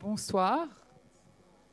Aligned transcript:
Bonsoir. 0.00 0.66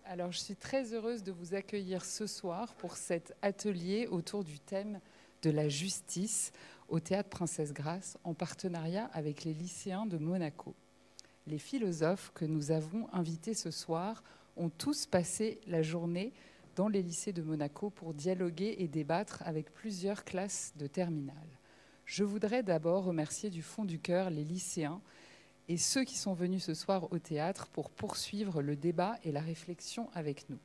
Alors, 0.03 0.33
je 0.33 0.39
suis 0.39 0.57
très 0.57 0.93
heureuse 0.93 1.23
de 1.23 1.31
vous 1.31 1.53
accueillir 1.53 2.03
ce 2.03 2.27
soir 2.27 2.73
pour 2.73 2.97
cet 2.97 3.33
atelier 3.41 4.05
autour 4.07 4.43
du 4.43 4.59
thème 4.59 4.99
de 5.43 5.49
la 5.49 5.69
justice 5.69 6.51
au 6.89 6.99
Théâtre 6.99 7.29
Princesse 7.29 7.71
Grasse 7.71 8.17
en 8.25 8.33
partenariat 8.33 9.09
avec 9.13 9.45
les 9.45 9.53
lycéens 9.53 10.05
de 10.05 10.17
Monaco. 10.17 10.75
Les 11.45 11.57
philosophes 11.57 12.33
que 12.35 12.43
nous 12.43 12.71
avons 12.71 13.07
invités 13.13 13.53
ce 13.53 13.71
soir 13.71 14.25
ont 14.57 14.69
tous 14.69 15.05
passé 15.05 15.61
la 15.65 15.81
journée 15.81 16.33
dans 16.75 16.89
les 16.89 17.03
lycées 17.03 17.31
de 17.31 17.41
Monaco 17.41 17.89
pour 17.89 18.13
dialoguer 18.13 18.75
et 18.79 18.89
débattre 18.89 19.41
avec 19.45 19.73
plusieurs 19.73 20.25
classes 20.25 20.73
de 20.75 20.87
terminale. 20.87 21.47
Je 22.03 22.25
voudrais 22.25 22.61
d'abord 22.61 23.05
remercier 23.05 23.49
du 23.49 23.61
fond 23.61 23.85
du 23.85 23.99
cœur 23.99 24.31
les 24.31 24.43
lycéens 24.43 25.01
et 25.67 25.77
ceux 25.77 26.03
qui 26.03 26.17
sont 26.17 26.33
venus 26.33 26.63
ce 26.63 26.73
soir 26.73 27.11
au 27.11 27.19
théâtre 27.19 27.67
pour 27.67 27.89
poursuivre 27.89 28.61
le 28.61 28.75
débat 28.75 29.15
et 29.23 29.31
la 29.31 29.41
réflexion 29.41 30.09
avec 30.13 30.49
nous. 30.49 30.59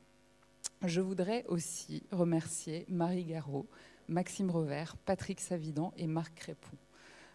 Je 0.85 1.01
voudrais 1.01 1.45
aussi 1.47 2.03
remercier 2.11 2.85
Marie 2.89 3.25
Garot, 3.25 3.67
Maxime 4.07 4.49
Revers, 4.49 4.97
Patrick 4.97 5.39
Savidan 5.39 5.93
et 5.97 6.07
Marc 6.07 6.35
Crépon. 6.35 6.77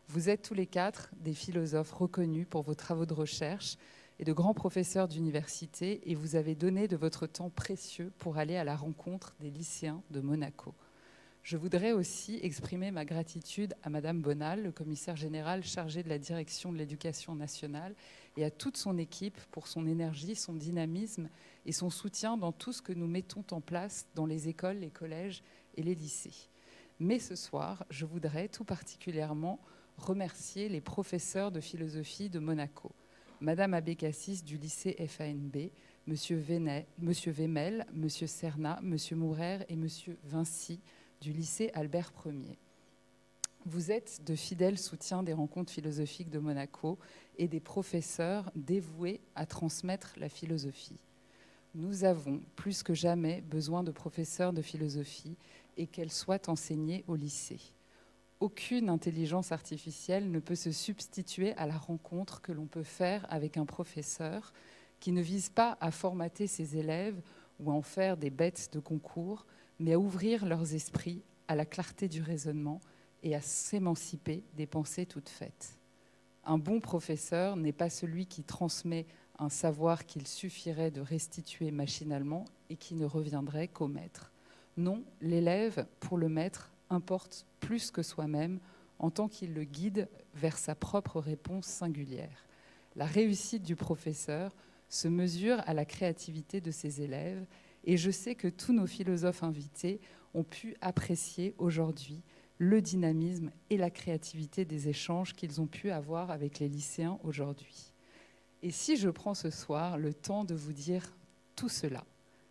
Vous 0.09 0.29
êtes 0.29 0.43
tous 0.43 0.55
les 0.55 0.67
quatre 0.67 1.11
des 1.21 1.35
philosophes 1.35 1.93
reconnus 1.93 2.47
pour 2.49 2.63
vos 2.63 2.75
travaux 2.75 3.07
de 3.07 3.15
recherche 3.15 3.77
et 4.19 4.25
de 4.25 4.33
grands 4.33 4.55
professeurs 4.55 5.09
d'université 5.09 6.11
et 6.11 6.15
vous 6.15 6.35
avez 6.37 6.55
donné 6.55 6.89
de 6.89 6.97
votre 6.97 7.27
temps 7.27 7.51
précieux 7.51 8.13
pour 8.19 8.39
aller 8.39 8.57
à 8.57 8.65
la 8.65 8.77
rencontre 8.77 9.35
des 9.41 9.51
lycéens 9.51 10.03
de 10.11 10.21
Monaco. 10.21 10.75
Je 11.49 11.57
voudrais 11.57 11.93
aussi 11.93 12.39
exprimer 12.43 12.91
ma 12.91 13.07
gratitude 13.07 13.73
à 13.83 13.89
Madame 13.89 14.21
Bonal, 14.21 14.65
le 14.65 14.71
commissaire 14.71 15.17
général 15.17 15.65
chargé 15.65 16.03
de 16.03 16.11
la 16.11 16.19
direction 16.19 16.71
de 16.75 16.77
l'éducation 16.77 17.35
nationale, 17.35 17.95
et 18.37 18.45
à 18.45 18.51
toute 18.51 18.77
son 18.77 18.99
équipe 18.99 19.39
pour 19.51 19.67
son 19.67 19.87
énergie, 19.87 20.35
son 20.35 20.53
dynamisme 20.53 21.31
et 21.65 21.73
son 21.73 21.89
soutien 21.89 22.37
dans 22.37 22.53
tout 22.53 22.75
ce 22.75 22.83
que 22.83 22.93
nous 22.93 23.07
mettons 23.07 23.45
en 23.53 23.63
place 23.63 24.07
dans 24.15 24.27
les 24.27 24.49
écoles, 24.49 24.81
les 24.81 24.91
collèges 24.91 25.43
et 25.75 25.83
les 25.83 25.95
lycées. 25.95 26.51
Mais 27.01 27.19
ce 27.19 27.35
soir, 27.35 27.87
je 27.89 28.05
voudrais 28.05 28.49
tout 28.49 28.65
particulièrement 28.65 29.59
remercier 29.97 30.69
les 30.69 30.83
professeurs 30.83 31.51
de 31.51 31.61
philosophie 31.61 32.29
de 32.29 32.41
Monaco. 32.41 32.93
Madame 33.41 33.73
Abécassis 33.73 34.43
du 34.43 34.59
lycée 34.59 34.97
FANB, 35.09 35.71
Monsieur, 36.07 36.37
Venet, 36.37 36.87
Monsieur 36.99 37.33
Vemel, 37.33 37.87
Monsieur 37.95 38.27
Serna, 38.27 38.79
Monsieur 38.83 39.17
Mourer 39.17 39.61
et 39.71 39.77
Monsieur 39.77 40.19
Vinci 40.25 40.79
du 41.21 41.33
lycée 41.33 41.71
Albert 41.75 42.13
Ier. 42.27 42.59
Vous 43.67 43.91
êtes 43.91 44.25
de 44.25 44.35
fidèles 44.35 44.79
soutiens 44.79 45.23
des 45.23 45.33
rencontres 45.33 45.73
philosophiques 45.73 46.31
de 46.31 46.39
Monaco 46.39 46.99
et 47.37 47.49
des 47.49 47.61
professeurs 47.61 48.51
dévoués 48.55 49.21
à 49.35 49.45
transmettre 49.45 50.15
la 50.17 50.29
philosophie. 50.29 51.01
Nous 51.75 52.05
avons 52.05 52.41
plus 52.57 52.83
que 52.83 52.95
jamais 52.95 53.41
besoin 53.43 53.83
de 53.83 53.91
professeurs 53.91 54.53
de 54.53 54.63
philosophie 54.63 55.37
et 55.77 55.87
qu'elle 55.87 56.13
soit 56.13 56.49
enseignée 56.49 57.05
au 57.09 57.17
lycée. 57.17 57.61
Aucune 58.41 58.89
intelligence 58.89 59.51
artificielle 59.51 60.31
ne 60.31 60.39
peut 60.39 60.55
se 60.55 60.71
substituer 60.71 61.53
à 61.55 61.67
la 61.67 61.77
rencontre 61.77 62.41
que 62.41 62.53
l'on 62.53 62.67
peut 62.67 62.85
faire 62.85 63.27
avec 63.29 63.57
un 63.57 63.67
professeur 63.67 64.53
qui 65.01 65.11
ne 65.13 65.21
vise 65.21 65.51
pas 65.51 65.77
à 65.81 65.91
formater 65.91 66.47
ses 66.47 66.77
élèves 66.77 67.21
ou 67.59 67.71
à 67.71 67.75
en 67.75 67.83
faire 67.83 68.17
des 68.17 68.31
bêtes 68.31 68.71
de 68.73 68.79
concours, 68.79 69.45
mais 69.79 69.93
à 69.93 69.99
ouvrir 69.99 70.45
leurs 70.47 70.75
esprits 70.75 71.23
à 71.47 71.55
la 71.55 71.65
clarté 71.65 72.09
du 72.09 72.23
raisonnement 72.23 72.81
et 73.23 73.35
à 73.35 73.41
s'émanciper 73.41 74.45
des 74.55 74.67
pensées 74.67 75.07
toutes 75.07 75.29
faites. 75.29 75.79
Un 76.45 76.59
bon 76.59 76.81
professeur 76.81 77.57
n'est 77.57 77.73
pas 77.73 77.91
celui 77.91 78.27
qui 78.27 78.43
transmet 78.43 79.07
un 79.39 79.49
savoir 79.49 80.07
qu'il 80.07 80.27
suffirait 80.27 80.91
de 80.91 81.01
restituer 81.01 81.71
machinalement 81.71 82.45
et 82.71 82.77
qui 82.77 82.95
ne 82.95 83.05
reviendrait 83.05 83.69
qu'au 83.69 83.89
maître. 83.89 84.33
Non, 84.77 85.05
l'élève, 85.21 85.87
pour 86.01 86.19
le 86.19 86.29
maître, 86.29 86.71
importe 86.91 87.47
plus 87.61 87.91
que 87.91 88.03
soi-même 88.03 88.61
en 88.99 89.11
tant 89.11 89.29
qu'il 89.29 89.55
le 89.55 89.65
guide 89.65 90.09
vers 90.35 90.59
sa 90.59 90.75
propre 90.75 91.21
réponse 91.21 91.67
singulière. 91.67 92.47
La 92.97 93.07
réussite 93.07 93.63
du 93.63 93.77
professeur 93.77 94.55
se 94.89 95.09
mesure 95.09 95.61
à 95.67 95.75
la 95.75 95.85
créativité 95.85 96.61
de 96.61 96.71
ses 96.71 97.03
élèves 97.03 97.45
et 97.89 97.97
je 97.97 98.11
sais 98.11 98.35
que 98.35 98.49
tous 98.49 98.75
nos 98.75 98.87
philosophes 98.87 99.43
invités 99.43 99.99
ont 100.35 100.45
pu 100.45 100.77
apprécier 100.83 101.55
aujourd'hui 101.57 102.23
le 102.59 102.83
dynamisme 102.83 103.51
et 103.71 103.79
la 103.79 103.89
créativité 103.89 104.67
des 104.67 104.91
échanges 104.91 105.33
qu'ils 105.33 105.59
ont 105.63 105.67
pu 105.67 105.91
avoir 105.91 106.31
avec 106.31 106.59
les 106.59 106.69
lycéens 106.69 107.19
aujourd'hui. 107.25 107.95
Et 108.63 108.71
si 108.73 108.99
je 108.99 109.09
prends 109.09 109.33
ce 109.33 109.49
soir 109.49 109.97
le 109.97 110.13
temps 110.13 110.45
de 110.45 110.55
vous 110.55 110.75
dire 110.75 111.17
tout 111.57 111.71
cela, 111.71 112.05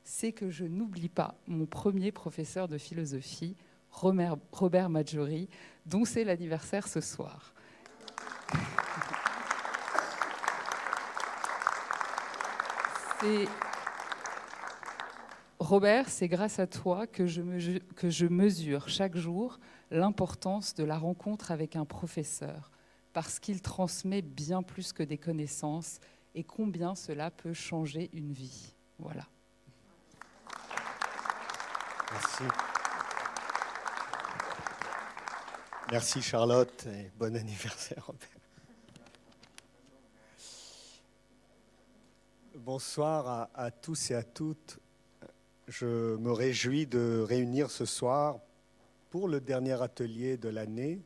c'est 0.03 0.31
que 0.31 0.49
je 0.49 0.65
n'oublie 0.65 1.09
pas 1.09 1.35
mon 1.45 1.67
premier 1.67 2.11
professeur 2.11 2.67
de 2.67 2.79
philosophie, 2.79 3.55
Robert 3.91 4.89
Maggiori, 4.89 5.49
dont 5.85 6.03
c'est 6.03 6.23
l'anniversaire 6.23 6.87
ce 6.87 6.99
soir. 6.99 7.53
C'est 13.21 13.66
Robert, 15.67 16.07
c'est 16.07 16.29
grâce 16.29 16.59
à 16.59 16.65
toi 16.65 17.07
que 17.07 17.27
je, 17.27 18.25
mesure 18.25 18.87
chaque 18.87 19.17
jour 19.17 19.59
l'importance 19.91 20.73
de 20.75 20.85
la 20.85 20.97
rencontre 20.97 21.51
avec 21.51 21.75
un 21.75 21.83
professeur, 21.83 22.71
parce 23.11 23.37
qu'il 23.37 23.61
transmet 23.61 24.21
bien 24.21 24.63
plus 24.63 24.93
que 24.93 25.03
des 25.03 25.17
connaissances 25.17 25.99
et 26.35 26.45
combien 26.45 26.95
cela 26.95 27.31
peut 27.31 27.51
changer 27.51 28.09
une 28.13 28.31
vie. 28.31 28.75
Voilà. 28.97 29.27
Merci. 32.13 32.43
Merci 35.91 36.21
Charlotte 36.21 36.85
et 36.85 37.11
bon 37.19 37.35
anniversaire 37.35 38.05
Robert. 38.05 38.29
Bonsoir 42.55 43.49
à 43.53 43.69
tous 43.69 44.11
et 44.11 44.15
à 44.15 44.23
toutes 44.23 44.79
je 45.67 46.15
me 46.17 46.31
réjouis 46.31 46.87
de 46.87 47.23
réunir 47.27 47.69
ce 47.69 47.85
soir 47.85 48.39
pour 49.09 49.27
le 49.27 49.41
dernier 49.41 49.81
atelier 49.81 50.37
de 50.37 50.49
l'année 50.49 51.01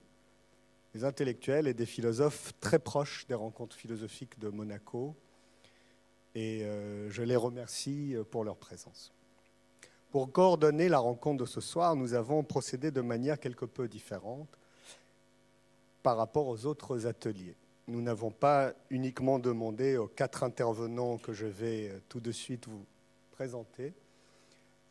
des 0.93 1.03
intellectuels 1.03 1.67
et 1.67 1.73
des 1.73 1.85
philosophes 1.85 2.53
très 2.59 2.79
proches 2.79 3.25
des 3.27 3.33
rencontres 3.33 3.75
philosophiques 3.75 4.37
de 4.39 4.49
Monaco 4.49 5.15
et 6.35 6.63
euh, 6.63 7.09
je 7.09 7.23
les 7.23 7.35
remercie 7.35 8.15
pour 8.29 8.43
leur 8.43 8.57
présence. 8.57 9.13
Pour 10.11 10.31
coordonner 10.31 10.89
la 10.89 10.99
rencontre 10.99 11.41
de 11.41 11.45
ce 11.45 11.61
soir, 11.61 11.95
nous 11.95 12.13
avons 12.13 12.43
procédé 12.43 12.91
de 12.91 13.01
manière 13.01 13.39
quelque 13.39 13.65
peu 13.65 13.87
différente 13.87 14.49
par 16.03 16.17
rapport 16.17 16.47
aux 16.47 16.65
autres 16.65 17.07
ateliers. 17.07 17.55
Nous 17.87 18.01
n'avons 18.01 18.31
pas 18.31 18.73
uniquement 18.89 19.39
demandé 19.39 19.97
aux 19.97 20.07
quatre 20.07 20.43
intervenants 20.43 21.17
que 21.17 21.33
je 21.33 21.47
vais 21.47 21.89
euh, 21.89 21.99
tout 22.09 22.19
de 22.19 22.31
suite 22.31 22.67
vous 22.67 22.85
présenter 23.31 23.93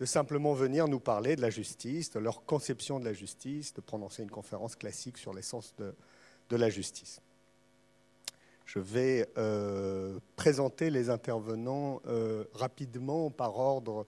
de 0.00 0.06
simplement 0.06 0.55
venir 0.55 0.88
nous 0.88 0.99
parler 0.99 1.37
de 1.37 1.43
la 1.43 1.50
justice, 1.50 2.11
de 2.11 2.19
leur 2.19 2.47
conception 2.47 2.99
de 2.99 3.05
la 3.05 3.12
justice, 3.12 3.75
de 3.75 3.83
prononcer 3.83 4.22
une 4.22 4.31
conférence 4.31 4.75
classique 4.75 5.19
sur 5.19 5.34
l'essence 5.34 5.75
de, 5.77 5.94
de, 6.49 6.56
la 6.56 6.71
justice. 6.71 7.21
Je 8.65 8.78
vais 8.78 9.28
euh, 9.37 10.19
présenter 10.37 10.89
les 10.89 11.10
intervenants 11.10 12.00
euh, 12.06 12.44
rapidement 12.55 13.31
par 13.31 13.59
ordre 13.59 14.06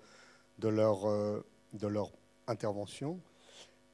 de 0.59 0.69
leur, 0.69 1.07
euh, 1.11 1.45
de 1.75 1.87
leur 1.87 2.11
intervention. 2.47 3.21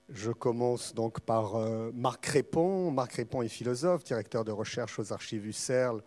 Je 0.09 0.31
commence 0.31 0.95
donc 0.95 1.21
par 1.21 1.59
Marc 1.93 2.25
Répon. 2.25 2.91
Marc 2.91 3.13
Répon 3.15 3.43
est 3.43 3.49
philosophe, 3.49 4.05
directeur 4.05 4.43
de 4.43 4.53
recherche 4.53 4.99
aux 4.99 5.13
archives 5.13 5.47
UCERL 5.47 6.03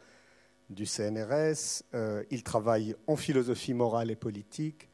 du 0.72 0.88
CNRS. 0.88 1.84
il 2.32 2.42
travaille 2.42 2.96
en 3.06 3.16
philosophie 3.16 3.76
morale 3.76 4.10
et 4.10 4.16
politique 4.16 4.91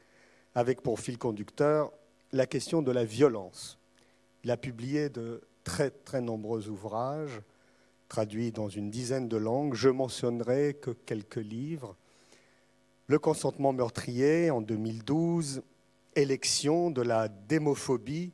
avec 0.54 0.82
pour 0.82 1.00
fil 1.00 1.18
conducteur 1.18 1.92
la 2.32 2.46
question 2.46 2.82
de 2.82 2.92
la 2.92 3.04
violence. 3.04 3.78
Il 4.44 4.50
a 4.50 4.56
publié 4.56 5.08
de 5.08 5.42
très 5.64 5.90
très 5.90 6.20
nombreux 6.20 6.68
ouvrages 6.68 7.40
traduits 8.08 8.52
dans 8.52 8.68
une 8.68 8.90
dizaine 8.90 9.28
de 9.28 9.36
langues. 9.36 9.74
Je 9.74 9.88
mentionnerai 9.88 10.74
que 10.74 10.90
quelques 10.90 11.36
livres. 11.36 11.96
Le 13.06 13.18
consentement 13.18 13.72
meurtrier 13.72 14.50
en 14.50 14.60
2012, 14.60 15.62
Élection 16.16 16.90
de 16.90 17.02
la 17.02 17.28
démophobie 17.28 18.32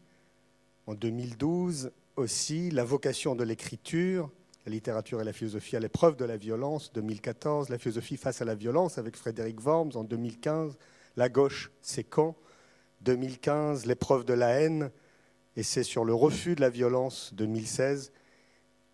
en 0.86 0.94
2012, 0.94 1.90
aussi 2.16 2.70
La 2.70 2.84
vocation 2.84 3.34
de 3.34 3.44
l'écriture, 3.44 4.30
la 4.66 4.72
littérature 4.72 5.20
et 5.20 5.24
la 5.24 5.32
philosophie 5.32 5.76
à 5.76 5.80
l'épreuve 5.80 6.16
de 6.16 6.24
la 6.24 6.36
violence, 6.36 6.92
2014, 6.92 7.68
La 7.68 7.78
philosophie 7.78 8.16
face 8.16 8.40
à 8.40 8.44
la 8.44 8.54
violence 8.54 8.98
avec 8.98 9.16
Frédéric 9.16 9.64
Worms 9.64 9.92
en 9.94 10.04
2015, 10.04 10.76
la 11.16 11.28
gauche, 11.28 11.70
c'est 11.80 12.04
quand? 12.04 12.36
2015, 13.02 13.86
l'épreuve 13.86 14.24
de 14.24 14.32
la 14.32 14.60
haine, 14.60 14.90
et 15.56 15.62
c'est 15.62 15.82
sur 15.82 16.04
le 16.04 16.14
refus 16.14 16.54
de 16.54 16.60
la 16.60 16.70
violence 16.70 17.32
2016, 17.34 18.12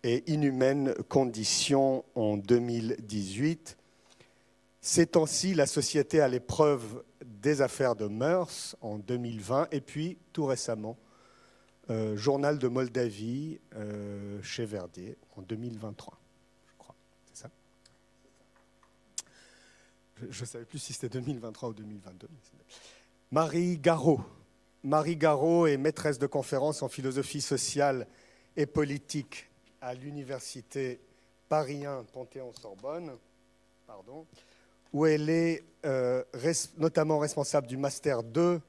et 0.03 0.23
inhumaines 0.31 0.93
conditions 1.09 2.03
en 2.15 2.37
2018. 2.37 3.77
Ces 4.81 5.07
temps-ci, 5.07 5.53
la 5.53 5.67
société 5.67 6.21
à 6.21 6.27
l'épreuve 6.27 7.03
des 7.23 7.61
affaires 7.61 7.95
de 7.95 8.07
mœurs 8.07 8.75
en 8.81 8.97
2020 8.97 9.67
et 9.71 9.81
puis 9.81 10.17
tout 10.33 10.45
récemment, 10.45 10.97
euh, 11.89 12.15
Journal 12.17 12.57
de 12.57 12.67
Moldavie 12.67 13.59
euh, 13.75 14.41
chez 14.41 14.65
Verdier 14.65 15.17
en 15.35 15.41
2023, 15.41 16.19
je 16.67 16.73
crois. 16.77 16.95
C'est 17.25 17.43
ça 17.43 17.49
Je 20.29 20.41
ne 20.41 20.45
savais 20.45 20.65
plus 20.65 20.79
si 20.79 20.93
c'était 20.93 21.09
2023 21.09 21.69
ou 21.69 21.73
2022. 21.73 22.27
Marie 23.31 23.77
Garot. 23.77 24.21
Marie 24.83 25.15
Garot 25.15 25.67
est 25.67 25.77
maîtresse 25.77 26.19
de 26.19 26.27
conférences 26.27 26.81
en 26.81 26.89
philosophie 26.89 27.41
sociale 27.41 28.07
et 28.55 28.65
politique 28.65 29.49
à 29.79 29.93
l'université 29.93 30.99
Paris 31.49 31.85
1 31.85 32.05
Panthéon-Sorbonne, 32.13 33.11
pardon, 33.87 34.25
où 34.93 35.05
elle 35.05 35.29
est 35.29 35.63
euh, 35.85 36.23
notamment 36.77 37.19
responsable 37.19 37.67
du 37.67 37.77
Master 37.77 38.23
2 38.23 38.61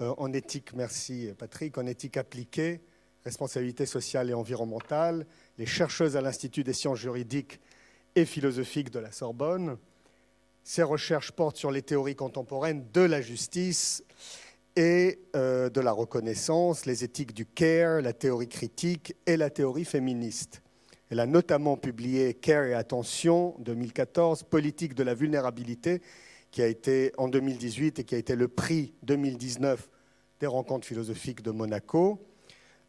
euh, 0.00 0.14
en 0.16 0.32
éthique, 0.32 0.72
merci 0.74 1.30
Patrick, 1.38 1.76
en 1.78 1.86
éthique 1.86 2.16
appliquée, 2.16 2.80
responsabilité 3.24 3.86
sociale 3.86 4.30
et 4.30 4.34
environnementale, 4.34 5.26
les 5.58 5.66
chercheuses 5.66 6.16
à 6.16 6.20
l'Institut 6.20 6.64
des 6.64 6.72
sciences 6.72 6.98
juridiques 6.98 7.60
et 8.14 8.24
philosophiques 8.24 8.90
de 8.90 9.00
la 9.00 9.12
Sorbonne. 9.12 9.76
Ses 10.70 10.82
recherches 10.82 11.32
portent 11.32 11.56
sur 11.56 11.70
les 11.70 11.80
théories 11.80 12.14
contemporaines 12.14 12.84
de 12.92 13.00
la 13.00 13.22
justice 13.22 14.04
et 14.76 15.18
euh, 15.34 15.70
de 15.70 15.80
la 15.80 15.92
reconnaissance, 15.92 16.84
les 16.84 17.04
éthiques 17.04 17.32
du 17.32 17.46
care, 17.46 18.02
la 18.02 18.12
théorie 18.12 18.50
critique 18.50 19.16
et 19.24 19.38
la 19.38 19.48
théorie 19.48 19.86
féministe. 19.86 20.60
Elle 21.08 21.20
a 21.20 21.26
notamment 21.26 21.78
publié 21.78 22.34
Care 22.34 22.64
et 22.64 22.74
Attention 22.74 23.54
2014, 23.60 24.42
Politique 24.42 24.92
de 24.92 25.02
la 25.04 25.14
vulnérabilité, 25.14 26.02
qui 26.50 26.60
a 26.60 26.66
été 26.66 27.12
en 27.16 27.28
2018 27.28 28.00
et 28.00 28.04
qui 28.04 28.14
a 28.14 28.18
été 28.18 28.36
le 28.36 28.48
prix 28.48 28.92
2019 29.04 29.88
des 30.38 30.46
rencontres 30.46 30.86
philosophiques 30.86 31.40
de 31.40 31.50
Monaco. 31.50 32.20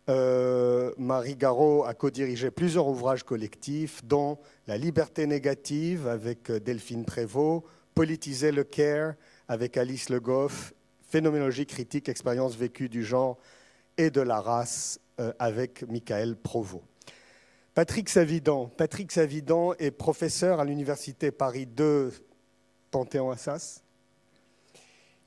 Euh, 0.09 0.91
Marie 0.97 1.35
Garot 1.35 1.83
a 1.83 1.93
co-dirigé 1.93 2.49
plusieurs 2.49 2.87
ouvrages 2.87 3.23
collectifs, 3.23 4.03
dont 4.03 4.39
La 4.67 4.75
liberté 4.75 5.27
négative 5.27 6.07
avec 6.07 6.51
Delphine 6.51 7.05
Prévost, 7.05 7.63
Politiser 7.93 8.51
le 8.51 8.63
care 8.63 9.13
avec 9.47 9.77
Alice 9.77 10.09
Le 10.09 10.19
Goff, 10.19 10.73
Phénoménologie 11.09 11.65
critique, 11.65 12.07
expérience 12.07 12.55
vécue 12.55 12.87
du 12.87 13.03
genre 13.03 13.37
et 13.97 14.09
de 14.09 14.21
la 14.21 14.39
race 14.39 14.99
euh, 15.19 15.33
avec 15.37 15.83
Michael 15.87 16.35
Provost. 16.37 16.83
Patrick 17.73 18.09
Savidan. 18.09 18.67
Patrick 18.67 19.11
Savidan 19.11 19.73
est 19.79 19.91
professeur 19.91 20.59
à 20.59 20.65
l'Université 20.65 21.31
Paris 21.31 21.65
2 21.65 22.13
Panthéon-Assas. 22.91 23.83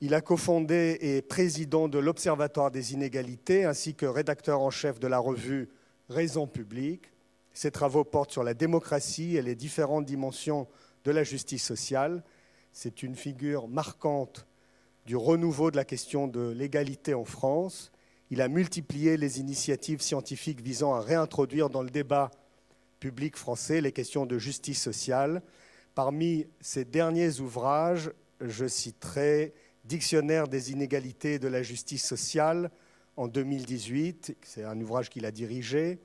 Il 0.05 0.15
a 0.15 0.21
cofondé 0.21 0.99
et 1.01 1.23
président 1.23 1.87
de 1.87 2.01
l'Observatoire 2.01 2.73
des 2.73 2.93
inégalités 2.93 3.65
ainsi 3.65 3.95
que 3.95 4.05
rédacteur 4.05 4.61
en 4.61 4.69
chef 4.69 4.99
de 4.99 5.07
la 5.07 5.21
revue 5.21 5.69
Raison 6.09 6.49
publique. 6.49 7.13
Ses 7.53 7.71
travaux 7.71 8.03
portent 8.03 8.33
sur 8.33 8.43
la 8.43 8.53
démocratie 8.53 9.37
et 9.37 9.43
les 9.43 9.55
différentes 9.55 10.05
dimensions 10.05 10.67
de 11.05 11.13
la 11.13 11.23
justice 11.23 11.63
sociale. 11.63 12.25
C'est 12.73 13.05
une 13.05 13.15
figure 13.15 13.69
marquante 13.69 14.49
du 15.07 15.15
renouveau 15.15 15.71
de 15.71 15.77
la 15.77 15.85
question 15.85 16.27
de 16.27 16.51
l'égalité 16.51 17.15
en 17.15 17.25
France. 17.25 17.93
Il 18.31 18.43
a 18.43 18.49
multiplié 18.49 19.17
les 19.17 19.39
initiatives 19.39 20.01
scientifiques 20.01 20.63
visant 20.63 20.95
à 20.95 21.01
réintroduire 21.01 21.71
dans 21.71 21.83
le 21.83 21.91
débat 21.91 22.33
public 22.99 23.37
français 23.37 23.81
les 23.81 23.93
questions 23.93 24.27
de 24.27 24.37
justice 24.37 24.83
sociale. 24.83 25.43
Parmi 25.95 26.49
ses 26.61 26.85
derniers 26.85 27.39
ouvrages, 27.39 28.11
je 28.41 28.67
citerai 28.67 29.55
Dictionnaire 29.85 30.49
des 30.49 30.71
inégalités 30.71 31.39
de 31.39 31.49
la 31.49 31.63
justice 31.63 32.05
sociale 32.05 32.71
en 33.17 33.29
2018, 33.29 34.37
c'est 34.43 34.65
un 34.65 34.81
ouvrage 34.81 35.11
qu'il 35.11 35.27
a 35.27 35.31
dirigé, 35.31 35.99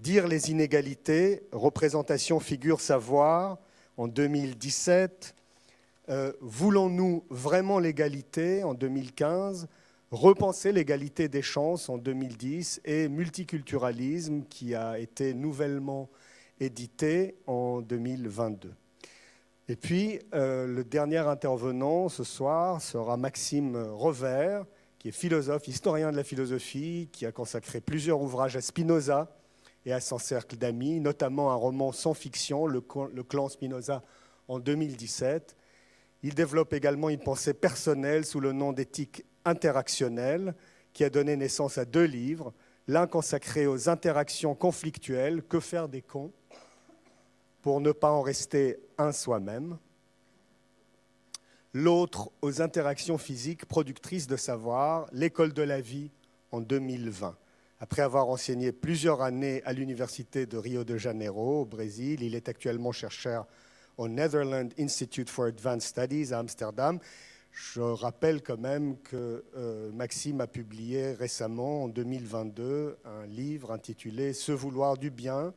Dire 0.00 0.26
les 0.28 0.50
inégalités, 0.50 1.42
représentation, 1.52 2.40
figure, 2.40 2.80
savoir 2.80 3.58
en 3.98 4.08
2017, 4.08 5.34
euh, 6.08 6.32
Voulons-nous 6.40 7.24
vraiment 7.28 7.78
l'égalité 7.78 8.64
en 8.64 8.72
2015, 8.72 9.68
Repenser 10.10 10.72
l'égalité 10.72 11.28
des 11.28 11.42
chances 11.42 11.88
en 11.88 11.98
2010 11.98 12.80
et 12.84 13.08
Multiculturalisme 13.08 14.42
qui 14.48 14.74
a 14.74 14.98
été 14.98 15.34
nouvellement 15.34 16.08
édité 16.58 17.36
en 17.46 17.80
2022. 17.82 18.72
Et 19.70 19.76
puis, 19.76 20.18
euh, 20.34 20.66
le 20.66 20.82
dernier 20.82 21.18
intervenant 21.18 22.08
ce 22.08 22.24
soir 22.24 22.82
sera 22.82 23.16
Maxime 23.16 23.76
Revers, 23.76 24.64
qui 24.98 25.06
est 25.06 25.12
philosophe, 25.12 25.68
historien 25.68 26.10
de 26.10 26.16
la 26.16 26.24
philosophie, 26.24 27.08
qui 27.12 27.24
a 27.24 27.30
consacré 27.30 27.80
plusieurs 27.80 28.20
ouvrages 28.20 28.56
à 28.56 28.62
Spinoza 28.62 29.32
et 29.86 29.92
à 29.92 30.00
son 30.00 30.18
cercle 30.18 30.56
d'amis, 30.56 30.98
notamment 30.98 31.52
un 31.52 31.54
roman 31.54 31.92
sans 31.92 32.14
fiction, 32.14 32.66
Le 32.66 32.80
clan 32.80 33.48
Spinoza, 33.48 34.02
en 34.48 34.58
2017. 34.58 35.56
Il 36.24 36.34
développe 36.34 36.72
également 36.72 37.08
une 37.08 37.20
pensée 37.20 37.54
personnelle 37.54 38.24
sous 38.24 38.40
le 38.40 38.50
nom 38.50 38.72
d'éthique 38.72 39.24
interactionnelle, 39.44 40.56
qui 40.92 41.04
a 41.04 41.10
donné 41.10 41.36
naissance 41.36 41.78
à 41.78 41.84
deux 41.84 42.06
livres, 42.06 42.52
l'un 42.88 43.06
consacré 43.06 43.68
aux 43.68 43.88
interactions 43.88 44.56
conflictuelles, 44.56 45.44
Que 45.44 45.60
faire 45.60 45.88
des 45.88 46.02
cons, 46.02 46.32
pour 47.62 47.80
ne 47.80 47.92
pas 47.92 48.10
en 48.10 48.22
rester 48.22 48.78
un 48.98 49.12
soi-même, 49.12 49.78
l'autre 51.72 52.30
aux 52.42 52.62
interactions 52.62 53.18
physiques 53.18 53.66
productrices 53.66 54.26
de 54.26 54.36
savoir, 54.36 55.06
l'école 55.12 55.52
de 55.52 55.62
la 55.62 55.80
vie 55.80 56.10
en 56.52 56.60
2020. 56.60 57.36
Après 57.82 58.02
avoir 58.02 58.28
enseigné 58.28 58.72
plusieurs 58.72 59.22
années 59.22 59.62
à 59.64 59.72
l'université 59.72 60.44
de 60.46 60.58
Rio 60.58 60.84
de 60.84 60.96
Janeiro, 60.96 61.62
au 61.62 61.64
Brésil, 61.64 62.22
il 62.22 62.34
est 62.34 62.48
actuellement 62.48 62.92
chercheur 62.92 63.46
au 63.96 64.08
Netherlands 64.08 64.68
Institute 64.78 65.30
for 65.30 65.46
Advanced 65.46 65.82
Studies 65.82 66.32
à 66.32 66.38
Amsterdam. 66.38 66.98
Je 67.50 67.80
rappelle 67.80 68.42
quand 68.42 68.58
même 68.58 68.98
que 68.98 69.44
euh, 69.56 69.90
Maxime 69.92 70.40
a 70.40 70.46
publié 70.46 71.12
récemment, 71.12 71.84
en 71.84 71.88
2022, 71.88 72.98
un 73.04 73.26
livre 73.26 73.72
intitulé 73.72 74.32
Se 74.32 74.52
vouloir 74.52 74.96
du 74.96 75.10
bien 75.10 75.52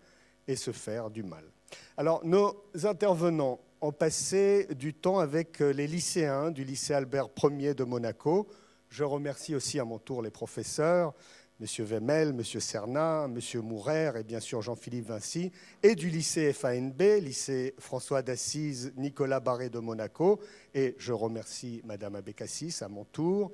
et 0.47 0.55
se 0.55 0.71
faire 0.71 1.09
du 1.09 1.23
mal. 1.23 1.52
Alors, 1.97 2.25
nos 2.25 2.55
intervenants 2.83 3.59
ont 3.81 3.91
passé 3.91 4.67
du 4.75 4.93
temps 4.93 5.19
avec 5.19 5.61
euh, 5.61 5.71
les 5.71 5.87
lycéens 5.87 6.51
du 6.51 6.63
lycée 6.63 6.93
Albert 6.93 7.29
Ier 7.43 7.73
de 7.73 7.83
Monaco. 7.83 8.47
Je 8.89 9.03
remercie 9.03 9.55
aussi 9.55 9.79
à 9.79 9.83
mon 9.83 9.99
tour 9.99 10.21
les 10.21 10.29
professeurs, 10.29 11.13
M. 11.59 11.67
Wemel, 11.85 12.29
M. 12.29 12.43
Serna, 12.43 13.25
M. 13.25 13.61
Mourer 13.61 14.11
et 14.19 14.23
bien 14.23 14.39
sûr 14.39 14.61
Jean-Philippe 14.61 15.07
Vinci, 15.07 15.51
et 15.81 15.95
du 15.95 16.09
lycée 16.09 16.53
FANB, 16.53 17.01
lycée 17.21 17.75
François 17.77 18.21
d'Assise, 18.21 18.93
Nicolas 18.95 19.39
Barré 19.39 19.69
de 19.69 19.79
Monaco, 19.79 20.39
et 20.73 20.95
je 20.97 21.11
remercie 21.11 21.81
Mme 21.83 22.15
Abécassis 22.15 22.77
à 22.81 22.87
mon 22.87 23.03
tour. 23.03 23.51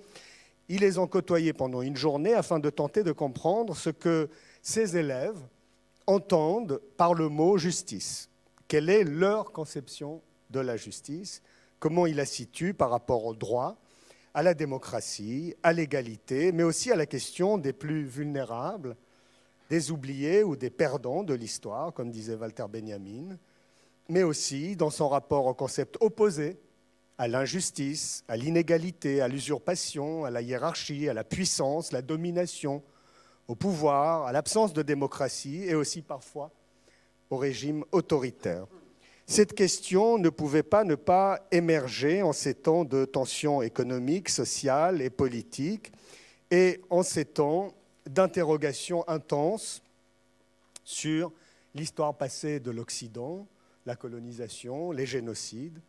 Ils 0.67 0.81
les 0.81 0.99
ont 0.99 1.07
côtoyés 1.07 1.53
pendant 1.53 1.81
une 1.81 1.97
journée 1.97 2.35
afin 2.35 2.59
de 2.59 2.69
tenter 2.69 3.03
de 3.03 3.11
comprendre 3.11 3.75
ce 3.75 3.89
que 3.89 4.29
ces 4.61 4.95
élèves, 4.95 5.39
entendent 6.09 6.81
par 6.97 7.13
le 7.13 7.29
mot 7.29 7.57
justice. 7.59 8.29
Quelle 8.67 8.89
est 8.89 9.03
leur 9.03 9.51
conception 9.51 10.21
de 10.49 10.59
la 10.59 10.75
justice? 10.75 11.43
Comment 11.77 12.07
ils 12.07 12.15
la 12.15 12.25
situent 12.25 12.73
par 12.73 12.89
rapport 12.89 13.25
au 13.25 13.35
droit, 13.35 13.77
à 14.33 14.41
la 14.41 14.55
démocratie, 14.55 15.55
à 15.61 15.71
l'égalité, 15.71 16.51
mais 16.51 16.63
aussi 16.63 16.91
à 16.91 16.95
la 16.95 17.05
question 17.05 17.59
des 17.59 17.73
plus 17.73 18.05
vulnérables, 18.05 18.97
des 19.69 19.91
oubliés 19.91 20.43
ou 20.43 20.55
des 20.55 20.71
perdants 20.71 21.23
de 21.23 21.35
l'histoire, 21.35 21.93
comme 21.93 22.09
disait 22.09 22.35
Walter 22.35 22.65
Benjamin, 22.67 23.37
mais 24.09 24.23
aussi 24.23 24.75
dans 24.75 24.89
son 24.89 25.09
rapport 25.09 25.45
au 25.45 25.53
concept 25.53 25.97
opposé 26.01 26.57
à 27.19 27.27
l'injustice, 27.27 28.23
à 28.27 28.35
l'inégalité, 28.35 29.21
à 29.21 29.27
l'usurpation, 29.27 30.25
à 30.25 30.31
la 30.31 30.41
hiérarchie, 30.41 31.07
à 31.07 31.13
la 31.13 31.23
puissance, 31.23 31.91
la 31.91 32.01
domination, 32.01 32.81
au 33.49 33.55
pouvoir, 33.55 34.27
à 34.27 34.31
l'absence 34.31 34.73
de 34.73 34.83
démocratie 34.83 35.63
et 35.63 35.73
aussi 35.73 36.03
parfois 36.03 36.51
au 37.31 37.37
régime 37.37 37.83
autoritaire. 37.91 38.67
Cette 39.25 39.53
question 39.53 40.19
ne 40.19 40.29
pouvait 40.29 40.63
pas 40.63 40.83
ne 40.83 40.93
pas 40.93 41.47
émerger 41.51 42.21
en 42.21 42.31
ces 42.31 42.53
temps 42.53 42.85
de 42.85 43.05
tensions 43.05 43.63
économiques, 43.63 44.29
sociales 44.29 45.01
et 45.01 45.09
politiques 45.09 45.91
et 46.51 46.79
en 46.91 47.01
ces 47.01 47.25
temps 47.25 47.73
d'interrogations 48.05 49.07
intenses 49.09 49.81
sur 50.83 51.31
l'histoire 51.73 52.15
passée 52.15 52.59
de 52.59 52.69
l'Occident, 52.69 53.47
la 53.87 53.95
colonisation, 53.95 54.91
les 54.91 55.07
génocides, 55.07 55.81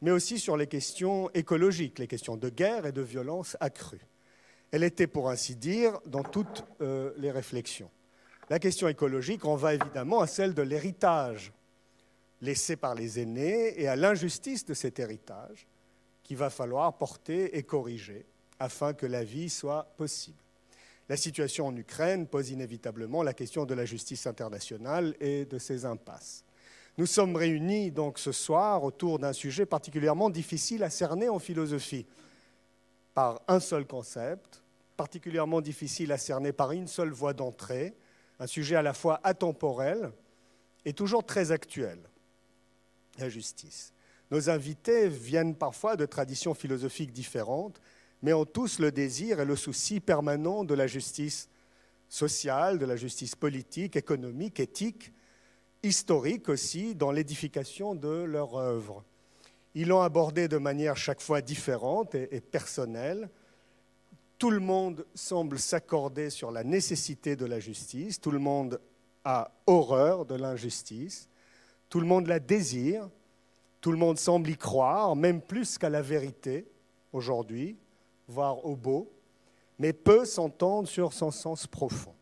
mais 0.00 0.10
aussi 0.10 0.38
sur 0.38 0.56
les 0.56 0.66
questions 0.66 1.30
écologiques, 1.34 1.98
les 1.98 2.08
questions 2.08 2.38
de 2.38 2.48
guerre 2.48 2.86
et 2.86 2.92
de 2.92 3.02
violence 3.02 3.56
accrues 3.60 4.06
elle 4.72 4.82
était, 4.82 5.06
pour 5.06 5.30
ainsi 5.30 5.54
dire, 5.54 6.00
dans 6.06 6.24
toutes 6.24 6.64
euh, 6.80 7.12
les 7.18 7.30
réflexions. 7.30 7.90
La 8.50 8.58
question 8.58 8.88
écologique 8.88 9.44
en 9.44 9.54
va 9.54 9.74
évidemment 9.74 10.20
à 10.20 10.26
celle 10.26 10.54
de 10.54 10.62
l'héritage 10.62 11.52
laissé 12.40 12.74
par 12.76 12.94
les 12.94 13.20
aînés 13.20 13.80
et 13.80 13.86
à 13.86 13.96
l'injustice 13.96 14.64
de 14.64 14.74
cet 14.74 14.98
héritage 14.98 15.68
qu'il 16.24 16.36
va 16.36 16.50
falloir 16.50 16.96
porter 16.98 17.56
et 17.56 17.62
corriger 17.62 18.26
afin 18.58 18.94
que 18.94 19.06
la 19.06 19.22
vie 19.24 19.50
soit 19.50 19.92
possible. 19.96 20.38
La 21.08 21.16
situation 21.16 21.66
en 21.66 21.76
Ukraine 21.76 22.26
pose 22.26 22.50
inévitablement 22.50 23.22
la 23.22 23.34
question 23.34 23.66
de 23.66 23.74
la 23.74 23.84
justice 23.84 24.26
internationale 24.26 25.14
et 25.20 25.44
de 25.44 25.58
ses 25.58 25.84
impasses. 25.84 26.44
Nous 26.96 27.06
sommes 27.06 27.36
réunis 27.36 27.90
donc 27.90 28.18
ce 28.18 28.32
soir 28.32 28.84
autour 28.84 29.18
d'un 29.18 29.32
sujet 29.32 29.66
particulièrement 29.66 30.30
difficile 30.30 30.82
à 30.82 30.90
cerner 30.90 31.28
en 31.28 31.38
philosophie, 31.38 32.06
par 33.14 33.42
un 33.48 33.60
seul 33.60 33.86
concept, 33.86 34.61
particulièrement 34.96 35.60
difficile 35.60 36.12
à 36.12 36.18
cerner 36.18 36.52
par 36.52 36.72
une 36.72 36.86
seule 36.86 37.10
voie 37.10 37.32
d'entrée, 37.32 37.94
un 38.38 38.46
sujet 38.46 38.76
à 38.76 38.82
la 38.82 38.94
fois 38.94 39.20
atemporel 39.24 40.12
et 40.84 40.92
toujours 40.92 41.24
très 41.24 41.52
actuel, 41.52 41.98
la 43.18 43.28
justice. 43.28 43.92
Nos 44.30 44.48
invités 44.48 45.08
viennent 45.08 45.54
parfois 45.54 45.96
de 45.96 46.06
traditions 46.06 46.54
philosophiques 46.54 47.12
différentes, 47.12 47.80
mais 48.22 48.32
ont 48.32 48.44
tous 48.44 48.78
le 48.78 48.90
désir 48.90 49.40
et 49.40 49.44
le 49.44 49.56
souci 49.56 50.00
permanent 50.00 50.64
de 50.64 50.74
la 50.74 50.86
justice 50.86 51.48
sociale, 52.08 52.78
de 52.78 52.86
la 52.86 52.96
justice 52.96 53.34
politique, 53.34 53.96
économique, 53.96 54.60
éthique, 54.60 55.12
historique 55.82 56.48
aussi, 56.48 56.94
dans 56.94 57.10
l'édification 57.10 57.94
de 57.94 58.22
leur 58.22 58.56
œuvre. 58.56 59.04
Ils 59.74 59.88
l'ont 59.88 60.02
abordé 60.02 60.48
de 60.48 60.58
manière 60.58 60.96
chaque 60.96 61.20
fois 61.20 61.40
différente 61.40 62.14
et, 62.14 62.40
personnelle. 62.40 63.30
Tout 64.42 64.50
le 64.50 64.58
monde 64.58 65.06
semble 65.14 65.56
s'accorder 65.56 66.28
sur 66.28 66.50
la 66.50 66.64
nécessité 66.64 67.36
de 67.36 67.46
la 67.46 67.60
justice, 67.60 68.20
tout 68.20 68.32
le 68.32 68.40
monde 68.40 68.80
a 69.24 69.52
horreur 69.68 70.26
de 70.26 70.34
l'injustice, 70.34 71.28
tout 71.88 72.00
le 72.00 72.06
monde 72.06 72.26
la 72.26 72.40
désire, 72.40 73.08
tout 73.80 73.92
le 73.92 73.98
monde 73.98 74.18
semble 74.18 74.50
y 74.50 74.56
croire, 74.56 75.14
même 75.14 75.40
plus 75.40 75.78
qu'à 75.78 75.88
la 75.88 76.02
vérité 76.02 76.66
aujourd'hui, 77.12 77.78
voire 78.26 78.66
au 78.66 78.74
beau, 78.74 79.12
mais 79.78 79.92
peu 79.92 80.24
s'entendent 80.24 80.88
sur 80.88 81.12
son 81.12 81.30
sens 81.30 81.68
profond. 81.68 82.16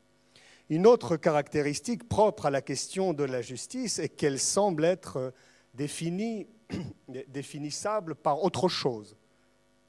Une 0.68 0.86
autre 0.86 1.16
caractéristique 1.16 2.06
propre 2.06 2.44
à 2.44 2.50
la 2.50 2.60
question 2.60 3.14
de 3.14 3.24
la 3.24 3.40
justice 3.40 3.98
est 3.98 4.10
qu'elle 4.10 4.38
semble 4.38 4.84
être 4.84 5.32
définie, 5.72 6.48
définissable 7.28 8.14
par 8.14 8.44
autre 8.44 8.68
chose, 8.68 9.16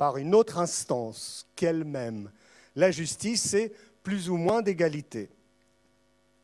par 0.02 0.18
une 0.18 0.34
autre 0.34 0.58
instance 0.58 1.46
qu'elle-même. 1.56 2.32
La 2.76 2.90
justice, 2.90 3.44
c'est 3.44 3.72
plus 4.02 4.32
ou 4.32 4.36
moins 4.36 4.64
d'égalité, 4.64 5.30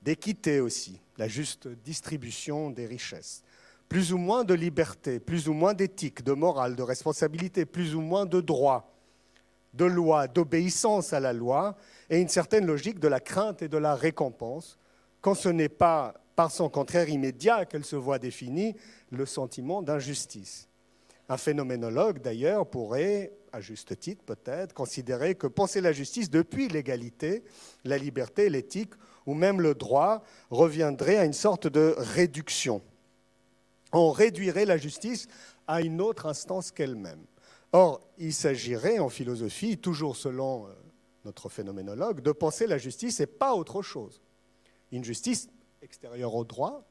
d'équité 0.03 0.59
aussi, 0.59 1.01
la 1.17 1.27
juste 1.27 1.67
distribution 1.67 2.69
des 2.69 2.85
richesses, 2.85 3.41
plus 3.89 4.13
ou 4.13 4.19
moins 4.19 4.43
de 4.43 4.53
liberté, 4.53 5.19
plus 5.19 5.47
ou 5.49 5.53
moins 5.53 5.73
d'éthique, 5.73 6.23
de 6.23 6.33
morale, 6.33 6.75
de 6.75 6.83
responsabilité, 6.83 7.65
plus 7.65 7.95
ou 7.95 8.01
moins 8.01 8.27
de 8.27 8.41
droit, 8.41 8.93
de 9.73 9.85
loi, 9.85 10.27
d'obéissance 10.27 11.11
à 11.11 11.19
la 11.19 11.33
loi, 11.33 11.75
et 12.11 12.21
une 12.21 12.29
certaine 12.29 12.67
logique 12.67 12.99
de 12.99 13.07
la 13.07 13.19
crainte 13.19 13.63
et 13.63 13.67
de 13.67 13.77
la 13.79 13.95
récompense, 13.95 14.77
quand 15.19 15.33
ce 15.33 15.49
n'est 15.49 15.67
pas 15.67 16.13
par 16.35 16.51
son 16.51 16.69
contraire 16.69 17.09
immédiat 17.09 17.65
qu'elle 17.65 17.85
se 17.85 17.95
voit 17.95 18.19
définie 18.19 18.75
le 19.09 19.25
sentiment 19.25 19.81
d'injustice. 19.81 20.66
Un 21.29 21.37
phénoménologue, 21.37 22.21
d'ailleurs, 22.21 22.69
pourrait, 22.69 23.33
à 23.51 23.59
juste 23.59 23.99
titre 23.99 24.23
peut-être, 24.23 24.73
considérer 24.73 25.35
que 25.35 25.47
penser 25.47 25.81
la 25.81 25.91
justice 25.91 26.29
depuis 26.29 26.69
l'égalité, 26.69 27.43
la 27.83 27.97
liberté, 27.97 28.49
l'éthique 28.49 28.93
ou 29.25 29.33
même 29.33 29.59
le 29.59 29.75
droit 29.75 30.23
reviendrait 30.49 31.17
à 31.17 31.25
une 31.25 31.33
sorte 31.33 31.67
de 31.67 31.95
réduction. 31.97 32.81
On 33.91 34.11
réduirait 34.11 34.65
la 34.65 34.77
justice 34.77 35.27
à 35.67 35.81
une 35.81 36.01
autre 36.01 36.25
instance 36.25 36.71
qu'elle-même. 36.71 37.25
Or, 37.73 38.01
il 38.17 38.33
s'agirait 38.33 38.99
en 38.99 39.09
philosophie, 39.09 39.77
toujours 39.77 40.15
selon 40.15 40.67
euh, 40.67 40.69
notre 41.25 41.49
phénoménologue, 41.49 42.21
de 42.21 42.31
penser 42.31 42.67
la 42.67 42.77
justice 42.77 43.19
et 43.19 43.27
pas 43.27 43.53
autre 43.53 43.81
chose. 43.81 44.21
Une 44.91 45.03
justice 45.03 45.49
extérieure 45.81 46.33
au 46.33 46.45
droit, 46.45 46.85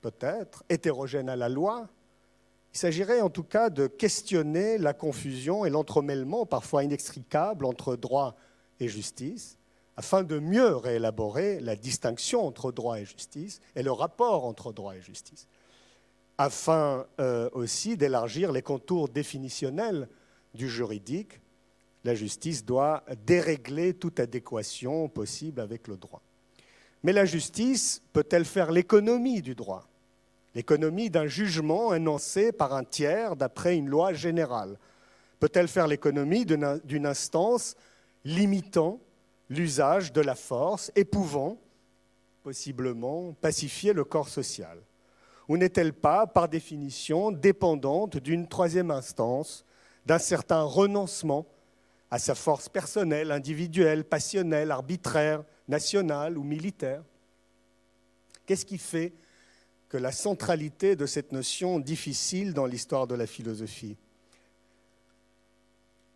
peut-être, 0.00 0.62
hétérogène 0.68 1.28
à 1.28 1.36
la 1.36 1.48
loi. 1.48 1.88
Il 2.74 2.78
s'agirait 2.78 3.20
en 3.20 3.30
tout 3.30 3.42
cas 3.42 3.70
de 3.70 3.86
questionner 3.86 4.78
la 4.78 4.92
confusion 4.92 5.64
et 5.64 5.70
l'entremêlement 5.70 6.46
parfois 6.46 6.84
inextricable 6.84 7.64
entre 7.64 7.96
droit 7.96 8.36
et 8.80 8.88
justice, 8.88 9.58
afin 9.96 10.22
de 10.22 10.38
mieux 10.38 10.76
réélaborer 10.76 11.60
la 11.60 11.74
distinction 11.74 12.46
entre 12.46 12.70
droit 12.70 13.00
et 13.00 13.04
justice 13.04 13.60
et 13.74 13.82
le 13.82 13.90
rapport 13.90 14.44
entre 14.44 14.72
droit 14.72 14.94
et 14.94 15.00
justice, 15.00 15.48
afin 16.36 17.06
euh, 17.18 17.48
aussi 17.52 17.96
d'élargir 17.96 18.52
les 18.52 18.62
contours 18.62 19.08
définitionnels 19.08 20.08
du 20.54 20.68
juridique 20.68 21.40
la 22.04 22.14
justice 22.14 22.64
doit 22.64 23.04
dérégler 23.26 23.94
toute 23.94 24.20
adéquation 24.20 25.08
possible 25.08 25.60
avec 25.60 25.88
le 25.88 25.96
droit. 25.96 26.22
Mais 27.02 27.12
la 27.12 27.24
justice 27.24 28.02
peut-elle 28.12 28.44
faire 28.44 28.72
l'économie 28.72 29.42
du 29.42 29.54
droit? 29.54 29.87
L'économie 30.58 31.08
d'un 31.08 31.28
jugement 31.28 31.94
énoncé 31.94 32.50
par 32.50 32.74
un 32.74 32.82
tiers 32.82 33.36
d'après 33.36 33.76
une 33.76 33.88
loi 33.88 34.12
générale 34.12 34.76
Peut-elle 35.38 35.68
faire 35.68 35.86
l'économie 35.86 36.44
d'une 36.44 37.06
instance 37.06 37.76
limitant 38.24 38.98
l'usage 39.48 40.12
de 40.12 40.20
la 40.20 40.34
force 40.34 40.90
et 40.96 41.04
pouvant, 41.04 41.58
possiblement, 42.42 43.34
pacifier 43.40 43.92
le 43.92 44.02
corps 44.02 44.28
social? 44.28 44.78
Ou 45.46 45.56
n'est-elle 45.56 45.92
pas, 45.92 46.26
par 46.26 46.48
définition, 46.48 47.30
dépendante 47.30 48.16
d'une 48.16 48.48
troisième 48.48 48.90
instance, 48.90 49.64
d'un 50.06 50.18
certain 50.18 50.62
renoncement 50.62 51.46
à 52.10 52.18
sa 52.18 52.34
force 52.34 52.68
personnelle, 52.68 53.30
individuelle, 53.30 54.02
passionnelle, 54.02 54.72
arbitraire, 54.72 55.44
nationale 55.68 56.36
ou 56.36 56.42
militaire? 56.42 57.04
Qu'est-ce 58.44 58.66
qui 58.66 58.78
fait 58.78 59.12
que 59.88 59.96
la 59.96 60.12
centralité 60.12 60.96
de 60.96 61.06
cette 61.06 61.32
notion 61.32 61.78
difficile 61.78 62.52
dans 62.52 62.66
l'histoire 62.66 63.06
de 63.06 63.14
la 63.14 63.26
philosophie 63.26 63.96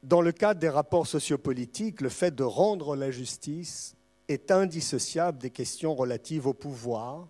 Dans 0.02 0.20
le 0.20 0.32
cadre 0.32 0.60
des 0.60 0.68
rapports 0.68 1.06
sociopolitiques, 1.06 2.00
le 2.00 2.10
fait 2.10 2.34
de 2.34 2.42
rendre 2.42 2.96
la 2.96 3.10
justice 3.10 3.94
est 4.28 4.50
indissociable 4.50 5.38
des 5.38 5.50
questions 5.50 5.94
relatives 5.94 6.46
au 6.46 6.52
pouvoir 6.52 7.28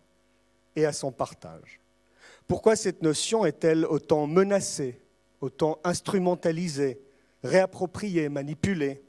et 0.75 0.85
à 0.85 0.93
son 0.93 1.13
partage. 1.13 1.81
Pourquoi 2.47 2.77
cette 2.77 3.03
notion 3.03 3.47
est-elle 3.47 3.87
autant 3.87 4.27
menacée, 4.27 5.01
autant 5.41 5.79
instrumentalisée 5.85 7.01
réappropriée, 7.45 8.29
manipulée? 8.29 9.03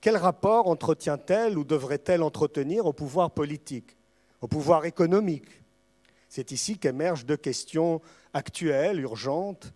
Quel 0.00 0.16
rapport 0.16 0.68
entretient-elle 0.68 1.58
ou 1.58 1.64
devrait-elle 1.64 2.22
entretenir 2.22 2.86
au 2.86 2.92
pouvoir 2.92 3.32
politique, 3.32 3.96
au 4.40 4.46
pouvoir 4.46 4.84
économique 4.84 5.59
C'est 6.30 6.52
ici 6.52 6.78
qu'émergent 6.78 7.26
deux 7.26 7.36
questions 7.36 8.00
actuelles, 8.32 9.00
urgentes, 9.00 9.74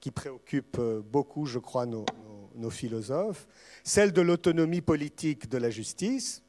qui 0.00 0.12
préoccupent 0.12 0.80
beaucoup, 1.10 1.46
je 1.46 1.58
crois, 1.58 1.84
nos, 1.84 2.06
nos 2.54 2.70
philosophes. 2.70 3.46
Celle 3.82 4.12
de 4.12 4.22
l'autonomie 4.22 4.80
politique 4.80 5.48
de 5.48 5.58
la 5.58 5.68
justice 5.68 6.42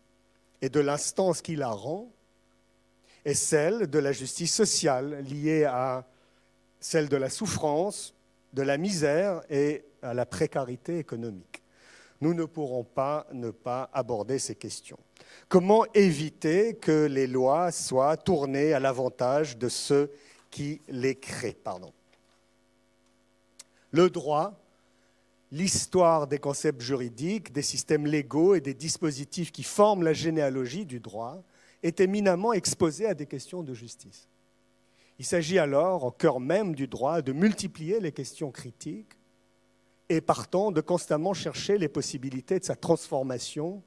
et 0.61 0.69
de 0.69 0.79
l'instance 0.79 1.41
qui 1.41 1.55
la 1.55 1.69
rend, 1.69 2.11
et 3.25 3.33
celle 3.33 3.87
de 3.87 3.99
la 3.99 4.11
justice 4.11 4.53
sociale 4.53 5.23
liée 5.23 5.65
à 5.65 6.07
celle 6.79 7.09
de 7.09 7.17
la 7.17 7.29
souffrance, 7.29 8.13
de 8.53 8.61
la 8.61 8.77
misère 8.77 9.41
et 9.49 9.83
à 10.01 10.13
la 10.13 10.25
précarité 10.25 10.99
économique. 10.99 11.63
Nous 12.21 12.33
ne 12.33 12.45
pourrons 12.45 12.83
pas 12.83 13.27
ne 13.31 13.51
pas 13.51 13.89
aborder 13.93 14.39
ces 14.39 14.55
questions. 14.55 14.97
Comment 15.49 15.85
éviter 15.93 16.75
que 16.75 17.05
les 17.05 17.27
lois 17.27 17.71
soient 17.71 18.17
tournées 18.17 18.73
à 18.73 18.79
l'avantage 18.79 19.57
de 19.57 19.69
ceux 19.69 20.11
qui 20.49 20.81
les 20.87 21.15
créent. 21.15 21.57
Le 23.91 24.09
droit, 24.09 24.59
l'histoire 25.51 26.27
des 26.27 26.39
concepts 26.39 26.81
juridiques, 26.81 27.51
des 27.51 27.61
systèmes 27.61 28.05
légaux 28.05 28.55
et 28.55 28.61
des 28.61 28.73
dispositifs 28.73 29.51
qui 29.51 29.63
forment 29.63 30.03
la 30.03 30.13
généalogie 30.13 30.85
du 30.85 30.99
droit 30.99 31.41
est 31.83 31.99
éminemment 31.99 32.53
exposé 32.53 33.05
à 33.05 33.13
des 33.13 33.27
questions 33.27 33.63
de 33.63 33.73
justice. 33.73 34.27
Il 35.19 35.25
s'agit 35.25 35.57
alors, 35.57 36.03
au 36.03 36.11
cœur 36.11 36.39
même 36.39 36.75
du 36.75 36.87
droit, 36.87 37.21
de 37.21 37.31
multiplier 37.31 37.99
les 37.99 38.11
questions 38.11 38.51
critiques 38.51 39.16
et 40.09 40.21
partant 40.21 40.71
de 40.71 40.81
constamment 40.81 41.33
chercher 41.33 41.77
les 41.77 41.89
possibilités 41.89 42.59
de 42.59 42.65
sa 42.65 42.75
transformation, 42.75 43.83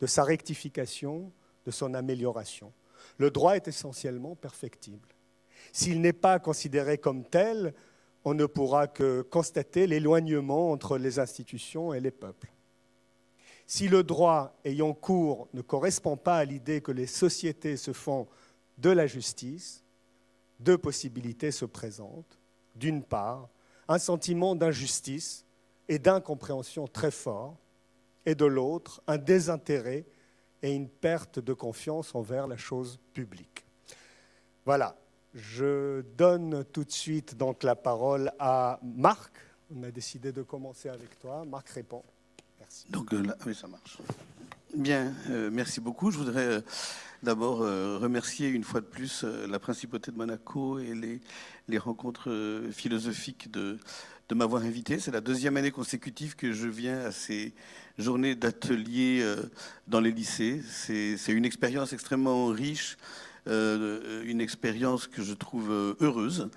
de 0.00 0.06
sa 0.06 0.24
rectification, 0.24 1.32
de 1.66 1.70
son 1.70 1.94
amélioration. 1.94 2.72
Le 3.18 3.30
droit 3.30 3.56
est 3.56 3.68
essentiellement 3.68 4.34
perfectible. 4.34 5.08
S'il 5.72 6.00
n'est 6.00 6.12
pas 6.12 6.38
considéré 6.38 6.98
comme 6.98 7.24
tel, 7.24 7.74
on 8.24 8.34
ne 8.34 8.46
pourra 8.46 8.86
que 8.86 9.22
constater 9.22 9.86
l'éloignement 9.86 10.70
entre 10.70 10.98
les 10.98 11.18
institutions 11.18 11.92
et 11.92 12.00
les 12.00 12.10
peuples. 12.10 12.50
Si 13.66 13.88
le 13.88 14.02
droit 14.02 14.58
ayant 14.64 14.92
cours 14.92 15.48
ne 15.54 15.62
correspond 15.62 16.16
pas 16.16 16.36
à 16.36 16.44
l'idée 16.44 16.80
que 16.80 16.92
les 16.92 17.06
sociétés 17.06 17.76
se 17.76 17.92
font 17.92 18.28
de 18.78 18.90
la 18.90 19.06
justice, 19.06 19.84
deux 20.60 20.78
possibilités 20.78 21.50
se 21.50 21.64
présentent. 21.64 22.38
D'une 22.74 23.02
part, 23.02 23.48
un 23.88 23.98
sentiment 23.98 24.54
d'injustice 24.54 25.44
et 25.88 25.98
d'incompréhension 25.98 26.86
très 26.86 27.10
fort, 27.10 27.56
et 28.26 28.34
de 28.34 28.44
l'autre, 28.44 29.02
un 29.06 29.18
désintérêt 29.18 30.06
et 30.62 30.72
une 30.72 30.88
perte 30.88 31.38
de 31.38 31.52
confiance 31.52 32.14
envers 32.14 32.46
la 32.46 32.56
chose 32.56 32.98
publique. 33.12 33.66
Voilà, 34.64 34.96
je 35.34 36.02
donne 36.16 36.64
tout 36.72 36.84
de 36.84 36.92
suite 36.92 37.36
donc 37.36 37.62
la 37.62 37.76
parole 37.76 38.32
à 38.38 38.80
Marc. 38.82 39.32
On 39.74 39.82
a 39.82 39.90
décidé 39.90 40.32
de 40.32 40.42
commencer 40.42 40.88
avec 40.88 41.18
toi. 41.18 41.44
Marc 41.44 41.68
répond. 41.68 42.02
Merci. 42.60 42.86
Donc 42.88 43.12
euh, 43.12 43.22
là, 43.22 43.36
oui, 43.44 43.54
ça 43.54 43.66
marche. 43.66 43.98
Bien, 44.74 45.12
euh, 45.28 45.50
merci 45.52 45.80
beaucoup. 45.80 46.10
Je 46.10 46.18
voudrais 46.18 46.46
euh, 46.46 46.60
d'abord 47.22 47.58
remercier 47.58 48.48
une 48.48 48.64
fois 48.64 48.80
de 48.80 48.86
plus 48.86 49.24
la 49.24 49.58
Principauté 49.58 50.10
de 50.12 50.16
Monaco 50.16 50.78
et 50.78 50.94
les, 50.94 51.20
les 51.68 51.78
rencontres 51.78 52.62
philosophiques 52.70 53.50
de, 53.50 53.78
de 54.28 54.34
m'avoir 54.34 54.62
invité. 54.62 54.98
C'est 54.98 55.10
la 55.10 55.20
deuxième 55.20 55.56
année 55.56 55.70
consécutive 55.70 56.36
que 56.36 56.52
je 56.52 56.68
viens 56.68 57.00
à 57.00 57.12
ces 57.12 57.52
journées 57.98 58.34
d'atelier 58.34 59.24
dans 59.86 60.00
les 60.00 60.12
lycées. 60.12 60.62
C'est 60.66 61.32
une 61.32 61.44
expérience 61.44 61.92
extrêmement 61.92 62.46
riche, 62.46 62.96
une 63.46 64.40
expérience 64.40 65.06
que 65.06 65.22
je 65.22 65.34
trouve 65.34 65.70
heureuse. 66.00 66.48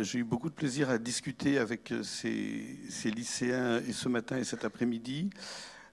J'ai 0.00 0.20
eu 0.20 0.24
beaucoup 0.24 0.48
de 0.48 0.54
plaisir 0.54 0.88
à 0.88 0.98
discuter 0.98 1.58
avec 1.58 1.92
ces, 2.02 3.10
lycéens 3.10 3.82
et 3.86 3.92
ce 3.92 4.08
matin 4.08 4.38
et 4.38 4.44
cet 4.44 4.64
après-midi. 4.64 5.30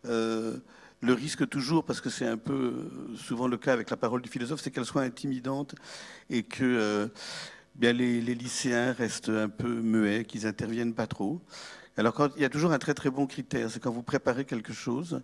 Euh, 0.05 0.57
le 1.01 1.13
risque 1.13 1.49
toujours, 1.49 1.83
parce 1.83 1.99
que 1.99 2.09
c'est 2.09 2.27
un 2.27 2.37
peu 2.37 2.53
euh, 2.53 3.15
souvent 3.15 3.47
le 3.47 3.57
cas 3.57 3.73
avec 3.73 3.89
la 3.89 3.97
parole 3.97 4.21
du 4.21 4.29
philosophe, 4.29 4.61
c'est 4.61 4.69
qu'elle 4.69 4.85
soit 4.85 5.01
intimidante 5.01 5.73
et 6.29 6.43
que 6.43 6.63
euh, 6.63 7.07
bien 7.75 7.93
les, 7.93 8.21
lycéens 8.21 8.93
restent 8.93 9.29
un 9.29 9.49
peu 9.49 9.81
muets, 9.81 10.25
qu'ils 10.25 10.43
n'interviennent 10.43 10.93
pas 10.93 11.07
trop. 11.07 11.41
Alors 11.97 12.13
quand, 12.13 12.29
il 12.35 12.41
y 12.41 12.45
a 12.45 12.49
toujours 12.49 12.71
un 12.71 12.79
très 12.79 12.93
très 12.93 13.09
bon 13.09 13.27
critère, 13.27 13.69
c'est 13.69 13.81
quand 13.81 13.91
vous 13.91 14.03
préparez 14.03 14.45
quelque 14.45 14.73
chose 14.73 15.21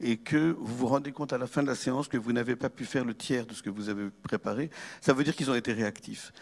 et 0.00 0.16
que 0.16 0.56
vous 0.58 0.76
vous 0.76 0.86
rendez 0.86 1.12
compte 1.12 1.32
à 1.32 1.38
la 1.38 1.46
fin 1.46 1.62
de 1.62 1.68
la 1.68 1.74
séance 1.74 2.08
que 2.08 2.16
vous 2.16 2.32
n'avez 2.32 2.56
pas 2.56 2.68
pu 2.68 2.84
faire 2.84 3.04
le 3.04 3.14
tiers 3.14 3.46
de 3.46 3.54
ce 3.54 3.62
que 3.62 3.70
vous 3.70 3.88
avez 3.88 4.10
préparé, 4.22 4.70
ça 5.00 5.12
veut 5.12 5.24
dire 5.24 5.34
qu'ils 5.34 5.50
ont 5.50 5.54
été 5.54 5.72
réactifs. 5.72 6.32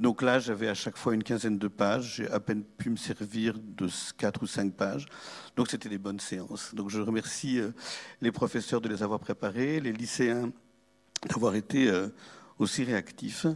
Donc 0.00 0.22
là, 0.22 0.38
j'avais 0.38 0.66
à 0.66 0.72
chaque 0.72 0.96
fois 0.96 1.14
une 1.14 1.22
quinzaine 1.22 1.58
de 1.58 1.68
pages. 1.68 2.14
J'ai 2.16 2.30
à 2.30 2.40
peine 2.40 2.64
pu 2.64 2.88
me 2.88 2.96
servir 2.96 3.54
de 3.58 3.86
quatre 4.16 4.42
ou 4.42 4.46
cinq 4.46 4.72
pages. 4.72 5.04
Donc 5.56 5.68
c'était 5.68 5.90
des 5.90 5.98
bonnes 5.98 6.20
séances. 6.20 6.74
Donc 6.74 6.88
je 6.88 7.02
remercie 7.02 7.60
euh, 7.60 7.72
les 8.22 8.32
professeurs 8.32 8.80
de 8.80 8.88
les 8.88 9.02
avoir 9.02 9.20
préparées, 9.20 9.78
les 9.78 9.92
lycéens 9.92 10.50
d'avoir 11.28 11.54
été 11.54 11.90
euh, 11.90 12.08
aussi 12.58 12.82
réactifs. 12.82 13.46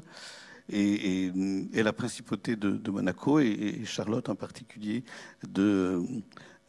Et, 0.72 1.30
la 1.74 1.92
principauté 1.92 2.56
de, 2.56 2.90
Monaco 2.90 3.38
et, 3.40 3.82
Charlotte 3.84 4.28
en 4.28 4.34
particulier 4.34 5.04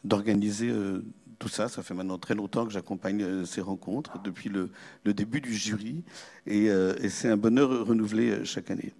d'organiser 0.04 0.70
euh, 0.70 1.02
tout 1.38 1.48
ça. 1.48 1.68
Ça 1.68 1.82
fait 1.82 1.94
maintenant 1.94 2.18
très 2.18 2.34
longtemps 2.34 2.66
que 2.66 2.72
j'accompagne 2.72 3.44
ces 3.44 3.60
rencontres, 3.60 4.20
depuis 4.22 4.48
le, 4.48 4.70
début 5.04 5.40
du 5.40 5.54
jury, 5.54 6.04
et 6.46 6.70
c'est 7.08 7.28
un 7.28 7.36
bonheur 7.36 7.86
renouvelé 7.86 8.44
chaque 8.44 8.70
année. 8.70 8.92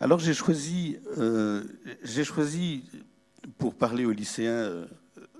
Alors 0.00 0.20
j'ai 0.20 0.34
choisi, 0.34 0.96
euh, 1.18 1.64
j'ai 2.04 2.22
choisi 2.22 2.84
pour 3.58 3.74
parler 3.74 4.04
aux 4.04 4.12
lycéens 4.12 4.50
euh, 4.50 4.86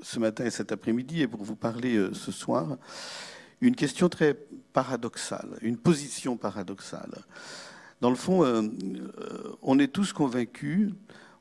ce 0.02 0.18
matin 0.18 0.44
et 0.44 0.50
cet 0.50 0.72
après-midi 0.72 1.22
et 1.22 1.28
pour 1.28 1.44
vous 1.44 1.54
parler 1.54 1.96
euh, 1.96 2.12
ce 2.12 2.32
soir, 2.32 2.76
une 3.60 3.76
question 3.76 4.08
très 4.08 4.34
paradoxale, 4.72 5.58
une 5.62 5.76
position 5.76 6.36
paradoxale. 6.36 7.22
Dans 8.00 8.10
le 8.10 8.16
fond, 8.16 8.70
on 9.62 9.78
est 9.78 9.92
tous 9.92 10.12
convaincus, 10.12 10.90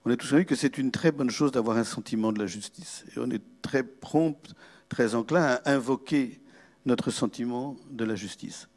on 0.06 0.12
est 0.12 0.18
tous 0.18 0.30
convaincus 0.30 0.50
que 0.50 0.56
c'est 0.56 0.78
une 0.78 0.92
très 0.92 1.12
bonne 1.12 1.30
chose 1.30 1.52
d'avoir 1.52 1.78
un 1.78 1.84
sentiment 1.84 2.32
de 2.32 2.40
la 2.40 2.48
justice. 2.48 3.06
Et 3.16 3.20
on 3.20 3.30
est 3.30 3.44
très 3.62 3.84
prompt, 3.84 4.56
très 4.90 5.16
enclin 5.16 5.44
à 5.44 5.72
invoquer 5.72 6.42
notre 6.86 7.12
sentiment 7.12 7.76
de 7.92 8.06
la 8.06 8.16
justice. 8.16 8.68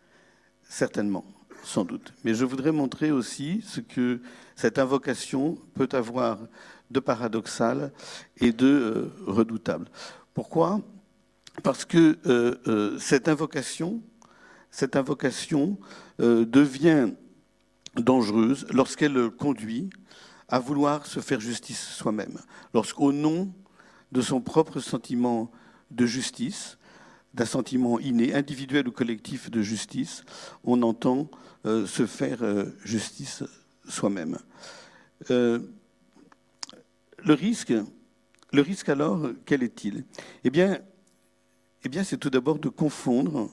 Certainement 0.62 1.24
sans 1.62 1.84
doute. 1.84 2.12
Mais 2.24 2.34
je 2.34 2.44
voudrais 2.44 2.72
montrer 2.72 3.10
aussi 3.10 3.62
ce 3.66 3.80
que 3.80 4.20
cette 4.56 4.78
invocation 4.78 5.58
peut 5.74 5.88
avoir 5.92 6.38
de 6.90 7.00
paradoxal 7.00 7.92
et 8.38 8.52
de 8.52 8.66
euh, 8.66 9.12
redoutable. 9.26 9.86
Pourquoi? 10.34 10.80
Parce 11.62 11.84
que 11.84 12.18
euh, 12.26 12.56
euh, 12.66 12.98
cette 12.98 13.28
invocation, 13.28 14.00
cette 14.70 14.96
invocation 14.96 15.78
devient 16.18 17.10
dangereuse 18.02 18.66
lorsqu'elle 18.70 19.30
conduit 19.30 19.90
à 20.48 20.58
vouloir 20.58 21.06
se 21.06 21.20
faire 21.20 21.40
justice 21.40 21.80
soi-même. 21.80 22.38
Lorsqu'au 22.74 23.12
nom 23.12 23.52
de 24.12 24.20
son 24.20 24.40
propre 24.40 24.80
sentiment 24.80 25.50
de 25.90 26.06
justice, 26.06 26.78
d'un 27.34 27.44
sentiment 27.44 28.00
inné, 28.00 28.34
individuel 28.34 28.88
ou 28.88 28.92
collectif 28.92 29.50
de 29.50 29.62
justice, 29.62 30.24
on 30.64 30.82
entend 30.82 31.30
euh, 31.66 31.86
se 31.86 32.06
faire 32.06 32.42
euh, 32.42 32.64
justice 32.84 33.44
soi-même. 33.88 34.38
Euh, 35.30 35.60
le 37.18 37.34
risque, 37.34 37.72
alors, 38.88 39.30
quel 39.44 39.62
est-il? 39.62 40.04
Eh 40.44 40.50
eh 41.84 41.88
bien 41.88 42.04
c'est 42.04 42.16
tout 42.16 42.30
d'abord 42.30 42.58
de 42.58 42.68
confondre 42.68 43.50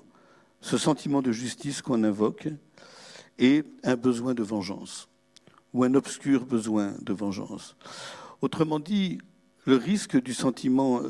ce 0.61 0.77
sentiment 0.77 1.21
de 1.21 1.31
justice 1.31 1.81
qu'on 1.81 2.03
invoque 2.03 2.47
et 3.39 3.63
un 3.83 3.95
besoin 3.95 4.33
de 4.33 4.43
vengeance, 4.43 5.09
ou 5.73 5.83
un 5.83 5.93
obscur 5.93 6.45
besoin 6.45 6.95
de 7.01 7.13
vengeance. 7.13 7.75
Autrement 8.41 8.79
dit, 8.79 9.19
le 9.65 9.75
risque 9.75 10.21
du 10.21 10.33
sentiment 10.33 11.01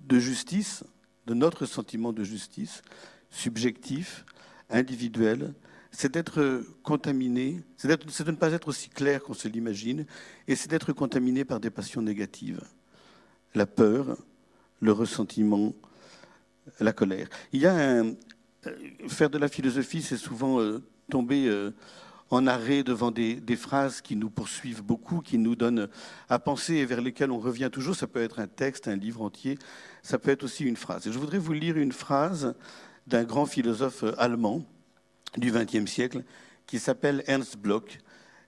de 0.00 0.18
justice, 0.18 0.84
de 1.26 1.34
notre 1.34 1.66
sentiment 1.66 2.12
de 2.12 2.24
justice, 2.24 2.82
subjectif, 3.30 4.24
individuel, 4.70 5.54
c'est 5.90 6.12
d'être 6.12 6.64
contaminé, 6.82 7.62
c'est 7.76 7.88
de 7.88 8.30
ne 8.30 8.36
pas 8.36 8.52
être 8.52 8.68
aussi 8.68 8.88
clair 8.88 9.22
qu'on 9.22 9.34
se 9.34 9.48
l'imagine, 9.48 10.06
et 10.48 10.56
c'est 10.56 10.68
d'être 10.68 10.92
contaminé 10.92 11.44
par 11.44 11.60
des 11.60 11.70
passions 11.70 12.02
négatives. 12.02 12.60
La 13.54 13.66
peur, 13.66 14.16
le 14.80 14.92
ressentiment, 14.92 15.72
la 16.80 16.92
colère. 16.92 17.28
Il 17.52 17.60
y 17.60 17.66
a 17.66 17.74
un, 17.74 18.14
euh, 18.66 19.08
faire 19.08 19.30
de 19.30 19.38
la 19.38 19.48
philosophie, 19.48 20.02
c'est 20.02 20.16
souvent 20.16 20.60
euh, 20.60 20.82
tomber 21.10 21.46
euh, 21.46 21.70
en 22.30 22.46
arrêt 22.46 22.82
devant 22.82 23.10
des, 23.10 23.40
phrases 23.56 24.00
qui 24.00 24.16
nous 24.16 24.30
poursuivent 24.30 24.82
beaucoup, 24.82 25.20
qui 25.20 25.38
nous 25.38 25.54
donnent 25.56 25.88
à 26.28 26.38
penser 26.38 26.74
et 26.74 26.86
vers 26.86 27.00
lesquelles 27.00 27.30
on 27.30 27.38
revient 27.38 27.70
toujours. 27.72 27.94
Ça 27.94 28.06
peut 28.06 28.22
être 28.22 28.40
un 28.40 28.46
texte, 28.46 28.88
un 28.88 28.96
livre 28.96 29.22
entier, 29.22 29.58
ça 30.02 30.18
peut 30.18 30.30
être 30.30 30.44
aussi 30.44 30.64
une 30.64 30.76
phrase. 30.76 31.06
Et 31.06 31.12
je 31.12 31.18
voudrais 31.18 31.38
vous 31.38 31.52
lire 31.52 31.76
une 31.76 31.92
phrase 31.92 32.54
d'un 33.06 33.24
grand 33.24 33.46
philosophe 33.46 34.04
allemand 34.18 34.64
du 35.36 35.50
XXe 35.50 35.90
siècle, 35.90 36.24
qui 36.66 36.78
s'appelle 36.78 37.22
Ernst 37.26 37.58
Bloch, 37.58 37.98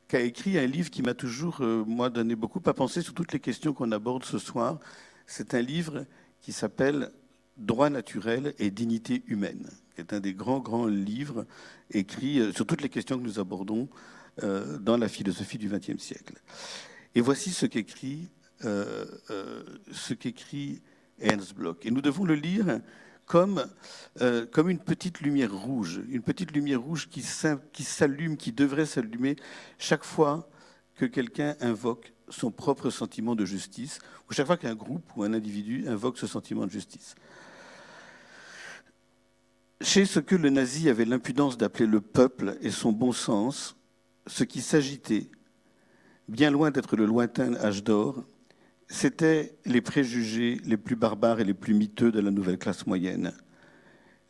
qui 0.09 0.17
a 0.17 0.21
écrit 0.21 0.59
un 0.59 0.67
livre 0.67 0.91
qui 0.91 1.03
m'a 1.03 1.15
toujours, 1.15 1.59
euh, 1.61 1.85
moi, 1.87 2.11
donné 2.11 2.37
beaucoup 2.37 2.63
à 2.67 2.75
penser 2.75 3.03
sur 3.03 3.13
toutes 3.13 3.33
les 3.33 3.41
questions 3.41 3.73
qu'on 3.73 3.93
aborde 3.93 4.25
ce 4.25 4.39
soir. 4.39 4.79
C'est 5.27 5.55
un 5.55 5.61
livre 5.61 6.07
qui 6.41 6.53
s'appelle 6.53 7.11
Droit 7.57 7.89
naturel 7.89 8.55
et 8.59 8.71
dignité 8.71 9.23
humaine, 9.29 9.71
qui 9.97 10.03
est 10.03 10.13
un 10.13 10.21
des 10.21 10.35
grands, 10.35 10.61
grands 10.61 10.87
livres 10.87 11.47
écrits 11.91 12.39
euh, 12.39 12.53
sur 12.53 12.67
toutes 12.67 12.83
les 12.83 12.89
questions 12.89 13.19
que 13.19 13.25
nous 13.25 13.41
abordons 13.41 13.89
euh, 14.43 14.79
dans 14.79 14.97
la 14.97 15.09
philosophie 15.09 15.59
du 15.59 15.69
XXe 15.69 15.99
siècle. 15.99 16.35
Et 17.15 17.21
voici 17.21 17.51
ce 17.51 17.67
qu'écrit 17.67 18.29
ce 18.59 20.15
qu'écrit 20.15 20.81
Ernst 21.21 21.55
Bloch. 21.55 21.85
Et 21.85 21.91
nous 21.91 22.01
devons 22.01 22.25
le 22.25 22.35
lire 22.35 22.81
comme, 23.27 23.67
euh, 24.21 24.47
comme 24.47 24.71
une 24.71 24.79
petite 24.79 25.21
lumière 25.21 25.53
rouge, 25.53 26.01
une 26.09 26.23
petite 26.23 26.53
lumière 26.53 26.81
rouge 26.81 27.09
qui 27.11 27.23
s'allume, 27.23 28.37
qui 28.37 28.53
devrait 28.53 28.87
s'allumer 28.87 29.37
chaque 29.79 30.05
fois 30.05 30.49
que 30.95 31.05
quelqu'un 31.05 31.57
invoque 31.61 32.13
son 32.29 32.51
propre 32.51 32.91
sentiment 32.91 33.35
de 33.35 33.45
justice, 33.45 33.99
ou 34.29 34.33
chaque 34.33 34.47
fois 34.47 34.57
qu'un 34.57 34.75
groupe 34.75 35.05
ou 35.17 35.25
un 35.25 35.35
individu 35.35 35.87
invoque 35.89 36.19
ce 36.19 36.27
sentiment 36.27 36.65
de 36.65 36.71
justice. 36.71 37.15
Chez 39.83 40.07
ce 40.07 40.21
que 40.21 40.35
le 40.35 40.49
nazi 40.49 40.89
avait 40.89 41.05
l'impudence 41.05 41.59
d'appeler 41.59 41.87
le 41.87 42.01
peuple 42.01 42.57
et 42.63 42.71
son 42.71 42.93
bon 42.93 43.13
sens, 43.13 43.77
ce 44.27 44.43
qui 44.43 44.63
s'agitait, 44.63 45.29
bien 46.29 46.51
loin 46.51 46.71
d'être 46.71 46.97
le 46.97 47.05
lointain 47.05 47.55
âge 47.57 47.85
d'or, 47.85 48.25
c'était 48.89 49.55
les 49.65 49.81
préjugés 49.81 50.61
les 50.65 50.77
plus 50.77 50.97
barbares 50.97 51.41
et 51.41 51.45
les 51.45 51.55
plus 51.55 51.75
miteux 51.75 52.11
de 52.11 52.21
la 52.21 52.31
nouvelle 52.31 52.59
classe 52.59 52.87
moyenne. 52.87 53.33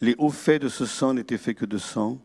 Les 0.01 0.15
hauts 0.19 0.31
faits 0.31 0.63
de 0.63 0.69
ce 0.69 0.85
sang 0.85 1.15
n'étaient 1.15 1.39
faits 1.39 1.59
que 1.59 1.65
de 1.65 1.79
sang. 1.79 2.21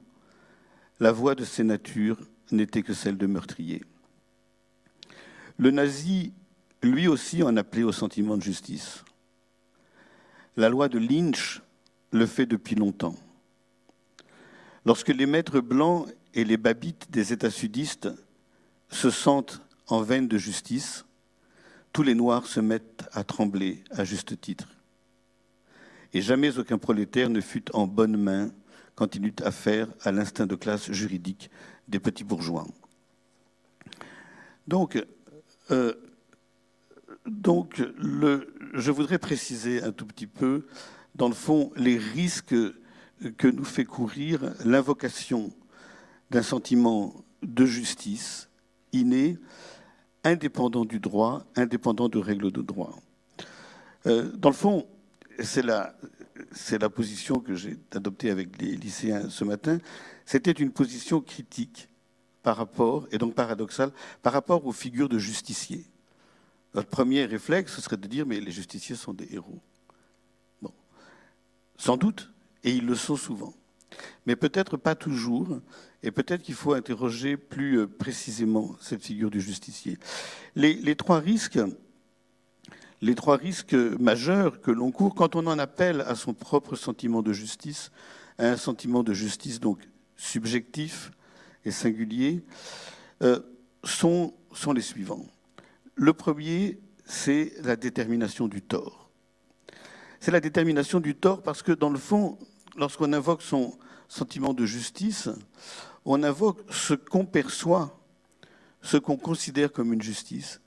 La 0.99 1.11
voix 1.11 1.35
de 1.35 1.43
ces 1.43 1.63
natures 1.63 2.19
n'était 2.51 2.83
que 2.83 2.93
celle 2.93 3.17
de 3.17 3.27
meurtriers. 3.27 3.83
Le 5.57 5.71
nazi, 5.71 6.33
lui 6.81 7.07
aussi, 7.07 7.43
en 7.43 7.55
appelait 7.55 7.83
au 7.83 7.91
sentiment 7.91 8.37
de 8.37 8.41
justice. 8.41 9.03
La 10.57 10.69
loi 10.69 10.89
de 10.89 10.99
Lynch 10.99 11.61
le 12.11 12.25
fait 12.25 12.45
depuis 12.45 12.75
longtemps. 12.75 13.15
Lorsque 14.85 15.09
les 15.09 15.25
maîtres 15.25 15.59
blancs 15.59 16.07
et 16.33 16.43
les 16.43 16.57
babites 16.57 17.11
des 17.11 17.33
États 17.33 17.51
sudistes 17.51 18.09
se 18.89 19.09
sentent 19.09 19.61
en 19.87 20.01
veine 20.01 20.27
de 20.27 20.37
justice, 20.37 21.05
tous 21.93 22.03
les 22.03 22.15
Noirs 22.15 22.45
se 22.45 22.59
mettent 22.59 23.03
à 23.11 23.23
trembler 23.23 23.83
à 23.91 24.03
juste 24.03 24.39
titre. 24.39 24.67
Et 26.13 26.21
jamais 26.21 26.57
aucun 26.57 26.77
prolétaire 26.77 27.29
ne 27.29 27.41
fut 27.41 27.65
en 27.73 27.87
bonne 27.87 28.17
main 28.17 28.51
quand 28.95 29.15
il 29.15 29.25
eut 29.25 29.35
affaire 29.43 29.87
à 30.01 30.11
l'instinct 30.11 30.45
de 30.45 30.55
classe 30.55 30.91
juridique 30.91 31.49
des 31.87 31.99
petits 31.99 32.23
bourgeois. 32.23 32.67
Donc, 34.67 35.03
euh, 35.71 35.93
donc 37.25 37.81
je 38.73 38.91
voudrais 38.91 39.19
préciser 39.19 39.83
un 39.83 39.91
tout 39.91 40.05
petit 40.05 40.27
peu, 40.27 40.65
dans 41.15 41.27
le 41.27 41.33
fond, 41.33 41.71
les 41.75 41.97
risques 41.97 42.55
que 43.37 43.47
nous 43.47 43.65
fait 43.65 43.85
courir 43.85 44.53
l'invocation 44.65 45.51
d'un 46.29 46.41
sentiment 46.41 47.13
de 47.43 47.65
justice 47.65 48.49
inné, 48.93 49.37
indépendant 50.23 50.85
du 50.85 50.99
droit, 50.99 51.45
indépendant 51.55 52.09
de 52.09 52.19
règles 52.19 52.51
de 52.51 52.61
droit. 52.61 52.97
Euh, 54.05 54.31
dans 54.35 54.49
le 54.49 54.55
fond, 54.55 54.87
c'est 55.39 55.63
la, 55.63 55.93
position 56.89 57.39
que 57.39 57.55
j'ai 57.55 57.77
adoptée 57.91 58.29
avec 58.29 58.61
les 58.61 58.75
lycéens 58.75 59.29
ce 59.29 59.43
matin, 59.43 59.79
c'était 60.25 60.51
une 60.51 60.71
position 60.71 61.21
critique 61.21 61.89
par 62.43 62.57
rapport, 62.57 63.07
et 63.11 63.17
donc 63.17 63.35
paradoxale, 63.35 63.91
par 64.21 64.33
rapport 64.33 64.65
aux 64.65 64.71
figures 64.71 65.09
de 65.09 65.19
justiciers. 65.19 65.85
Notre 66.73 66.89
premier 66.89 67.25
réflexe, 67.25 67.75
ce 67.75 67.81
serait 67.81 67.97
de 67.97 68.07
dire, 68.07 68.25
mais 68.25 68.39
les 68.39 68.51
justiciers 68.51 68.95
sont 68.95 69.13
des 69.13 69.27
héros. 69.33 69.59
Sans 71.81 71.97
doute, 71.97 72.29
et 72.63 72.75
ils 72.75 72.85
le 72.85 72.93
sont 72.93 73.15
souvent. 73.15 73.55
Mais 74.27 74.35
peut-être 74.35 74.77
pas 74.77 74.93
toujours, 74.93 75.61
et 76.03 76.11
peut-être 76.11 76.43
qu'il 76.43 76.53
faut 76.53 76.73
interroger 76.73 77.37
plus 77.37 77.79
euh, 77.79 77.87
précisément 77.87 78.75
cette 78.79 79.01
figure 79.01 79.31
du 79.31 79.41
justicier. 79.41 79.97
Les, 80.55 80.95
trois 80.95 81.17
risques, 81.17 81.57
majeurs 83.99 84.61
que 84.61 84.69
l'on 84.69 84.91
court 84.91 85.15
quand 85.15 85.35
on 85.35 85.47
en 85.47 85.57
appelle 85.57 86.01
à 86.01 86.13
son 86.13 86.35
propre 86.35 86.75
sentiment 86.75 87.23
de 87.23 87.33
justice, 87.33 87.89
à 88.37 88.49
un 88.49 88.57
sentiment 88.57 89.01
de 89.01 89.15
justice 89.15 89.59
donc 89.59 89.79
subjectif 90.17 91.11
et 91.65 91.71
singulier, 91.71 92.43
euh, 93.23 93.39
sont 93.83 94.35
les 94.75 94.81
suivants. 94.81 95.25
Le 95.95 96.13
premier, 96.13 96.79
c'est 97.05 97.53
la 97.63 97.75
détermination 97.75 98.47
du 98.47 98.61
tort. 98.61 99.00
C'est 100.21 100.29
la 100.29 100.39
détermination 100.39 100.99
du 100.99 101.15
tort 101.15 101.41
parce 101.41 101.63
que, 101.63 101.71
dans 101.71 101.89
le 101.89 101.97
fond, 101.97 102.37
lorsqu'on 102.77 103.11
invoque 103.11 103.41
son 103.41 103.75
sentiment 104.07 104.53
de 104.53 104.67
justice, 104.67 105.29
on 106.05 106.21
invoque 106.21 106.59
ce 106.69 106.93
qu'on 106.93 107.25
perçoit, 107.25 107.99
ce 108.83 108.97
qu'on 108.97 109.17
considère 109.17 109.71
comme 109.71 109.93
une 109.93 110.01
justice. 110.03 110.61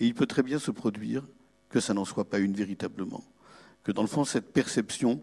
Et 0.00 0.06
il 0.06 0.14
peut 0.14 0.26
très 0.26 0.42
bien 0.42 0.58
se 0.58 0.72
produire 0.72 1.22
que 1.68 1.78
ça 1.78 1.94
n'en 1.94 2.04
soit 2.04 2.28
pas 2.28 2.40
une 2.40 2.54
véritablement. 2.54 3.22
Que 3.84 3.92
dans 3.92 4.02
le 4.02 4.08
fond, 4.08 4.24
cette 4.24 4.52
perception 4.52 5.22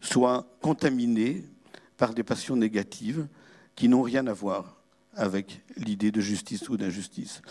soit 0.00 0.46
contaminée 0.62 1.44
par 1.98 2.14
des 2.14 2.22
passions 2.22 2.56
négatives 2.56 3.28
qui 3.74 3.90
n'ont 3.90 4.02
rien 4.02 4.26
à 4.28 4.32
voir 4.32 4.80
avec 5.14 5.62
l'idée 5.76 6.10
de 6.10 6.22
justice 6.22 6.70
ou 6.70 6.78
d'injustice. 6.78 7.42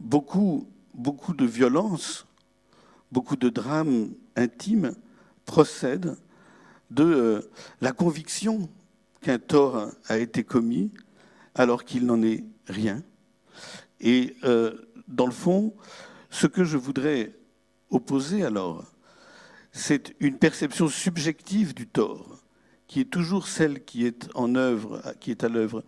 Beaucoup, 0.00 0.68
beaucoup 0.94 1.32
de 1.32 1.44
violences, 1.44 2.26
beaucoup 3.12 3.36
de 3.36 3.50
drames 3.50 4.10
intimes 4.38 4.94
procèdent 5.44 6.16
de 6.90 7.04
euh, 7.04 7.40
la 7.80 7.92
conviction 7.92 8.68
qu'un 9.20 9.38
tort 9.38 9.90
a 10.06 10.18
été 10.18 10.44
commis 10.44 10.92
alors 11.54 11.84
qu'il 11.84 12.06
n'en 12.06 12.22
est 12.22 12.44
rien. 12.66 13.02
Et 14.00 14.36
euh, 14.44 14.74
dans 15.08 15.26
le 15.26 15.32
fond, 15.32 15.74
ce 16.30 16.46
que 16.46 16.64
je 16.64 16.76
voudrais 16.76 17.34
opposer 17.90 18.44
alors, 18.44 18.84
c'est 19.72 20.14
une 20.20 20.38
perception 20.38 20.88
subjective 20.88 21.74
du 21.74 21.86
tort, 21.86 22.38
qui 22.86 23.00
est 23.00 23.10
toujours 23.10 23.48
celle 23.48 23.84
qui 23.84 24.06
est 24.06 24.28
en 24.34 24.54
œuvre, 24.54 25.02
qui 25.20 25.30
est 25.30 25.44
à 25.44 25.48
l'œuvre 25.48 25.84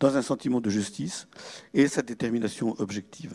dans 0.00 0.16
un 0.16 0.22
sentiment 0.22 0.60
de 0.60 0.70
justice, 0.70 1.26
et 1.74 1.88
sa 1.88 2.02
détermination 2.02 2.74
objective. 2.78 3.34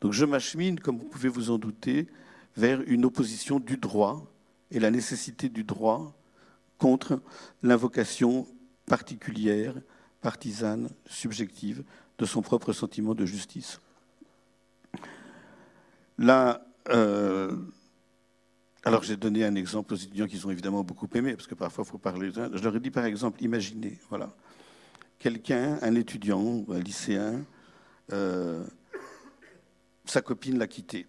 Donc 0.00 0.12
je 0.12 0.24
m'achemine, 0.24 0.78
comme 0.78 0.98
vous 0.98 1.08
pouvez 1.08 1.28
vous 1.28 1.50
en 1.50 1.58
douter, 1.58 2.08
vers 2.56 2.80
une 2.86 3.04
opposition 3.04 3.60
du 3.60 3.76
droit 3.76 4.24
et 4.70 4.80
la 4.80 4.90
nécessité 4.90 5.48
du 5.48 5.64
droit 5.64 6.14
contre 6.78 7.20
l'invocation 7.62 8.46
particulière, 8.86 9.74
partisane, 10.20 10.88
subjective 11.06 11.84
de 12.18 12.24
son 12.26 12.42
propre 12.42 12.72
sentiment 12.72 13.14
de 13.14 13.24
justice. 13.24 13.80
Là, 16.18 16.64
euh, 16.90 17.56
alors 18.84 19.02
j'ai 19.02 19.16
donné 19.16 19.44
un 19.44 19.54
exemple 19.54 19.94
aux 19.94 19.96
étudiants 19.96 20.26
qu'ils 20.26 20.46
ont 20.46 20.50
évidemment 20.50 20.82
beaucoup 20.82 21.08
aimé, 21.14 21.34
parce 21.34 21.46
que 21.46 21.54
parfois 21.54 21.84
il 21.86 21.90
faut 21.90 21.98
parler. 21.98 22.30
Je 22.32 22.62
leur 22.62 22.76
ai 22.76 22.80
dit 22.80 22.90
par 22.90 23.04
exemple, 23.04 23.42
imaginez, 23.42 23.98
voilà, 24.08 24.34
quelqu'un, 25.18 25.78
un 25.82 25.94
étudiant, 25.94 26.64
un 26.68 26.80
lycéen, 26.80 27.44
euh, 28.12 28.64
sa 30.04 30.20
copine 30.20 30.58
l'a 30.58 30.66
quitté, 30.66 31.06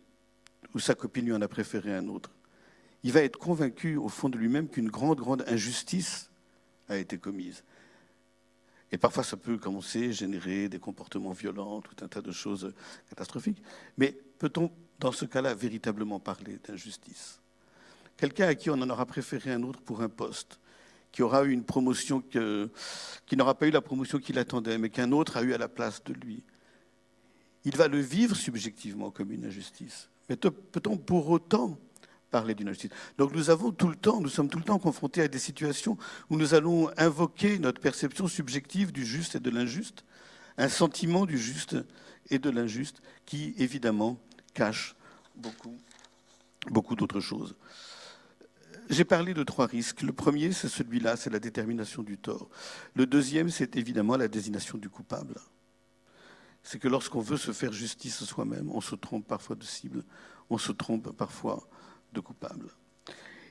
ou 0.73 0.79
sa 0.79 0.95
copine 0.95 1.25
lui 1.25 1.33
en 1.33 1.41
a 1.41 1.47
préféré 1.47 1.93
un 1.93 2.07
autre 2.07 2.31
il 3.03 3.11
va 3.11 3.21
être 3.21 3.37
convaincu 3.37 3.97
au 3.97 4.07
fond 4.07 4.29
de 4.29 4.37
lui-même 4.37 4.69
qu'une 4.69 4.89
grande, 4.89 5.19
grande 5.19 5.43
injustice 5.47 6.29
a 6.87 6.97
été 6.97 7.17
commise. 7.17 7.63
Et 8.91 8.97
parfois, 8.97 9.23
ça 9.23 9.35
peut, 9.37 9.57
comme 9.57 9.75
on 9.75 9.81
générer 9.81 10.69
des 10.69 10.79
comportements 10.79 11.31
violents, 11.31 11.81
tout 11.81 11.95
un 12.03 12.07
tas 12.07 12.21
de 12.21 12.31
choses 12.31 12.73
catastrophiques. 13.09 13.61
Mais 13.97 14.15
peut-on, 14.39 14.71
dans 14.99 15.11
ce 15.11 15.25
cas-là, 15.25 15.53
véritablement 15.53 16.19
parler 16.19 16.59
d'injustice? 16.65 17.41
Quelqu'un 18.15 18.47
à 18.47 18.55
qui 18.55 18.69
on 18.69 18.73
en 18.73 18.89
aura 18.89 19.05
préféré 19.05 19.51
un 19.51 19.63
autre 19.63 19.81
pour 19.81 20.01
un 20.01 20.09
poste, 20.09 20.59
qui 21.11 21.23
aura 21.23 21.43
eu 21.43 21.51
une 21.51 21.63
promotion 21.63 22.21
qui 22.21 23.35
n'aura 23.35 23.55
pas 23.55 23.67
eu 23.67 23.71
la 23.71 23.81
promotion 23.81 24.19
qu'il 24.19 24.39
attendait, 24.39 24.77
mais 24.77 24.89
qu'un 24.89 25.11
autre 25.11 25.37
a 25.37 25.43
eu 25.43 25.53
à 25.53 25.57
la 25.57 25.67
place 25.67 26.03
de 26.03 26.13
lui. 26.13 26.43
Il 27.65 27.75
va 27.75 27.87
le 27.87 27.99
vivre 27.99 28.35
subjectivement 28.35 29.11
comme 29.11 29.31
une 29.31 29.45
injustice? 29.45 30.09
Mais 30.29 30.35
peut-on 30.35 30.97
pour 30.97 31.29
autant 31.29 31.77
parler 32.31 32.55
d'une 32.55 32.69
injustice? 32.69 32.91
Donc 33.17 33.33
nous 33.33 33.49
avons 33.49 33.71
tout 33.71 33.87
le 33.87 33.95
temps, 33.95 34.21
nous 34.21 34.29
sommes 34.29 34.49
tout 34.49 34.57
le 34.57 34.63
temps 34.63 34.79
confrontés 34.79 35.21
à 35.21 35.27
des 35.27 35.39
situations 35.39 35.97
où 36.29 36.37
nous 36.37 36.53
allons 36.53 36.89
invoquer 36.97 37.59
notre 37.59 37.81
perception 37.81 38.27
subjective 38.27 38.91
du 38.91 39.05
juste 39.05 39.35
et 39.35 39.39
de 39.39 39.49
l'injuste, 39.49 40.03
un 40.57 40.69
sentiment 40.69 41.25
du 41.25 41.37
juste 41.37 41.75
et 42.29 42.39
de 42.39 42.49
l'injuste 42.49 43.01
qui, 43.25 43.53
évidemment, 43.57 44.19
cache 44.53 44.95
beaucoup, 45.35 45.77
beaucoup 46.69 46.95
d'autres 46.95 47.19
choses. 47.19 47.55
J'ai 48.89 49.05
parlé 49.05 49.33
de 49.33 49.43
trois 49.43 49.65
risques. 49.65 50.01
Le 50.01 50.11
premier, 50.11 50.51
c'est 50.51 50.67
celui-là, 50.67 51.15
c'est 51.15 51.29
la 51.29 51.39
détermination 51.39 52.03
du 52.03 52.17
tort. 52.17 52.49
Le 52.95 53.05
deuxième, 53.05 53.49
c'est 53.49 53.75
évidemment 53.75 54.17
la 54.17 54.27
désignation 54.27 54.77
du 54.77 54.89
coupable. 54.89 55.35
C'est 56.63 56.79
que 56.79 56.87
lorsqu'on 56.87 57.19
veut 57.19 57.37
se 57.37 57.51
faire 57.51 57.73
justice 57.73 58.23
soi-même, 58.23 58.71
on 58.71 58.81
se 58.81 58.95
trompe 58.95 59.27
parfois 59.27 59.55
de 59.55 59.63
cible, 59.63 60.03
on 60.49 60.57
se 60.57 60.71
trompe 60.71 61.11
parfois 61.11 61.67
de 62.13 62.21
coupable. 62.21 62.69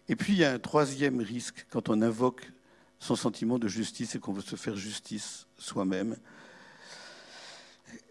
Et 0.08 0.16
puis 0.16 0.32
il 0.32 0.38
y 0.38 0.44
a 0.44 0.52
un 0.52 0.58
troisième 0.58 1.20
risque 1.20 1.66
quand 1.70 1.88
on 1.88 2.02
invoque 2.02 2.50
son 2.98 3.16
sentiment 3.16 3.58
de 3.58 3.68
justice 3.68 4.14
et 4.14 4.18
qu'on 4.18 4.32
veut 4.32 4.42
se 4.42 4.56
faire 4.56 4.76
justice 4.76 5.46
soi-même. 5.58 6.16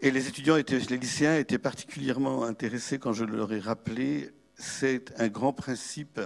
Et 0.00 0.10
les 0.10 0.28
étudiants, 0.28 0.56
les 0.56 0.96
lycéens 0.96 1.36
étaient 1.36 1.58
particulièrement 1.58 2.44
intéressés 2.44 2.98
quand 2.98 3.12
je 3.12 3.24
leur 3.24 3.52
ai 3.52 3.58
rappelé, 3.58 4.30
c'est 4.54 5.18
un 5.20 5.28
grand 5.28 5.52
principe, 5.52 6.20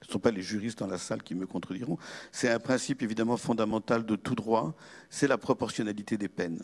ce 0.00 0.08
ne 0.08 0.12
sont 0.12 0.18
pas 0.18 0.30
les 0.30 0.42
juristes 0.42 0.78
dans 0.78 0.86
la 0.86 0.98
salle 0.98 1.22
qui 1.22 1.34
me 1.34 1.46
contrediront, 1.46 1.98
c'est 2.30 2.48
un 2.48 2.58
principe 2.58 3.02
évidemment 3.02 3.36
fondamental 3.36 4.06
de 4.06 4.16
tout 4.16 4.34
droit, 4.34 4.74
c'est 5.10 5.28
la 5.28 5.38
proportionnalité 5.38 6.16
des 6.16 6.28
peines. 6.28 6.62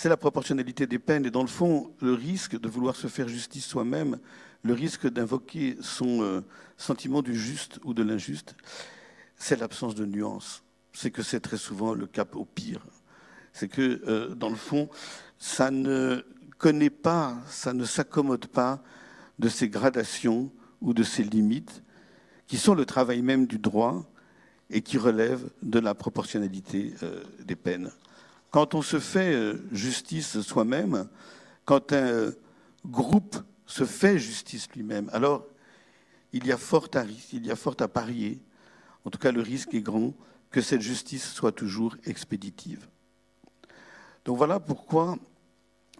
C'est 0.00 0.08
la 0.08 0.16
proportionnalité 0.16 0.86
des 0.86 0.98
peines 0.98 1.26
et 1.26 1.30
dans 1.30 1.42
le 1.42 1.46
fond, 1.46 1.92
le 2.00 2.14
risque 2.14 2.58
de 2.58 2.68
vouloir 2.70 2.96
se 2.96 3.06
faire 3.06 3.28
justice 3.28 3.66
soi-même 3.66 4.18
le 4.62 4.72
risque 4.72 5.06
d'invoquer 5.06 5.76
son 5.82 6.22
euh, 6.22 6.40
sentiment 6.78 7.20
du 7.20 7.38
juste 7.38 7.78
ou 7.84 7.92
de 7.92 8.02
l'injuste, 8.02 8.56
c'est 9.36 9.60
l'absence 9.60 9.94
de 9.94 10.06
nuance. 10.06 10.62
C'est 10.94 11.10
que 11.10 11.22
c'est 11.22 11.40
très 11.40 11.58
souvent 11.58 11.92
le 11.92 12.06
cap 12.06 12.34
au 12.34 12.46
pire. 12.46 12.80
C'est 13.52 13.68
que, 13.68 14.00
euh, 14.08 14.34
dans 14.34 14.48
le 14.48 14.56
fond, 14.56 14.88
ça 15.38 15.70
ne 15.70 16.24
connaît 16.56 16.88
pas, 16.88 17.36
ça 17.46 17.74
ne 17.74 17.84
s'accommode 17.84 18.46
pas 18.46 18.82
de 19.38 19.50
ces 19.50 19.68
gradations 19.68 20.50
ou 20.80 20.94
de 20.94 21.02
ces 21.02 21.24
limites 21.24 21.82
qui 22.46 22.56
sont 22.56 22.74
le 22.74 22.86
travail 22.86 23.20
même 23.20 23.46
du 23.46 23.58
droit 23.58 24.10
et 24.70 24.80
qui 24.80 24.96
relèvent 24.96 25.50
de 25.62 25.78
la 25.78 25.94
proportionnalité 25.94 26.94
euh, 27.02 27.22
des 27.44 27.54
peines. 27.54 27.90
Quand 28.50 28.74
on 28.74 28.82
se 28.82 28.98
fait 28.98 29.54
justice 29.72 30.40
soi-même, 30.40 31.08
quand 31.64 31.92
un 31.92 32.32
groupe 32.84 33.36
se 33.66 33.84
fait 33.84 34.18
justice 34.18 34.68
lui-même, 34.74 35.08
alors 35.12 35.46
il 36.32 36.46
y 36.46 36.52
a 36.52 36.56
fort 36.56 36.88
à, 36.94 37.04
il 37.32 37.46
y 37.46 37.50
a 37.50 37.56
fort 37.56 37.76
à 37.80 37.88
parier, 37.88 38.40
en 39.04 39.10
tout 39.10 39.18
cas 39.18 39.32
le 39.32 39.40
risque 39.40 39.74
est 39.74 39.80
grand, 39.80 40.14
que 40.50 40.60
cette 40.60 40.80
justice 40.80 41.32
soit 41.32 41.52
toujours 41.52 41.96
expéditive. 42.04 42.88
Donc 44.24 44.36
voilà 44.36 44.58
pourquoi 44.58 45.16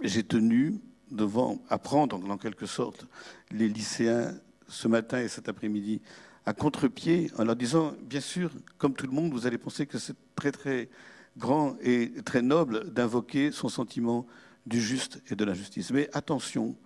j'ai 0.03 0.25
tenu 0.25 0.81
devant 1.11 1.61
apprendre 1.69 2.19
en 2.29 2.37
quelque 2.37 2.67
sorte 2.67 3.07
les 3.51 3.69
lycéens 3.69 4.35
ce 4.69 4.89
matin 4.89 5.21
et 5.21 5.29
cet 5.29 5.49
après-midi 5.49 6.01
à 6.47 6.53
contre-pied 6.53 7.31
en 7.39 7.45
leur 7.45 7.57
disant, 7.57 7.95
bien 8.03 8.21
sûr, 8.21 8.51
comme 8.79 8.95
tout 8.95 9.07
le 9.07 9.13
monde, 9.13 9.33
vous 9.33 9.47
allez 9.47 9.59
penser 9.59 9.87
que 9.87 9.99
c'est 9.99 10.17
très 10.35 10.53
très 10.53 10.89
grand 11.37 11.77
et 11.81 12.13
très 12.25 12.43
noble 12.43 12.93
d'invoquer 12.93 13.53
son 13.53 13.69
sentiment 13.69 14.27
du 14.67 14.81
juste 14.81 15.23
et 15.31 15.37
de 15.37 15.45
la 15.45 15.55
justice. 15.55 15.91
Mais 15.91 16.09
attention, 16.13 16.77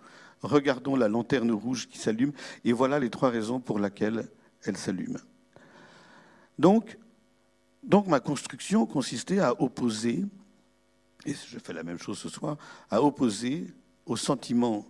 regardons 0.41 0.95
la 0.95 1.07
lanterne 1.07 1.51
rouge 1.51 1.87
qui 1.87 1.97
s'allume 1.97 2.31
et 2.63 2.73
voilà 2.73 2.99
les 2.99 3.09
trois 3.09 3.29
raisons 3.29 3.59
pour 3.59 3.79
lesquelles 3.79 4.27
elle 4.63 4.77
s'allume. 4.77 5.17
Donc 6.57 6.97
ma 8.07 8.19
construction 8.19 8.85
consistait 8.85 9.39
à 9.39 9.61
opposer, 9.61 10.25
et 11.25 11.33
je 11.33 11.59
fais 11.59 11.73
la 11.73 11.83
même 11.83 11.99
chose 11.99 12.17
ce 12.17 12.29
soir, 12.29 12.57
à 12.89 13.01
opposer 13.01 13.67
au 14.05 14.15
sentiment 14.15 14.85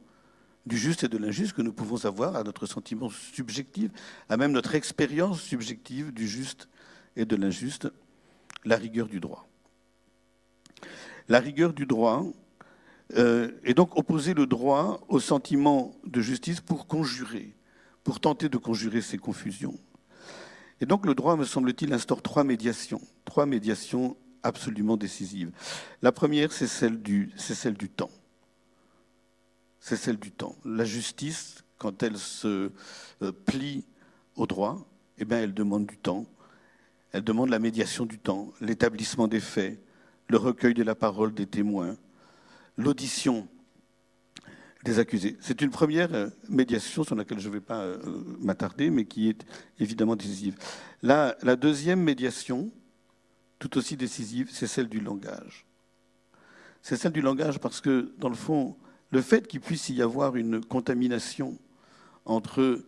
du 0.65 0.78
juste 0.78 1.04
et 1.04 1.08
de 1.08 1.18
l'injuste 1.18 1.54
que 1.54 1.62
nous 1.62 1.74
pouvons 1.74 2.06
avoir, 2.06 2.36
à 2.36 2.44
notre 2.44 2.65
sentiment 2.65 3.10
subjectif, 3.10 3.91
à 4.30 4.38
même 4.38 4.52
notre 4.52 4.76
expérience 4.76 5.41
subjective 5.41 6.12
du 6.12 6.28
juste 6.28 6.68
et 7.15 7.26
de 7.26 7.36
l'injuste, 7.36 7.91
la 8.65 8.78
rigueur 8.78 9.08
du 9.08 9.19
droit. 9.19 9.47
La 11.28 11.39
rigueur 11.39 11.73
du 11.73 11.86
droit 11.86 12.25
euh, 13.15 13.51
est 13.63 13.73
donc 13.73 13.97
opposer 13.97 14.34
le 14.34 14.45
droit 14.45 15.01
au 15.08 15.19
sentiment 15.19 15.95
de 16.06 16.21
justice 16.21 16.62
pour 16.62 16.88
conjurer, 16.88 17.56
pour 18.04 18.19
tenter 18.19 18.49
de 18.49 18.58
conjurer 18.58 19.01
ces 19.01 19.17
confusions. 19.17 19.80
Et 20.82 20.86
donc 20.86 21.06
le 21.06 21.15
droit, 21.15 21.36
me 21.36 21.45
semble-t-il, 21.45 21.93
instaure 21.93 22.21
trois 22.21 22.43
médiations, 22.43 23.01
trois 23.23 23.45
médiations 23.45 24.17
absolument 24.43 24.97
décisives. 24.97 25.51
La 26.01 26.12
première, 26.12 26.51
c'est 26.51 26.67
celle 26.67 27.01
du, 27.01 27.32
c'est 27.38 27.56
celle 27.56 27.75
du 27.75 27.89
temps 27.89 28.12
c'est 29.86 29.97
celle 29.97 30.17
du 30.17 30.32
temps. 30.32 30.56
La 30.65 30.84
justice, 30.84 31.63
quand 31.78 32.01
elle 32.01 32.17
se 32.17 32.71
euh, 33.21 33.32
plie 33.45 33.86
au 34.36 34.47
droit, 34.47 34.84
eh 35.19 35.25
bien, 35.25 35.38
elle 35.38 35.54
demande 35.54 35.86
du 35.86 35.95
temps. 35.95 36.25
Elle 37.15 37.23
demande 37.23 37.47
la 37.49 37.60
médiation 37.60 38.06
du 38.06 38.19
temps, 38.19 38.51
l'établissement 38.60 39.30
des 39.30 39.39
faits, 39.39 39.82
le 40.28 40.36
recueil 40.36 40.73
de 40.73 40.84
la 40.84 40.95
parole 40.95 41.34
des 41.34 41.47
témoins, 41.47 41.95
l'audition 42.75 43.47
des 44.84 44.99
accusés. 44.99 45.38
C'est 45.39 45.62
une 45.62 45.69
première 45.69 46.13
euh, 46.13 46.28
médiation 46.49 47.06
sur 47.06 47.15
laquelle 47.15 47.39
je 47.39 47.47
ne 47.47 47.54
vais 47.54 47.62
pas 47.62 47.84
euh, 47.84 47.97
m'attarder, 48.41 48.89
mais 48.89 49.06
qui 49.06 49.30
est 49.30 49.45
évidemment 49.80 50.17
décisive. 50.17 50.58
La, 51.04 51.38
la 51.41 51.56
deuxième 51.56 52.01
médiation, 52.01 52.69
tout 53.60 53.78
aussi 53.78 53.95
décisive, 53.95 54.49
c'est 54.51 54.67
celle 54.67 54.89
du 54.89 54.99
langage. 54.99 55.65
C'est 56.82 56.97
celle 56.97 57.13
du 57.13 57.21
langage 57.21 57.60
parce 57.60 57.80
que, 57.80 58.13
dans 58.17 58.28
le 58.28 58.36
fond, 58.36 58.75
le 59.12 59.21
fait 59.21 59.47
qu'il 59.47 59.62
puisse 59.62 59.88
y 59.88 60.01
avoir 60.01 60.36
une 60.36 60.60
contamination 60.60 61.58
entre 62.25 62.84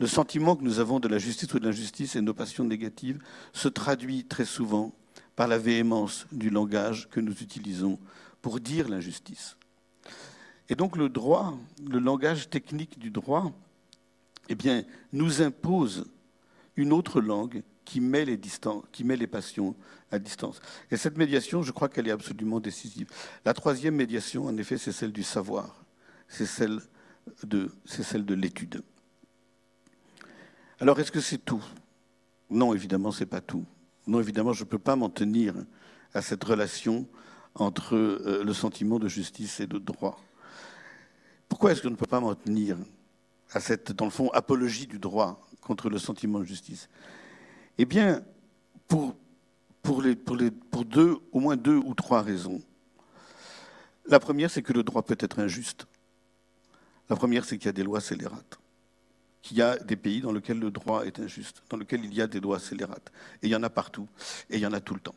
le 0.00 0.06
sentiment 0.06 0.56
que 0.56 0.64
nous 0.64 0.80
avons 0.80 0.98
de 0.98 1.08
la 1.08 1.18
justice 1.18 1.52
ou 1.52 1.58
de 1.60 1.66
l'injustice 1.66 2.16
et 2.16 2.22
nos 2.22 2.32
passions 2.32 2.64
négatives 2.64 3.22
se 3.52 3.68
traduit 3.68 4.24
très 4.24 4.46
souvent 4.46 4.94
par 5.36 5.46
la 5.46 5.58
véhémence 5.58 6.26
du 6.32 6.48
langage 6.48 7.08
que 7.10 7.20
nous 7.20 7.34
utilisons 7.42 7.98
pour 8.40 8.60
dire 8.60 8.88
l'injustice. 8.88 9.58
Et 10.70 10.74
donc 10.74 10.96
le 10.96 11.10
droit, 11.10 11.58
le 11.86 11.98
langage 11.98 12.48
technique 12.48 12.98
du 12.98 13.10
droit, 13.10 13.52
eh 14.48 14.54
bien, 14.54 14.84
nous 15.12 15.42
impose 15.42 16.06
une 16.76 16.94
autre 16.94 17.20
langue 17.20 17.62
qui 17.84 18.00
met 18.00 18.24
les, 18.24 18.40
qui 18.92 19.04
met 19.04 19.16
les 19.16 19.26
passions 19.26 19.76
à 20.10 20.18
distance. 20.18 20.62
Et 20.90 20.96
cette 20.96 21.18
médiation, 21.18 21.62
je 21.62 21.72
crois 21.72 21.90
qu'elle 21.90 22.08
est 22.08 22.12
absolument 22.12 22.58
décisive. 22.58 23.10
La 23.44 23.52
troisième 23.52 23.96
médiation, 23.96 24.46
en 24.46 24.56
effet, 24.56 24.78
c'est 24.78 24.92
celle 24.92 25.12
du 25.12 25.24
savoir, 25.24 25.84
c'est 26.26 26.46
celle 26.46 26.80
de 27.44 28.34
l'étude. 28.34 28.82
Alors, 30.80 30.98
est-ce 30.98 31.12
que 31.12 31.20
c'est 31.20 31.38
tout? 31.38 31.62
Non, 32.48 32.72
évidemment, 32.74 33.12
c'est 33.12 33.26
pas 33.26 33.42
tout. 33.42 33.66
Non, 34.06 34.18
évidemment, 34.18 34.54
je 34.54 34.64
ne 34.64 34.68
peux 34.68 34.78
pas 34.78 34.96
m'en 34.96 35.10
tenir 35.10 35.54
à 36.14 36.22
cette 36.22 36.42
relation 36.42 37.06
entre 37.54 37.96
euh, 37.96 38.42
le 38.42 38.54
sentiment 38.54 38.98
de 38.98 39.06
justice 39.06 39.60
et 39.60 39.66
de 39.66 39.78
droit. 39.78 40.18
Pourquoi 41.48 41.72
est-ce 41.72 41.82
que 41.82 41.88
je 41.88 41.92
ne 41.92 41.96
peux 41.98 42.06
pas 42.06 42.20
m'en 42.20 42.34
tenir 42.34 42.78
à 43.52 43.60
cette, 43.60 43.92
dans 43.92 44.06
le 44.06 44.10
fond, 44.10 44.30
apologie 44.30 44.86
du 44.86 44.98
droit 44.98 45.46
contre 45.60 45.90
le 45.90 45.98
sentiment 45.98 46.38
de 46.38 46.44
justice? 46.44 46.88
Eh 47.76 47.84
bien, 47.84 48.22
pour 48.88 49.14
deux, 50.84 51.18
au 51.32 51.40
moins 51.40 51.56
deux 51.56 51.76
ou 51.76 51.92
trois 51.94 52.22
raisons. 52.22 52.62
La 54.06 54.18
première, 54.18 54.50
c'est 54.50 54.62
que 54.62 54.72
le 54.72 54.82
droit 54.82 55.02
peut 55.02 55.16
être 55.18 55.40
injuste. 55.40 55.86
La 57.10 57.16
première, 57.16 57.44
c'est 57.44 57.58
qu'il 57.58 57.66
y 57.66 57.68
a 57.68 57.72
des 57.72 57.82
lois 57.82 58.00
scélérates. 58.00 58.58
Qu'il 59.42 59.56
y 59.56 59.62
a 59.62 59.78
des 59.78 59.96
pays 59.96 60.20
dans 60.20 60.32
lesquels 60.32 60.58
le 60.58 60.70
droit 60.70 61.04
est 61.04 61.18
injuste, 61.18 61.62
dans 61.70 61.76
lesquels 61.76 62.04
il 62.04 62.12
y 62.12 62.20
a 62.20 62.26
des 62.26 62.40
lois 62.40 62.58
scélérates. 62.58 63.10
Et 63.42 63.46
il 63.46 63.50
y 63.50 63.56
en 63.56 63.62
a 63.62 63.70
partout. 63.70 64.06
Et 64.50 64.56
il 64.56 64.60
y 64.60 64.66
en 64.66 64.72
a 64.72 64.80
tout 64.80 64.94
le 64.94 65.00
temps. 65.00 65.14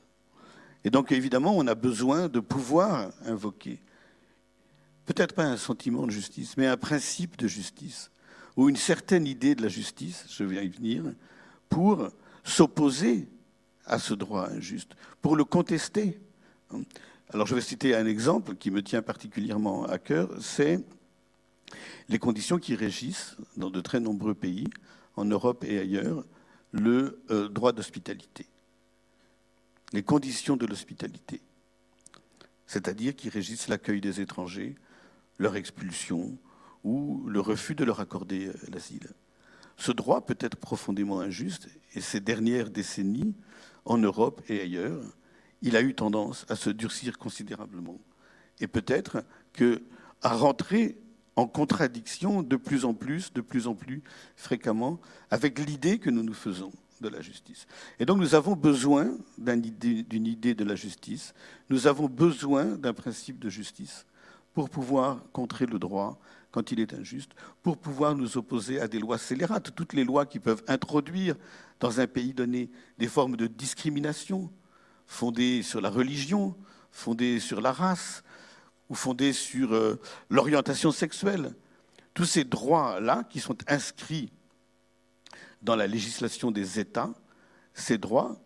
Et 0.84 0.90
donc, 0.90 1.12
évidemment, 1.12 1.56
on 1.56 1.68
a 1.68 1.76
besoin 1.76 2.28
de 2.28 2.40
pouvoir 2.40 3.12
invoquer, 3.26 3.82
peut-être 5.06 5.34
pas 5.34 5.46
un 5.46 5.58
sentiment 5.58 6.06
de 6.06 6.12
justice, 6.12 6.58
mais 6.58 6.68
un 6.68 6.78
principe 6.78 7.38
de 7.38 7.48
justice, 7.48 8.12
ou 8.56 8.70
une 8.70 8.76
certaine 8.76 9.26
idée 9.26 9.56
de 9.56 9.62
la 9.62 9.70
justice, 9.70 10.26
je 10.30 10.44
vais 10.44 10.66
y 10.66 10.70
venir, 10.70 11.04
pour 11.70 12.10
s'opposer 12.44 13.28
à 13.86 13.98
ce 14.00 14.14
droit 14.14 14.50
injuste, 14.50 14.92
pour 15.22 15.36
le 15.36 15.44
contester. 15.46 16.20
Alors 17.34 17.48
je 17.48 17.56
vais 17.56 17.62
citer 17.62 17.96
un 17.96 18.06
exemple 18.06 18.56
qui 18.56 18.70
me 18.70 18.84
tient 18.84 19.02
particulièrement 19.02 19.86
à 19.86 19.98
cœur, 19.98 20.30
c'est 20.40 20.84
les 22.10 22.20
conditions 22.20 22.60
qui 22.60 22.76
régissent 22.76 23.36
dans 23.58 23.70
de 23.70 23.82
très 23.82 24.00
nombreux 24.00 24.36
pays, 24.36 24.68
en 25.16 25.26
Europe 25.26 25.64
et 25.64 25.80
ailleurs, 25.80 26.26
le 26.72 27.22
euh, 27.30 27.48
droit 27.50 27.72
d'hospitalité. 27.72 28.48
Les 29.92 30.04
conditions 30.04 30.58
de 30.58 30.66
l'hospitalité, 30.66 31.42
c'est-à-dire 32.66 33.16
qui 33.16 33.30
régissent 33.30 33.68
l'accueil 33.68 34.02
des 34.02 34.22
étrangers, 34.22 34.76
leur 35.38 35.56
expulsion 35.56 36.38
ou 36.84 37.24
le 37.28 37.40
refus 37.40 37.76
de 37.76 37.84
leur 37.84 38.00
accorder 38.00 38.48
euh, 38.48 38.54
l'asile. 38.72 39.08
Ce 39.78 39.92
droit 39.92 40.26
peut 40.26 40.38
être 40.40 40.58
profondément 40.58 41.20
injuste 41.20 41.68
et 41.94 42.02
ces 42.02 42.20
dernières 42.20 42.70
décennies, 42.70 43.36
en 43.86 43.98
Europe 43.98 44.42
et 44.48 44.62
ailleurs, 44.62 45.04
il 45.62 45.76
a 45.76 45.82
eu 45.82 45.94
tendance 45.94 46.46
à 46.50 46.56
se 46.56 46.70
durcir 46.70 47.18
considérablement. 47.18 48.00
Et 48.60 48.68
peut-être 48.68 49.24
à 50.22 50.36
rentrer 50.36 50.98
en 51.36 51.48
contradiction 51.48 52.43
de 52.43 52.56
plus 52.56 52.86
en 52.86 52.93
plus, 52.93 53.34
de 53.34 53.41
plus 53.41 53.67
en 53.67 53.76
plus 53.76 54.04
fréquemment, 54.36 55.00
avec 55.32 55.60
l'idée 55.60 55.98
que 55.98 56.10
nous 56.10 56.24
nous 56.24 56.34
faisons 56.34 56.72
de 57.02 57.10
la 57.10 57.22
justice. 57.22 57.67
Et 58.00 58.06
donc 58.06 58.19
nous 58.19 58.36
avons 58.36 58.56
besoin 58.56 59.12
d'une 59.38 59.65
idée, 59.65 60.06
idée 60.12 60.54
de 60.54 60.63
la 60.63 60.76
justice, 60.76 61.34
nous 61.69 61.88
avons 61.88 62.08
besoin 62.08 62.65
d'un 62.65 62.93
principe 62.93 63.39
de 63.39 63.50
justice 63.50 64.06
pour 64.54 64.69
pouvoir 64.69 65.24
contrer 65.32 65.65
le 65.65 65.80
droit 65.80 66.19
quand 66.52 66.72
il 66.72 66.80
est 66.80 66.93
injuste, 66.93 67.32
pour 67.63 67.78
pouvoir 67.78 68.15
nous 68.15 68.38
opposer 68.38 68.80
à 68.80 68.88
des 68.88 69.00
lois 69.00 69.17
scélérates, 69.17 69.74
toutes 69.76 69.93
les 69.93 70.04
lois 70.04 70.28
qui 70.28 70.39
peuvent 70.39 70.63
introduire 70.67 71.36
dans 71.80 72.00
un 72.00 72.06
pays 72.06 72.34
donné 72.34 72.69
des 73.00 73.08
formes 73.08 73.36
de 73.36 73.48
discrimination 73.48 74.52
fondées 75.08 75.63
sur 75.63 75.82
la 75.82 75.89
religion, 75.89 76.56
fondées 76.91 77.39
sur 77.39 77.60
la 77.60 77.72
race 77.72 78.24
ou 78.89 78.96
fondées 78.96 79.34
sur 79.34 79.74
euh, 79.74 80.00
l'orientation 80.30 80.91
sexuelle. 80.91 81.54
Tous 82.13 82.26
ces 82.26 82.43
droits-là 82.43 83.24
qui 83.30 83.39
sont 83.39 83.58
inscrits 83.67 84.32
dans 85.62 85.76
la 85.76 85.88
législation 85.88 86.52
des 86.52 86.80
États, 86.80 87.13
ces 87.74 87.98
droits, 87.98 88.38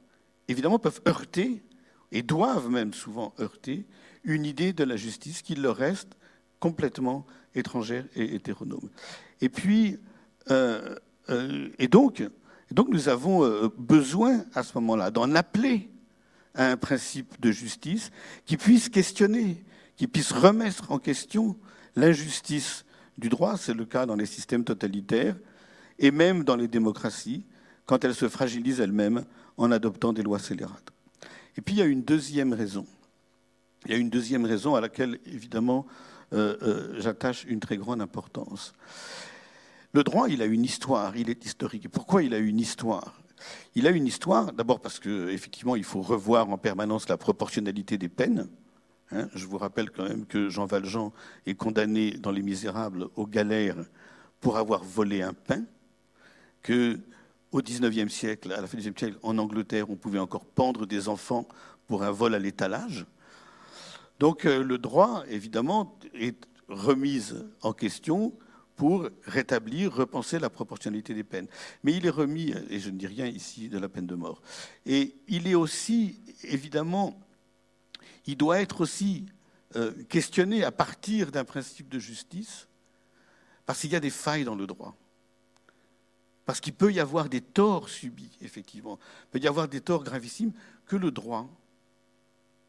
évidemment, 0.47 0.79
peuvent 0.79 1.01
heurter, 1.07 1.63
et 2.11 2.21
doivent 2.21 2.69
même 2.69 2.93
souvent 2.93 3.33
heurter, 3.39 3.85
une 4.23 4.45
idée 4.45 4.71
de 4.71 4.83
la 4.85 4.95
justice 4.95 5.41
qui 5.41 5.55
leur 5.55 5.75
reste 5.75 6.17
complètement 6.59 7.25
étrangère 7.53 8.05
et 8.15 8.35
hétéronome. 8.35 8.89
Et 9.41 9.49
puis, 9.49 9.97
euh, 10.49 10.95
euh, 11.29 11.67
et 11.77 11.89
donc, 11.89 12.23
nous 12.71 13.09
avons 13.09 13.69
besoin 13.77 14.45
à 14.53 14.63
ce 14.63 14.71
moment-là 14.75 15.11
d'en 15.11 15.35
appeler 15.35 15.89
à 16.57 16.71
un 16.71 16.77
principe 16.77 17.39
de 17.39 17.51
justice 17.51 18.11
qui 18.45 18.57
puisse 18.57 18.89
questionner, 18.89 19.63
qui 19.97 20.07
puisse 20.07 20.31
remettre 20.31 20.91
en 20.91 20.99
question 20.99 21.57
l'injustice 21.95 22.85
du 23.17 23.29
droit. 23.29 23.57
C'est 23.57 23.73
le 23.73 23.85
cas 23.85 24.05
dans 24.05 24.15
les 24.15 24.25
systèmes 24.25 24.63
totalitaires 24.63 25.35
et 25.99 26.11
même 26.11 26.43
dans 26.43 26.55
les 26.55 26.67
démocraties, 26.67 27.43
quand 27.85 28.05
elles 28.05 28.15
se 28.15 28.29
fragilisent 28.29 28.79
elles-mêmes 28.79 29.25
en 29.57 29.71
adoptant 29.71 30.13
des 30.13 30.23
lois 30.23 30.39
scélérates. 30.39 30.91
Et 31.57 31.61
puis 31.61 31.75
il 31.75 31.77
y 31.79 31.81
a 31.81 31.85
une 31.85 32.03
deuxième 32.03 32.53
raison. 32.53 32.85
Il 33.85 33.91
y 33.91 33.95
a 33.95 33.97
une 33.97 34.09
deuxième 34.09 34.45
raison 34.45 34.75
à 34.75 34.81
laquelle, 34.81 35.19
évidemment, 35.25 35.87
euh, 36.33 36.55
euh, 36.61 36.99
j'attache 36.99 37.45
une 37.45 37.59
très 37.59 37.77
grande 37.77 38.01
importance. 38.01 38.73
Le 39.93 40.03
droit, 40.03 40.29
il 40.29 40.41
a 40.41 40.45
une 40.45 40.63
histoire, 40.63 41.15
il 41.15 41.29
est 41.29 41.45
historique. 41.45 41.89
Pourquoi 41.89 42.21
il 42.21 42.33
a 42.33 42.37
une 42.37 42.59
histoire? 42.59 43.19
Il 43.75 43.87
a 43.87 43.91
une 43.91 44.05
histoire, 44.05 44.51
d'abord 44.51 44.79
parce 44.79 44.99
qu'effectivement, 44.99 45.75
il 45.75 45.83
faut 45.83 46.01
revoir 46.01 46.49
en 46.49 46.57
permanence 46.57 47.07
la 47.07 47.17
proportionnalité 47.17 47.97
des 47.97 48.09
peines. 48.09 48.47
Hein. 49.11 49.27
je 49.33 49.45
vous 49.45 49.57
rappelle 49.57 49.89
quand 49.89 50.03
même 50.03 50.25
que 50.25 50.49
Jean 50.49 50.65
Valjean 50.65 51.11
est 51.45 51.55
condamné 51.55 52.11
dans 52.11 52.31
Les 52.31 52.41
Misérables 52.41 53.07
aux 53.15 53.27
galères 53.27 53.77
pour 54.39 54.57
avoir 54.57 54.83
volé 54.83 55.21
un 55.21 55.33
pain, 55.33 55.63
que 56.61 56.99
au 57.51 57.61
XIXe 57.61 58.11
siècle, 58.13 58.51
à 58.51 58.61
la 58.61 58.67
fin 58.67 58.77
du 58.77 58.83
XIXe 58.83 58.99
siècle, 58.99 59.17
en 59.23 59.37
Angleterre, 59.37 59.89
on 59.89 59.95
pouvait 59.95 60.19
encore 60.19 60.45
pendre 60.45 60.85
des 60.85 61.07
enfants 61.07 61.47
pour 61.87 62.03
un 62.03 62.11
vol 62.11 62.35
à 62.35 62.39
l'étalage. 62.39 63.05
Donc 64.19 64.45
euh, 64.45 64.63
le 64.63 64.77
droit, 64.77 65.23
évidemment, 65.29 65.97
est 66.13 66.45
remis 66.67 67.31
en 67.61 67.73
question 67.73 68.33
pour 68.75 69.09
rétablir, 69.25 69.93
repenser 69.93 70.37
la 70.37 70.49
proportionnalité 70.49 71.13
des 71.13 71.23
peines. 71.23 71.47
Mais 71.83 71.93
il 71.93 72.05
est 72.05 72.11
remis, 72.11 72.53
et 72.69 72.79
je 72.79 72.89
ne 72.89 72.97
dis 72.97 73.07
rien 73.07 73.25
ici 73.25 73.69
de 73.69 73.79
la 73.79 73.89
peine 73.89 74.05
de 74.05 74.15
mort, 74.15 74.41
et 74.85 75.15
il 75.27 75.47
est 75.47 75.55
aussi, 75.55 76.19
évidemment, 76.43 77.19
il 78.27 78.37
doit 78.37 78.59
être 78.59 78.81
aussi 78.81 79.25
euh, 79.75 79.91
questionné 80.09 80.63
à 80.63 80.71
partir 80.71 81.31
d'un 81.31 81.45
principe 81.45 81.89
de 81.89 81.99
justice, 81.99 82.67
parce 83.65 83.81
qu'il 83.81 83.91
y 83.91 83.95
a 83.95 83.99
des 83.99 84.09
failles 84.09 84.43
dans 84.43 84.55
le 84.55 84.67
droit. 84.67 84.95
Parce 86.45 86.61
qu'il 86.61 86.73
peut 86.73 86.93
y 86.93 86.99
avoir 86.99 87.27
des 87.27 87.41
torts 87.41 87.89
subis, 87.89 88.37
effectivement. 88.41 88.99
Il 89.25 89.27
peut 89.31 89.39
y 89.39 89.47
avoir 89.47 89.67
des 89.67 89.81
torts 89.81 90.03
gravissimes 90.03 90.53
que 90.85 90.95
le 90.95 91.11
droit 91.11 91.49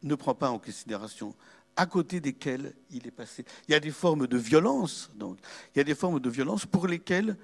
ne 0.03 0.15
prend 0.15 0.35
pas 0.35 0.49
en 0.49 0.59
considération 0.59 1.33
à 1.75 1.85
côté 1.85 2.19
desquels 2.19 2.73
il 2.91 3.07
est 3.07 3.11
passé. 3.11 3.45
Il 3.67 3.71
y 3.71 3.75
a 3.75 3.79
des 3.79 3.91
formes 3.91 4.27
de 4.27 4.37
violence, 4.37 5.09
donc. 5.15 5.37
Il 5.73 5.77
y 5.77 5.81
a 5.81 5.85
des 5.85 5.95
formes 5.95 6.19
de 6.19 6.29
violence 6.29 6.65
pour 6.65 6.87
lesquelles 6.87 7.37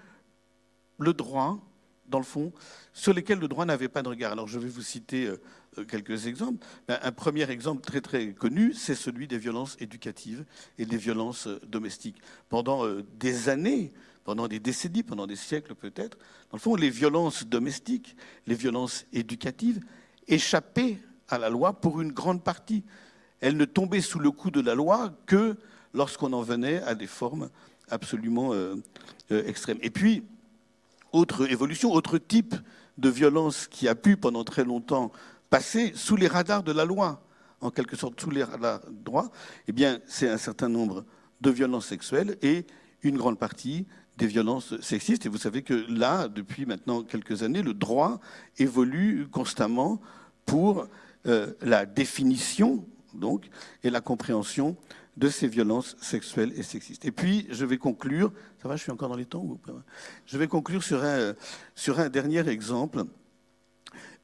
le 0.98 1.14
droit, 1.14 1.58
dans 2.08 2.20
le 2.20 2.26
fond, 2.26 2.52
sur 2.92 3.14
lesquelles 3.14 3.40
le 3.40 3.48
droit 3.48 3.64
n'avait 3.64 3.88
pas 3.88 4.02
de 4.02 4.10
regard. 4.10 4.34
Alors 4.34 4.50
je 4.50 4.60
vais 4.60 4.68
vous 4.68 4.82
citer 4.82 5.28
euh, 5.28 5.42
quelques 5.84 6.28
exemples. 6.28 6.66
Un 6.88 7.12
premier 7.12 7.50
exemple 7.50 7.82
très 7.82 8.02
très 8.02 8.34
connu, 8.34 8.74
c'est 8.74 8.96
celui 8.96 9.28
des 9.28 9.38
violences 9.38 9.76
éducatives 9.80 10.46
et 10.78 10.86
des 10.86 10.98
violences 10.98 11.48
euh, 11.48 11.60
domestiques. 11.68 12.18
Pendant 12.50 12.86
euh, 12.86 13.04
des 13.20 13.50
années, 13.50 13.92
pendant 14.24 14.48
des 14.48 14.60
décennies, 14.60 15.04
pendant 15.04 15.28
des 15.28 15.36
siècles 15.36 15.76
peut-être, 15.76 16.18
dans 16.52 16.58
le 16.58 16.60
fond, 16.60 16.76
les 16.76 16.90
violences 16.90 17.46
domestiques, 17.46 18.16
les 18.48 18.56
violences 18.56 19.06
éducatives 19.14 19.82
échappaient 20.28 20.98
à 21.30 21.38
la 21.38 21.50
loi 21.50 21.74
pour 21.74 22.02
une 22.02 22.12
grande 22.12 22.44
partie 22.44 22.84
elle 23.42 23.58
ne 23.58 23.66
tombait 23.66 24.02
sous 24.02 24.20
le 24.20 24.32
coup 24.32 24.52
de 24.52 24.62
la 24.62 24.76
loi 24.76 25.14
que 25.26 25.56
lorsqu'on 25.94 26.34
en 26.34 26.42
venait 26.42 26.82
à 26.84 26.96
des 26.96 27.08
formes 27.08 27.50
absolument 27.90 28.54
euh, 28.54 28.76
extrêmes. 29.30 29.78
Et 29.82 29.90
puis, 29.90 30.24
autre 31.12 31.50
évolution, 31.50 31.92
autre 31.92 32.18
type 32.18 32.56
de 32.98 33.10
violence 33.10 33.68
qui 33.68 33.88
a 33.88 33.96
pu 33.96 34.18
pendant 34.18 34.44
très 34.44 34.64
longtemps 34.64 35.12
passer 35.56 35.94
sous 35.96 36.18
les 36.18 36.28
radars 36.28 36.64
de 36.64 36.74
la 36.74 36.84
loi, 36.84 37.24
en 37.62 37.72
quelque 37.72 37.96
sorte 37.96 38.20
sous 38.20 38.30
les 38.30 38.44
radars 38.44 38.82
droits, 38.92 39.32
eh 39.70 39.72
bien, 39.72 40.02
c'est 40.06 40.28
un 40.28 40.38
certain 40.38 40.68
nombre 40.68 41.06
de 41.40 41.50
violences 41.50 41.86
sexuelles 41.86 42.38
et 42.42 42.66
une 43.04 43.16
grande 43.16 43.40
partie 43.40 43.88
des 44.18 44.28
violences 44.28 44.78
sexistes. 44.82 45.26
Et 45.26 45.30
vous 45.30 45.38
savez 45.38 45.62
que 45.62 45.86
là, 45.90 46.28
depuis 46.28 46.66
maintenant 46.66 47.04
quelques 47.04 47.42
années, 47.42 47.62
le 47.62 47.74
droit 47.74 48.20
évolue 48.58 49.30
constamment 49.32 50.02
pour 50.46 50.90
euh, 51.26 51.54
la 51.62 51.86
définition 51.86 52.86
donc, 53.14 53.48
et 53.82 53.90
la 53.90 54.02
compréhension 54.02 54.76
de 55.16 55.30
ces 55.30 55.48
violences 55.48 55.96
sexuelles 56.02 56.52
et 56.58 56.64
sexistes. 56.64 57.06
Et 57.06 57.14
puis, 57.14 57.48
je 57.50 57.64
vais 57.64 57.78
conclure, 57.78 58.34
ça 58.62 58.68
va, 58.68 58.76
je 58.76 58.84
suis 58.84 58.92
encore 58.92 59.08
dans 59.08 59.16
les 59.16 59.24
temps 59.24 59.58
Je 60.26 60.38
vais 60.38 60.50
conclure 60.50 60.84
sur 60.84 61.02
un, 61.02 61.34
sur 61.76 62.02
un 62.02 62.10
dernier 62.10 62.46
exemple 62.50 63.06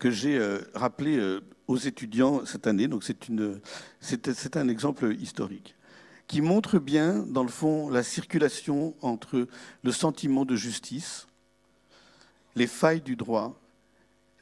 que 0.02 0.10
j'ai 0.10 0.36
euh, 0.40 0.60
rappelé 0.74 1.18
euh, 1.18 1.42
aux 1.68 1.78
étudiants 1.78 2.44
cette 2.44 2.66
année. 2.66 2.88
Donc, 2.88 3.04
c'est 3.04 4.58
un 4.58 4.68
exemple 4.68 5.16
historique 5.20 5.76
qui 6.28 6.42
montre 6.42 6.80
bien, 6.80 7.20
dans 7.28 7.44
le 7.44 7.50
fond, 7.50 7.90
la 7.90 8.04
circulation 8.04 8.96
entre 9.02 9.48
le 9.84 9.92
sentiment 9.92 10.44
de 10.44 10.56
justice, 10.56 11.28
les 12.56 12.68
failles 12.68 13.02
du 13.02 13.16
droit 13.16 13.62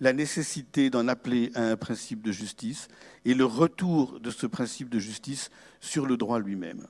la 0.02 0.14
nécessité 0.14 0.90
d'en 0.90 1.10
appeler 1.10 1.52
à 1.56 1.64
un 1.64 1.76
principe 1.76 2.22
de 2.22 2.32
justice 2.32 2.88
et 3.26 3.34
le 3.34 3.44
retour 3.44 4.22
de 4.22 4.32
ce 4.32 4.48
principe 4.48 4.90
de 4.90 4.98
justice 4.98 5.50
sur 5.82 6.06
le 6.06 6.16
droit 6.16 6.40
lui-même. 6.40 6.88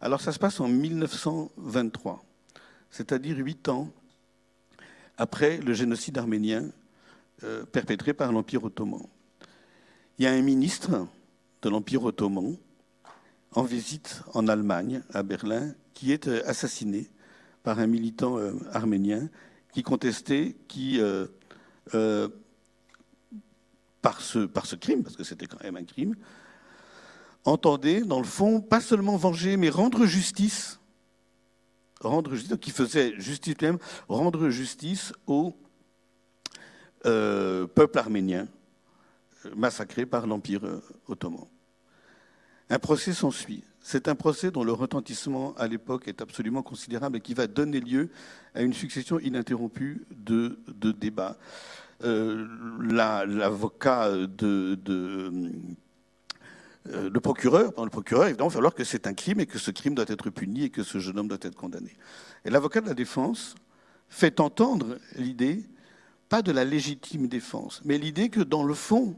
Alors 0.00 0.20
ça 0.20 0.30
se 0.30 0.38
passe 0.38 0.60
en 0.60 0.68
1923, 0.68 2.24
c'est-à-dire 2.90 3.38
huit 3.38 3.68
ans 3.68 3.90
après 5.18 5.58
le 5.58 5.72
génocide 5.72 6.18
arménien 6.18 6.70
euh, 7.44 7.64
perpétré 7.64 8.14
par 8.14 8.32
l'Empire 8.32 8.64
ottoman. 8.64 9.02
Il 10.18 10.24
y 10.24 10.28
a 10.28 10.32
un 10.32 10.42
ministre 10.42 11.06
de 11.62 11.68
l'Empire 11.68 12.04
ottoman 12.04 12.56
en 13.52 13.62
visite 13.62 14.22
en 14.34 14.48
Allemagne, 14.48 15.02
à 15.12 15.22
Berlin, 15.22 15.74
qui 15.94 16.12
est 16.12 16.28
euh, 16.28 16.42
assassiné 16.46 17.10
par 17.62 17.78
un 17.78 17.86
militant 17.86 18.38
euh, 18.38 18.52
arménien 18.72 19.28
qui 19.72 19.82
contestait, 19.82 20.56
qui 20.68 21.00
euh, 21.94 22.28
par, 24.02 24.20
ce, 24.20 24.76
crime, 24.76 25.02
parce 25.02 25.16
que 25.16 25.24
c'était 25.24 25.46
quand 25.46 25.62
même 25.62 25.76
un 25.76 25.84
crime, 25.84 26.14
entendait, 27.44 28.02
dans 28.02 28.18
le 28.18 28.26
fond, 28.26 28.60
pas 28.60 28.80
seulement 28.80 29.16
venger, 29.16 29.56
mais 29.56 29.68
rendre 29.68 30.06
justice, 30.06 30.78
rendre 32.00 32.34
justice, 32.34 32.56
qui 32.60 32.70
faisait 32.70 33.18
justice 33.18 33.60
même, 33.60 33.78
rendre 34.08 34.48
justice 34.48 35.12
au 35.26 35.56
euh, 37.06 37.66
peuple 37.66 37.98
arménien 37.98 38.48
euh, 39.44 39.50
massacré 39.56 40.06
par 40.06 40.26
l'Empire 40.26 40.62
ottoman. 41.08 41.46
Un 42.68 42.78
procès 42.78 43.12
s'ensuit. 43.12 43.62
C'est 43.80 44.08
un 44.08 44.16
procès 44.16 44.50
dont 44.50 44.64
le 44.64 44.72
retentissement 44.72 45.54
à 45.56 45.68
l'époque 45.68 46.08
est 46.08 46.20
absolument 46.20 46.62
considérable 46.62 47.18
et 47.18 47.20
qui 47.20 47.34
va 47.34 47.46
donner 47.46 47.80
lieu 47.80 48.10
à 48.54 48.62
une 48.62 48.72
succession 48.72 49.20
ininterrompue 49.20 50.04
de, 50.10 50.58
débats. 50.92 51.36
Euh, 52.02 52.46
l'avocat 52.80 54.10
de, 54.10 54.76
euh, 56.90 57.10
le 57.10 57.20
procureur, 57.20 57.72
le 57.82 57.90
procureur, 57.90 58.26
évidemment, 58.26 58.48
il 58.48 58.52
va 58.52 58.56
falloir 58.56 58.74
que 58.74 58.84
c'est 58.84 59.06
un 59.06 59.14
crime 59.14 59.40
et 59.40 59.46
que 59.46 59.58
ce 59.58 59.70
crime 59.70 59.94
doit 59.94 60.04
être 60.08 60.30
puni 60.30 60.64
et 60.64 60.70
que 60.70 60.82
ce 60.82 60.98
jeune 60.98 61.18
homme 61.18 61.28
doit 61.28 61.38
être 61.40 61.54
condamné. 61.54 61.96
Et 62.44 62.50
l'avocat 62.50 62.80
de 62.80 62.86
la 62.86 62.94
défense 62.94 63.54
fait 64.08 64.40
entendre 64.40 64.98
l'idée, 65.16 65.64
pas 66.28 66.42
de 66.42 66.52
la 66.52 66.64
légitime 66.64 67.28
défense, 67.28 67.80
mais 67.84 67.98
l'idée 67.98 68.28
que 68.28 68.40
dans 68.40 68.64
le 68.64 68.74
fond, 68.74 69.16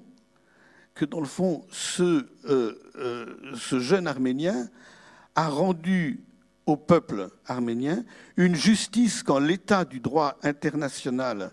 que 0.94 1.04
dans 1.04 1.20
le 1.20 1.26
fond, 1.26 1.64
ce, 1.70 2.26
euh, 2.46 2.74
euh, 2.96 3.54
jeune 3.54 4.06
Arménien 4.06 4.68
a 5.34 5.48
rendu 5.48 6.24
au 6.66 6.76
peuple 6.76 7.30
arménien 7.46 8.04
une 8.36 8.54
justice 8.54 9.22
qu'en 9.22 9.38
l'état 9.38 9.84
du 9.84 10.00
droit 10.00 10.36
international 10.42 11.52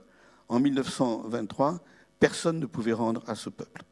en 0.50 0.60
1923, 0.60 1.80
personne 2.20 2.60
ne 2.60 2.66
pouvait 2.66 2.94
rendre 2.94 3.24
à 3.28 3.36
ce 3.36 3.50
peuple. 3.50 3.84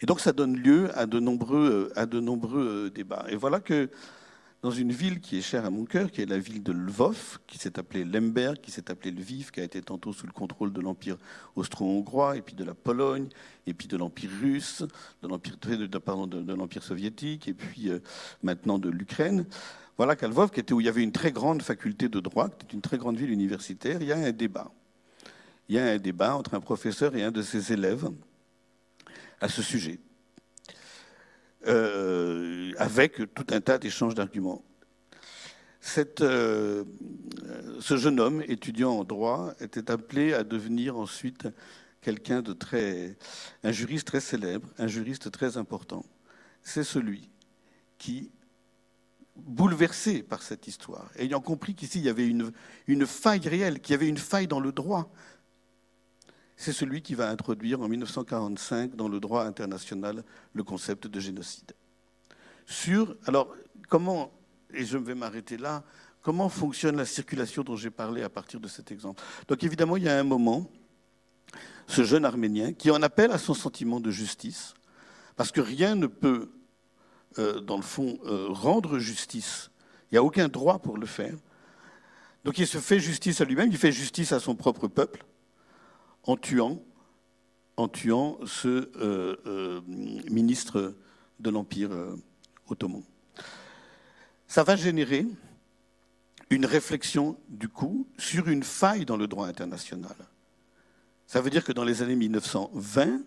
Et 0.00 0.06
donc 0.06 0.20
ça 0.20 0.32
donne 0.32 0.56
lieu 0.56 0.96
à 0.96 1.06
de 1.06 1.20
nombreux, 1.20 1.92
à 1.96 2.06
de 2.06 2.20
nombreux 2.20 2.90
débats. 2.90 3.26
Et 3.28 3.36
voilà 3.36 3.60
que 3.60 3.90
dans 4.66 4.72
une 4.72 4.90
ville 4.90 5.20
qui 5.20 5.38
est 5.38 5.42
chère 5.42 5.64
à 5.64 5.70
mon 5.70 5.84
cœur, 5.84 6.10
qui 6.10 6.22
est 6.22 6.26
la 6.26 6.38
ville 6.38 6.60
de 6.60 6.72
Lvov, 6.72 7.38
qui 7.46 7.56
s'est 7.56 7.78
appelée 7.78 8.04
Lemberg, 8.04 8.56
qui 8.60 8.72
s'est 8.72 8.90
appelée 8.90 9.12
Lviv, 9.12 9.52
qui 9.52 9.60
a 9.60 9.62
été 9.62 9.80
tantôt 9.80 10.12
sous 10.12 10.26
le 10.26 10.32
contrôle 10.32 10.72
de 10.72 10.80
l'Empire 10.80 11.18
austro-hongrois, 11.54 12.36
et 12.36 12.42
puis 12.42 12.56
de 12.56 12.64
la 12.64 12.74
Pologne, 12.74 13.28
et 13.68 13.74
puis 13.74 13.86
de 13.86 13.96
l'Empire 13.96 14.30
russe, 14.40 14.82
de 15.22 15.28
l'Empire, 15.28 16.82
soviétique, 16.82 17.46
et 17.46 17.54
puis 17.54 17.90
euh, 17.90 18.00
maintenant 18.42 18.80
de 18.80 18.90
l'Ukraine. 18.90 19.46
Voilà 19.98 20.16
qu'à 20.16 20.26
Lvov, 20.26 20.50
qui 20.50 20.58
était 20.58 20.72
où 20.72 20.80
il 20.80 20.86
y 20.86 20.88
avait 20.88 21.04
une 21.04 21.12
très 21.12 21.30
grande 21.30 21.62
faculté 21.62 22.08
de 22.08 22.18
droit, 22.18 22.48
qui 22.48 22.64
était 22.64 22.74
une 22.74 22.82
très 22.82 22.98
grande 22.98 23.16
ville 23.16 23.30
universitaire, 23.30 23.98
il 24.02 24.08
y 24.08 24.12
a 24.12 24.16
un 24.16 24.32
débat. 24.32 24.72
Il 25.68 25.76
y 25.76 25.78
a 25.78 25.86
un 25.86 25.98
débat 25.98 26.34
entre 26.34 26.54
un 26.54 26.60
professeur 26.60 27.14
et 27.14 27.22
un 27.22 27.30
de 27.30 27.42
ses 27.42 27.72
élèves 27.72 28.08
à 29.40 29.48
ce 29.48 29.62
sujet. 29.62 30.00
Euh, 31.66 32.72
avec 32.78 33.16
tout 33.34 33.46
un 33.50 33.60
tas 33.60 33.78
d'échanges 33.78 34.14
d'arguments. 34.14 34.64
Euh, 36.20 36.84
ce 37.80 37.96
jeune 37.96 38.20
homme, 38.20 38.42
étudiant 38.46 38.92
en 38.92 39.04
droit, 39.04 39.52
était 39.60 39.90
appelé 39.90 40.32
à 40.32 40.44
devenir 40.44 40.96
ensuite 40.96 41.48
quelqu'un 42.02 42.40
de 42.42 42.52
très. 42.52 43.16
un 43.64 43.72
juriste 43.72 44.06
très 44.06 44.20
célèbre, 44.20 44.68
un 44.78 44.86
juriste 44.86 45.30
très 45.32 45.56
important. 45.56 46.04
C'est 46.62 46.84
celui 46.84 47.30
qui, 47.98 48.30
bouleversé 49.34 50.22
par 50.22 50.42
cette 50.42 50.68
histoire, 50.68 51.10
ayant 51.16 51.40
compris 51.40 51.74
qu'ici 51.74 51.98
il 51.98 52.04
y 52.04 52.08
avait 52.08 52.28
une, 52.28 52.52
une 52.86 53.06
faille 53.06 53.48
réelle, 53.48 53.80
qu'il 53.80 53.92
y 53.92 53.94
avait 53.94 54.08
une 54.08 54.18
faille 54.18 54.46
dans 54.46 54.60
le 54.60 54.72
droit, 54.72 55.10
c'est 56.56 56.72
celui 56.72 57.02
qui 57.02 57.14
va 57.14 57.28
introduire 57.28 57.80
en 57.80 57.88
1945 57.88 58.96
dans 58.96 59.08
le 59.08 59.20
droit 59.20 59.44
international 59.44 60.24
le 60.52 60.62
concept 60.62 61.06
de 61.06 61.20
génocide. 61.20 61.72
Sur, 62.66 63.16
alors, 63.26 63.54
comment, 63.88 64.32
et 64.72 64.84
je 64.84 64.98
vais 64.98 65.14
m'arrêter 65.14 65.56
là, 65.56 65.84
comment 66.22 66.48
fonctionne 66.48 66.96
la 66.96 67.04
circulation 67.04 67.62
dont 67.62 67.76
j'ai 67.76 67.90
parlé 67.90 68.22
à 68.22 68.28
partir 68.28 68.58
de 68.58 68.68
cet 68.68 68.90
exemple? 68.90 69.22
Donc 69.48 69.62
évidemment, 69.62 69.96
il 69.96 70.04
y 70.04 70.08
a 70.08 70.18
un 70.18 70.24
moment, 70.24 70.70
ce 71.86 72.04
jeune 72.04 72.24
Arménien, 72.24 72.72
qui 72.72 72.90
en 72.90 73.02
appelle 73.02 73.30
à 73.30 73.38
son 73.38 73.54
sentiment 73.54 74.00
de 74.00 74.10
justice, 74.10 74.74
parce 75.36 75.52
que 75.52 75.60
rien 75.60 75.94
ne 75.94 76.06
peut 76.06 76.50
dans 77.64 77.76
le 77.76 77.82
fond, 77.82 78.18
rendre 78.24 78.98
justice. 78.98 79.70
Il 80.10 80.14
n'y 80.14 80.18
a 80.18 80.22
aucun 80.22 80.48
droit 80.48 80.78
pour 80.78 80.96
le 80.96 81.06
faire. 81.06 81.34
Donc 82.44 82.58
il 82.58 82.66
se 82.66 82.78
fait 82.78 82.98
justice 82.98 83.40
à 83.40 83.44
lui-même, 83.44 83.70
il 83.70 83.76
fait 83.76 83.92
justice 83.92 84.32
à 84.32 84.40
son 84.40 84.54
propre 84.54 84.88
peuple 84.88 85.24
en 86.26 86.36
tuant, 86.36 86.82
en 87.76 87.88
tuant 87.88 88.38
ce 88.46 88.90
ministre 90.30 90.94
de 91.40 91.50
l'Empire 91.50 91.90
ottoman. 92.68 93.02
Ça 94.46 94.62
va 94.62 94.76
générer 94.76 95.26
une 96.50 96.66
réflexion, 96.66 97.36
du 97.48 97.68
coup, 97.68 98.06
sur 98.18 98.48
une 98.48 98.62
faille 98.62 99.04
dans 99.04 99.16
le 99.16 99.26
droit 99.26 99.48
international. 99.48 100.14
Ça 101.26 101.40
veut 101.40 101.50
dire 101.50 101.64
que 101.64 101.72
dans 101.72 101.84
les 101.84 102.02
années 102.02 102.14
1920, 102.16 103.20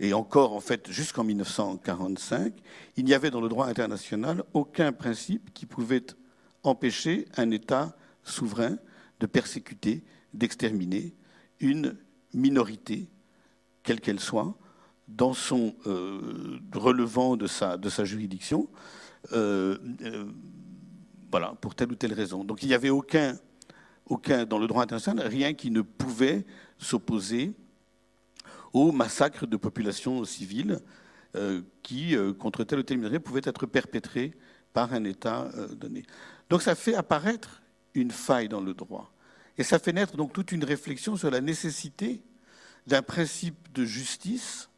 et 0.00 0.12
encore 0.12 0.52
en 0.52 0.60
fait 0.60 0.90
jusqu'en 0.90 1.24
1945, 1.24 2.52
il 2.96 3.04
n'y 3.04 3.14
avait 3.14 3.30
dans 3.30 3.40
le 3.40 3.48
droit 3.48 3.66
international 3.66 4.42
aucun 4.52 4.92
principe 4.92 5.54
qui 5.54 5.66
pouvait 5.66 6.04
empêcher 6.64 7.26
un 7.36 7.50
État 7.50 7.96
souverain 8.24 8.76
de 9.20 9.26
persécuter, 9.26 10.02
d'exterminer 10.34 11.14
une 11.60 11.96
minorité, 12.32 13.08
quelle 13.82 14.00
qu'elle 14.00 14.20
soit, 14.20 14.56
dans 15.08 15.34
son 15.34 15.74
euh, 15.86 16.58
relevant 16.72 17.36
de 17.36 17.46
sa, 17.46 17.78
juridiction, 18.04 18.68
euh, 19.32 19.78
euh, 20.02 20.26
voilà, 21.30 21.54
pour 21.60 21.74
telle 21.74 21.92
ou 21.92 21.94
telle 21.94 22.12
raison. 22.12 22.44
Donc 22.44 22.62
il 22.62 22.68
n'y 22.68 22.74
avait 22.74 22.90
aucun, 22.90 23.38
aucun, 24.06 24.44
dans 24.44 24.58
le 24.58 24.66
droit 24.66 24.82
international, 24.82 25.26
rien 25.26 25.54
qui 25.54 25.70
ne 25.70 25.82
pouvait 25.82 26.44
s'opposer 26.78 27.52
au 28.72 28.92
massacre 28.92 29.46
de 29.46 29.56
populations 29.56 30.24
civiles 30.24 30.80
qui, 31.82 32.16
contre 32.38 32.64
telle 32.64 32.78
ou 32.78 32.82
telle 32.82 32.96
minorité, 32.96 33.20
pouvaient 33.20 33.42
être 33.44 33.66
perpétrés 33.66 34.32
par 34.72 34.94
un 34.94 35.04
État 35.04 35.50
donné. 35.78 36.02
Donc 36.48 36.62
ça 36.62 36.74
fait 36.74 36.94
apparaître 36.94 37.62
une 37.94 38.10
faille 38.10 38.48
dans 38.48 38.62
le 38.62 38.72
droit. 38.72 39.12
Et 39.58 39.62
ça 39.62 39.78
fait 39.78 39.92
naître 39.92 40.16
donc 40.16 40.32
toute 40.32 40.52
une 40.52 40.64
réflexion 40.64 41.16
sur 41.16 41.30
la 41.30 41.40
nécessité 41.40 42.22
d'un 42.86 43.02
principe 43.02 43.72
de 43.72 43.84
justice 43.84 44.68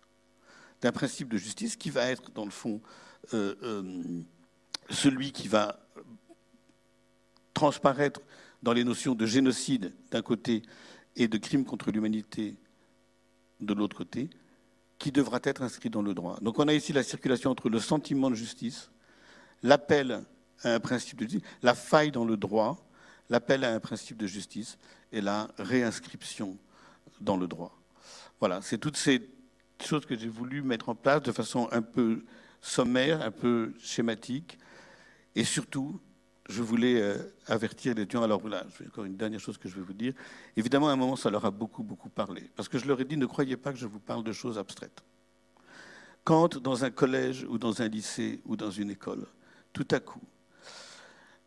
d'un 0.80 0.92
principe 0.92 1.28
de 1.28 1.36
justice 1.36 1.76
qui 1.76 1.90
va 1.90 2.06
être, 2.06 2.30
dans 2.32 2.44
le 2.44 2.50
fond, 2.50 2.80
euh, 3.34 3.54
euh, 3.62 4.22
celui 4.90 5.32
qui 5.32 5.48
va 5.48 5.80
transparaître 7.54 8.20
dans 8.62 8.72
les 8.72 8.84
notions 8.84 9.14
de 9.14 9.26
génocide 9.26 9.94
d'un 10.10 10.22
côté 10.22 10.62
et 11.16 11.28
de 11.28 11.38
crime 11.38 11.64
contre 11.64 11.90
l'humanité 11.90 12.56
de 13.60 13.74
l'autre 13.74 13.96
côté, 13.96 14.30
qui 14.98 15.10
devra 15.10 15.40
être 15.42 15.62
inscrit 15.62 15.90
dans 15.90 16.02
le 16.02 16.14
droit. 16.14 16.38
Donc 16.42 16.58
on 16.58 16.68
a 16.68 16.74
ici 16.74 16.92
la 16.92 17.02
circulation 17.02 17.50
entre 17.50 17.68
le 17.68 17.80
sentiment 17.80 18.30
de 18.30 18.36
justice, 18.36 18.90
l'appel 19.62 20.24
à 20.62 20.74
un 20.74 20.80
principe 20.80 21.18
de 21.18 21.28
justice, 21.28 21.48
la 21.62 21.74
faille 21.74 22.12
dans 22.12 22.24
le 22.24 22.36
droit, 22.36 22.87
l'appel 23.30 23.64
à 23.64 23.74
un 23.74 23.80
principe 23.80 24.16
de 24.16 24.26
justice 24.26 24.78
et 25.12 25.20
la 25.20 25.48
réinscription 25.58 26.58
dans 27.20 27.36
le 27.36 27.46
droit. 27.46 27.78
Voilà, 28.40 28.62
c'est 28.62 28.78
toutes 28.78 28.96
ces 28.96 29.28
chose 29.84 30.06
que 30.06 30.16
j'ai 30.16 30.28
voulu 30.28 30.62
mettre 30.62 30.88
en 30.88 30.94
place 30.94 31.22
de 31.22 31.32
façon 31.32 31.68
un 31.72 31.82
peu 31.82 32.24
sommaire, 32.60 33.22
un 33.22 33.30
peu 33.30 33.72
schématique. 33.78 34.58
Et 35.34 35.44
surtout, 35.44 36.00
je 36.48 36.62
voulais 36.62 37.00
euh, 37.00 37.16
avertir 37.46 37.94
les 37.94 38.02
étudiants. 38.02 38.22
Alors 38.22 38.40
voilà, 38.40 38.64
encore 38.86 39.04
une 39.04 39.16
dernière 39.16 39.40
chose 39.40 39.58
que 39.58 39.68
je 39.68 39.74
vais 39.74 39.82
vous 39.82 39.92
dire. 39.92 40.14
Évidemment, 40.56 40.88
à 40.88 40.92
un 40.92 40.96
moment, 40.96 41.16
ça 41.16 41.30
leur 41.30 41.44
a 41.44 41.50
beaucoup, 41.50 41.82
beaucoup 41.82 42.08
parlé. 42.08 42.50
Parce 42.56 42.68
que 42.68 42.78
je 42.78 42.86
leur 42.86 43.00
ai 43.00 43.04
dit, 43.04 43.16
ne 43.16 43.26
croyez 43.26 43.56
pas 43.56 43.72
que 43.72 43.78
je 43.78 43.86
vous 43.86 44.00
parle 44.00 44.24
de 44.24 44.32
choses 44.32 44.58
abstraites. 44.58 45.02
Quand, 46.24 46.58
dans 46.58 46.84
un 46.84 46.90
collège 46.90 47.46
ou 47.48 47.58
dans 47.58 47.80
un 47.80 47.88
lycée 47.88 48.40
ou 48.44 48.56
dans 48.56 48.70
une 48.70 48.90
école, 48.90 49.26
tout 49.72 49.86
à 49.90 50.00
coup, 50.00 50.22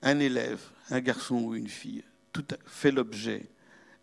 un 0.02 0.20
élève, 0.20 0.62
un 0.90 1.00
garçon 1.00 1.36
ou 1.36 1.56
une 1.56 1.68
fille, 1.68 2.04
tout 2.32 2.46
fait 2.66 2.92
l'objet 2.92 3.50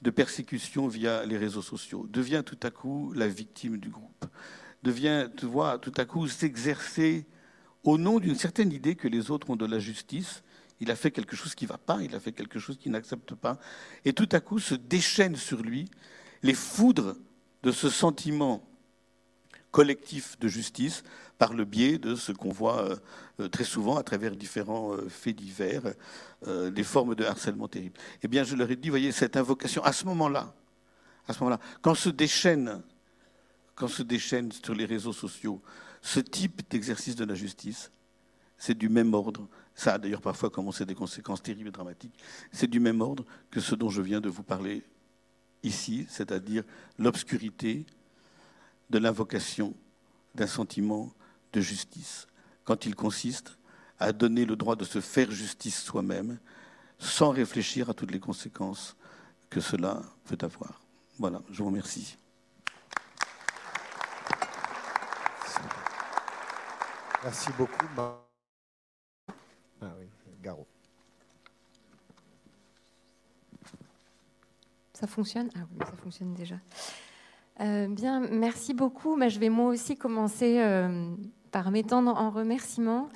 de 0.03 0.11
persécution 0.11 0.87
via 0.87 1.25
les 1.27 1.37
réseaux 1.37 1.63
sociaux, 1.63 2.07
devient 2.09 2.43
tout 2.45 2.59
à 2.63 2.71
coup 2.71 3.13
la 3.15 3.27
victime 3.27 3.79
du 3.79 3.89
groupe, 3.89 4.27
devient, 4.83 5.29
tu 5.37 5.47
vois, 5.47 5.79
tout 5.79 5.93
à 5.97 6.05
coup 6.05 6.29
s'exercer 6.29 7.27
au 7.83 7.99
nom 7.99 8.21
d'une 8.21 8.37
certaine 8.37 8.73
idée 8.73 8.95
que 8.95 9.09
les 9.09 9.31
autres 9.31 9.51
ont 9.51 9.57
de 9.57 9.67
la 9.67 9.79
justice. 9.79 10.43
Il 10.81 10.91
a 10.91 10.97
fait 10.97 11.11
quelque 11.11 11.35
chose 11.35 11.55
qui 11.55 11.65
ne 11.65 11.71
va 11.71 11.79
pas, 11.79 12.03
il 12.03 12.15
a 12.15 12.21
fait 12.21 12.33
quelque 12.33 12.61
chose 12.61 12.79
qu'il 12.79 12.93
n'accepte 12.93 13.35
pas, 13.35 13.59
et 14.05 14.13
tout 14.13 14.29
à 14.31 14.41
coup 14.41 14.61
se 14.61 14.75
déchaînent 14.75 15.37
sur 15.37 15.63
lui 15.63 15.91
les 16.43 16.55
foudres 16.55 17.17
de 17.65 17.73
ce 17.73 17.91
sentiment 17.91 18.65
collectif 19.71 20.39
de 20.39 20.49
justice 20.49 21.03
par 21.39 21.53
le 21.55 21.65
biais 21.65 21.99
de 21.99 22.15
ce 22.15 22.33
qu'on 22.33 22.51
voit 22.51 22.83
euh, 22.83 22.97
euh, 23.41 23.49
très 23.49 23.65
souvent 23.65 23.97
à 23.97 24.03
travers 24.03 24.35
différents 24.35 24.95
euh, 24.95 25.09
faits 25.09 25.37
divers, 25.37 25.95
des 26.47 26.85
formes 26.85 27.17
de 27.17 27.25
harcèlement 27.25 27.67
terribles. 27.67 27.99
Eh 28.23 28.29
bien, 28.29 28.45
je 28.45 28.55
leur 28.55 28.71
ai 28.71 28.77
dit, 28.77 28.91
voyez, 28.91 29.11
cette 29.11 29.37
invocation, 29.37 29.83
à 29.83 29.93
ce 29.93 30.05
moment-là, 30.05 30.55
à 31.27 31.33
ce 31.33 31.43
moment-là, 31.43 31.95
se 31.95 32.11
déchaîne, 32.11 32.81
quand 33.75 33.89
se 33.89 34.05
déchaîne 34.05 34.53
sur 34.53 34.73
les 34.73 34.85
réseaux 34.85 35.13
sociaux 35.13 35.61
ce 36.01 36.21
type 36.21 36.63
d'exercice 36.71 37.17
de 37.17 37.25
la 37.25 37.35
justice, 37.35 37.91
c'est 38.57 38.79
du 38.79 38.89
même 38.89 39.15
ordre. 39.15 39.49
Ça 39.75 39.95
a 39.95 39.99
d'ailleurs 39.99 40.21
parfois 40.21 40.49
commencé 40.49 40.85
des 40.85 40.95
conséquences 40.95 41.43
terribles 41.43 41.69
et 41.71 41.73
dramatiques. 41.73 42.15
C'est 42.53 42.69
du 42.69 42.79
même 42.79 43.01
ordre 43.01 43.25
que 43.51 43.59
ce 43.59 43.75
dont 43.75 43.89
je 43.89 44.01
viens 44.01 44.21
de 44.21 44.29
vous 44.29 44.45
parler 44.45 44.85
ici, 45.65 46.07
c'est-à-dire 46.09 46.63
l'obscurité 46.99 47.85
de 48.91 48.99
l'invocation 48.99 49.75
d'un 50.35 50.47
sentiment 50.47 51.13
de 51.53 51.61
justice, 51.61 52.27
quand 52.65 52.87
il 52.87 52.95
consiste 52.95 53.59
à 53.99 54.13
donner 54.13 54.45
le 54.45 54.57
droit 54.57 54.77
de 54.77 54.85
se 54.85 55.01
faire 55.01 55.31
justice 55.31 55.83
soi-même, 55.83 56.39
sans 56.99 57.31
réfléchir 57.31 57.91
à 57.91 57.95
toutes 57.95 58.11
les 58.11 58.21
conséquences 58.21 58.97
que 59.51 59.61
cela 59.61 60.03
peut 60.25 60.39
avoir. 60.41 60.81
Voilà, 61.19 61.43
je 61.51 61.59
vous 61.59 61.67
remercie. 61.67 62.17
Merci 67.25 67.51
beaucoup. 67.57 67.87
Ah 69.81 69.95
oui, 69.99 70.07
Garo. 70.41 70.67
Ça 74.93 75.07
fonctionne? 75.07 75.51
Ah 75.55 75.61
oui, 75.71 75.79
ça 75.85 75.97
fonctionne 75.97 76.35
déjà. 76.35 76.57
Euh, 77.61 77.89
bien, 77.89 78.21
merci 78.21 78.75
beaucoup. 78.75 79.17
Mais 79.17 79.31
je 79.31 79.41
vais 79.41 79.49
moi 79.49 79.71
aussi 79.71 79.97
commencer 79.97 80.61
euh, 80.61 81.11
par 81.51 81.71
m'étendre 81.71 82.15
en 82.17 82.31
remerciement, 82.31 83.09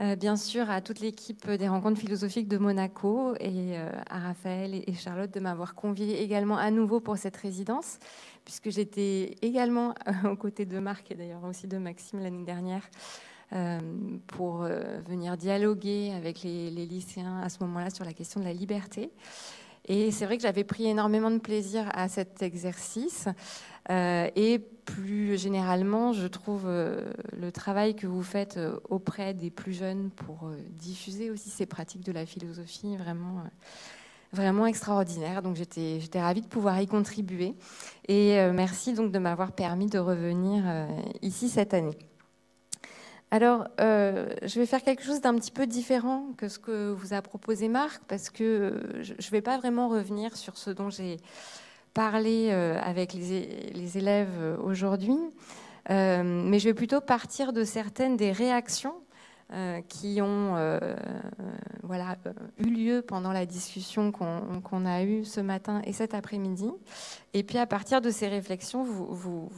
euh, 0.00 0.16
bien 0.16 0.36
sûr, 0.36 0.70
à 0.70 0.80
toute 0.80 1.00
l'équipe 1.00 1.50
des 1.50 1.68
rencontres 1.68 2.00
philosophiques 2.00 2.48
de 2.48 2.58
Monaco 2.58 3.34
et 3.40 3.76
à 4.08 4.18
Raphaël 4.18 4.82
et 4.86 4.94
Charlotte 4.94 5.32
de 5.32 5.40
m'avoir 5.40 5.74
convié 5.74 6.22
également 6.22 6.56
à 6.56 6.70
nouveau 6.70 7.00
pour 7.00 7.16
cette 7.18 7.36
résidence, 7.36 7.98
puisque 8.44 8.70
j'étais 8.70 9.36
également 9.42 9.94
aux 10.30 10.36
côtés 10.36 10.66
de 10.66 10.78
Marc 10.78 11.10
et 11.10 11.14
d'ailleurs 11.14 11.44
aussi 11.44 11.66
de 11.66 11.78
Maxime 11.78 12.20
l'année 12.20 12.44
dernière. 12.44 12.88
pour 14.28 14.58
venir 15.08 15.36
dialoguer 15.36 16.12
avec 16.16 16.44
les, 16.44 16.70
les 16.70 16.86
lycéens 16.86 17.40
à 17.42 17.48
ce 17.48 17.58
moment-là 17.64 17.90
sur 17.90 18.04
la 18.04 18.12
question 18.12 18.38
de 18.38 18.44
la 18.44 18.52
liberté. 18.52 19.10
Et 19.86 20.10
c'est 20.10 20.24
vrai 20.24 20.36
que 20.36 20.42
j'avais 20.42 20.64
pris 20.64 20.86
énormément 20.86 21.30
de 21.30 21.38
plaisir 21.38 21.88
à 21.92 22.08
cet 22.08 22.42
exercice. 22.42 23.28
Euh, 23.90 24.28
et 24.36 24.58
plus 24.58 25.38
généralement, 25.38 26.12
je 26.12 26.26
trouve 26.26 26.64
euh, 26.66 27.12
le 27.32 27.50
travail 27.50 27.96
que 27.96 28.06
vous 28.06 28.22
faites 28.22 28.56
euh, 28.56 28.78
auprès 28.88 29.34
des 29.34 29.50
plus 29.50 29.72
jeunes 29.72 30.10
pour 30.10 30.50
diffuser 30.70 31.30
aussi 31.30 31.50
ces 31.50 31.66
pratiques 31.66 32.04
de 32.04 32.12
la 32.12 32.26
philosophie 32.26 32.96
vraiment, 32.96 33.42
vraiment 34.32 34.66
extraordinaire. 34.66 35.42
Donc 35.42 35.56
j'étais, 35.56 35.98
j'étais 36.00 36.20
ravie 36.20 36.42
de 36.42 36.48
pouvoir 36.48 36.80
y 36.80 36.86
contribuer. 36.86 37.54
Et 38.08 38.36
merci 38.52 38.92
donc 38.92 39.12
de 39.12 39.18
m'avoir 39.18 39.52
permis 39.52 39.86
de 39.86 39.98
revenir 39.98 40.64
ici 41.22 41.48
cette 41.48 41.74
année. 41.74 41.96
Alors, 43.30 43.68
je 43.78 44.58
vais 44.58 44.66
faire 44.66 44.82
quelque 44.82 45.04
chose 45.04 45.20
d'un 45.20 45.34
petit 45.36 45.52
peu 45.52 45.66
différent 45.66 46.26
que 46.36 46.48
ce 46.48 46.58
que 46.58 46.90
vous 46.90 47.14
a 47.14 47.22
proposé 47.22 47.68
Marc, 47.68 48.02
parce 48.08 48.28
que 48.28 48.82
je 49.02 49.12
ne 49.12 49.30
vais 49.30 49.40
pas 49.40 49.56
vraiment 49.56 49.88
revenir 49.88 50.36
sur 50.36 50.58
ce 50.58 50.70
dont 50.70 50.90
j'ai 50.90 51.18
parler 51.94 52.48
euh, 52.50 52.78
avec 52.80 53.12
les, 53.14 53.98
élèves 53.98 54.28
euh, 54.38 54.56
aujourd'hui, 54.58 55.18
euh, 55.90 56.22
mais 56.22 56.58
je 56.58 56.68
vais 56.68 56.74
plutôt 56.74 57.00
partir 57.00 57.52
de 57.52 57.64
certaines 57.64 58.16
des 58.16 58.32
réactions 58.32 58.94
qui 59.88 60.20
ont 60.22 60.56
eu 62.58 62.70
lieu 62.70 63.02
pendant 63.02 63.32
la 63.32 63.46
discussion 63.46 64.12
qu'on 64.12 64.86
a 64.86 65.02
eue 65.02 65.24
ce 65.24 65.40
matin 65.40 65.82
et 65.84 65.92
cet 65.92 66.14
après-midi. 66.14 66.70
Et 67.34 67.42
puis 67.42 67.58
à 67.58 67.66
partir 67.66 68.00
de 68.00 68.10
ces 68.10 68.28
réflexions, 68.28 68.84
vous 68.84 69.50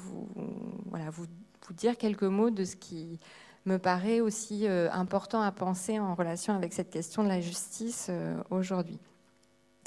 dire 1.77 1.99
quelques 1.99 2.23
mots 2.23 2.49
de 2.49 2.65
ce 2.65 2.75
qui 2.75 3.21
me 3.67 3.79
paraît 3.79 4.21
aussi 4.21 4.67
important 4.67 5.41
à 5.41 5.53
penser 5.53 5.99
en 5.99 6.15
relation 6.15 6.55
avec 6.55 6.73
cette 6.73 6.91
question 6.91 7.23
de 7.23 7.29
la 7.29 7.41
justice 7.41 8.11
aujourd'hui. 8.51 8.99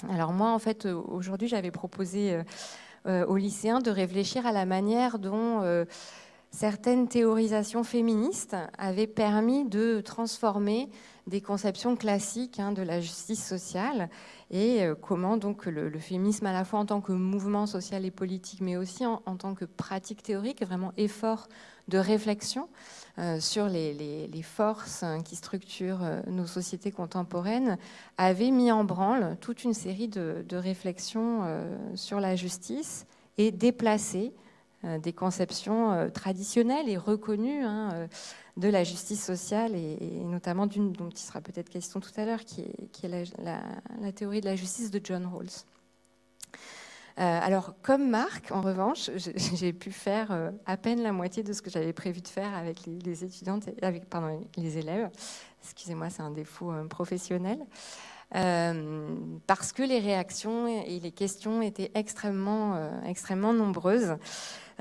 Alors 0.09 0.34
moi, 0.34 0.51
en 0.51 0.59
fait, 0.59 0.86
euh, 0.86 0.93
aujourd'hui, 1.07 1.47
j'avais 1.47 1.71
proposé 1.71 2.34
euh, 2.34 2.43
euh, 3.07 3.26
aux 3.26 3.38
lycéens 3.38 3.80
de 3.80 3.91
réfléchir 3.91 4.45
à 4.45 4.51
la 4.51 4.65
manière 4.65 5.19
dont 5.19 5.61
certaines 6.51 7.07
théorisations 7.07 7.84
féministes 7.84 8.55
avaient 8.78 9.07
permis 9.07 9.65
de 9.65 10.01
transformer 10.01 10.89
des 11.28 11.41
conceptions 11.41 11.95
classiques 11.95 12.59
hein, 12.59 12.71
de 12.71 12.82
la 12.82 13.01
justice 13.01 13.45
sociale 13.45 14.09
et 14.51 14.84
euh, 14.84 14.95
comment 14.95 15.38
donc 15.38 15.65
le, 15.65 15.91
féminisme 15.99 16.45
à 16.45 16.53
la 16.53 16.63
fois 16.63 16.80
en 16.80 16.86
tant 16.86 17.01
que 17.01 17.11
mouvement 17.11 17.65
social 17.65 18.05
et 18.05 18.11
politique 18.11 18.61
mais 18.61 18.78
aussi 18.78 19.05
en, 19.05 19.19
tant 19.38 19.55
que 19.55 19.65
pratique 19.65 20.21
théorique, 20.21 20.63
vraiment 20.63 20.93
effort 20.97 21.47
de 21.88 21.97
réflexion 21.97 22.69
euh, 22.69 23.04
sur 23.39 23.68
les, 23.68 24.41
forces 24.43 25.03
hein, 25.03 25.22
qui 25.22 25.36
structurent 25.36 26.03
euh, 26.03 26.22
nos 26.28 26.45
sociétés 26.45 26.91
contemporaines, 26.91 27.78
avait 28.18 28.51
mis 28.51 28.72
en 28.72 28.84
branle 28.84 29.38
toute 29.41 29.63
une 29.63 29.74
série 29.74 30.07
de, 30.07 30.45
réflexions 30.51 31.41
sur 31.95 32.20
la 32.20 32.36
justice 32.36 33.05
et 33.38 33.51
déplacé 33.51 34.34
des 34.84 35.13
conceptions 35.13 36.09
traditionnelles 36.13 36.88
et 36.88 36.97
reconnues. 36.97 37.63
Hein, 37.63 38.07
de 38.57 38.70
la 38.70 38.84
justice 38.84 39.24
sociale 39.24 39.76
et, 39.76 40.24
notamment 40.24 40.66
d'une 40.66 40.91
dont 40.91 41.09
il 41.09 41.18
sera 41.18 41.41
peut-être 41.41 41.70
question 41.70 41.99
tout 41.99 42.11
à 42.18 42.26
l'heure, 42.26 42.45
qui 42.45 42.61
est, 42.61 43.34
la, 43.39 44.11
théorie 44.13 44.41
de 44.41 44.45
la 44.45 44.55
justice 44.55 44.91
de 44.91 45.01
John 45.03 45.26
Rawls. 45.26 45.66
Euh, 47.18 47.39
alors, 47.41 47.76
comme 47.82 48.09
Marc, 48.09 48.51
en 48.51 48.61
revanche, 48.61 49.09
j'ai 49.53 49.72
pu 49.72 49.91
faire 49.91 50.32
euh, 50.32 50.51
à 50.66 50.76
peine 50.76 51.01
la 51.01 51.13
moitié 51.13 51.43
de 51.43 51.53
ce 51.53 51.61
que 51.61 51.70
j'avais 51.70 51.93
prévu 51.93 52.22
de 52.22 52.28
faire 52.28 52.53
avec 52.53 52.80
les, 52.86 53.24
étudiantes, 53.24 53.70
avec 53.82 54.09
pardon, 54.09 54.41
les 54.57 54.78
élèves. 54.78 55.09
Excusez-moi, 55.63 56.09
c'est 56.09 56.24
un 56.24 56.32
défaut 56.32 56.72
euh, 56.72 56.86
professionnel. 56.88 57.59
parce 58.32 59.72
que 59.72 59.84
les 59.84 59.99
réactions 59.99 60.68
et 60.68 60.99
les 60.99 61.11
questions 61.11 61.61
étaient 61.61 61.91
extrêmement, 61.93 62.91
extrêmement 63.05 63.53
nombreuses. 63.53 64.18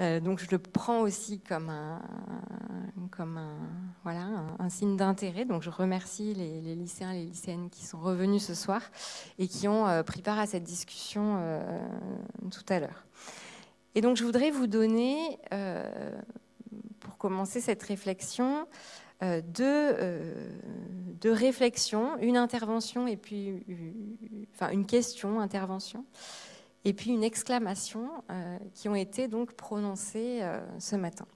Euh, 0.01 0.19
donc 0.19 0.41
je 0.41 0.51
le 0.51 0.59
prends 0.59 1.01
aussi 1.01 1.39
comme 1.41 1.69
un, 1.69 2.01
comme 3.11 3.39
un, 3.39 3.57
voilà, 4.03 4.29
un, 4.59 4.69
signe 4.69 4.97
d'intérêt. 4.97 5.45
Donc 5.45 5.63
je 5.63 5.71
remercie 5.71 6.35
les, 6.35 6.75
lycéens 6.75 7.13
et 7.13 7.21
les 7.21 7.27
lycéennes 7.27 7.71
qui 7.71 7.85
sont 7.85 8.01
revenus 8.01 8.43
ce 8.43 8.55
soir 8.55 8.83
et 9.39 9.47
qui 9.47 9.69
ont 9.69 9.87
euh, 9.87 10.03
pris 10.03 10.23
part 10.23 10.39
à 10.39 10.47
cette 10.47 10.65
discussion 10.65 11.37
euh, 11.39 11.79
tout 12.51 12.65
à 12.73 12.81
l'heure. 12.81 13.05
Et 13.95 14.01
donc 14.01 14.17
je 14.17 14.25
voudrais 14.25 14.51
vous 14.51 14.67
donner, 14.67 15.39
pour 16.99 17.17
commencer 17.17 17.61
cette 17.61 17.83
réflexion, 17.85 18.67
deux, 19.23 19.97
deux, 21.21 21.31
réflexions, 21.31 22.19
une 22.19 22.37
intervention 22.37 23.07
et 23.07 23.17
puis 23.17 23.65
enfin, 24.53 24.71
une 24.71 24.85
question, 24.85 25.39
intervention, 25.39 26.05
et 26.85 26.93
puis 26.93 27.11
une 27.11 27.25
exclamation 27.25 28.11
euh, 28.31 28.59
qui 28.75 28.89
ont 28.89 28.95
été 28.95 29.29
donc 29.29 29.55
prononcées 29.55 30.41
euh, 30.43 30.61
ce 30.79 30.97
matin. 30.97 31.27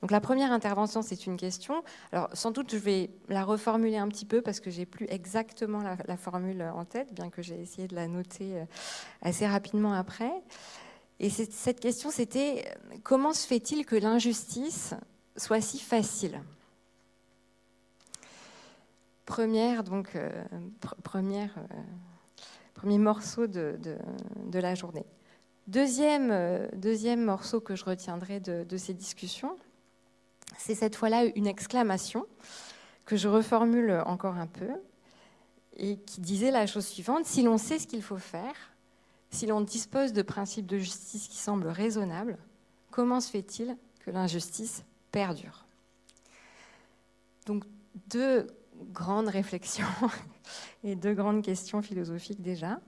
Donc 0.00 0.10
la 0.10 0.20
première 0.20 0.50
intervention, 0.50 1.00
c'est 1.00 1.26
une 1.26 1.36
question. 1.36 1.84
Alors 2.10 2.28
sans 2.32 2.50
doute, 2.50 2.72
je 2.72 2.76
vais 2.76 3.10
la 3.28 3.44
reformuler 3.44 3.98
un 3.98 4.08
petit 4.08 4.24
peu 4.24 4.42
parce 4.42 4.58
que 4.58 4.68
j'ai 4.68 4.84
plus 4.84 5.06
exactement 5.08 5.80
la, 5.80 6.16
formule 6.16 6.62
en 6.74 6.84
tête, 6.84 7.14
bien 7.14 7.30
que 7.30 7.40
j'ai 7.40 7.60
essayé 7.60 7.86
de 7.86 7.94
la 7.94 8.08
noter 8.08 8.58
euh, 8.58 8.64
assez 9.22 9.46
rapidement 9.46 9.92
après. 9.92 10.32
Et 11.20 11.30
cette 11.30 11.78
question, 11.78 12.10
c'était 12.10 12.64
comment 13.04 13.32
se 13.32 13.46
fait-il 13.46 13.86
que 13.86 13.94
l'injustice 13.94 14.94
soit 15.36 15.60
si 15.60 15.78
facile? 15.78 16.42
Première 19.24 19.84
donc 19.84 20.18
première 21.04 21.54
premier 22.74 22.98
morceau 22.98 23.46
de, 23.46 23.78
la 24.52 24.74
journée. 24.74 25.06
Deuxième, 25.66 26.30
euh, 26.30 26.66
deuxième 26.74 27.24
morceau 27.24 27.60
que 27.60 27.76
je 27.76 27.84
retiendrai 27.84 28.40
de, 28.40 28.76
ces 28.76 28.94
discussions, 28.94 29.56
c'est 30.58 30.74
cette 30.74 30.96
fois-là 30.96 31.24
une 31.36 31.46
exclamation 31.46 32.26
que 33.04 33.16
je 33.16 33.28
reformule 33.28 34.02
encore 34.06 34.36
un 34.36 34.46
peu 34.46 34.70
et 35.76 35.96
qui 35.98 36.20
disait 36.20 36.50
la 36.50 36.66
chose 36.66 36.86
suivante, 36.86 37.24
si 37.24 37.42
l'on 37.42 37.58
sait 37.58 37.78
ce 37.78 37.86
qu'il 37.86 38.02
faut 38.02 38.18
faire, 38.18 38.54
si 39.30 39.46
l'on 39.46 39.60
dispose 39.60 40.12
de 40.12 40.22
principes 40.22 40.66
de 40.66 40.78
justice 40.78 41.28
qui 41.28 41.38
semblent 41.38 41.68
raisonnables, 41.68 42.36
comment 42.90 43.20
se 43.20 43.30
fait-il 43.30 43.76
que 44.00 44.10
l'injustice 44.10 44.84
perdure? 45.10 45.64
Donc 47.46 47.64
deux 48.08 48.46
grandes 48.92 49.28
réflexions 49.28 49.86
et 50.84 50.94
deux 50.96 51.14
grandes 51.14 51.42
questions 51.42 51.82
philosophiques 51.82 52.42
déjà. 52.42 52.80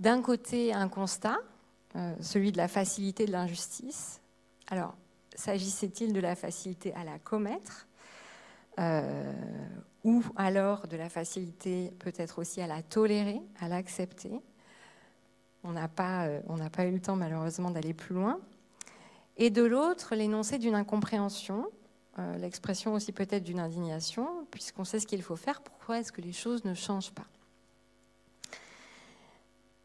D'un 0.00 0.22
côté, 0.22 0.72
un 0.72 0.88
constat, 0.88 1.38
euh, 1.96 2.14
celui 2.20 2.52
de 2.52 2.56
la 2.56 2.68
facilité 2.68 3.26
de 3.26 3.32
l'injustice. 3.32 4.20
Alors, 4.68 4.94
s'agissait-il 5.34 6.12
de 6.12 6.20
la 6.20 6.36
facilité 6.36 6.94
à 6.94 7.04
la 7.04 7.18
commettre 7.18 7.86
euh, 8.78 9.32
ou 10.04 10.22
alors 10.36 10.86
de 10.86 10.96
la 10.96 11.08
facilité 11.08 11.92
peut-être 11.98 12.38
aussi 12.38 12.60
à 12.60 12.66
la 12.66 12.82
tolérer, 12.82 13.40
à 13.60 13.68
l'accepter? 13.68 14.40
On 15.64 15.72
n'a 15.72 15.88
euh, 16.00 16.68
pas 16.70 16.86
eu 16.86 16.92
le 16.92 17.00
temps 17.00 17.16
malheureusement 17.16 17.70
d'aller 17.70 17.94
plus 17.94 18.14
loin. 18.14 18.38
Et 19.36 19.50
de 19.50 19.62
l'autre, 19.62 20.14
l'énoncé 20.14 20.58
d'une 20.58 20.74
incompréhension, 20.74 21.66
euh, 22.18 22.36
l'expression 22.38 22.94
aussi 22.94 23.12
peut-être 23.12 23.44
d'une 23.44 23.60
indignation, 23.60 24.46
puisqu'on 24.50 24.84
sait 24.84 24.98
ce 24.98 25.06
qu'il 25.06 25.22
faut 25.22 25.36
faire, 25.36 25.60
pourquoi 25.62 25.98
est-ce 25.98 26.10
que 26.10 26.20
les 26.20 26.32
choses 26.32 26.64
ne 26.64 26.74
changent 26.74 27.12
pas? 27.12 27.26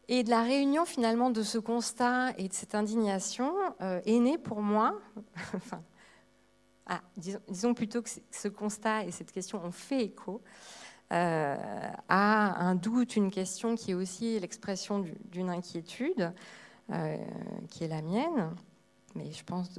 Et 0.08 0.24
de 0.24 0.30
la 0.30 0.42
réunion 0.42 0.84
finalement 0.84 1.30
de 1.30 1.42
ce 1.42 1.58
constat 1.58 2.32
et 2.36 2.48
de 2.48 2.52
cette 2.52 2.74
indignation 2.74 3.54
euh, 3.80 4.00
est 4.04 4.18
née 4.18 4.36
pour 4.36 4.62
moi, 4.62 5.00
enfin, 5.54 5.82
ah, 6.86 7.00
disons, 7.16 7.72
plutôt 7.72 8.02
que 8.02 8.10
ce 8.30 8.48
constat 8.48 9.04
et 9.04 9.10
cette 9.10 9.32
question 9.32 9.64
ont 9.64 9.70
fait 9.70 10.02
écho 10.02 10.42
euh, 11.12 11.56
à 12.08 12.66
un 12.66 12.74
doute, 12.74 13.16
une 13.16 13.30
question 13.30 13.76
qui 13.76 13.92
est 13.92 13.94
aussi 13.94 14.38
l'expression 14.40 15.04
d'une 15.30 15.50
inquiétude, 15.50 16.32
qui 17.70 17.84
est 17.84 17.88
la 17.88 18.02
mienne 18.02 18.54
mais 19.14 19.30
je 19.32 19.44
pense 19.44 19.70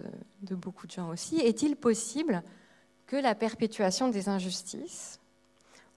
de, 0.41 0.55
beaucoup 0.55 0.87
de 0.87 0.91
gens 0.91 1.09
aussi, 1.09 1.37
est-il 1.37 1.75
possible 1.75 2.43
que 3.05 3.15
la 3.15 3.35
perpétuation 3.35 4.09
des 4.09 4.29
injustices 4.29 5.19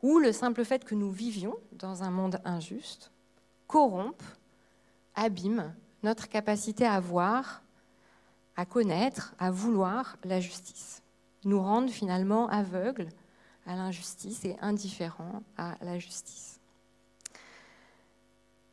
ou 0.03 0.19
le 0.19 0.33
simple 0.33 0.65
fait 0.65 0.85
que 0.85 0.95
nous 0.95 1.11
vivions 1.11 1.57
dans 1.73 2.03
un 2.03 2.11
monde 2.11 2.41
injuste 2.45 3.11
corrompe, 3.67 4.23
abîme 5.15 5.75
notre 6.03 6.29
capacité 6.29 6.87
à 6.87 7.01
voir, 7.01 7.63
à 8.57 8.65
connaître, 8.65 9.35
à 9.39 9.51
vouloir 9.51 10.17
la 10.25 10.41
justice, 10.41 11.03
nous 11.45 11.61
rende 11.61 11.91
finalement 11.91 12.49
aveugles 12.49 13.09
à 13.67 13.75
l'injustice 13.75 14.45
et 14.45 14.57
indifférents 14.61 15.43
à 15.57 15.77
la 15.83 15.99
justice? 15.99 16.58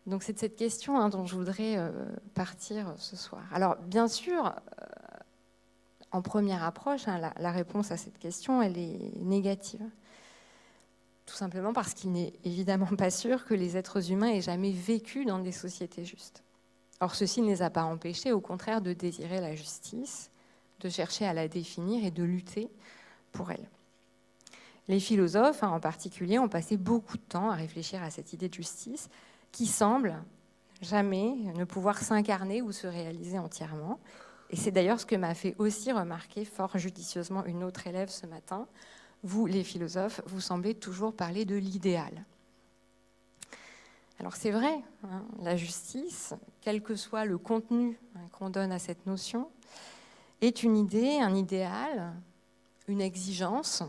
Donc 0.05 0.23
c'est 0.23 0.33
de 0.33 0.39
cette 0.39 0.55
question 0.55 0.99
hein, 0.99 1.09
dont 1.09 1.25
je 1.25 1.35
voudrais 1.35 1.77
euh, 1.77 1.91
partir 2.33 2.93
ce 2.97 3.15
soir. 3.15 3.43
Alors 3.51 3.75
bien 3.77 4.07
sûr, 4.07 4.47
euh, 4.47 4.85
en 6.11 6.21
première 6.21 6.63
approche, 6.63 7.07
hein, 7.07 7.31
la, 7.37 7.51
réponse 7.51 7.91
à 7.91 7.97
cette 7.97 8.19
question, 8.19 8.61
elle 8.61 8.77
est 8.77 9.11
négative. 9.17 9.81
Tout 11.25 11.35
simplement 11.35 11.73
parce 11.73 11.93
qu'il 11.93 12.11
n'est 12.11 12.33
évidemment 12.43 12.85
pas 12.97 13.09
sûr 13.09 13.45
que 13.45 13.53
les 13.53 13.77
êtres 13.77 14.11
humains 14.11 14.29
aient 14.29 14.41
jamais 14.41 14.71
vécu 14.71 15.25
dans 15.25 15.39
des 15.39 15.51
sociétés 15.51 16.05
justes. 16.05 16.43
Or, 17.01 17.15
ceci 17.15 17.41
ne 17.41 17.47
les 17.47 17.61
a 17.61 17.69
pas 17.69 17.83
empêchés, 17.83 18.31
au 18.31 18.39
contraire, 18.39 18.81
de 18.81 18.93
désirer 18.93 19.41
la 19.41 19.55
justice, 19.55 20.31
de 20.79 20.89
chercher 20.89 21.25
à 21.25 21.33
la 21.33 21.47
définir 21.47 22.05
et 22.05 22.11
de 22.11 22.23
lutter 22.23 22.69
pour 23.31 23.51
elle. 23.51 23.67
Les 24.87 24.99
philosophes, 24.99 25.63
hein, 25.63 25.69
en 25.69 25.79
particulier, 25.79 26.39
ont 26.39 26.47
passé 26.47 26.77
beaucoup 26.77 27.17
de 27.17 27.23
temps 27.23 27.49
à 27.49 27.55
réfléchir 27.55 28.03
à 28.03 28.11
cette 28.11 28.33
idée 28.33 28.47
de 28.47 28.53
justice, 28.53 29.09
qui 29.55 29.67
semble 29.67 30.21
jamais 30.81 31.33
ne 31.55 31.63
pouvoir 31.63 31.99
s'incarner 31.99 32.61
ou 32.61 32.73
se 32.73 32.87
réaliser 32.87 33.39
entièrement. 33.39 34.01
Et 34.49 34.57
c'est 34.57 34.71
d'ailleurs 34.71 34.99
ce 34.99 35.05
que 35.05 35.15
m'a 35.15 35.33
fait 35.33 35.55
aussi 35.59 35.93
remarquer 35.93 36.43
fort 36.43 36.77
judicieusement 36.77 37.45
une 37.45 37.63
autre 37.63 37.87
élève 37.87 38.09
ce 38.09 38.25
matin. 38.25 38.67
Vous, 39.23 39.45
les 39.45 39.63
philosophes, 39.63 40.19
vous 40.25 40.41
semblez 40.41 40.75
toujours 40.75 41.13
parler 41.13 41.45
de 41.45 41.55
l'idéal. 41.55 42.25
Alors 44.19 44.35
c'est 44.35 44.51
vrai, 44.51 44.83
hein, 45.05 45.23
la 45.41 45.55
justice, 45.55 46.33
quel 46.59 46.81
que 46.81 46.97
soit 46.97 47.23
le 47.23 47.37
contenu 47.37 47.97
hein, 48.17 48.27
qu'on 48.33 48.49
donne 48.49 48.73
à 48.73 48.79
cette 48.79 49.05
notion, 49.05 49.49
est 50.41 50.63
une 50.63 50.75
idée, 50.75 51.19
un 51.21 51.33
idéal, 51.33 52.11
une 52.89 52.99
exigence, 52.99 53.83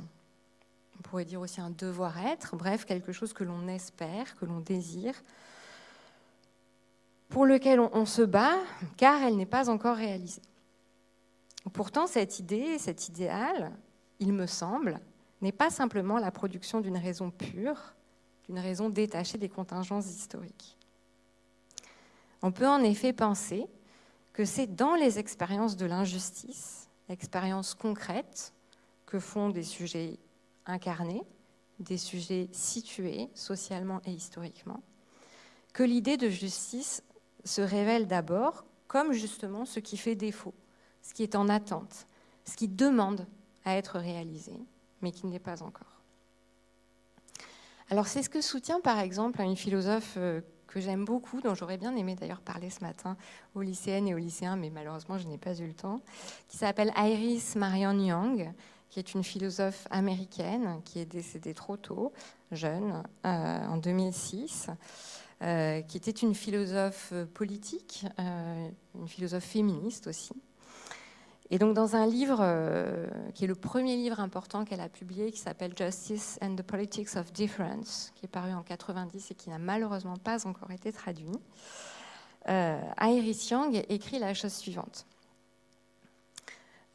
on 0.96 1.02
pourrait 1.02 1.24
dire 1.24 1.40
aussi 1.40 1.60
un 1.60 1.70
devoir-être, 1.70 2.54
bref, 2.54 2.84
quelque 2.84 3.10
chose 3.10 3.32
que 3.32 3.42
l'on 3.42 3.66
espère, 3.66 4.36
que 4.36 4.44
l'on 4.44 4.60
désire, 4.60 5.14
pour 7.36 7.44
lequel 7.44 7.80
on, 7.80 8.06
se 8.06 8.22
bat, 8.22 8.56
car 8.96 9.22
elle 9.22 9.36
n'est 9.36 9.44
pas 9.44 9.68
encore 9.68 9.98
réalisée. 9.98 10.40
Pourtant, 11.74 12.06
cette 12.06 12.38
idée, 12.38 12.78
cet 12.78 13.10
idéal, 13.10 13.72
il 14.20 14.32
me 14.32 14.46
semble, 14.46 15.00
n'est 15.42 15.52
pas 15.52 15.68
simplement 15.68 16.16
la 16.16 16.30
production 16.30 16.80
d'une 16.80 16.96
raison 16.96 17.30
pure, 17.30 17.92
d'une 18.46 18.58
raison 18.58 18.88
détachée 18.88 19.36
des 19.36 19.50
contingences 19.50 20.06
historiques. 20.06 20.78
On 22.40 22.52
peut 22.52 22.66
en 22.66 22.82
effet 22.82 23.12
penser 23.12 23.66
que 24.32 24.46
c'est 24.46 24.74
dans 24.74 24.94
les 24.94 25.18
expériences 25.18 25.76
de 25.76 25.84
l'injustice 25.84 26.88
expérience 27.10 27.74
concrète 27.74 28.54
que 29.04 29.18
font 29.18 29.50
des 29.50 29.62
sujets 29.62 30.18
incarnés, 30.64 31.22
des 31.80 31.98
sujets 31.98 32.48
situés 32.52 33.28
socialement 33.34 34.00
et 34.06 34.12
historiquement, 34.12 34.80
que 35.74 35.82
l'idée 35.82 36.16
de 36.16 36.30
justice 36.30 37.02
se 37.46 37.62
révèle 37.62 38.06
d'abord 38.06 38.64
comme 38.88 39.12
justement 39.12 39.64
ce 39.64 39.80
qui 39.80 39.96
fait 39.96 40.14
défaut, 40.14 40.54
ce 41.02 41.14
qui 41.14 41.22
est 41.22 41.34
en 41.34 41.48
attente, 41.48 42.06
ce 42.44 42.56
qui 42.56 42.68
demande 42.68 43.26
à 43.64 43.76
être 43.76 43.98
réalisé, 43.98 44.54
mais 45.02 45.12
qui 45.12 45.26
ne 45.26 45.32
l'est 45.32 45.38
pas 45.38 45.62
encore. 45.62 46.02
Alors 47.90 48.06
c'est 48.06 48.22
ce 48.22 48.28
que 48.28 48.40
soutient 48.40 48.80
par 48.80 48.98
exemple 48.98 49.40
une 49.40 49.56
philosophe 49.56 50.14
euh, 50.16 50.40
que 50.66 50.80
j'aime 50.80 51.04
beaucoup, 51.04 51.40
dont 51.40 51.54
j'aurais 51.54 51.78
bien 51.78 51.94
aimé 51.94 52.16
d'ailleurs 52.16 52.40
parler 52.40 52.70
ce 52.70 52.80
matin 52.80 53.16
aux 53.54 53.62
lycéennes 53.62 54.08
et 54.08 54.14
aux 54.14 54.18
lycéens, 54.18 54.56
mais 54.56 54.70
malheureusement 54.70 55.18
je 55.18 55.26
n'ai 55.26 55.38
pas 55.38 55.54
eu 55.54 55.66
le 55.66 55.74
temps, 55.74 56.00
qui 56.48 56.56
s'appelle 56.56 56.92
Iris 56.96 57.54
Marianne 57.54 58.02
Young, 58.02 58.52
qui 58.90 58.98
est 58.98 59.14
une 59.14 59.24
philosophe 59.24 59.86
américaine 59.90 60.80
qui 60.84 60.98
est 60.98 61.06
décédée 61.06 61.54
trop 61.54 61.76
tôt, 61.76 62.12
jeune, 62.50 63.02
euh, 63.24 63.66
en 63.66 63.76
2006. 63.76 64.68
Euh, 65.42 65.82
qui 65.82 65.98
était 65.98 66.10
une 66.10 66.34
philosophe 66.34 67.12
politique, 67.34 68.06
une 68.18 69.06
philosophe 69.06 69.44
féministe 69.44 70.06
aussi, 70.06 70.32
et 71.50 71.58
donc 71.58 71.74
dans 71.74 71.94
un 71.94 72.06
livre 72.06 72.38
euh, 72.40 73.06
qui 73.34 73.44
est 73.44 73.46
le 73.46 73.54
premier 73.54 73.96
livre 73.96 74.18
important 74.18 74.64
qu'elle 74.64 74.80
a 74.80 74.88
publié, 74.88 75.30
qui 75.30 75.38
s'appelle 75.38 75.72
Justice 75.76 76.38
and 76.42 76.56
the 76.56 76.62
Politics 76.62 77.16
of 77.16 77.32
Difference, 77.32 78.12
qui 78.16 78.24
est 78.24 78.28
paru 78.28 78.52
en 78.52 78.62
90 78.62 79.30
et 79.30 79.34
qui 79.34 79.50
n'a 79.50 79.58
malheureusement 79.58 80.16
pas 80.16 80.46
encore 80.46 80.72
été 80.72 80.92
traduit, 80.92 81.32
euh, 82.48 82.80
Iris 83.00 83.48
Young 83.50 83.84
écrit 83.88 84.18
la 84.18 84.34
chose 84.34 84.52
suivante. 84.52 85.06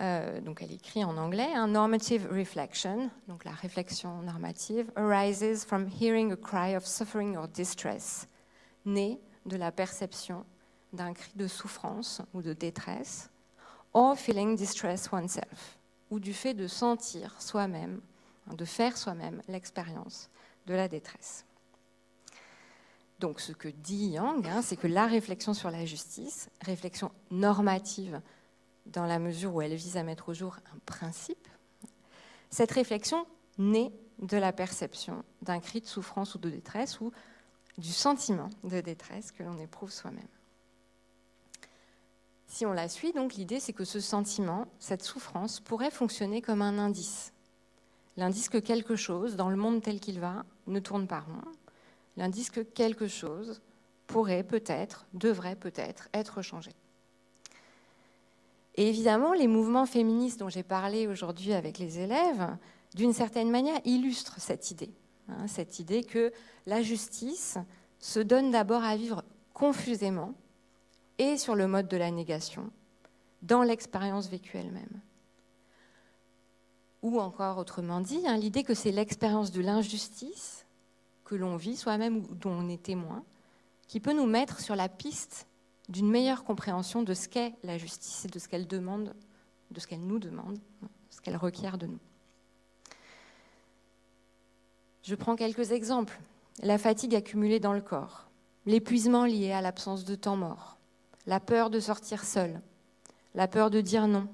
Euh, 0.02 0.42
donc 0.42 0.62
elle 0.62 0.72
écrit 0.72 1.04
en 1.04 1.16
anglais, 1.16 1.54
un 1.54 1.68
normative 1.68 2.28
reflection, 2.30 3.10
donc 3.28 3.46
la 3.46 3.52
réflexion 3.52 4.22
normative, 4.22 4.92
arises 4.96 5.64
from 5.64 5.88
hearing 5.88 6.34
a 6.34 6.36
cry 6.36 6.76
of 6.76 6.86
suffering 6.86 7.38
or 7.38 7.48
distress, 7.48 8.28
née 8.86 9.20
de 9.46 9.58
la 9.58 9.72
perception 9.72 10.46
d'un 10.94 11.14
cri 11.14 11.32
de 11.36 11.48
souffrance 11.48 12.22
ou 12.34 12.42
de 12.42 12.54
détresse 12.54 13.30
or 13.94 14.18
feeling 14.18 14.56
distress 14.56 15.12
oneself, 15.12 15.78
ou 16.10 16.20
du 16.20 16.34
fait 16.34 16.54
de 16.54 16.68
sentir 16.68 17.42
soi-même, 17.42 18.02
hein, 18.48 18.54
de 18.54 18.66
faire 18.66 18.98
soi-même 18.98 19.42
l'expérience 19.48 20.30
de 20.66 20.74
la 20.74 20.88
détresse. 20.88 21.46
Donc 23.20 23.40
ce 23.40 23.52
que 23.52 23.68
dit 23.68 24.12
Yang, 24.12 24.48
hein, 24.48 24.62
c'est 24.62 24.78
que 24.78 24.88
la 24.88 25.06
réflexion 25.06 25.54
sur 25.54 25.70
la 25.70 25.86
justice, 25.86 26.50
réflexion 26.62 27.12
normative 27.30 28.22
dans 28.88 29.06
la 29.06 29.20
mesure 29.20 29.54
où 29.54 29.62
elle 29.62 29.76
vise 29.76 29.98
à 29.98 30.04
mettre 30.04 30.30
au 30.30 30.34
jour 30.34 30.58
un 30.74 30.80
principe, 30.86 31.48
cette 32.50 32.72
réflexion 32.72 33.28
naît 33.58 33.94
de 34.20 34.38
la 34.38 34.52
perception 34.52 35.24
d'un 35.42 35.60
cri 35.60 35.82
de 35.82 35.86
souffrance 35.86 36.36
ou 36.36 36.40
de 36.40 36.50
détresse 36.50 37.00
ou 37.00 37.12
du 37.82 37.92
sentiment 37.92 38.50
de 38.64 38.80
détresse 38.80 39.32
que 39.32 39.44
l'on 39.44 39.58
éprouve 39.58 39.92
soi-même. 39.92 40.24
Si 42.48 42.66
on 42.66 42.74
la 42.74 42.88
suit, 42.88 43.12
donc 43.12 43.34
l'idée 43.34 43.60
c'est 43.60 43.74
que 43.74 43.86
ce 43.86 44.00
sentiment, 44.00 44.68
cette 44.80 45.04
souffrance, 45.04 45.60
pourrait 45.60 45.92
fonctionner 45.92 46.42
comme 46.42 46.62
un 46.62 46.78
indice. 46.78 47.34
L'indice 48.18 48.50
que 48.50 48.58
quelque 48.58 48.96
chose, 48.96 49.36
dans 49.36 49.50
le 49.50 49.56
monde 49.56 49.82
tel 49.82 50.00
qu'il 50.00 50.20
va, 50.20 50.46
ne 50.68 50.80
tourne 50.80 51.08
pas 51.08 51.22
rond. 51.22 51.42
L'indice 52.18 52.50
que 52.50 52.60
quelque 52.60 53.08
chose 53.08 53.62
pourrait 54.06 54.44
peut-être, 54.44 55.06
devrait 55.14 55.56
peut-être 55.56 56.10
être 56.14 56.42
changé. 56.42 56.72
Et 58.76 58.90
évidemment, 58.90 59.34
les 59.34 59.48
mouvements 59.48 59.86
féministes 59.86 60.40
dont 60.40 60.50
j'ai 60.50 60.64
parlé 60.64 61.08
aujourd'hui 61.08 61.54
avec 61.54 61.78
les 61.78 62.00
élèves, 62.00 62.58
d'une 62.96 63.14
certaine 63.14 63.50
manière, 63.50 63.80
illustrent 63.86 64.40
cette 64.40 64.72
idée. 64.72 64.94
Hein, 65.30 65.48
cette 65.48 65.80
idée 65.80 66.04
que 66.04 66.32
la 66.66 66.82
justice 66.82 67.58
se 68.00 68.20
donne 68.20 68.52
d'abord 68.52 68.84
à 68.84 68.96
vivre 68.96 69.24
confusément 69.54 70.34
et 71.18 71.38
sur 71.38 71.56
le 71.56 71.68
mode 71.68 71.88
de 71.88 71.98
la 71.98 72.12
négation, 72.12 72.72
dans 73.42 73.64
l'expérience 73.64 74.28
vécue 74.28 74.58
elle-même. 74.58 75.02
Ou 77.02 77.20
encore 77.20 77.58
autrement 77.58 78.02
dit, 78.02 78.22
hein, 78.28 78.38
l'idée 78.38 78.64
que 78.64 78.74
c'est 78.74 78.92
l'expérience 78.92 79.52
de 79.52 79.62
l'injustice 79.62 80.66
que 81.24 81.36
l'on 81.36 81.56
vit 81.56 81.78
soi-même 81.78 82.18
ou 82.18 82.36
dont 82.36 82.52
on 82.52 82.70
est 82.70 82.82
témoin, 82.82 83.24
qui 83.88 84.00
peut 84.00 84.14
nous 84.14 84.26
mettre 84.26 84.60
sur 84.60 84.76
la 84.76 84.90
piste 84.90 85.48
d'une 85.90 86.10
meilleure 86.10 86.44
compréhension 86.44 87.04
de 87.04 87.14
ce 87.14 87.28
qu'est 87.28 87.54
la 87.64 87.78
justice 87.78 88.26
et 88.26 88.28
de 88.28 88.40
ce 88.40 88.48
qu'elle 88.48 88.68
demande, 88.68 89.14
de 89.72 89.80
ce 89.80 89.88
qu'elle 89.88 90.06
nous 90.06 90.20
demande, 90.20 90.56
de 90.56 90.88
ce 91.10 91.22
qu'elle 91.22 91.38
requiert 91.38 91.78
de 91.78 91.88
nous. 91.88 92.00
Je 95.04 95.16
prends 95.16 95.36
quelques 95.36 95.72
exemples. 95.72 96.20
La 96.62 96.78
fatigue 96.78 97.16
accumulée 97.16 97.60
dans 97.60 97.74
le 97.74 97.82
corps, 97.82 98.28
l'épuisement 98.68 99.26
lié 99.26 99.52
à 99.52 99.62
l'absence 99.62 100.06
de 100.06 100.14
temps 100.14 100.36
mort, 100.36 100.78
la 101.26 101.40
peur 101.40 101.72
de 101.72 101.80
sortir 101.80 102.24
seul, 102.24 102.62
la 103.34 103.48
peur 103.48 103.72
de 103.72 103.82
dire 103.82 104.08
non, 104.08 104.28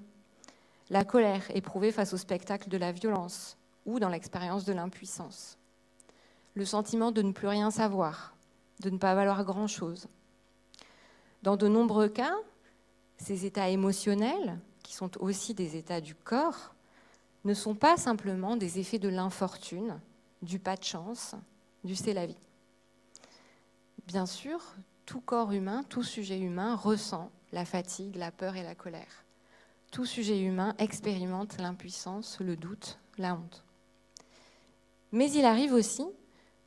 la 0.89 1.05
colère 1.05 1.43
éprouvée 1.55 1.91
face 1.93 2.13
au 2.13 2.17
spectacle 2.17 2.69
de 2.69 2.77
la 2.77 2.91
violence 2.91 3.57
ou 3.85 3.99
dans 3.99 4.09
l'expérience 4.09 4.65
de 4.65 4.73
l'impuissance, 4.73 5.57
le 6.53 6.65
sentiment 6.65 7.11
de 7.11 7.21
ne 7.21 7.31
plus 7.31 7.47
rien 7.47 7.71
savoir, 7.71 8.35
de 8.81 8.89
ne 8.89 8.97
pas 8.97 9.15
valoir 9.15 9.45
grand-chose. 9.45 10.07
Dans 11.43 11.55
de 11.55 11.69
nombreux 11.69 12.09
cas, 12.09 12.35
ces 13.17 13.45
états 13.45 13.69
émotionnels, 13.69 14.59
qui 14.83 14.93
sont 14.93 15.11
aussi 15.21 15.53
des 15.53 15.77
états 15.77 16.01
du 16.01 16.13
corps, 16.13 16.73
ne 17.45 17.53
sont 17.53 17.75
pas 17.75 17.95
simplement 17.95 18.57
des 18.57 18.79
effets 18.79 18.99
de 18.99 19.07
l'infortune, 19.07 19.99
du 20.41 20.59
pas 20.59 20.75
de 20.75 20.83
chance, 20.83 21.35
du 21.83 21.95
c'est 21.95 22.13
la 22.13 22.25
vie. 22.25 22.37
Bien 24.05 24.25
sûr, 24.25 24.61
tout 25.05 25.21
corps 25.21 25.51
humain, 25.51 25.83
tout 25.89 26.03
sujet 26.03 26.39
humain 26.39 26.75
ressent 26.75 27.31
la 27.51 27.65
fatigue, 27.65 28.15
la 28.15 28.31
peur 28.31 28.55
et 28.55 28.63
la 28.63 28.75
colère. 28.75 29.25
Tout 29.91 30.05
sujet 30.05 30.39
humain 30.39 30.75
expérimente 30.79 31.57
l'impuissance, 31.59 32.39
le 32.39 32.55
doute, 32.55 32.99
la 33.17 33.35
honte. 33.35 33.63
Mais 35.11 35.31
il 35.31 35.45
arrive 35.45 35.73
aussi 35.73 36.05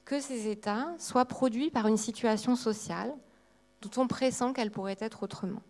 que 0.05 0.21
ces 0.21 0.49
états 0.49 0.95
soient 0.99 1.27
produits 1.27 1.71
par 1.71 1.87
une 1.87 1.99
situation 1.99 2.57
sociale 2.57 3.14
dont 3.83 4.03
on 4.03 4.09
pressent 4.09 4.53
qu'elle 4.53 4.71
pourrait 4.71 4.97
être 5.01 5.23
autrement. 5.23 5.62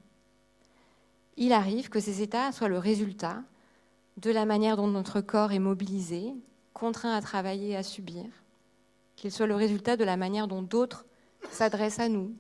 Il 1.37 1.53
arrive 1.53 1.89
que 1.89 2.01
ces 2.01 2.23
états 2.23 2.53
soient 2.53 2.69
le 2.69 2.79
résultat 2.79 3.43
de 4.17 4.31
la 4.31 4.45
manière 4.45 4.77
dont 4.77 4.87
notre 4.87 5.21
corps 5.21 5.53
est 5.53 5.59
mobilisé, 5.59 6.35
contraint 6.73 7.15
à 7.15 7.21
travailler 7.21 7.71
et 7.71 7.77
à 7.77 7.83
subir, 7.83 8.25
qu'ils 9.17 9.33
soient 9.33 9.47
le 9.47 9.55
résultat 9.55 9.97
de 9.97 10.05
la 10.05 10.17
manière 10.17 10.49
dont 10.49 10.63
d'autres 10.63 11.05
s'adressent 11.51 12.01
à 12.01 12.09
nous, 12.09 12.35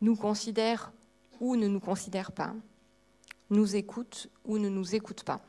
nous 0.00 0.16
considèrent 0.16 0.92
ou 1.40 1.56
ne 1.56 1.68
nous 1.68 1.80
considèrent 1.80 2.32
pas, 2.32 2.54
nous 3.50 3.76
écoutent 3.76 4.28
ou 4.44 4.58
ne 4.58 4.68
nous 4.68 4.94
écoutent 4.94 5.24
pas. 5.24 5.40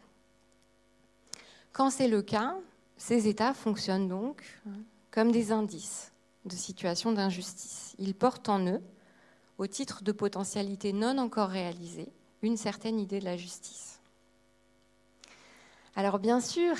Quand 1.71 1.89
c'est 1.89 2.07
le 2.07 2.21
cas, 2.21 2.55
ces 2.97 3.27
états 3.27 3.53
fonctionnent 3.53 4.07
donc 4.07 4.61
comme 5.11 5.31
des 5.31 5.51
indices 5.51 6.11
de 6.45 6.55
situation 6.55 7.11
d'injustice. 7.11 7.95
Ils 7.99 8.15
portent 8.15 8.49
en 8.49 8.65
eux, 8.65 8.81
au 9.57 9.67
titre 9.67 10.03
de 10.03 10.11
potentialité 10.11 10.93
non 10.93 11.17
encore 11.17 11.49
réalisée, 11.49 12.11
une 12.41 12.57
certaine 12.57 12.99
idée 12.99 13.19
de 13.19 13.25
la 13.25 13.37
justice. 13.37 13.92
Alors 15.95 16.19
bien 16.19 16.39
sûr, 16.39 16.75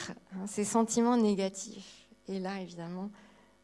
ces 0.47 0.63
sentiments 0.63 1.17
négatifs, 1.17 2.07
et 2.27 2.39
là 2.39 2.59
évidemment, 2.61 3.11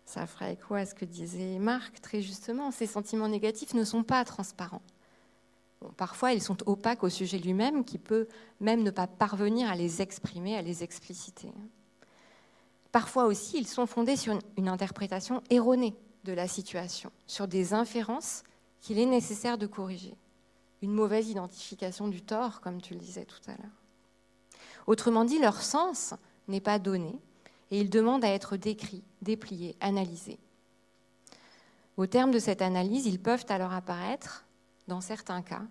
ça 0.06 0.26
fera 0.26 0.52
écho 0.52 0.76
à 0.76 0.86
ce 0.86 0.96
que 0.96 1.06
disait 1.06 1.60
Marc 1.60 2.02
très 2.02 2.22
justement. 2.22 2.72
Ces 2.72 2.88
sentiments 2.88 3.28
négatifs 3.28 3.74
ne 3.74 3.84
sont 3.84 4.04
pas 4.04 4.24
transparents. 4.26 4.82
parfois, 5.98 6.34
ils 6.34 6.42
sont 6.42 6.58
opaques 6.68 7.04
au 7.04 7.10
sujet 7.10 7.38
lui-même, 7.38 7.86
qui 7.86 7.98
peut 7.98 8.28
même 8.60 8.84
ne 8.84 8.92
pas 8.92 9.08
parvenir 9.08 9.70
à 9.70 9.76
les 9.76 10.02
exprimer, 10.02 10.56
à 10.58 10.62
les 10.62 10.84
expliciter. 10.84 11.52
Parfois 12.92 13.26
aussi, 13.26 13.58
ils 13.60 13.68
sont 13.68 13.86
fondés 13.86 14.16
sur 14.16 14.38
une 14.58 14.68
interprétation 14.68 15.42
erronée 15.50 15.96
de 16.26 16.34
la 16.34 16.48
situation, 16.48 17.12
sur 17.28 17.48
des 17.48 17.74
inférences 17.74 18.44
qu'il 18.82 18.98
est 19.00 19.06
nécessaire 19.06 19.58
de 19.58 19.68
corriger. 19.68 20.16
Une 20.82 20.94
mauvaise 20.94 21.30
identification 21.30 22.08
du 22.08 22.22
tort, 22.22 22.62
comme 22.62 22.82
tu 22.82 22.94
le 22.94 23.00
disais 23.00 23.26
tout 23.26 23.42
à 23.48 23.52
l'heure. 23.52 23.79
Autrement 24.90 25.24
dit, 25.24 25.38
leur 25.38 25.62
sens 25.62 26.16
n'est 26.48 26.60
pas 26.60 26.80
donné, 26.80 27.16
et 27.70 27.80
ils 27.80 27.92
demandent 27.92 28.26
à 28.26 28.34
être 28.34 28.58
décrits, 28.58 29.04
dépliés, 29.22 29.76
analysés. 29.82 30.40
Au 31.96 32.08
terme 32.08 32.32
de 32.32 32.40
cette 32.40 32.64
analyse, 32.64 33.06
ils 33.06 33.20
peuvent 33.20 33.46
alors 33.50 33.72
apparaître, 33.72 34.46
dans 34.88 35.00
certains 35.00 35.44
cas, 35.44 35.62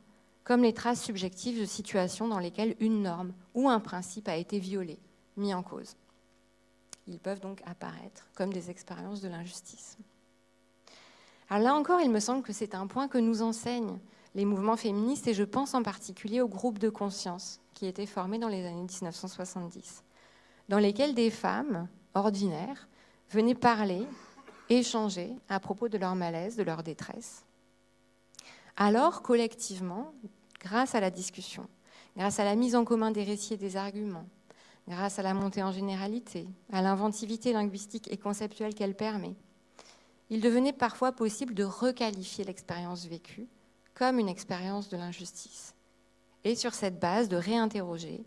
comme 0.44 0.62
les 0.62 0.72
traces 0.72 1.02
subjectives 1.02 1.58
de 1.58 1.64
situations 1.64 2.28
dans 2.28 2.38
lesquelles 2.38 2.76
une 2.78 3.02
norme 3.02 3.32
ou 3.54 3.68
un 3.68 3.80
principe 3.80 4.28
a 4.28 4.36
été 4.36 4.60
violé, 4.60 5.00
mis 5.36 5.52
en 5.52 5.64
cause. 5.64 5.96
Ils 7.08 7.18
peuvent 7.18 7.40
donc 7.40 7.60
apparaître 7.66 8.28
comme 8.36 8.52
des 8.52 8.70
expériences 8.70 9.20
de 9.20 9.28
l'injustice. 9.28 9.98
Là 11.50 11.74
encore, 11.74 12.00
il 12.00 12.10
me 12.12 12.20
semble 12.20 12.44
que 12.44 12.52
c'est 12.52 12.76
un 12.76 12.86
point 12.86 13.08
que 13.08 13.18
nous 13.18 13.42
enseignent 13.42 13.98
les 14.36 14.44
mouvements 14.44 14.76
féministes 14.76 15.26
et 15.26 15.34
je 15.34 15.42
pense 15.42 15.74
en 15.74 15.82
particulier 15.82 16.40
au 16.40 16.46
groupe 16.46 16.78
de 16.78 16.88
conscience 16.88 17.58
qui 17.78 17.86
étaient 17.86 18.06
formés 18.06 18.40
dans 18.40 18.48
les 18.48 18.66
années 18.66 18.82
1970, 18.82 20.02
dans 20.68 20.80
lesquels 20.80 21.14
des 21.14 21.30
femmes 21.30 21.86
ordinaires 22.12 22.88
venaient 23.30 23.54
parler, 23.54 24.04
échanger 24.68 25.30
à 25.48 25.60
propos 25.60 25.88
de 25.88 25.96
leur 25.96 26.16
malaise, 26.16 26.56
de 26.56 26.64
leur 26.64 26.82
détresse. 26.82 27.44
Alors, 28.76 29.22
collectivement, 29.22 30.12
grâce 30.58 30.96
à 30.96 31.00
la 31.00 31.10
discussion, 31.10 31.68
grâce 32.16 32.40
à 32.40 32.44
la 32.44 32.56
mise 32.56 32.74
en 32.74 32.84
commun 32.84 33.12
des 33.12 33.22
récits 33.22 33.54
et 33.54 33.58
des 33.58 33.76
arguments, 33.76 34.26
grâce 34.88 35.20
à 35.20 35.22
la 35.22 35.32
montée 35.32 35.62
en 35.62 35.70
généralité, 35.70 36.48
à 36.72 36.82
l'inventivité 36.82 37.52
linguistique 37.52 38.10
et 38.10 38.16
conceptuelle 38.16 38.74
qu'elle 38.74 38.96
permet, 38.96 39.36
il 40.30 40.40
devenait 40.40 40.72
parfois 40.72 41.12
possible 41.12 41.54
de 41.54 41.62
requalifier 41.62 42.44
l'expérience 42.44 43.06
vécue 43.06 43.46
comme 43.94 44.18
une 44.18 44.28
expérience 44.28 44.88
de 44.88 44.96
l'injustice. 44.96 45.76
Et 46.44 46.54
sur 46.54 46.74
cette 46.74 46.98
base, 46.98 47.28
de 47.28 47.36
réinterroger 47.36 48.24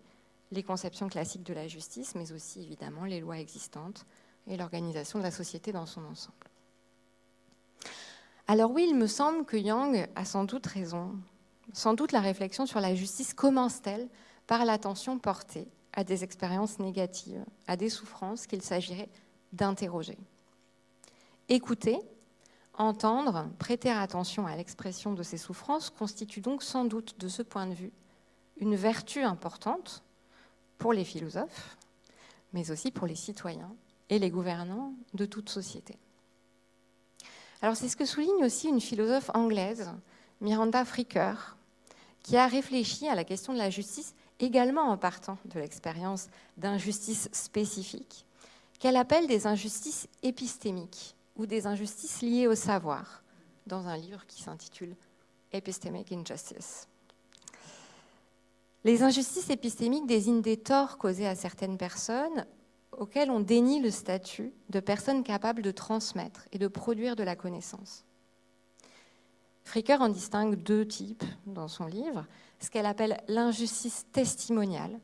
les 0.52 0.64
conceptions 0.64 1.08
classiques 1.08 1.44
de 1.44 1.54
la 1.54 1.68
justice, 1.68 2.16
mais 2.16 2.32
aussi 2.32 2.62
évidemment 2.62 3.06
les 3.06 3.22
lois 3.22 3.40
existantes 3.40 4.06
et 4.48 4.58
l'organisation 4.58 5.20
de 5.20 5.24
la 5.24 5.32
société 5.32 5.72
dans 5.72 5.86
son 5.86 6.04
ensemble. 6.06 6.36
Alors 8.48 8.72
oui, 8.72 8.88
il 8.90 8.96
me 8.96 9.08
semble 9.08 9.46
que 9.46 9.56
Yang 9.56 10.10
a 10.16 10.26
sans 10.26 10.44
doute 10.44 10.66
raison. 10.66 11.16
Sans 11.74 11.94
doute 11.94 12.12
la 12.12 12.20
réflexion 12.20 12.66
sur 12.66 12.82
la 12.82 12.96
justice 12.96 13.34
commence-t-elle 13.34 14.10
par 14.46 14.66
l'attention 14.66 15.20
portée 15.20 15.70
à 15.94 16.04
des 16.04 16.24
expériences 16.24 16.80
négatives, 16.80 17.46
à 17.68 17.78
des 17.78 17.90
souffrances 17.90 18.48
qu'il 18.48 18.62
s'agirait 18.62 19.10
d'interroger. 19.54 20.18
Écouter, 21.48 22.00
entendre, 22.74 23.50
prêter 23.60 23.90
attention 23.90 24.48
à 24.48 24.56
l'expression 24.56 25.14
de 25.14 25.24
ces 25.24 25.38
souffrances 25.38 25.90
constitue 25.90 26.42
donc 26.42 26.64
sans 26.64 26.86
doute 26.86 27.20
de 27.20 27.28
ce 27.28 27.44
point 27.44 27.68
de 27.68 27.74
vue 27.74 27.92
une 28.58 28.76
vertu 28.76 29.22
importante 29.22 30.04
pour 30.78 30.94
les 30.94 31.04
philosophes, 31.04 31.78
mais 32.54 32.72
aussi 32.72 32.92
pour 32.92 33.08
les 33.08 33.16
citoyens 33.16 33.74
et 34.10 34.20
les 34.20 34.30
gouvernants 34.30 34.94
de 35.14 35.26
toute 35.26 35.50
société. 35.50 35.98
Alors 37.62 37.76
c'est 37.76 37.90
ce 37.90 37.98
que 37.98 38.06
souligne 38.06 38.44
aussi 38.44 38.68
une 38.68 38.82
philosophe 38.82 39.30
anglaise, 39.34 39.92
Miranda 40.42 40.84
Fricker, 40.84 41.56
qui 42.24 42.38
a 42.38 42.48
réfléchi 42.48 43.08
à 43.08 43.16
la 43.16 43.24
question 43.24 43.54
de 43.54 43.58
la 43.58 43.70
justice 43.70 44.16
également 44.40 44.90
en 44.90 44.98
partant 44.98 45.38
de 45.46 45.60
l'expérience 45.60 46.28
d'injustices 46.58 47.30
spécifiques, 47.32 48.26
qu'elle 48.80 48.98
appelle 48.98 49.28
des 49.28 49.46
injustices 49.46 50.08
épistémiques 50.24 51.16
ou 51.36 51.46
des 51.46 51.68
injustices 51.68 52.22
liées 52.22 52.48
au 52.48 52.56
savoir, 52.56 53.24
dans 53.68 53.88
un 53.88 53.98
livre 53.98 54.26
qui 54.26 54.42
s'intitule 54.42 54.96
Epistemic 55.52 56.12
Injustice. 56.12 56.88
Les 58.84 59.04
injustices 59.04 59.50
épistémiques 59.52 60.08
désignent 60.08 60.42
des 60.42 60.58
torts 60.58 60.98
causés 60.98 61.28
à 61.28 61.36
certaines 61.36 61.78
personnes 61.78 62.46
auxquelles 62.92 63.32
on 63.32 63.40
dénie 63.40 63.80
le 63.80 63.92
statut 63.92 64.54
de 64.70 64.80
personnes 64.80 65.24
capables 65.24 65.62
de 65.62 65.72
transmettre 65.72 66.48
et 66.52 66.58
de 66.58 66.68
produire 66.68 67.16
de 67.16 67.24
la 67.24 67.36
connaissance. 67.36 68.06
Fricker 69.64 70.02
en 70.02 70.10
distingue 70.10 70.56
deux 70.56 70.88
types 70.88 71.24
dans 71.46 71.68
son 71.68 71.86
livre, 71.86 72.26
ce 72.60 72.70
qu'elle 72.70 72.88
appelle 72.88 73.22
l'injustice 73.28 74.06
testimoniale, 74.12 75.00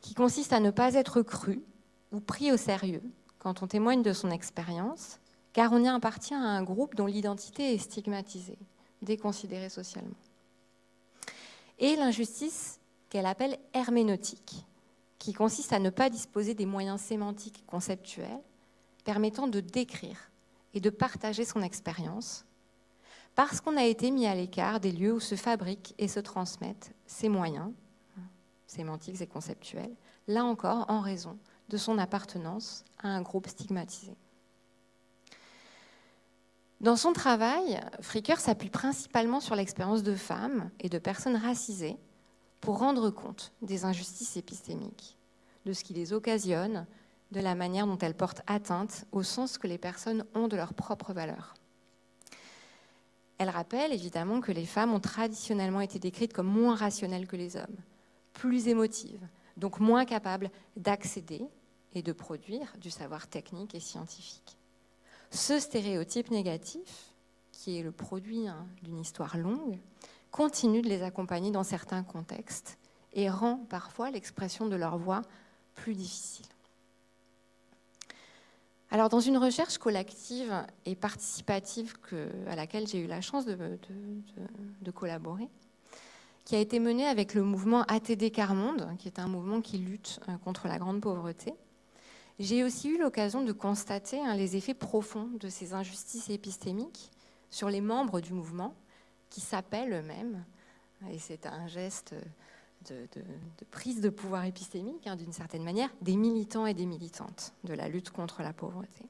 qui 0.00 0.14
consiste 0.14 0.52
à 0.52 0.60
ne 0.60 0.70
pas 0.70 0.94
être 0.94 1.22
cru 1.22 1.62
ou 2.12 2.20
pris 2.20 2.50
au 2.50 2.56
sérieux 2.56 3.02
quand 3.38 3.62
on 3.62 3.66
témoigne 3.66 4.02
de 4.02 4.12
son 4.12 4.30
expérience, 4.30 5.20
car 5.52 5.72
on 5.72 5.84
y 5.84 5.88
appartient 5.88 6.34
à 6.34 6.38
un 6.38 6.62
groupe 6.62 6.94
dont 6.94 7.06
l'identité 7.06 7.74
est 7.74 7.78
stigmatisée, 7.78 8.58
déconsidérée 9.02 9.68
socialement. 9.68 10.16
Et 11.78 11.94
l'injustice 11.96 12.80
qu'elle 13.08 13.26
appelle 13.26 13.58
herméneutique, 13.72 14.66
qui 15.18 15.32
consiste 15.32 15.72
à 15.72 15.78
ne 15.78 15.90
pas 15.90 16.10
disposer 16.10 16.54
des 16.54 16.66
moyens 16.66 17.00
sémantiques 17.00 17.64
conceptuels 17.66 18.42
permettant 19.04 19.46
de 19.46 19.60
décrire 19.60 20.30
et 20.74 20.80
de 20.80 20.90
partager 20.90 21.44
son 21.44 21.62
expérience, 21.62 22.44
parce 23.34 23.60
qu'on 23.60 23.76
a 23.76 23.84
été 23.84 24.10
mis 24.10 24.26
à 24.26 24.34
l'écart 24.34 24.80
des 24.80 24.92
lieux 24.92 25.12
où 25.12 25.20
se 25.20 25.36
fabriquent 25.36 25.94
et 25.98 26.08
se 26.08 26.20
transmettent 26.20 26.92
ces 27.06 27.28
moyens 27.28 27.70
sémantiques 28.66 29.20
et 29.20 29.26
conceptuels, 29.26 29.94
là 30.26 30.44
encore 30.44 30.86
en 30.88 31.00
raison 31.00 31.38
de 31.68 31.76
son 31.76 31.98
appartenance 31.98 32.84
à 32.98 33.08
un 33.08 33.22
groupe 33.22 33.46
stigmatisé. 33.48 34.16
Dans 36.80 36.96
son 36.96 37.12
travail, 37.12 37.80
Fricker 38.00 38.38
s'appuie 38.38 38.68
principalement 38.68 39.40
sur 39.40 39.54
l'expérience 39.54 40.02
de 40.02 40.14
femmes 40.14 40.70
et 40.80 40.88
de 40.88 40.98
personnes 40.98 41.36
racisées 41.36 41.96
pour 42.60 42.78
rendre 42.78 43.10
compte 43.10 43.52
des 43.62 43.84
injustices 43.84 44.36
épistémiques, 44.36 45.16
de 45.64 45.72
ce 45.72 45.84
qui 45.84 45.94
les 45.94 46.12
occasionne, 46.12 46.86
de 47.32 47.40
la 47.40 47.54
manière 47.54 47.86
dont 47.86 47.98
elles 47.98 48.16
portent 48.16 48.42
atteinte 48.46 49.04
au 49.12 49.22
sens 49.22 49.58
que 49.58 49.66
les 49.66 49.78
personnes 49.78 50.24
ont 50.34 50.48
de 50.48 50.56
leur 50.56 50.74
propre 50.74 51.12
valeur. 51.12 51.54
Elle 53.38 53.50
rappelle 53.50 53.92
évidemment 53.92 54.40
que 54.40 54.52
les 54.52 54.64
femmes 54.64 54.94
ont 54.94 55.00
traditionnellement 55.00 55.80
été 55.80 55.98
décrites 55.98 56.32
comme 56.32 56.46
moins 56.46 56.74
rationnelles 56.74 57.26
que 57.26 57.36
les 57.36 57.56
hommes, 57.56 57.76
plus 58.32 58.68
émotives, 58.68 59.26
donc 59.56 59.80
moins 59.80 60.04
capables 60.04 60.50
d'accéder 60.76 61.42
et 61.94 62.02
de 62.02 62.12
produire 62.12 62.72
du 62.80 62.90
savoir 62.90 63.26
technique 63.26 63.74
et 63.74 63.80
scientifique. 63.80 64.56
Ce 65.30 65.58
stéréotype 65.58 66.30
négatif, 66.30 67.12
qui 67.52 67.78
est 67.78 67.82
le 67.82 67.92
produit 67.92 68.48
hein, 68.48 68.66
d'une 68.82 68.98
histoire 68.98 69.36
longue, 69.36 69.78
continue 70.30 70.82
de 70.82 70.88
les 70.88 71.02
accompagner 71.02 71.50
dans 71.50 71.64
certains 71.64 72.02
contextes 72.02 72.78
et 73.12 73.30
rend 73.30 73.56
parfois 73.68 74.10
l'expression 74.10 74.66
de 74.66 74.76
leur 74.76 74.98
voix 74.98 75.22
plus 75.74 75.94
difficile. 75.94 76.46
Alors, 78.90 79.08
dans 79.08 79.20
une 79.20 79.36
recherche 79.36 79.78
collective 79.78 80.54
et 80.84 80.94
participative 80.94 81.94
à 82.46 82.54
laquelle 82.54 82.86
j'ai 82.86 83.00
eu 83.00 83.06
la 83.06 83.20
chance 83.20 83.44
de, 83.44 83.78
collaborer, 84.94 85.48
qui 86.44 86.54
a 86.54 86.60
été 86.60 86.78
menée 86.78 87.06
avec 87.06 87.34
le 87.34 87.42
mouvement 87.42 87.82
ATD 87.82 88.30
Carmonde, 88.30 88.88
qui 88.98 89.08
est 89.08 89.18
un 89.18 89.26
mouvement 89.26 89.60
qui 89.60 89.78
lutte 89.78 90.20
euh, 90.28 90.36
contre 90.38 90.68
la 90.68 90.78
grande 90.78 91.00
pauvreté, 91.00 91.54
j'ai 92.38 92.62
aussi 92.62 92.90
eu 92.90 92.98
l'occasion 92.98 93.42
de 93.42 93.50
constater 93.50 94.20
hein, 94.20 94.36
les 94.36 94.56
effets 94.56 94.74
profonds 94.74 95.28
de 95.40 95.48
ces 95.48 95.74
injustices 95.74 96.30
épistémiques 96.30 97.10
sur 97.50 97.68
les 97.68 97.80
membres 97.80 98.20
du 98.20 98.32
mouvement, 98.32 98.74
qui 99.30 99.40
s'appellent 99.40 99.92
eux-mêmes, 99.92 100.44
et 101.10 101.18
c'est 101.18 101.46
un 101.46 101.66
geste 101.66 102.14
de, 102.90 103.08
prise 103.70 104.00
de 104.00 104.08
pouvoir 104.08 104.44
épistémique, 104.44 105.06
hein, 105.06 105.16
d'une 105.16 105.32
certaine 105.32 105.64
manière, 105.64 105.90
des 106.00 106.16
militants 106.16 106.66
et 106.66 106.74
des 106.74 106.86
militantes 106.86 107.52
de 107.64 107.74
la 107.74 107.88
lutte 107.88 108.10
contre 108.10 108.42
la 108.42 108.52
pauvreté. 108.52 109.04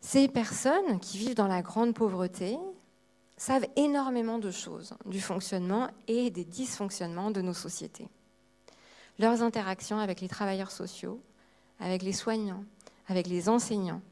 Ces 0.00 0.28
personnes 0.28 1.00
qui 1.00 1.18
vivent 1.18 1.34
dans 1.34 1.48
la 1.48 1.62
grande 1.62 1.94
pauvreté 1.94 2.56
savent 3.36 3.66
énormément 3.76 4.38
de 4.38 4.50
choses 4.50 4.94
du 5.04 5.20
fonctionnement 5.20 5.90
et 6.06 6.30
des 6.30 6.44
dysfonctionnements 6.44 7.30
de 7.30 7.42
nos 7.42 7.52
sociétés. 7.52 8.08
Leurs 9.18 9.42
interactions 9.42 9.98
avec 9.98 10.20
les 10.20 10.28
travailleurs 10.28 10.70
sociaux, 10.70 11.20
avec 11.80 12.02
les 12.02 12.12
soignants, 12.12 12.64
avec 13.08 13.26
les 13.26 13.48
enseignants, 13.48 14.02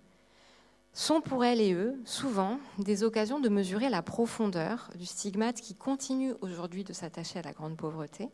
sont 0.95 1.20
pour 1.20 1.45
elles 1.45 1.61
et 1.61 1.74
eux 1.74 2.01
souvent 2.05 2.59
des 2.78 3.03
occasions 3.03 3.40
de 3.40 3.49
mesurer 3.49 3.90
la 3.90 4.01
profondeur 4.01 4.90
du 4.95 5.05
stigmate 5.05 5.61
qui 5.61 5.74
continue 5.74 6.32
aujourd'hui 6.40 6.84
de 6.84 6.92
s'attacher 6.92 7.40
à 7.40 7.42
la 7.42 7.53
grande 7.53 7.76
pauvreté, 7.76 8.28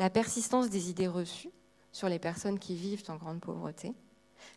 la 0.00 0.10
persistance 0.10 0.68
des 0.68 0.90
idées 0.90 1.06
reçues 1.06 1.52
sur 1.92 2.08
les 2.08 2.18
personnes 2.18 2.58
qui 2.58 2.74
vivent 2.74 3.04
en 3.08 3.16
grande 3.16 3.40
pauvreté, 3.40 3.94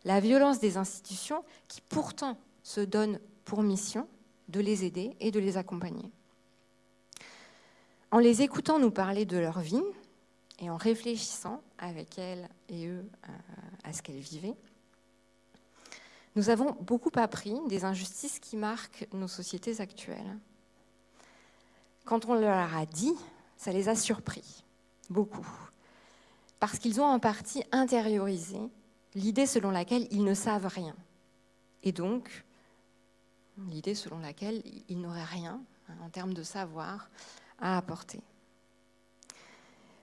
la 0.04 0.20
violence 0.20 0.58
des 0.58 0.76
institutions 0.76 1.44
qui 1.68 1.80
pourtant 1.80 2.36
se 2.64 2.80
donnent 2.80 3.20
pour 3.44 3.62
mission 3.62 4.08
de 4.48 4.60
les 4.60 4.84
aider 4.84 5.16
et 5.20 5.30
de 5.30 5.40
les 5.40 5.56
accompagner. 5.56 6.10
En 8.10 8.18
les 8.18 8.42
écoutant 8.42 8.80
nous 8.80 8.90
parler 8.90 9.24
de 9.24 9.38
leur 9.38 9.60
vie 9.60 9.82
et 10.58 10.68
en 10.68 10.76
réfléchissant 10.76 11.62
avec 11.78 12.18
elles 12.18 12.48
et 12.68 12.88
eux 12.88 13.04
euh, 13.28 13.32
à 13.84 13.92
ce 13.92 14.02
qu'elles 14.02 14.18
vivaient, 14.18 14.56
nous 16.36 16.48
avons 16.48 16.76
beaucoup 16.80 17.10
appris 17.16 17.58
des 17.68 17.84
injustices 17.84 18.38
qui 18.38 18.56
marquent 18.56 19.08
nos 19.12 19.28
sociétés 19.28 19.80
actuelles. 19.80 20.38
Quand 22.04 22.26
on 22.26 22.34
leur 22.34 22.74
a 22.76 22.86
dit, 22.86 23.14
ça 23.56 23.72
les 23.72 23.88
a 23.88 23.94
surpris, 23.94 24.64
beaucoup, 25.08 25.46
parce 26.58 26.78
qu'ils 26.78 27.00
ont 27.00 27.04
en 27.04 27.18
partie 27.18 27.64
intériorisé 27.72 28.58
l'idée 29.14 29.46
selon 29.46 29.70
laquelle 29.70 30.06
ils 30.10 30.24
ne 30.24 30.34
savent 30.34 30.66
rien, 30.66 30.94
et 31.82 31.92
donc 31.92 32.44
l'idée 33.68 33.94
selon 33.94 34.18
laquelle 34.20 34.62
ils 34.88 35.00
n'auraient 35.00 35.24
rien 35.24 35.60
hein, 35.88 35.94
en 36.02 36.08
termes 36.08 36.34
de 36.34 36.42
savoir 36.42 37.10
à 37.58 37.76
apporter. 37.76 38.20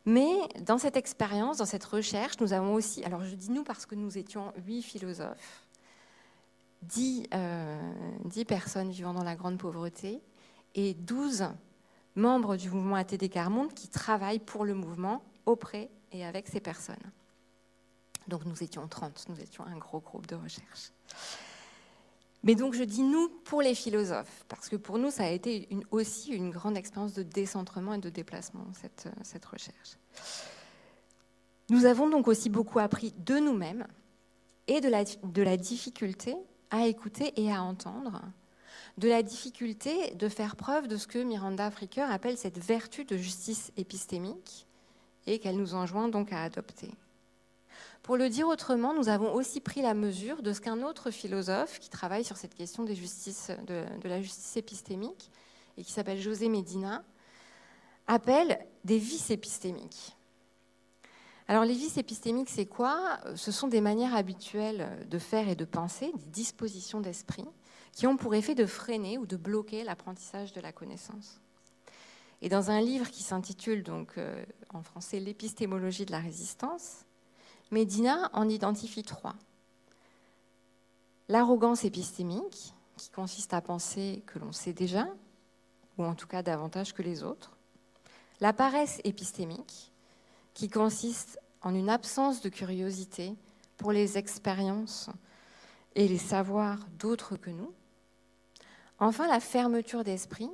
Mais 0.06 0.36
dans 0.62 0.78
cette 0.78 0.96
expérience, 0.96 1.58
dans 1.58 1.66
cette 1.66 1.84
recherche, 1.84 2.40
nous 2.40 2.54
avons 2.54 2.76
aussi, 2.76 3.04
alors 3.04 3.24
je 3.26 3.36
dis 3.36 3.52
nous 3.52 3.66
parce 3.66 3.86
que 3.86 3.94
nous 3.94 4.18
étions 4.18 4.54
huit 4.66 4.82
philosophes, 4.82 5.67
10, 6.84 7.28
euh, 7.34 8.44
personnes 8.48 8.92
vivant 8.92 9.14
dans 9.14 9.24
la 9.24 9.36
grande 9.36 9.58
pauvreté 9.58 10.22
et 10.76 10.94
12 10.94 11.50
membres 12.16 12.56
du 12.56 12.70
mouvement 12.70 12.96
ATD 12.96 13.30
Carmonde 13.30 13.74
qui 13.74 13.88
travaillent 13.88 14.40
pour 14.40 14.66
le 14.66 14.74
mouvement 14.74 15.24
auprès 15.46 15.90
et 16.12 16.26
avec 16.26 16.48
ces 16.48 16.60
personnes. 16.60 16.96
Donc 18.28 18.46
nous 18.46 18.64
étions 18.64 18.88
30, 18.88 19.28
nous 19.30 19.40
étions 19.40 19.66
un 19.66 19.78
gros 19.78 20.00
groupe 20.00 20.28
de 20.28 20.36
recherche. 20.36 20.92
Mais 22.44 22.56
donc 22.56 22.74
je 22.74 22.84
dis 22.84 23.04
nous 23.04 23.30
pour 23.46 23.62
les 23.62 23.74
philosophes, 23.74 24.46
parce 24.48 24.70
que 24.70 24.76
pour 24.76 24.98
nous, 25.00 25.10
ça 25.10 25.24
a 25.24 25.30
été 25.30 25.68
aussi 25.92 26.32
une 26.32 26.52
grande 26.52 26.78
expérience 26.78 27.14
de 27.14 27.24
décentrement 27.24 27.94
et 27.94 27.98
de 28.00 28.10
déplacement, 28.10 28.66
cette, 28.74 29.10
cette 29.24 29.46
recherche. 29.46 29.98
Nous 31.70 31.86
avons 31.86 32.10
donc 32.10 32.28
aussi 32.28 32.50
beaucoup 32.50 32.80
appris 32.80 33.14
de 33.18 33.38
nous-mêmes 33.40 33.88
et 34.68 34.82
de 34.82 34.88
la, 34.88 35.04
de 35.04 35.42
la 35.42 35.58
difficulté 35.58 36.36
à 36.72 36.88
écouter 36.88 37.34
et 37.42 37.52
à 37.52 37.62
entendre, 37.62 38.22
de 38.98 39.08
la 39.08 39.24
difficulté 39.24 40.14
de 40.16 40.28
faire 40.28 40.56
preuve 40.56 40.88
de 40.88 40.98
ce 40.98 41.08
que 41.08 41.20
Miranda 41.20 41.70
Fricker 41.72 42.02
appelle 42.10 42.38
cette 42.38 42.58
vertu 42.58 43.06
de 43.06 43.16
justice 43.16 43.72
épistémique 43.78 44.66
et 45.28 45.40
qu'elle 45.40 45.58
nous 45.58 45.76
enjoint 45.76 46.10
donc 46.10 46.34
à 46.34 46.44
adopter. 46.44 46.92
Pour 48.02 48.18
le 48.18 48.30
dire 48.30 48.48
autrement, 48.48 48.94
nous 48.94 49.10
avons 49.10 49.34
aussi 49.34 49.60
pris 49.60 49.82
la 49.82 49.94
mesure 49.94 50.42
de 50.42 50.54
ce 50.54 50.62
qu'un 50.62 50.82
autre 50.82 51.12
philosophe 51.12 51.80
qui 51.80 51.90
travaille 51.90 52.24
sur 52.24 52.38
cette 52.38 52.56
question 52.56 52.84
de, 52.84 52.94
de 52.94 54.10
la 54.10 54.22
justice 54.22 54.58
épistémique 54.58 55.30
et 55.78 55.84
qui 55.84 55.92
s'appelle 55.92 56.20
José 56.20 56.50
Medina 56.50 57.04
appelle 58.08 58.66
des 58.84 58.98
vices 58.98 59.30
épistémiques. 59.30 60.17
Alors 61.50 61.64
les 61.64 61.74
vices 61.74 61.98
épistémiques, 61.98 62.50
c'est 62.50 62.66
quoi? 62.66 63.20
Ce 63.36 63.52
sont 63.52 63.68
des 63.68 63.80
manières 63.80 64.16
habituelles 64.16 65.08
de 65.10 65.18
faire 65.18 65.48
et 65.48 65.56
de 65.56 65.64
penser, 65.64 66.12
des 66.14 66.26
dispositions 66.26 67.00
d'esprit, 67.00 67.46
qui 67.94 68.06
ont 68.06 68.18
pour 68.18 68.36
effet 68.36 68.54
de 68.54 68.66
freiner 68.66 69.18
ou 69.18 69.26
de 69.26 69.38
bloquer 69.38 69.84
l'apprentissage 69.84 70.52
de 70.52 70.60
la 70.60 70.74
connaissance. 70.74 71.40
Et 72.42 72.50
dans 72.50 72.70
un 72.70 72.82
livre 72.82 73.10
qui 73.10 73.24
s'intitule 73.24 73.82
donc 73.82 74.18
euh, 74.18 74.44
en 74.74 74.84
français 74.84 75.20
L'épistémologie 75.20 76.06
de 76.06 76.12
la 76.12 76.20
résistance, 76.20 77.06
Medina 77.72 78.30
en 78.34 78.48
identifie 78.48 79.04
trois. 79.04 79.36
L'arrogance 81.30 81.84
épistémique, 81.84 82.74
qui 82.98 83.10
consiste 83.10 83.54
à 83.54 83.62
penser 83.62 84.24
que 84.28 84.40
l'on 84.40 84.52
sait 84.52 84.74
déjà, 84.74 85.08
ou 85.98 86.04
en 86.04 86.14
tout 86.14 86.28
cas 86.28 86.44
davantage 86.44 86.94
que 86.94 87.02
les 87.02 87.24
autres. 87.24 87.58
La 88.40 88.54
paresse 88.54 89.02
épistémique, 89.04 89.92
qui 90.58 90.70
consiste 90.70 91.40
en 91.62 91.76
une 91.76 91.88
absence 91.88 92.42
de 92.42 92.50
curiosité 92.50 93.36
pour 93.78 93.92
les 93.92 94.18
expériences 94.18 95.08
et 95.94 96.08
les 96.08 96.18
savoirs 96.18 96.80
d'autres 96.98 97.38
que 97.38 97.52
nous. 97.52 97.72
Enfin, 98.98 99.28
la 99.28 99.40
fermeture 99.40 100.04
d'esprit, 100.04 100.50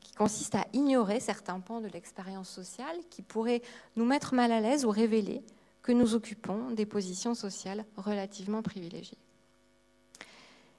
qui 0.00 0.14
consiste 0.14 0.54
à 0.54 0.64
ignorer 0.72 1.20
certains 1.20 1.60
pans 1.60 1.82
de 1.82 1.88
l'expérience 1.88 2.48
sociale 2.48 2.96
qui 3.10 3.20
pourraient 3.20 3.60
nous 3.96 4.06
mettre 4.06 4.32
mal 4.32 4.50
à 4.50 4.62
l'aise 4.62 4.86
ou 4.86 4.88
révéler 4.88 5.42
que 5.82 5.92
nous 5.92 6.14
occupons 6.14 6.70
des 6.70 6.86
positions 6.86 7.34
sociales 7.34 7.84
relativement 7.98 8.62
privilégiées. 8.62 9.18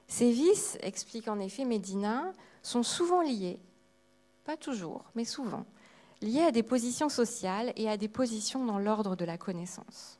Ces 0.08 0.32
vices, 0.32 0.76
explique 0.80 1.28
en 1.28 1.38
effet 1.38 1.64
Médina, 1.64 2.32
sont 2.62 2.82
souvent 2.82 3.22
liés, 3.22 3.60
pas 4.42 4.56
toujours, 4.56 5.04
mais 5.14 5.24
souvent, 5.24 5.66
liés 6.20 6.42
à 6.42 6.50
des 6.52 6.62
positions 6.62 7.08
sociales 7.08 7.72
et 7.76 7.88
à 7.88 7.96
des 7.96 8.08
positions 8.08 8.64
dans 8.64 8.78
l'ordre 8.78 9.16
de 9.16 9.24
la 9.24 9.38
connaissance. 9.38 10.18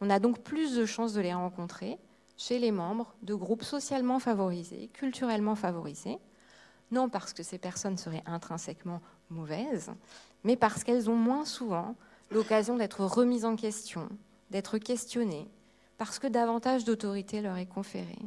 On 0.00 0.10
a 0.10 0.18
donc 0.18 0.40
plus 0.40 0.76
de 0.76 0.84
chances 0.84 1.14
de 1.14 1.20
les 1.20 1.34
rencontrer 1.34 1.98
chez 2.36 2.58
les 2.58 2.70
membres 2.70 3.14
de 3.22 3.34
groupes 3.34 3.62
socialement 3.62 4.18
favorisés, 4.18 4.88
culturellement 4.92 5.54
favorisés, 5.54 6.18
non 6.90 7.08
parce 7.08 7.32
que 7.32 7.42
ces 7.42 7.58
personnes 7.58 7.96
seraient 7.96 8.22
intrinsèquement 8.26 9.00
mauvaises, 9.30 9.90
mais 10.44 10.56
parce 10.56 10.84
qu'elles 10.84 11.10
ont 11.10 11.16
moins 11.16 11.44
souvent 11.44 11.96
l'occasion 12.30 12.76
d'être 12.76 13.04
remises 13.04 13.44
en 13.44 13.56
question, 13.56 14.08
d'être 14.50 14.78
questionnées, 14.78 15.48
parce 15.98 16.18
que 16.18 16.26
davantage 16.26 16.84
d'autorité 16.84 17.40
leur 17.40 17.56
est 17.56 17.66
conférée, 17.66 18.18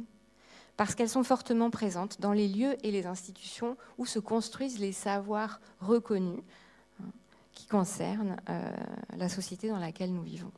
parce 0.76 0.94
qu'elles 0.94 1.08
sont 1.08 1.24
fortement 1.24 1.70
présentes 1.70 2.20
dans 2.20 2.32
les 2.32 2.48
lieux 2.48 2.76
et 2.84 2.90
les 2.90 3.06
institutions 3.06 3.76
où 3.98 4.06
se 4.06 4.18
construisent 4.18 4.78
les 4.78 4.92
savoirs 4.92 5.60
reconnus 5.80 6.42
hein, 7.00 7.06
qui 7.52 7.66
concernent 7.66 8.36
euh, 8.48 8.72
la 9.16 9.28
société 9.28 9.68
dans 9.68 9.78
laquelle 9.78 10.12
nous 10.12 10.22
vivons. 10.22 10.52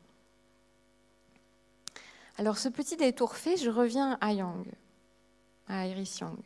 Alors 2.37 2.57
ce 2.57 2.69
petit 2.69 2.97
détour 2.97 3.35
fait, 3.35 3.57
je 3.57 3.69
reviens 3.69 4.17
à 4.21 4.33
Yang, 4.33 4.65
à 5.67 5.87
Iris 5.87 6.19
Yang. 6.19 6.39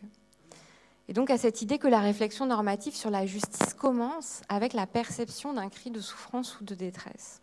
Et 1.07 1.13
donc 1.13 1.29
à 1.29 1.37
cette 1.37 1.61
idée 1.61 1.77
que 1.77 1.87
la 1.87 2.01
réflexion 2.01 2.45
normative 2.45 2.95
sur 2.95 3.09
la 3.09 3.25
justice 3.25 3.73
commence 3.73 4.41
avec 4.49 4.73
la 4.73 4.85
perception 4.85 5.53
d'un 5.53 5.69
cri 5.69 5.89
de 5.89 6.01
souffrance 6.01 6.59
ou 6.59 6.65
de 6.65 6.75
détresse. 6.75 7.41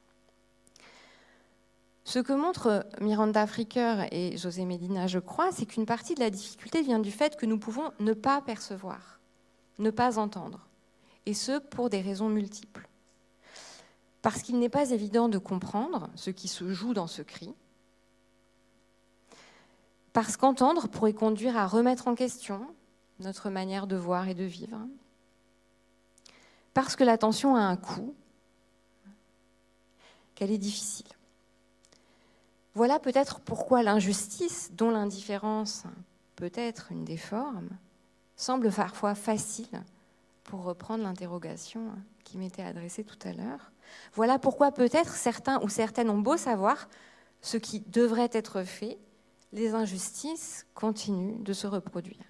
Ce 2.05 2.19
que 2.19 2.35
montrent 2.35 2.87
Miranda 3.01 3.47
Fricker 3.47 4.07
et 4.13 4.37
José 4.37 4.67
Medina, 4.67 5.07
je 5.07 5.19
crois, 5.19 5.53
c'est 5.53 5.65
qu'une 5.65 5.87
partie 5.87 6.15
de 6.15 6.21
la 6.21 6.31
difficulté 6.31 6.83
vient 6.83 6.99
du 6.99 7.11
fait 7.11 7.37
que 7.37 7.47
nous 7.47 7.59
pouvons 7.59 7.93
ne 7.99 8.13
pas 8.13 8.43
percevoir, 8.43 9.21
ne 9.79 9.91
pas 9.91 10.19
entendre, 10.19 10.69
et 11.25 11.33
ce 11.33 11.59
pour 11.59 11.89
des 11.89 12.03
raisons 12.03 12.29
multiples. 12.29 12.87
Parce 14.21 14.43
qu'il 14.43 14.59
n'est 14.59 14.69
pas 14.69 14.91
évident 14.91 15.31
de 15.31 15.39
comprendre 15.39 16.11
ce 16.15 16.31
qui 16.31 16.47
se 16.49 16.73
joue 16.73 16.93
dans 16.93 17.07
ce 17.07 17.23
cri, 17.23 17.55
parce 20.13 20.37
qu'entendre 20.37 20.89
pourrait 20.89 21.15
conduire 21.15 21.57
à 21.57 21.67
remettre 21.67 22.07
en 22.07 22.15
question 22.15 22.67
notre 23.19 23.49
manière 23.49 23.87
de 23.87 23.97
voir 23.97 24.29
et 24.29 24.35
de 24.35 24.45
vivre. 24.45 24.79
Parce 26.75 26.97
que 26.97 27.05
l'attention 27.05 27.57
a 27.57 27.61
un 27.61 27.77
coût, 27.77 28.15
qu'elle 30.35 30.51
est 30.51 30.59
difficile. 30.59 31.07
Voilà 32.75 32.99
peut-être 32.99 33.41
pourquoi 33.41 33.83
l'injustice, 33.83 34.71
dont 34.73 34.91
l'indifférence 34.91 35.85
peut 36.35 36.53
être 36.55 36.91
une 36.91 37.05
des 37.05 37.17
formes, 37.17 37.71
semble 38.37 38.71
parfois 38.73 39.15
facile, 39.15 39.83
pour 40.43 40.65
reprendre 40.65 41.05
l'interrogation 41.05 41.93
qui 42.25 42.37
m'était 42.37 42.63
adressée 42.63 43.05
tout 43.05 43.19
à 43.27 43.33
l'heure. 43.33 43.73
Voilà 44.13 44.39
pourquoi 44.39 44.73
peut-être 44.73 45.15
certains 45.15 45.63
ou 45.63 45.69
certaines 45.69 46.11
ont 46.11 46.19
beau 46.19 46.37
savoir 46.37 46.89
ce 47.41 47.57
qui 47.57 47.81
devrait 47.81 48.31
être 48.33 48.63
fait, 48.63 48.99
les 49.53 49.75
injustices 49.75 50.67
continuent 50.75 51.43
de 51.43 51.53
se 51.53 51.67
reproduire. 51.67 52.25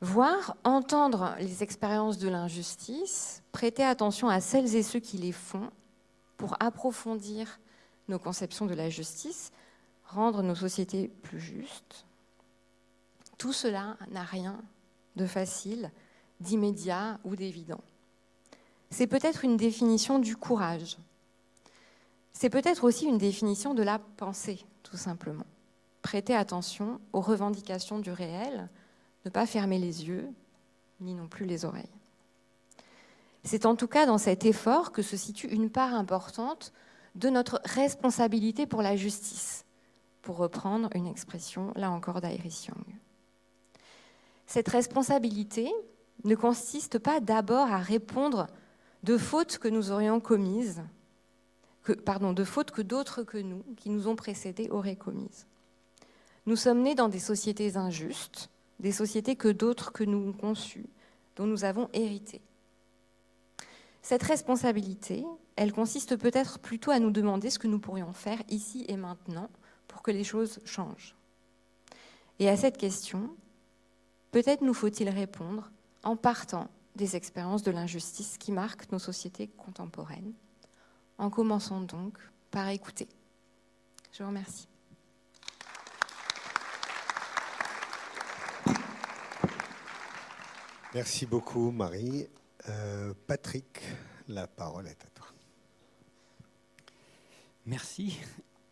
Voir, 0.00 0.56
entendre 0.64 1.36
les 1.38 1.62
expériences 1.62 2.18
de 2.18 2.28
l'injustice, 2.28 3.42
prêter 3.52 3.84
attention 3.84 4.28
à 4.28 4.40
celles 4.40 4.74
et 4.74 4.82
ceux 4.82 4.98
qui 4.98 5.18
les 5.18 5.32
font 5.32 5.70
pour 6.38 6.56
approfondir 6.58 7.60
nos 8.10 8.18
conceptions 8.18 8.66
de 8.66 8.74
la 8.74 8.90
justice, 8.90 9.52
rendre 10.04 10.42
nos 10.42 10.54
sociétés 10.54 11.08
plus 11.22 11.40
justes. 11.40 12.04
Tout 13.38 13.52
cela 13.54 13.96
n'a 14.10 14.22
rien 14.22 14.60
de 15.16 15.26
facile, 15.26 15.90
d'immédiat 16.40 17.18
ou 17.24 17.36
d'évident. 17.36 17.80
C'est 18.90 19.06
peut-être 19.06 19.44
une 19.44 19.56
définition 19.56 20.18
du 20.18 20.36
courage. 20.36 20.98
C'est 22.32 22.50
peut-être 22.50 22.84
aussi 22.84 23.06
une 23.06 23.18
définition 23.18 23.72
de 23.74 23.82
la 23.82 23.98
pensée, 23.98 24.64
tout 24.82 24.96
simplement. 24.96 25.46
Prêter 26.02 26.34
attention 26.34 27.00
aux 27.12 27.20
revendications 27.20 27.98
du 27.98 28.10
réel, 28.10 28.68
ne 29.24 29.30
pas 29.30 29.46
fermer 29.46 29.78
les 29.78 30.06
yeux, 30.06 30.28
ni 31.00 31.14
non 31.14 31.28
plus 31.28 31.46
les 31.46 31.64
oreilles. 31.64 31.84
C'est 33.44 33.64
en 33.64 33.76
tout 33.76 33.88
cas 33.88 34.06
dans 34.06 34.18
cet 34.18 34.44
effort 34.44 34.92
que 34.92 35.02
se 35.02 35.16
situe 35.16 35.48
une 35.48 35.70
part 35.70 35.94
importante 35.94 36.72
de 37.14 37.28
notre 37.28 37.60
responsabilité 37.64 38.66
pour 38.66 38.82
la 38.82 38.96
justice, 38.96 39.64
pour 40.22 40.36
reprendre 40.36 40.88
une 40.94 41.06
expression, 41.06 41.72
là 41.76 41.90
encore, 41.90 42.20
d'Iris 42.20 42.66
Young. 42.66 42.84
Cette 44.46 44.68
responsabilité 44.68 45.70
ne 46.24 46.34
consiste 46.34 46.98
pas 46.98 47.20
d'abord 47.20 47.68
à 47.68 47.78
répondre 47.78 48.46
de 49.02 49.16
fautes 49.16 49.58
que 49.58 49.68
nous 49.68 49.90
aurions 49.90 50.20
commises, 50.20 50.82
pardon, 52.04 52.32
de 52.32 52.44
fautes 52.44 52.70
que 52.70 52.82
d'autres 52.82 53.22
que 53.22 53.38
nous, 53.38 53.64
qui 53.76 53.90
nous 53.90 54.08
ont 54.08 54.16
précédés, 54.16 54.68
auraient 54.70 54.96
commises. 54.96 55.46
Nous 56.46 56.56
sommes 56.56 56.82
nés 56.82 56.94
dans 56.94 57.08
des 57.08 57.18
sociétés 57.18 57.76
injustes, 57.76 58.50
des 58.80 58.92
sociétés 58.92 59.36
que 59.36 59.48
d'autres 59.48 59.92
que 59.92 60.04
nous 60.04 60.28
ont 60.28 60.32
conçues, 60.32 60.88
dont 61.36 61.46
nous 61.46 61.64
avons 61.64 61.88
hérité. 61.92 62.40
Cette 64.02 64.22
responsabilité, 64.22 65.24
elle 65.60 65.74
consiste 65.74 66.16
peut-être 66.16 66.58
plutôt 66.58 66.90
à 66.90 66.98
nous 66.98 67.10
demander 67.10 67.50
ce 67.50 67.58
que 67.58 67.66
nous 67.66 67.78
pourrions 67.78 68.14
faire 68.14 68.42
ici 68.48 68.86
et 68.88 68.96
maintenant 68.96 69.50
pour 69.88 70.00
que 70.00 70.10
les 70.10 70.24
choses 70.24 70.58
changent. 70.64 71.14
Et 72.38 72.48
à 72.48 72.56
cette 72.56 72.78
question, 72.78 73.36
peut-être 74.30 74.62
nous 74.62 74.72
faut-il 74.72 75.10
répondre 75.10 75.70
en 76.02 76.16
partant 76.16 76.70
des 76.96 77.14
expériences 77.14 77.62
de 77.62 77.72
l'injustice 77.72 78.38
qui 78.38 78.52
marquent 78.52 78.90
nos 78.90 78.98
sociétés 78.98 79.48
contemporaines, 79.48 80.32
en 81.18 81.28
commençant 81.28 81.82
donc 81.82 82.16
par 82.50 82.66
écouter. 82.70 83.10
Je 84.12 84.22
vous 84.22 84.30
remercie. 84.30 84.66
Merci 90.94 91.26
beaucoup, 91.26 91.70
Marie. 91.70 92.26
Euh, 92.66 93.12
Patrick, 93.26 93.82
la 94.26 94.46
parole 94.46 94.86
est 94.86 94.92
à 94.92 94.94
toi. 94.94 95.09
Merci. 97.66 98.18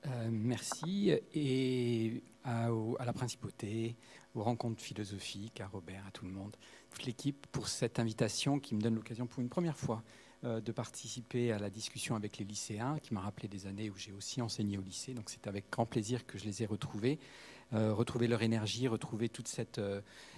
Euh, 0.07 0.29
merci 0.31 1.13
et 1.35 2.23
à, 2.45 2.71
la 3.05 3.13
principauté, 3.13 3.97
aux 4.35 4.43
rencontres 4.43 4.83
philosophiques, 4.83 5.61
à 5.61 5.67
Robert, 5.67 6.05
à 6.07 6.11
tout 6.11 6.25
le 6.25 6.31
monde, 6.31 6.57
toute 6.91 7.05
l'équipe 7.05 7.47
pour 7.53 7.69
cette 7.69 7.99
invitation 7.99 8.59
qui 8.61 8.75
me 8.75 8.81
donne 8.81 8.95
l'occasion 8.95 9.27
pour 9.27 9.41
une 9.41 9.49
première 9.49 9.77
fois 9.77 10.03
euh, 10.45 10.61
de 10.61 10.73
participer 10.73 11.53
à 11.53 11.59
la 11.59 11.69
discussion 11.69 12.15
avec 12.15 12.39
les 12.39 12.45
lycéens, 12.45 12.99
qui 13.03 13.13
m'a 13.13 13.21
rappelé 13.21 13.49
des 13.49 13.67
années 13.67 13.91
où 13.91 13.97
j'ai 13.97 14.13
aussi 14.13 14.41
enseigné 14.41 14.79
au 14.79 14.83
lycée. 14.83 15.13
Donc 15.13 15.29
c'est 15.29 15.47
avec 15.47 15.71
grand 15.71 15.85
plaisir 15.85 16.27
que 16.27 16.39
je 16.39 16.45
les 16.45 16.63
ai 16.63 16.67
retrouvés, 16.67 17.19
euh, 17.75 17.93
retrouver 17.93 18.29
leur 18.29 18.43
énergie, 18.43 18.89
retrouver 18.89 19.29
toute 19.29 19.49
cette, 19.49 19.81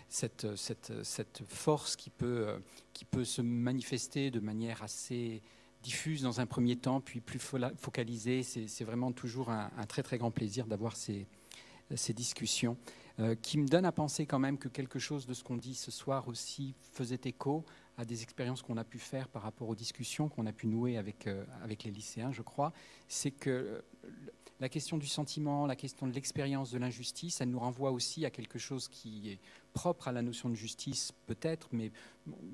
cette, 0.09 0.57
cette, 0.57 1.43
force 1.47 1.95
qui 1.95 2.11
peut, 2.11 2.61
qui 2.93 3.05
peut 3.05 3.25
se 3.25 3.43
manifester 3.43 4.33
de 4.33 4.41
manière 4.41 4.83
assez 4.83 5.43
diffuse 5.83 6.23
dans 6.23 6.41
un 6.41 6.47
premier 6.47 6.77
temps, 6.77 7.01
puis 7.01 7.21
plus 7.21 7.39
focalisée. 7.39 8.43
C'est 8.43 8.85
vraiment 8.85 9.13
toujours 9.13 9.51
un, 9.51 9.71
très 9.89 10.03
très 10.03 10.19
grand 10.19 10.31
plaisir 10.31 10.67
d'avoir 10.67 10.97
ces, 10.97 11.27
ces, 11.95 12.13
discussions 12.13 12.77
euh, 13.19 13.35
qui 13.35 13.59
me 13.59 13.67
donnent 13.67 13.87
à 13.87 13.93
penser 13.93 14.27
quand 14.27 14.39
même 14.39 14.59
que 14.59 14.69
quelque 14.69 14.99
chose 14.99 15.27
de 15.27 15.35
ce 15.35 15.43
qu'on 15.43 15.57
dit 15.57 15.75
ce 15.75 15.91
soir 15.91 16.29
aussi 16.29 16.75
faisait 16.93 17.21
écho 17.25 17.65
à 17.97 18.05
des 18.05 18.23
expériences 18.23 18.63
qu'on 18.63 18.77
a 18.77 18.85
pu 18.85 18.99
faire 18.99 19.29
par 19.29 19.43
rapport 19.43 19.69
aux 19.69 19.75
discussions 19.75 20.29
qu'on 20.29 20.47
a 20.47 20.53
pu 20.53 20.67
nouer 20.67 20.97
avec, 20.97 21.27
euh, 21.27 21.45
avec 21.63 21.85
les 21.85 21.91
lycéens, 21.91 22.33
je 22.33 22.43
crois. 22.43 22.73
C'est 23.09 23.31
que 23.31 23.83
la 24.61 24.69
question 24.69 24.99
du 24.99 25.07
sentiment, 25.07 25.67
la 25.67 25.75
question 25.75 26.07
de 26.07 26.13
l'expérience 26.13 26.71
de 26.71 26.79
l'injustice, 26.79 27.41
elle 27.41 27.49
nous 27.49 27.59
renvoie 27.59 27.91
aussi 27.91 28.27
à 28.27 28.31
quelque 28.31 28.59
chose 28.59 28.89
qui 28.89 29.31
est 29.31 29.39
propre 29.73 30.09
à 30.09 30.13
la 30.13 30.21
notion 30.21 30.51
de 30.51 30.55
justice, 30.55 31.13
peut-être, 31.27 31.69
mais 31.73 31.91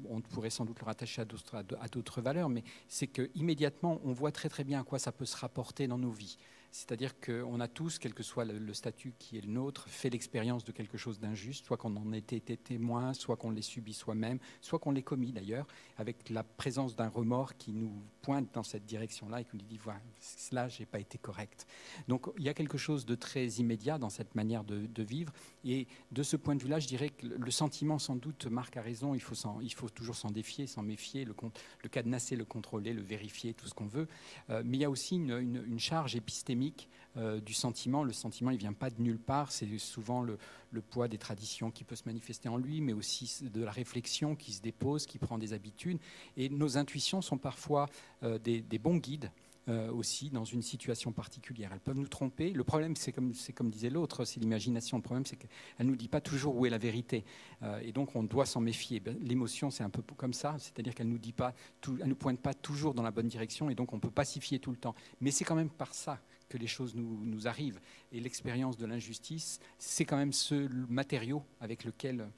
on 0.09 0.21
pourrait 0.21 0.51
sans 0.51 0.65
doute 0.65 0.79
le 0.79 0.87
rattacher 0.87 1.23
à 1.23 1.89
d'autres 1.89 2.21
valeurs, 2.21 2.49
mais 2.49 2.63
c'est 2.89 3.09
qu'immédiatement, 3.09 4.01
on 4.05 4.13
voit 4.13 4.31
très 4.31 4.49
très 4.49 4.63
bien 4.63 4.81
à 4.81 4.85
quoi 4.85 4.99
ça 5.01 5.11
peut 5.11 5.25
se 5.25 5.37
rapporter 5.37 5.89
dans 5.89 5.99
nos 5.99 6.11
vies. 6.11 6.39
C'est-à-dire 6.77 7.18
qu'on 7.18 7.59
a 7.61 7.68
tous, 7.68 7.99
quel 7.99 8.12
que 8.12 8.22
soit 8.22 8.45
le, 8.45 8.74
statut 8.74 9.14
qui 9.18 9.39
est 9.39 9.41
le 9.41 9.51
nôtre, 9.51 9.89
fait 9.89 10.11
l'expérience 10.11 10.62
de 10.62 10.72
quelque 10.72 10.99
chose 10.99 11.18
d'injuste, 11.18 11.64
soit 11.64 11.79
qu'on 11.79 11.97
en 11.97 12.12
ait 12.12 12.18
été 12.18 12.59
témoin, 12.59 13.14
soit 13.14 13.37
qu'on 13.37 13.51
l'ait 13.51 13.62
subi 13.62 13.95
soi-même, 13.95 14.39
soit 14.61 14.79
qu'on 14.79 14.91
l'ait 14.91 15.03
commis 15.03 15.33
d'ailleurs, 15.33 15.66
avec 15.97 16.29
la 16.29 16.45
présence 16.45 16.95
d'un 16.95 17.09
remords 17.09 17.57
qui 17.57 17.72
nous 17.72 17.91
pointe 18.20 18.53
dans 18.53 18.62
cette 18.62 18.85
direction-là 18.85 19.41
et 19.41 19.45
qui 19.45 19.57
nous 19.57 19.64
dit 19.64 19.79
voilà, 19.79 20.01
cela, 20.20 20.68
j'ai 20.68 20.85
pas 20.85 21.01
été 21.01 21.16
correct. 21.16 21.66
Donc 22.09 22.27
il 22.37 22.45
y 22.45 22.49
a 22.51 22.55
quelque 22.55 22.77
chose 22.77 23.07
de 23.07 23.14
très 23.14 23.47
immédiat 23.47 23.97
dans 23.97 24.11
cette 24.11 24.35
manière 24.35 24.62
de, 24.62 25.03
vivre. 25.03 25.33
Et 25.64 25.87
de 26.12 26.22
ce 26.22 26.37
point 26.37 26.57
de 26.57 26.62
vue-là, 26.62 26.79
je 26.79 26.89
dirais 26.89 27.09
que 27.09 27.27
le 27.27 27.51
sentiment, 27.51 27.99
sans 27.99 28.16
doute, 28.16 28.47
Marc 28.49 28.77
a 28.77 28.83
raison, 28.83 29.14
il 29.14 29.20
faut, 29.20 29.89
toujours 29.89 30.16
s'en 30.16 30.31
défier, 30.31 30.66
s'en 30.66 30.83
méfier, 30.83 31.24
le, 31.24 31.35
cadenasser, 31.89 32.37
le 32.37 32.45
contrôler, 32.45 32.93
le 32.93 33.03
vérifier, 33.03 33.55
tout 33.55 33.66
ce 33.66 33.72
qu'on 33.72 33.87
veut. 33.87 34.09
Euh, 34.51 34.62
mais 34.64 34.77
il 34.77 34.81
y 34.81 34.85
a 34.85 34.91
aussi 34.91 35.16
une 35.16 35.79
charge 35.79 36.16
épistémique 36.16 36.66
euh, 37.19 37.41
du 37.41 37.55
sentiment. 37.55 38.05
Le 38.05 38.12
sentiment, 38.12 38.51
il 38.51 38.59
vient 38.59 38.75
pas 38.75 38.91
de 38.91 39.01
nulle 39.01 39.19
part. 39.19 39.51
C'est 39.51 39.67
souvent 39.79 40.21
le, 40.21 40.39
poids 40.91 41.09
des 41.09 41.17
traditions 41.17 41.71
qui 41.71 41.83
peut 41.83 41.97
se 41.97 42.03
manifester 42.05 42.51
en 42.51 42.59
lui, 42.59 42.83
mais 42.83 42.93
aussi 42.93 43.43
de 43.43 43.64
la 43.64 43.71
réflexion 43.71 44.37
qui 44.37 44.53
se 44.53 44.61
dépose, 44.61 45.07
qui 45.07 45.17
prend 45.17 45.39
des 45.39 45.55
habitudes. 45.55 45.99
Et 46.37 46.51
nos 46.51 46.77
intuitions 46.77 47.23
sont 47.23 47.39
parfois 47.39 47.89
euh, 48.23 48.39
des, 48.39 48.79
bons 48.79 48.97
guides. 48.97 49.31
Euh, 49.69 49.91
aussi 49.91 50.31
dans 50.31 50.45
une 50.45 50.62
situation 50.62 51.11
particulière. 51.11 51.73
Elles 51.73 51.81
peuvent 51.81 51.99
nous 51.99 52.07
tromper. 52.07 52.51
Le 52.51 52.62
problème, 52.62 52.95
c'est 52.95 53.11
comme, 53.11 53.33
disait 53.69 53.91
l'autre, 53.91 54.25
c'est 54.25 54.39
l'imagination. 54.39 54.97
Le 54.97 55.03
problème, 55.03 55.27
c'est 55.27 55.35
qu'elle 55.35 55.49
ne 55.81 55.91
nous 55.91 55.97
dit 55.97 56.07
pas 56.07 56.21
toujours 56.21 56.55
où 56.55 56.67
est 56.67 56.71
la 56.71 56.79
vérité. 56.79 57.25
et 57.83 57.91
donc, 57.91 58.14
on 58.14 58.23
doit 58.23 58.47
s'en 58.47 58.61
méfier. 58.61 59.01
Ben, 59.01 59.19
l'émotion, 59.21 59.73
c'est 59.73 59.83
un 59.83 59.91
peu 59.91 60.03
comme 60.14 60.35
ça, 60.35 60.55
c'est-à-dire 60.61 60.95
qu'elle 60.95 61.09
ne 61.09 61.19
nous 61.19 62.14
pointe 62.14 62.39
pas 62.39 62.55
toujours 62.55 62.95
dans 62.95 63.03
la 63.03 63.11
bonne 63.11 63.27
direction, 63.27 63.69
et 63.69 63.75
donc 63.75 63.93
on 63.93 63.99
peut 63.99 64.09
pacifier 64.09 64.61
tout 64.61 64.71
le 64.71 64.77
temps. 64.77 64.95
Mais 65.21 65.33
c'est 65.33 65.45
quand 65.45 65.57
même 65.57 65.71
par 65.71 65.95
ça 65.95 66.21
que 66.49 66.59
les 66.59 66.67
choses 66.67 66.95
nous, 66.95 67.47
arrivent. 67.47 67.81
Et 68.13 68.21
l'expérience 68.21 68.77
de 68.77 68.87
l'injustice, 68.87 69.61
c'est 69.79 70.05
quand 70.05 70.17
même 70.17 70.33
ce 70.33 70.69
matériau 70.89 71.43
avec 71.61 71.85
lequel 71.85 72.29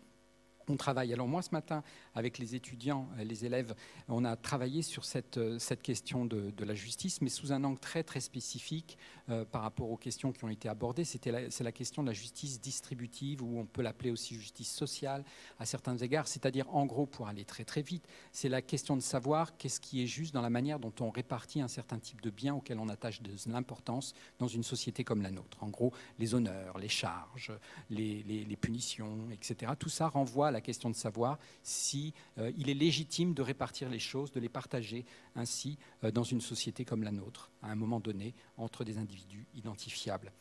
on 0.68 0.76
travaille. 0.76 1.12
Alors 1.12 1.28
moi, 1.28 1.42
ce 1.42 1.50
matin, 1.52 1.82
avec 2.18 2.38
les 2.38 2.54
étudiants, 2.54 3.08
euh, 3.18 3.24
les 3.24 3.44
élèves, 3.44 3.74
on 4.08 4.24
a 4.24 4.36
travaillé 4.36 4.82
sur 4.82 5.04
cette, 5.04 5.38
euh, 5.38 5.58
question 5.82 6.24
de, 6.24 6.52
la 6.64 6.74
justice, 6.74 7.22
mais 7.22 7.28
sous 7.28 7.52
un 7.52 7.62
angle 7.64 7.78
très 7.78 8.02
très 8.02 8.20
spécifique 8.20 8.98
euh, 9.30 9.44
par 9.44 9.62
rapport 9.62 9.90
aux 9.90 9.96
questions 9.96 10.32
qui 10.32 10.44
ont 10.44 10.48
été 10.48 10.68
abordées. 10.68 11.04
C'est 11.04 11.24
la 11.26 11.72
question 11.72 12.02
de 12.02 12.08
la 12.08 12.12
justice 12.12 12.60
distributive, 12.60 13.42
ou 13.42 13.58
on 13.58 13.64
peut 13.64 13.82
l'appeler 13.82 14.10
aussi 14.10 14.34
justice 14.34 14.70
sociale 14.70 15.24
à 15.58 15.64
certains 15.64 15.96
égards. 15.96 16.26
C'est-à-dire, 16.26 16.68
en 16.74 16.84
gros, 16.84 17.06
pour 17.06 17.28
aller 17.28 17.44
très 17.44 17.64
très 17.64 17.82
vite, 17.82 18.04
c'est 18.32 18.48
la 18.48 18.60
question 18.60 18.96
de 18.96 19.02
savoir 19.02 19.56
qu'est-ce 19.56 19.80
qui 19.80 20.02
est 20.02 20.06
juste 20.06 20.34
dans 20.34 20.42
la 20.42 20.50
manière 20.50 20.80
dont 20.80 20.92
on 21.00 21.10
répartit 21.10 21.60
un 21.60 21.68
certain 21.68 21.98
type 21.98 22.20
de 22.20 22.30
biens 22.30 22.54
auxquels 22.54 22.80
on 22.80 22.88
attache 22.88 23.22
de 23.22 23.30
l'importance 23.46 24.14
dans 24.38 24.48
une 24.48 24.64
société 24.64 25.04
comme 25.04 25.22
la 25.22 25.30
nôtre. 25.30 25.62
En 25.62 25.68
gros, 25.68 25.92
les 26.18 26.34
honneurs, 26.34 26.78
les 26.78 26.88
charges, 26.88 27.52
les, 27.88 28.22
les 28.24 28.56
punitions, 28.56 29.30
etc. 29.30 29.72
Tout 29.78 29.88
ça 29.88 30.08
renvoie 30.08 30.48
à 30.48 30.50
la 30.50 30.60
question 30.60 30.90
de 30.90 30.96
savoir 30.96 31.38
si 31.62 32.07
euh, 32.38 32.52
il 32.56 32.70
est 32.70 32.74
légitime 32.74 33.34
de 33.34 33.42
répartir 33.42 33.88
les 33.88 33.98
choses, 33.98 34.32
de 34.32 34.40
les 34.40 34.48
partager 34.48 35.04
ainsi 35.34 35.78
euh, 36.04 36.10
dans 36.10 36.22
une 36.22 36.40
société 36.40 36.84
comme 36.84 37.02
la 37.02 37.12
nôtre, 37.12 37.50
à 37.62 37.70
un 37.70 37.74
moment 37.74 38.00
donné, 38.00 38.34
entre 38.56 38.84
des 38.84 38.98
individus 38.98 39.46
identifiables. 39.54 40.32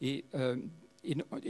Et, 0.00 0.24
euh, 0.34 0.56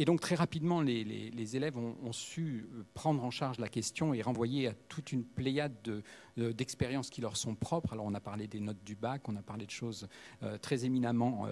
donc 0.05 0.21
très 0.21 0.35
rapidement, 0.35 0.83
les, 0.83 1.57
élèves 1.57 1.79
ont, 1.79 2.13
su 2.13 2.67
prendre 2.93 3.25
en 3.25 3.31
charge 3.31 3.59
la 3.59 3.71
question 3.71 4.13
et 4.13 4.21
renvoyer 4.21 4.69
à 4.69 4.75
toute 4.75 5.13
une 5.13 5.25
pléiade 5.25 6.03
d'expériences 6.37 7.09
qui 7.09 7.23
leur 7.23 7.39
sont 7.39 7.55
propres. 7.55 7.95
Alors 7.95 8.05
on 8.05 8.13
a 8.13 8.21
parlé 8.21 8.49
des 8.49 8.61
notes 8.61 8.85
du 8.85 8.97
bac, 8.97 9.27
on 9.31 9.37
a 9.37 9.41
parlé 9.41 9.65
de 9.65 9.71
choses 9.71 10.09
très 10.61 10.85
éminemment 10.85 11.49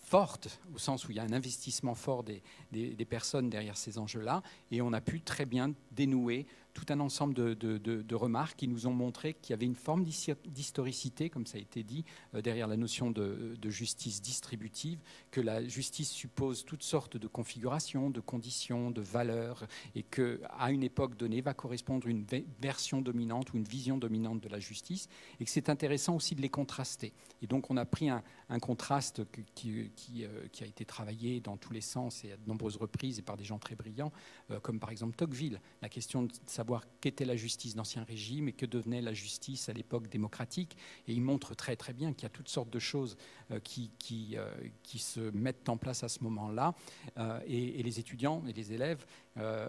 forte, 0.00 0.60
au 0.74 0.78
sens 0.78 1.06
où 1.06 1.12
il 1.12 1.18
y 1.18 1.20
a 1.20 1.22
un 1.22 1.32
investissement 1.32 1.94
fort 1.94 2.24
des 2.24 3.06
personnes 3.08 3.48
derrière 3.48 3.76
ces 3.76 3.96
enjeux-là, 3.96 4.42
et 4.72 4.82
on 4.82 4.92
a 4.92 5.00
pu 5.00 5.20
très 5.20 5.46
bien 5.46 5.72
dénouer 5.92 6.48
tout 6.72 6.86
un 6.90 7.00
ensemble 7.00 7.34
de, 7.34 8.14
remarques 8.14 8.56
qui 8.56 8.68
nous 8.68 8.86
ont 8.86 8.92
montré 8.92 9.34
qu'il 9.34 9.52
y 9.52 9.54
avait 9.54 9.66
une 9.66 9.74
forme 9.74 10.04
d'historicité, 10.04 11.30
comme 11.30 11.46
ça 11.46 11.58
a 11.58 11.60
été 11.60 11.82
dit, 11.82 12.04
euh, 12.34 12.42
derrière 12.42 12.68
la 12.68 12.76
notion 12.76 13.10
de, 13.10 13.56
justice 13.64 14.20
distributive, 14.20 14.98
que 15.30 15.40
la 15.40 15.66
justice 15.66 16.10
suppose 16.10 16.64
toutes 16.64 16.82
sortes 16.82 17.16
de 17.16 17.26
configurations, 17.26 18.10
de 18.10 18.20
conditions, 18.20 18.90
de 18.90 19.00
valeurs, 19.00 19.66
et 19.94 20.02
qu'à 20.02 20.70
une 20.70 20.82
époque 20.82 21.16
donnée 21.16 21.40
va 21.40 21.54
correspondre 21.54 22.08
une 22.08 22.26
version 22.60 23.00
dominante 23.00 23.52
ou 23.52 23.56
une 23.56 23.64
vision 23.64 23.96
dominante 23.96 24.40
de 24.40 24.48
la 24.48 24.58
justice, 24.58 25.08
et 25.38 25.44
que 25.44 25.50
c'est 25.50 25.68
intéressant 25.68 26.16
aussi 26.16 26.34
de 26.34 26.42
les 26.42 26.48
contraster. 26.48 27.12
Et 27.42 27.46
donc 27.46 27.70
on 27.70 27.76
a 27.76 27.84
pris 27.84 28.08
un, 28.10 28.22
contraste 28.60 29.20
euh, 29.20 29.86
qui, 29.94 30.24
a 30.24 30.66
été 30.66 30.84
travaillé 30.84 31.40
dans 31.40 31.56
tous 31.56 31.72
les 31.72 31.80
sens 31.80 32.24
et 32.24 32.32
à 32.32 32.36
de 32.36 32.46
nombreuses 32.46 32.76
reprises 32.76 33.18
et 33.18 33.22
par 33.22 33.36
des 33.36 33.44
gens 33.44 33.58
très 33.58 33.76
brillants, 33.76 34.12
euh, 34.50 34.60
comme 34.60 34.78
par 34.78 34.90
exemple 34.90 35.16
Tocqueville, 35.16 35.60
la 35.80 35.88
question 35.88 36.24
de 36.24 36.32
savoir 36.60 36.84
qu'était 37.00 37.24
la 37.24 37.36
justice 37.36 37.74
d'Ancien 37.74 38.04
Régime 38.04 38.48
et 38.48 38.52
que 38.52 38.66
devenait 38.66 39.00
la 39.00 39.14
justice 39.14 39.70
à 39.70 39.72
l'époque 39.72 40.08
démocratique. 40.08 40.76
Et 41.08 41.14
il 41.14 41.22
montre 41.22 41.54
très 41.54 41.74
très 41.74 41.94
bien 41.94 42.12
qu'il 42.12 42.24
y 42.24 42.26
a 42.26 42.28
toutes 42.28 42.50
sortes 42.50 42.68
de 42.68 42.78
choses 42.78 43.16
euh, 43.50 43.60
qui, 43.60 43.90
qui, 43.98 44.36
euh, 44.36 44.44
qui, 44.82 44.98
se 44.98 45.20
mettent 45.30 45.70
en 45.70 45.78
place 45.78 46.04
à 46.04 46.10
ce 46.10 46.22
moment-là. 46.22 46.74
Euh, 47.16 47.40
et, 47.46 47.82
les 47.82 47.98
étudiants 47.98 48.42
et 48.46 48.52
les 48.52 48.74
élèves 48.74 49.06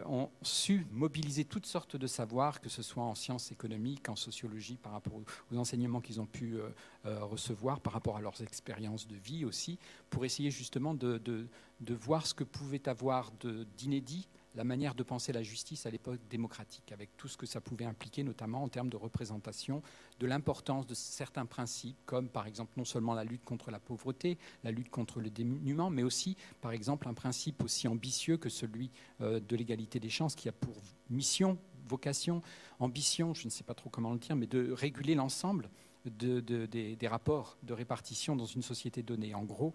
ont 0.05 0.29
su 0.41 0.85
mobiliser 0.91 1.45
toutes 1.45 1.65
sortes 1.65 1.95
de 1.95 2.07
savoirs, 2.07 2.59
que 2.59 2.67
ce 2.67 2.83
soit 2.83 3.03
en 3.03 3.15
sciences 3.15 3.53
économiques, 3.53 4.09
en 4.09 4.17
sociologie, 4.17 4.75
par 4.75 4.91
rapport 4.91 5.13
aux, 5.15 5.55
enseignements 5.55 6.01
qu'ils 6.01 6.19
ont 6.19 6.25
pu 6.25 6.57
recevoir, 7.05 7.79
par 7.79 7.93
rapport 7.93 8.17
à 8.17 8.21
leurs 8.21 8.41
expériences 8.41 9.07
de 9.07 9.15
vie 9.15 9.45
aussi, 9.45 9.79
pour 10.09 10.25
essayer 10.25 10.51
justement 10.51 10.93
de, 10.93 11.19
de, 11.19 11.47
de 11.79 11.93
voir 11.93 12.27
ce 12.27 12.33
que 12.33 12.43
pouvait 12.43 12.89
avoir 12.89 13.31
d'inédit 13.77 14.27
la 14.55 14.63
manière 14.63 14.95
de 14.95 15.03
penser 15.03 15.31
la 15.31 15.43
justice 15.43 15.85
à 15.85 15.89
l'époque 15.89 16.19
démocratique, 16.29 16.91
avec 16.91 17.15
tout 17.17 17.27
ce 17.27 17.37
que 17.37 17.45
ça 17.45 17.61
pouvait 17.61 17.85
impliquer, 17.85 18.23
notamment 18.23 18.63
en 18.63 18.69
termes 18.69 18.89
de 18.89 18.97
représentation, 18.97 19.81
de 20.19 20.27
l'importance 20.27 20.85
de 20.85 20.93
certains 20.93 21.45
principes, 21.45 21.97
comme 22.05 22.27
par 22.29 22.47
exemple 22.47 22.73
non 22.77 22.85
seulement 22.85 23.13
la 23.13 23.23
lutte 23.23 23.45
contre 23.45 23.71
la 23.71 23.79
pauvreté, 23.79 24.37
la 24.63 24.71
lutte 24.71 24.89
contre 24.89 25.19
le 25.19 25.29
dénuement, 25.29 25.89
mais 25.89 26.03
aussi 26.03 26.35
par 26.59 26.71
exemple 26.71 27.07
un 27.07 27.13
principe 27.13 27.63
aussi 27.63 27.87
ambitieux 27.87 28.37
que 28.37 28.49
celui 28.49 28.91
euh, 29.21 29.39
de 29.39 29.55
l'égalité 29.55 29.99
des 29.99 30.09
chances, 30.09 30.35
qui 30.35 30.49
a 30.49 30.51
pour 30.51 30.75
mission, 31.09 31.57
vocation, 31.87 32.41
ambition, 32.79 33.33
je 33.33 33.45
ne 33.45 33.49
sais 33.49 33.63
pas 33.63 33.73
trop 33.73 33.89
comment 33.89 34.11
le 34.13 34.19
dire, 34.19 34.35
mais 34.35 34.47
de 34.47 34.71
réguler 34.71 35.15
l'ensemble 35.15 35.69
des 36.05 37.07
rapports 37.07 37.57
de 37.63 37.73
répartition 37.73 38.35
dans 38.35 38.45
une 38.45 38.63
société 38.63 39.03
donnée. 39.03 39.35
En 39.35 39.43
gros, 39.43 39.73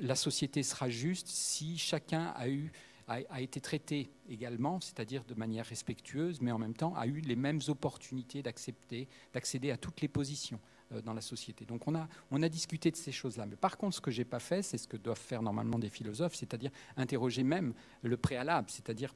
la 0.00 0.14
société 0.14 0.62
sera 0.62 0.88
juste 0.88 1.26
si 1.26 1.78
chacun 1.78 2.26
a 2.36 2.48
eu 2.48 2.70
a, 3.06 3.40
été 3.40 3.60
traité 3.60 4.10
également, 4.28 4.80
c'est-à-dire 4.80 5.24
de 5.24 5.34
manière 5.34 5.66
respectueuse, 5.66 6.40
mais 6.40 6.52
en 6.52 6.58
même 6.58 6.74
temps 6.74 6.94
a 6.96 7.06
eu 7.06 7.20
les 7.20 7.36
mêmes 7.36 7.60
opportunités 7.68 8.42
d'accepter, 8.42 9.08
d'accéder 9.32 9.70
à 9.70 9.76
toutes 9.76 10.00
les 10.00 10.08
positions 10.08 10.60
euh, 10.92 11.02
dans 11.02 11.12
la 11.12 11.20
société. 11.20 11.64
Donc 11.64 11.86
on 11.86 11.94
a, 11.94 12.08
on 12.30 12.42
a 12.42 12.48
discuté 12.48 12.90
de 12.90 12.96
ces 12.96 13.12
choses-là. 13.12 13.46
Mais 13.46 13.56
par 13.56 13.76
contre, 13.76 13.96
ce 13.96 14.00
que 14.00 14.10
j'ai 14.10 14.24
pas 14.24 14.40
fait, 14.40 14.62
c'est 14.62 14.78
ce 14.78 14.88
que 14.88 14.96
doivent 14.96 15.18
faire 15.18 15.42
normalement 15.42 15.78
des 15.78 15.90
philosophes, 15.90 16.34
c'est-à-dire 16.34 16.70
interroger 16.96 17.42
même 17.42 17.74
le 18.02 18.16
préalable, 18.16 18.70
c'est-à-dire 18.70 19.14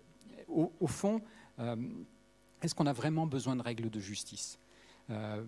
au, 0.49 0.87
fond. 0.87 1.23
Euh, 1.59 1.77
est-ce 2.63 2.75
qu'on 2.75 2.87
a 2.87 2.93
vraiment 2.93 3.27
besoin 3.27 3.57
de 3.57 3.63
règles 3.63 3.91
de 3.91 4.01
justice? 4.01 4.59
Euh, 5.11 5.45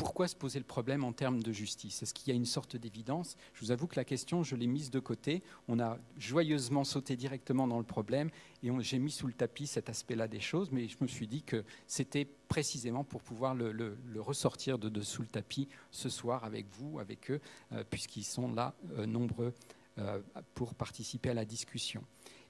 pourquoi 0.00 0.28
se 0.28 0.34
poser 0.34 0.58
le 0.58 0.64
problème 0.64 1.04
en 1.04 1.12
termes 1.12 1.42
de 1.42 1.52
justice? 1.52 2.02
Est-ce 2.02 2.14
qu'il 2.14 2.28
y 2.28 2.32
a 2.32 2.34
une 2.34 2.46
sorte 2.46 2.74
d'évidence? 2.74 3.36
Je 3.52 3.60
vous 3.60 3.70
avoue 3.70 3.86
que 3.86 3.96
la 3.96 4.04
question, 4.04 4.42
je 4.42 4.56
l'ai 4.56 4.66
mise 4.66 4.90
de 4.90 4.98
côté. 4.98 5.42
On 5.68 5.78
a 5.78 5.98
joyeusement 6.16 6.84
sauté 6.84 7.16
directement 7.16 7.68
dans 7.68 7.76
le 7.76 7.84
problème 7.84 8.30
et 8.62 8.70
j'ai 8.80 8.98
mis 8.98 9.10
sous 9.10 9.26
le 9.26 9.34
tapis 9.34 9.66
cet 9.66 9.90
aspect-là 9.90 10.26
des 10.26 10.40
choses, 10.40 10.70
mais 10.72 10.88
je 10.88 10.96
me 11.02 11.06
suis 11.06 11.26
dit 11.26 11.42
que 11.42 11.64
c'était 11.86 12.26
précisément 12.48 13.04
pour 13.04 13.22
pouvoir 13.22 13.54
le, 13.54 13.98
ressortir 14.16 14.78
de, 14.78 15.02
sous 15.02 15.20
le 15.20 15.28
tapis 15.28 15.68
ce 15.90 16.08
soir 16.08 16.44
avec 16.44 16.66
vous, 16.78 16.98
avec 16.98 17.30
eux, 17.30 17.40
euh, 17.72 17.84
puisqu'ils 17.88 18.24
sont 18.24 18.52
là 18.54 18.74
euh, 18.96 19.04
nombreux 19.04 19.52
euh, 19.98 20.18
pour 20.54 20.74
participer 20.74 21.28
à 21.28 21.34
la 21.34 21.44
discussion. 21.44 22.02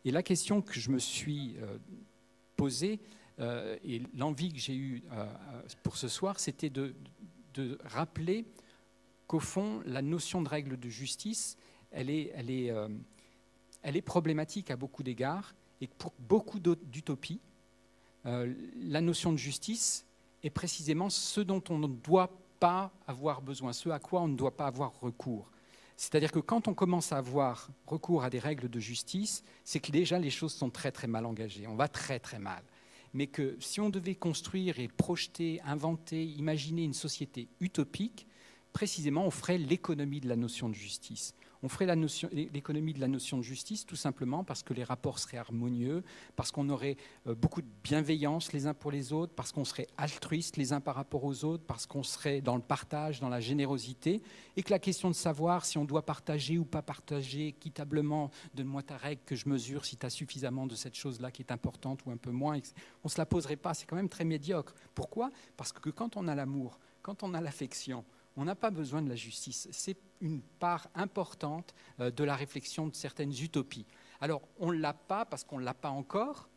Et 0.04 0.12
la 0.12 0.22
question 0.22 0.62
que 0.62 0.78
je 0.78 0.90
me 0.90 0.98
suis 1.00 1.56
posée, 2.56 3.00
et 3.84 4.02
l'envie 4.14 4.52
que 4.52 4.58
j'ai 4.58 4.76
eue 4.76 5.02
pour 5.82 5.96
ce 5.96 6.08
soir, 6.08 6.38
c'était 6.38 6.70
de, 6.70 6.94
de 7.54 7.78
rappeler 7.84 8.44
qu'au 9.26 9.40
fond, 9.40 9.82
la 9.86 10.02
notion 10.02 10.42
de 10.42 10.48
règle 10.48 10.78
de 10.78 10.88
justice, 10.88 11.56
elle 11.90 12.10
est, 12.10 12.32
elle 12.34 12.50
est, 12.50 12.70
euh, 12.70 12.88
elle 13.82 13.96
est 13.96 14.02
problématique 14.02 14.70
à 14.70 14.76
beaucoup 14.76 15.02
d'égards, 15.02 15.54
et 15.80 15.86
pour 15.86 16.12
beaucoup 16.18 16.58
d'utopies, 16.58 17.40
euh, 18.26 18.52
la 18.76 19.00
notion 19.00 19.32
de 19.32 19.38
justice 19.38 20.04
est 20.42 20.50
précisément 20.50 21.10
ce 21.10 21.40
dont 21.40 21.62
on 21.70 21.78
ne 21.78 21.86
doit 21.86 22.30
pas 22.58 22.92
avoir 23.06 23.40
besoin, 23.40 23.72
ce 23.72 23.88
à 23.88 23.98
quoi 23.98 24.22
on 24.22 24.28
ne 24.28 24.36
doit 24.36 24.56
pas 24.56 24.66
avoir 24.66 24.98
recours. 25.00 25.50
C'est-à-dire 25.96 26.32
que 26.32 26.38
quand 26.38 26.66
on 26.66 26.74
commence 26.74 27.12
à 27.12 27.18
avoir 27.18 27.68
recours 27.86 28.24
à 28.24 28.30
des 28.30 28.38
règles 28.38 28.68
de 28.68 28.80
justice, 28.80 29.42
c'est 29.64 29.80
que 29.80 29.92
déjà 29.92 30.18
les 30.18 30.30
choses 30.30 30.54
sont 30.54 30.70
très 30.70 30.92
très 30.92 31.06
mal 31.06 31.26
engagées, 31.26 31.66
on 31.66 31.76
va 31.76 31.88
très 31.88 32.18
très 32.18 32.38
mal 32.38 32.62
mais 33.12 33.26
que 33.26 33.56
si 33.60 33.80
on 33.80 33.90
devait 33.90 34.14
construire 34.14 34.78
et 34.78 34.88
projeter, 34.88 35.60
inventer, 35.64 36.24
imaginer 36.24 36.84
une 36.84 36.94
société 36.94 37.48
utopique, 37.60 38.26
précisément, 38.72 39.26
on 39.26 39.30
ferait 39.30 39.58
l'économie 39.58 40.20
de 40.20 40.28
la 40.28 40.36
notion 40.36 40.68
de 40.68 40.74
justice. 40.74 41.34
On 41.62 41.68
ferait 41.68 41.86
l'économie 42.32 42.94
de 42.94 43.00
la 43.00 43.08
notion 43.08 43.36
de 43.36 43.42
justice 43.42 43.84
tout 43.84 43.96
simplement 43.96 44.44
parce 44.44 44.62
que 44.62 44.72
les 44.72 44.84
rapports 44.84 45.18
seraient 45.18 45.36
harmonieux, 45.36 46.02
parce 46.34 46.50
qu'on 46.50 46.68
aurait 46.70 46.96
euh, 47.26 47.34
beaucoup 47.34 47.60
de 47.60 47.68
bienveillance 47.82 48.52
les 48.52 48.66
uns 48.66 48.72
pour 48.72 48.90
les 48.90 49.12
autres, 49.12 49.34
parce 49.34 49.52
qu'on 49.52 49.66
serait 49.66 49.86
altruiste 49.98 50.56
les 50.56 50.72
uns 50.72 50.80
par 50.80 50.94
rapport 50.94 51.24
aux 51.24 51.44
autres, 51.44 51.64
parce 51.66 51.86
qu'on 51.86 52.02
serait 52.02 52.40
dans 52.40 52.56
le 52.56 52.62
partage, 52.62 53.20
dans 53.20 53.28
la 53.28 53.40
générosité, 53.40 54.22
et 54.56 54.62
que 54.62 54.70
la 54.70 54.78
question 54.78 55.10
de 55.10 55.14
savoir 55.14 55.66
si 55.66 55.76
on 55.76 55.84
doit 55.84 56.06
partager 56.06 56.56
ou 56.56 56.64
pas 56.64 56.82
partager 56.82 57.48
équitablement, 57.48 58.30
donne-moi 58.54 58.82
ta 58.82 58.96
règle 58.96 59.22
que 59.26 59.36
je 59.36 59.48
mesure 59.48 59.84
si 59.84 59.98
tu 59.98 60.06
as 60.06 60.10
suffisamment 60.10 60.66
de 60.66 60.74
cette 60.74 60.94
chose-là 60.94 61.30
qui 61.30 61.42
est 61.42 61.52
importante 61.52 62.00
ou 62.06 62.10
un 62.10 62.16
peu 62.16 62.30
moins, 62.30 62.56
on 63.04 63.06
ne 63.06 63.10
se 63.10 63.18
la 63.18 63.26
poserait 63.26 63.56
pas, 63.56 63.74
c'est 63.74 63.86
quand 63.86 63.96
même 63.96 64.08
très 64.08 64.24
médiocre. 64.24 64.74
Pourquoi? 64.94 65.30
Parce 65.56 65.72
que 65.72 65.90
quand 65.90 66.16
on 66.16 66.26
a 66.26 66.34
l'amour, 66.34 66.78
quand 67.02 67.22
on 67.22 67.34
a 67.34 67.40
l'affection, 67.40 68.04
on 68.36 68.44
n'a 68.44 68.54
pas 68.54 68.70
besoin 68.70 69.02
de 69.02 69.08
la 69.08 69.16
justice. 69.16 69.68
C'est 69.70 69.96
une 70.20 70.40
part 70.40 70.88
importante 70.94 71.74
euh, 72.00 72.10
de 72.10 72.24
la 72.24 72.36
réflexion 72.36 72.86
de 72.86 72.94
certaines 72.94 73.32
utopies. 73.32 73.86
Alors, 74.20 74.42
on 74.58 74.72
ne 74.72 74.78
l'a 74.78 74.92
pas 74.92 75.24
parce 75.24 75.44
qu'on 75.44 75.58
ne 75.58 75.64
l'a 75.64 75.74
pas 75.74 75.90
encore, 75.90 76.48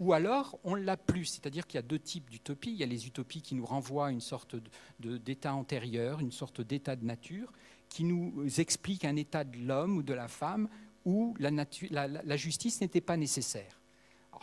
ou 0.00 0.12
alors 0.12 0.58
on 0.64 0.76
ne 0.76 0.82
l'a 0.82 0.96
plus. 0.96 1.24
C'est-à-dire 1.24 1.66
qu'il 1.66 1.78
y 1.78 1.80
a 1.80 1.86
deux 1.86 1.98
types 1.98 2.30
d'utopies. 2.30 2.70
Il 2.70 2.76
y 2.76 2.82
a 2.82 2.86
les 2.86 3.06
utopies 3.06 3.42
qui 3.42 3.54
nous 3.54 3.66
renvoient 3.66 4.08
à 4.08 4.10
une 4.10 4.20
sorte 4.20 4.56
d'état 5.00 5.54
antérieur, 5.54 6.20
une 6.20 6.32
sorte 6.32 6.60
d'état 6.60 6.96
de 6.96 7.04
nature, 7.04 7.52
qui 7.88 8.04
nous 8.04 8.60
expliquent 8.60 9.04
un 9.04 9.16
état 9.16 9.44
de 9.44 9.58
l'homme 9.58 9.96
ou 9.96 10.02
de 10.02 10.14
la 10.14 10.28
femme 10.28 10.68
où 11.04 11.34
la 11.40 12.36
justice 12.36 12.80
n'était 12.80 13.00
pas 13.00 13.16
nécessaire 13.16 13.77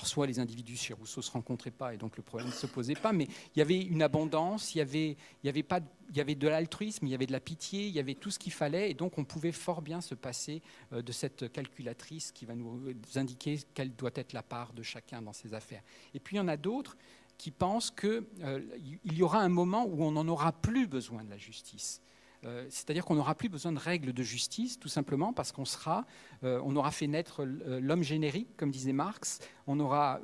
soit 0.04 0.28
les 0.28 0.40
individus 0.40 0.78
chez 0.78 0.94
Rousseau 0.94 1.22
ne 1.22 1.24
se 1.24 1.32
rencontraient 1.32 1.72
pas 1.72 1.94
et 1.94 1.98
donc 1.98 2.18
le 2.18 2.24
problème 2.24 2.50
ne 2.50 2.54
se 2.54 2.68
posait 2.68 2.96
pas, 2.96 3.14
mais 3.14 3.26
il 3.56 3.60
y 3.60 3.62
avait 3.62 3.82
une 3.82 4.02
abondance, 4.02 4.76
il 4.76 4.80
y 4.80 4.82
avait, 4.82 5.18
il 5.44 5.46
y 5.46 5.50
avait, 5.50 5.64
pas, 5.64 5.80
il 6.10 6.18
y 6.18 6.22
avait 6.22 6.36
de 6.36 6.48
l'altruisme, 6.48 7.06
il 7.06 7.12
y 7.12 7.16
avait 7.16 7.26
de 7.26 7.32
la 7.32 7.40
pitié, 7.40 7.88
il 7.88 7.94
y 7.94 8.00
avait 8.00 8.16
tout 8.16 8.32
ce 8.32 8.40
qu'il 8.40 8.54
fallait 8.54 8.92
et 8.92 8.94
donc 8.94 9.18
on 9.18 9.24
pouvait 9.24 9.52
fort 9.52 9.82
bien 9.82 10.02
se 10.02 10.16
passer 10.16 10.62
euh, 10.94 11.02
de 11.02 11.12
cette 11.12 11.52
calculatrice 11.52 12.32
qui 12.32 12.46
va 12.46 12.56
nous 12.56 12.96
indiquer 13.16 13.60
quelle 13.74 13.96
doit 13.96 14.12
être 14.16 14.34
la 14.34 14.44
part 14.44 14.74
de 14.74 14.84
chacun 14.84 15.22
dans 15.22 15.34
ses 15.34 15.54
affaires. 15.54 15.84
Et 16.14 16.20
puis 16.20 16.36
il 16.36 16.40
y 16.40 16.42
en 16.42 16.48
a 16.48 16.58
d'autres 16.58 16.98
qui 17.38 17.52
pensent 17.52 17.92
qu'il 17.92 18.24
euh, 18.44 18.62
y 19.04 19.22
aura 19.22 19.40
un 19.40 19.50
moment 19.50 19.86
où 19.86 20.04
on 20.04 20.12
n'en 20.12 20.28
aura 20.28 20.52
plus 20.52 20.88
besoin 20.88 21.24
de 21.24 21.30
la 21.30 21.38
justice. 21.38 22.02
Euh, 22.46 22.66
c'est-à-dire 22.70 23.06
qu'on 23.06 23.16
n'aura 23.16 23.36
plus 23.36 23.50
besoin 23.50 23.72
de 23.72 23.80
règles 23.80 24.14
de 24.14 24.24
justice, 24.24 24.80
tout 24.80 24.88
simplement 24.88 25.34
parce 25.34 25.52
qu'on 25.52 25.66
sera, 25.66 26.06
euh, 26.44 26.62
on 26.64 26.76
aura 26.76 26.92
fait 26.92 27.08
naître 27.08 27.44
euh, 27.44 27.80
l'homme 27.82 28.04
générique, 28.04 28.56
comme 28.58 28.72
disait 28.72 28.94
Marx, 28.94 29.40
on 29.68 29.80
aura 29.80 30.20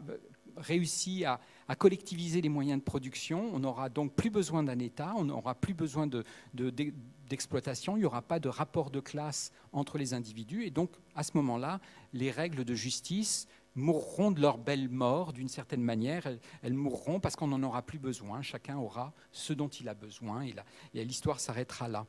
réussi 0.58 1.26
à, 1.26 1.40
collectiviser 1.78 2.42
les 2.42 2.50
moyens 2.50 2.80
de 2.80 2.84
production, 2.84 3.50
on 3.54 3.60
n'aura 3.60 3.88
donc 3.88 4.14
plus 4.14 4.30
besoin 4.30 4.62
d'un 4.62 4.78
État, 4.80 5.14
on 5.16 5.24
n'aura 5.24 5.56
plus 5.56 5.74
besoin 5.74 6.06
d'exploitation, 6.54 7.96
il 7.96 8.02
n'y 8.02 8.06
aura 8.06 8.22
pas 8.22 8.42
de 8.42 8.50
rapport 8.50 8.92
de 8.92 9.00
classe 9.00 9.54
entre 9.72 9.98
les 9.98 10.14
individus, 10.14 10.66
et 10.66 10.70
donc 10.70 10.92
à 11.16 11.24
ce 11.24 11.32
moment-là, 11.36 11.80
les 12.12 12.30
règles 12.30 12.66
de 12.66 12.76
justice 12.76 13.48
mourront 13.76 14.32
de 14.32 14.42
leur 14.42 14.58
belle 14.58 14.90
mort 14.90 15.34
d'une 15.34 15.48
certaine 15.48 15.82
manière. 15.82 16.28
Elles, 16.62 16.74
mourront 16.74 17.20
parce 17.20 17.36
qu'on 17.36 17.48
n'en 17.48 17.64
aura 17.64 17.82
plus 17.82 18.00
besoin. 18.00 18.42
Chacun 18.42 18.78
aura 18.78 19.14
ce 19.32 19.54
dont 19.54 19.70
il 19.70 19.88
a 19.90 19.94
besoin 19.94 20.46
et 20.94 21.06
l'histoire 21.06 21.40
s'arrêtera 21.40 21.88
là. 21.88 22.06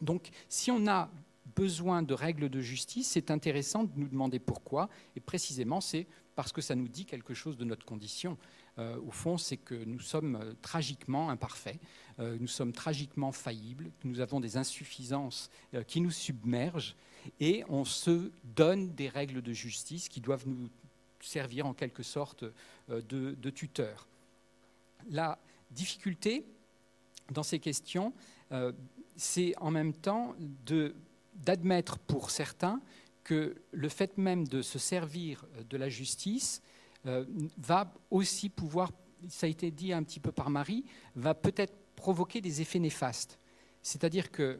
Donc 0.00 0.30
si 0.48 0.70
on 0.70 0.86
a 0.86 1.10
besoin 1.54 2.02
de 2.02 2.14
règles 2.14 2.48
de 2.48 2.60
justice, 2.60 3.08
c'est 3.08 3.30
intéressant 3.30 3.84
de 3.84 3.90
nous 3.96 4.08
demander 4.08 4.38
pourquoi. 4.38 4.88
Et 5.16 5.20
précisément, 5.20 5.80
c'est 5.80 6.06
parce 6.34 6.52
que 6.52 6.60
ça 6.60 6.74
nous 6.74 6.88
dit 6.88 7.04
quelque 7.04 7.34
chose 7.34 7.56
de 7.56 7.64
notre 7.64 7.84
condition. 7.84 8.38
Euh, 8.78 8.98
au 9.06 9.10
fond, 9.10 9.36
c'est 9.36 9.56
que 9.56 9.74
nous 9.74 10.00
sommes 10.00 10.36
euh, 10.36 10.54
tragiquement 10.62 11.28
imparfaits, 11.28 11.78
euh, 12.18 12.38
nous 12.40 12.46
sommes 12.46 12.72
tragiquement 12.72 13.32
faillibles, 13.32 13.90
nous 14.04 14.20
avons 14.20 14.40
des 14.40 14.56
insuffisances 14.56 15.50
qui 15.86 16.00
nous 16.00 16.10
submergent 16.10 16.96
et 17.38 17.64
on 17.68 17.84
se 17.84 18.30
donne 18.44 18.94
des 18.94 19.08
règles 19.08 19.42
de 19.42 19.52
justice 19.52 20.08
qui 20.08 20.20
doivent 20.20 20.46
nous 20.46 20.68
servir 21.20 21.66
en 21.66 21.74
quelque 21.74 22.02
sorte 22.02 22.44
euh, 22.44 23.02
de, 23.02 23.32
de 23.32 23.50
tuteur. 23.50 24.06
La 25.08 25.38
difficulté 25.70 26.44
dans 27.30 27.42
ces 27.42 27.58
questions, 27.58 28.12
euh, 28.52 28.72
c'est 29.16 29.54
en 29.58 29.70
même 29.70 29.92
temps 29.92 30.34
d'admettre 31.34 31.98
pour 31.98 32.30
certains 32.30 32.80
que 33.22 33.56
le 33.70 33.88
fait 33.88 34.18
même 34.18 34.46
de 34.48 34.62
se 34.62 34.78
servir 34.78 35.44
de 35.68 35.76
la 35.76 35.88
justice 35.88 36.62
euh, 37.06 37.24
va 37.58 37.92
aussi 38.10 38.48
pouvoir, 38.48 38.90
ça 39.28 39.46
a 39.46 39.48
été 39.48 39.70
dit 39.70 39.92
un 39.92 40.02
petit 40.02 40.20
peu 40.20 40.32
par 40.32 40.50
Marie, 40.50 40.84
va 41.14 41.34
peut-être 41.34 41.74
provoquer 41.96 42.40
des 42.40 42.60
effets 42.60 42.78
néfastes. 42.78 43.38
C'est-à-dire 43.82 44.30
que 44.30 44.58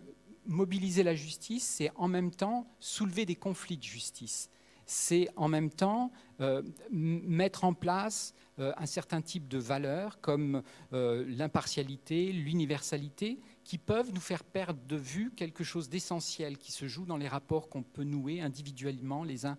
mobiliser 0.51 1.03
la 1.03 1.15
justice, 1.15 1.65
c'est 1.65 1.91
en 1.97 2.09
même 2.09 2.31
temps 2.31 2.67
soulever 2.79 3.25
des 3.25 3.37
conflits 3.37 3.79
de 3.79 3.83
justice 3.83 4.51
c'est 4.91 5.29
en 5.37 5.47
même 5.47 5.71
temps 5.71 6.11
euh, 6.41 6.63
mettre 6.91 7.63
en 7.63 7.75
place 7.75 8.35
euh, 8.59 8.73
un 8.77 8.87
certain 8.87 9.23
type 9.23 9.47
de 9.47 9.57
valeurs 9.57 10.21
comme 10.21 10.65
euh, 10.93 11.25
l'impartialité, 11.29 12.33
l'universalité, 12.33 13.39
qui 13.63 13.79
peuvent 13.79 14.13
nous 14.13 14.21
faire 14.21 14.43
perdre 14.43 14.81
de 14.89 14.97
vue 14.97 15.31
quelque 15.37 15.63
chose 15.63 15.89
d'essentiel 15.89 16.59
qui 16.59 16.73
se 16.73 16.89
joue 16.89 17.07
dans 17.07 17.19
les 17.19 17.29
rapports 17.29 17.69
qu'on 17.69 17.85
peut 17.85 18.03
nouer 18.03 18.41
individuellement 18.41 19.23
les 19.23 19.47
uns 19.47 19.57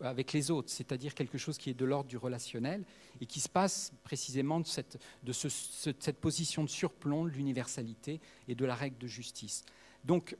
avec 0.00 0.32
les 0.32 0.52
autres, 0.52 0.70
c'est-à-dire 0.70 1.14
quelque 1.14 1.38
chose 1.38 1.58
qui 1.58 1.70
est 1.70 1.74
de 1.74 1.84
l'ordre 1.84 2.08
du 2.08 2.16
relationnel 2.16 2.84
et 3.20 3.26
qui 3.26 3.40
se 3.40 3.48
passe 3.48 3.92
précisément 4.04 4.60
de 4.60 4.66
cette, 4.66 4.96
de 5.24 5.32
cette 5.32 6.20
position 6.20 6.62
de 6.62 6.68
surplomb 6.68 7.24
de 7.24 7.30
l'universalité 7.30 8.20
et 8.46 8.54
de 8.54 8.64
la 8.64 8.76
règle 8.76 8.98
de 8.98 9.08
justice. 9.08 9.64
Donc, 10.08 10.34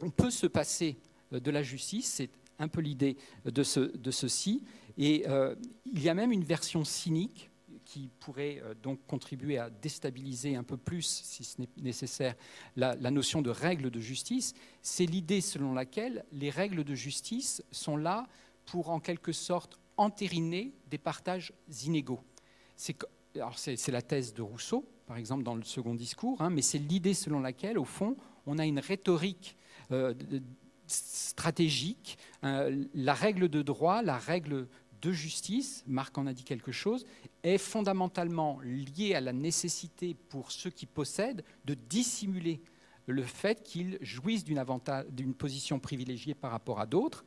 on 0.00 0.08
peut 0.08 0.30
se 0.30 0.46
passer 0.46 0.96
de 1.32 1.50
la 1.50 1.64
justice, 1.64 2.06
c'est 2.06 2.30
un 2.60 2.68
peu 2.68 2.80
l'idée 2.80 3.16
de, 3.44 3.64
ceci. 3.64 4.62
Et 4.96 5.24
euh, 5.26 5.56
il 5.84 6.00
y 6.00 6.08
a 6.08 6.14
même 6.14 6.30
une 6.30 6.44
version 6.44 6.84
cynique 6.84 7.50
qui 7.84 8.08
pourrait 8.20 8.62
euh, 8.62 8.72
donc 8.80 9.04
contribuer 9.08 9.58
à 9.58 9.68
déstabiliser 9.68 10.54
un 10.54 10.62
peu 10.62 10.76
plus, 10.76 11.02
si 11.24 11.42
ce 11.42 11.60
n'est 11.60 11.68
nécessaire, 11.76 12.36
la, 12.76 12.94
notion 13.10 13.42
de 13.42 13.50
règles 13.50 13.90
de 13.90 13.98
justice. 13.98 14.54
C'est 14.80 15.06
l'idée 15.06 15.40
selon 15.40 15.74
laquelle 15.74 16.24
les 16.30 16.50
règles 16.50 16.84
de 16.84 16.94
justice 16.94 17.64
sont 17.72 17.96
là 17.96 18.28
pour 18.64 18.90
en 18.90 19.00
quelque 19.00 19.32
sorte 19.32 19.76
entériner 19.96 20.72
des 20.88 20.98
partages 20.98 21.52
inégaux. 21.84 22.22
C'est 22.76 23.88
la 23.88 24.02
thèse 24.02 24.34
de 24.34 24.42
Rousseau, 24.42 24.88
par 25.06 25.16
exemple, 25.16 25.42
dans 25.42 25.54
le 25.54 25.62
second 25.62 25.94
discours, 25.94 26.40
hein, 26.40 26.50
mais 26.50 26.62
c'est 26.62 26.78
l'idée 26.78 27.14
selon 27.14 27.40
laquelle, 27.40 27.78
au 27.78 27.84
fond, 27.84 28.16
on 28.46 28.58
a 28.58 28.64
une 28.64 28.78
rhétorique 28.78 29.56
euh, 29.92 30.14
stratégique. 30.86 32.18
Euh, 32.44 32.84
la 32.94 33.14
règle 33.14 33.48
de 33.48 33.62
droit, 33.62 34.02
la 34.02 34.18
règle 34.18 34.66
de 35.02 35.12
justice, 35.12 35.84
Marc 35.86 36.16
en 36.16 36.26
a 36.26 36.32
dit 36.32 36.44
quelque 36.44 36.72
chose, 36.72 37.04
est 37.42 37.58
fondamentalement 37.58 38.58
liée 38.62 39.14
à 39.14 39.20
la 39.20 39.32
nécessité 39.32 40.16
pour 40.30 40.50
ceux 40.50 40.70
qui 40.70 40.86
possèdent 40.86 41.44
de 41.66 41.74
dissimuler 41.74 42.62
le 43.06 43.22
fait 43.22 43.62
qu'ils 43.62 43.98
jouissent 44.00 44.44
d'une 44.44 45.34
position 45.34 45.78
privilégiée 45.78 46.34
par 46.34 46.50
rapport 46.50 46.80
à 46.80 46.86
d'autres. 46.86 47.24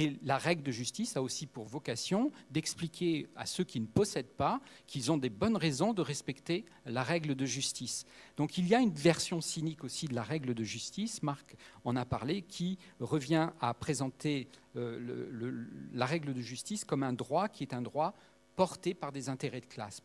Et 0.00 0.16
la 0.22 0.38
règle 0.38 0.62
de 0.62 0.70
justice 0.70 1.16
a 1.16 1.22
aussi 1.22 1.48
pour 1.48 1.64
vocation 1.64 2.30
d'expliquer 2.52 3.26
à 3.34 3.46
ceux 3.46 3.64
qui 3.64 3.80
ne 3.80 3.86
possèdent 3.86 4.36
pas 4.36 4.60
qu'ils 4.86 5.10
ont 5.10 5.18
des 5.18 5.28
bonnes 5.28 5.56
raisons 5.56 5.92
de 5.92 6.02
respecter 6.02 6.64
la 6.86 7.02
règle 7.02 7.34
de 7.34 7.44
justice. 7.44 8.06
Donc 8.36 8.58
il 8.58 8.68
y 8.68 8.76
a 8.76 8.78
une 8.78 8.94
version 8.94 9.40
cynique 9.40 9.82
aussi 9.82 10.06
de 10.06 10.14
la 10.14 10.22
règle 10.22 10.54
de 10.54 10.62
justice, 10.62 11.20
Marc 11.24 11.56
en 11.84 11.96
a 11.96 12.04
parlé, 12.04 12.42
qui 12.42 12.78
revient 13.00 13.50
à 13.60 13.74
présenter 13.74 14.46
euh, 14.76 15.66
la 15.92 16.06
règle 16.06 16.32
de 16.32 16.42
justice 16.42 16.84
comme 16.84 17.02
un 17.02 17.12
droit 17.12 17.48
qui 17.48 17.64
est 17.64 17.74
un 17.74 17.82
droit 17.82 18.14
porté 18.54 18.94
par 18.94 19.10
des 19.10 19.28
intérêts 19.28 19.62
de 19.62 19.66
classe. 19.66 20.00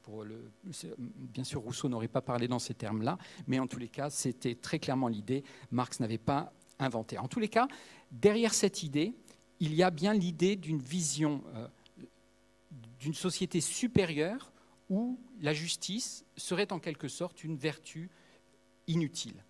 Bien 0.98 1.44
sûr, 1.44 1.61
Rousseau 1.61 1.88
n'aurait 1.88 2.07
pas 2.07 2.22
parlé 2.22 2.48
dans 2.48 2.57
ces 2.57 2.74
termes-là, 2.74 3.20
mais 3.45 3.60
en 3.60 3.68
tous 3.68 3.78
les 3.78 3.90
cas, 3.90 4.10
c'était 4.10 4.56
très 4.56 4.80
clairement 4.80 5.07
l'idée. 5.07 5.44
Marx 5.70 5.99
n'avait 5.99 6.18
pas 6.18 6.52
inventé. 6.80 7.18
En 7.18 7.28
tous 7.28 7.40
les 7.40 7.48
cas, 7.48 7.68
derrière 8.11 8.53
cette 8.53 8.84
idée, 8.84 9.14
il 9.60 9.74
y 9.76 9.84
a 9.84 9.90
bien 9.90 10.14
l'idée 10.14 10.56
d'une 10.56 10.82
vision 10.82 11.44
euh, 11.56 11.68
d'une 13.00 13.14
société 13.14 13.62
supérieure 13.62 14.52
où 14.90 15.20
la 15.42 15.54
justice 15.54 16.26
serait 16.38 16.72
en 16.72 16.80
quelque 16.80 17.08
sorte 17.08 17.44
une 17.44 17.58
vertu 17.58 18.10
inutile. 18.88 19.44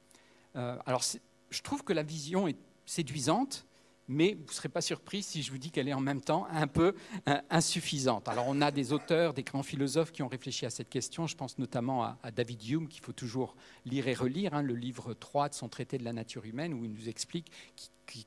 Euh, 0.56 0.78
alors, 0.86 1.04
je 1.50 1.62
trouve 1.62 1.84
que 1.84 1.94
la 1.94 2.04
vision 2.04 2.48
est 2.48 2.58
séduisante, 2.86 3.66
mais 4.08 4.34
vous 4.34 4.46
ne 4.46 4.52
serez 4.52 4.70
pas 4.70 4.82
surpris 4.82 5.24
si 5.24 5.42
je 5.42 5.52
vous 5.52 5.58
dis 5.58 5.72
qu'elle 5.72 5.88
est 5.88 5.94
en 5.94 6.02
même 6.02 6.22
temps 6.22 6.46
un 6.50 6.68
peu 6.68 6.96
euh, 7.30 7.38
insuffisante. 7.50 8.28
Alors 8.28 8.46
on 8.48 8.60
a 8.62 8.72
des 8.72 8.92
auteurs, 8.92 9.34
des 9.34 9.44
grands 9.44 9.64
philosophes 9.64 10.12
qui 10.12 10.24
ont 10.24 10.28
réfléchi 10.28 10.66
à 10.66 10.70
cette 10.70 10.90
question. 10.90 11.26
Je 11.26 11.36
pense 11.36 11.58
notamment 11.58 12.04
à, 12.04 12.32
David 12.36 12.68
Hume, 12.68 12.88
qu'il 12.88 13.02
faut 13.02 13.14
toujours 13.14 13.56
lire 13.86 14.08
et 14.08 14.14
relire, 14.14 14.54
hein, 14.54 14.62
le 14.62 14.76
livre 14.76 15.14
3 15.14 15.50
de 15.50 15.54
son 15.54 15.70
traité 15.70 15.98
de 15.98 16.04
la 16.04 16.14
nature 16.14 16.46
humaine, 16.46 16.74
où 16.74 16.84
il 16.84 16.92
nous 16.92 17.08
explique 17.08 17.52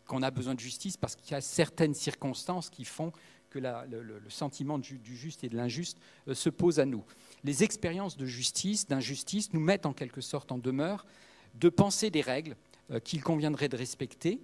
qu'on 0.06 0.22
a 0.22 0.30
besoin 0.30 0.54
de 0.54 0.60
justice 0.60 0.96
parce 0.96 1.16
qu'il 1.16 1.30
y 1.30 1.34
a 1.34 1.40
certaines 1.40 1.94
circonstances 1.94 2.70
qui 2.70 2.84
font 2.84 3.12
que 3.50 3.58
le, 3.58 4.20
sentiment 4.28 4.78
du, 4.78 5.00
juste 5.04 5.44
et 5.44 5.48
de 5.48 5.56
l'injuste 5.56 5.98
euh, 6.28 6.34
se 6.34 6.50
pose 6.50 6.80
à 6.80 6.84
nous. 6.84 7.04
Les 7.44 7.64
expériences 7.64 8.16
de 8.16 8.26
justice, 8.26 8.86
d'injustice, 8.86 9.52
nous 9.52 9.60
mettent 9.60 9.86
en 9.86 9.92
quelque 9.92 10.20
sorte 10.20 10.52
en 10.52 10.58
demeure 10.58 11.06
de 11.54 11.68
penser 11.68 12.10
des 12.10 12.20
règles 12.20 12.56
euh, 12.90 13.00
qu'il 13.00 13.22
conviendrait 13.22 13.68
de 13.68 13.76
respecter 13.76 14.40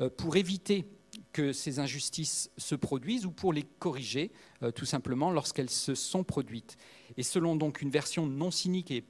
euh, 0.00 0.10
pour 0.10 0.36
éviter 0.36 0.86
que 1.32 1.52
ces 1.52 1.78
injustices 1.78 2.50
se 2.58 2.74
produisent 2.74 3.24
ou 3.24 3.30
pour 3.30 3.52
les 3.54 3.62
corriger 3.62 4.30
tout 4.74 4.84
simplement 4.84 5.30
lorsqu'elles 5.30 5.70
se 5.70 5.94
sont 5.94 6.24
produites. 6.24 6.76
Et 7.16 7.22
selon 7.22 7.56
donc 7.56 7.80
une 7.80 7.88
version 7.88 8.26
non 8.26 8.50
cynique 8.50 8.90
et 8.90 9.02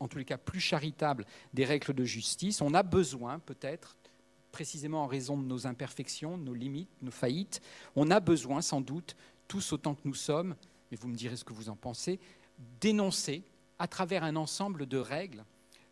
en 0.00 0.08
tous 0.08 0.18
les 0.18 0.24
cas 0.24 0.38
plus 0.38 0.58
charitable 0.58 1.24
des 1.52 1.64
règles 1.64 1.92
de 1.92 2.04
justice, 2.04 2.60
on 2.60 2.74
a 2.74 2.82
besoin 2.82 3.38
peut-être 3.38 3.96
précisément 4.54 5.02
en 5.02 5.08
raison 5.08 5.36
de 5.36 5.42
nos 5.42 5.66
imperfections, 5.66 6.38
nos 6.38 6.54
limites, 6.54 7.02
nos 7.02 7.10
faillites, 7.10 7.60
on 7.96 8.12
a 8.12 8.20
besoin 8.20 8.62
sans 8.62 8.80
doute, 8.80 9.16
tous 9.48 9.72
autant 9.72 9.96
que 9.96 10.02
nous 10.04 10.14
sommes, 10.14 10.54
et 10.92 10.96
vous 10.96 11.08
me 11.08 11.16
direz 11.16 11.34
ce 11.34 11.42
que 11.42 11.52
vous 11.52 11.70
en 11.70 11.74
pensez, 11.74 12.20
d'énoncer 12.80 13.42
à 13.80 13.88
travers 13.88 14.22
un 14.22 14.36
ensemble 14.36 14.86
de 14.86 14.96
règles 14.96 15.44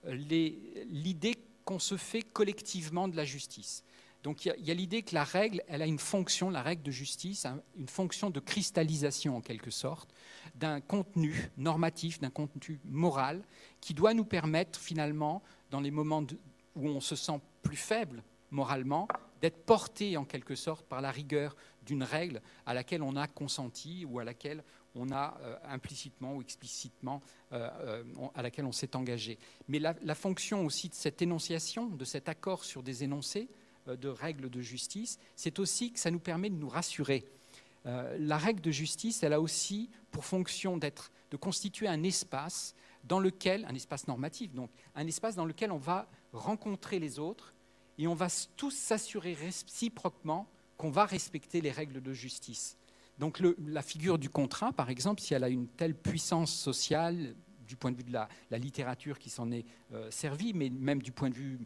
euh, 0.07 0.15
l'idée 0.15 1.35
qu'on 1.65 1.81
se 1.81 1.97
fait 1.97 2.23
collectivement 2.23 3.09
de 3.09 3.17
la 3.17 3.25
justice. 3.25 3.83
Donc 4.23 4.45
il 4.45 4.55
y 4.65 4.71
a, 4.71 4.75
l'idée 4.75 5.03
que 5.03 5.17
la 5.17 5.25
règle, 5.25 5.65
elle 5.67 5.83
a 5.83 5.87
une 5.87 5.99
fonction, 5.99 6.49
la 6.49 6.63
règle 6.63 6.85
de 6.85 6.93
justice, 6.93 7.45
une 7.77 7.89
fonction 7.89 8.31
de 8.31 8.39
cristallisation 8.39 9.39
en 9.39 9.41
quelque 9.41 9.73
sorte, 9.73 10.15
d'un 10.55 10.81
contenu 10.81 11.51
normatif, 11.57 12.21
d'un 12.21 12.31
contenu 12.31 12.79
moral, 12.85 13.43
qui 13.81 13.93
doit 13.93 14.15
nous 14.15 14.25
permettre 14.25 14.79
finalement, 14.79 15.43
dans 15.73 15.81
les 15.81 15.91
moments 15.91 16.25
où 16.77 16.89
on 16.89 17.01
se 17.01 17.17
sent 17.17 17.41
plus 17.65 17.77
faible 17.77 18.23
moralement, 18.53 19.09
d'être 19.41 19.65
porté 19.65 20.17
en 20.17 20.25
quelque 20.25 20.55
sorte 20.55 20.87
par 20.87 21.01
la 21.01 21.11
rigueur 21.11 21.57
d'une 21.85 22.05
règle 22.05 22.41
à 22.65 22.75
laquelle 22.75 23.03
on 23.03 23.17
a 23.17 23.27
consenti 23.27 24.05
ou 24.05 24.21
à 24.21 24.25
laquelle 24.25 24.63
on 24.95 25.11
a 25.11 25.37
euh, 25.41 25.57
implicitement 25.65 26.37
ou 26.37 26.43
explicitement 26.43 27.21
euh, 27.53 27.69
euh, 27.81 28.05
à 28.35 28.43
laquelle 28.43 28.65
on 28.65 28.73
s'est 28.73 28.95
engagé. 28.95 29.39
Mais 29.69 29.79
la, 29.79 30.15
fonction 30.15 30.65
aussi 30.65 30.89
de 30.89 30.95
cette 30.95 31.23
énonciation, 31.23 31.87
de 31.87 32.05
cet 32.05 32.29
accord 32.29 32.65
sur 32.65 32.83
des 32.83 33.05
énoncés, 33.05 33.49
de 33.89 34.09
règles 34.09 34.49
de 34.49 34.61
justice, 34.61 35.19
c'est 35.35 35.59
aussi 35.59 35.93
que 35.93 35.99
ça 35.99 36.13
nous 36.13 36.21
permet 36.21 36.51
de 36.51 36.55
nous 36.55 36.69
rassurer. 36.69 37.25
La 37.85 38.39
règle 38.39 38.61
de 38.61 38.71
justice, 38.71 39.25
elle 39.25 39.33
a 39.33 39.41
aussi 39.41 39.91
pour 40.13 40.25
fonction 40.25 40.77
d'être, 40.77 41.11
de 41.33 41.37
constituer 41.37 41.89
un 41.89 42.05
espace 42.05 42.77
dans 43.03 43.19
lequel, 43.19 43.65
un 43.65 43.75
espace 43.75 44.07
normatif, 44.07 44.55
donc 44.55 44.71
un 44.95 45.05
espace 45.09 45.35
dans 45.35 45.47
lequel 45.47 45.73
on 45.73 45.79
va 45.79 46.09
rencontrer 46.33 47.01
les 47.01 47.19
autres 47.19 47.55
et 47.99 48.07
on 48.07 48.15
va 48.15 48.29
tous 48.57 48.71
s'assurer 48.71 49.35
réciproquement 49.35 50.49
qu'on 50.77 50.91
va 50.91 51.05
respecter 51.05 51.61
les 51.61 51.71
règles 51.71 52.01
de 52.01 52.13
justice. 52.13 52.77
Donc 53.19 53.41
la 53.41 53.83
figure 53.83 54.19
du 54.19 54.29
contrat, 54.31 54.73
par 54.73 54.91
exemple, 54.91 55.21
si 55.21 55.35
elle 55.35 55.45
a 55.45 55.49
une 55.49 55.69
telle 55.69 55.95
puissance 55.95 56.53
sociale 56.53 57.35
du 57.67 57.77
point 57.77 57.93
de 57.93 57.97
vue 57.97 58.05
de 58.05 58.13
la, 58.13 58.29
littérature 58.59 59.19
qui 59.19 59.31
s'en 59.31 59.51
est 59.51 59.65
euh, 59.93 60.11
servie, 60.11 60.53
mais 60.55 60.71
même 60.71 61.01
du 61.01 61.13
point 61.13 61.31
de 61.31 61.35
vue 61.35 61.59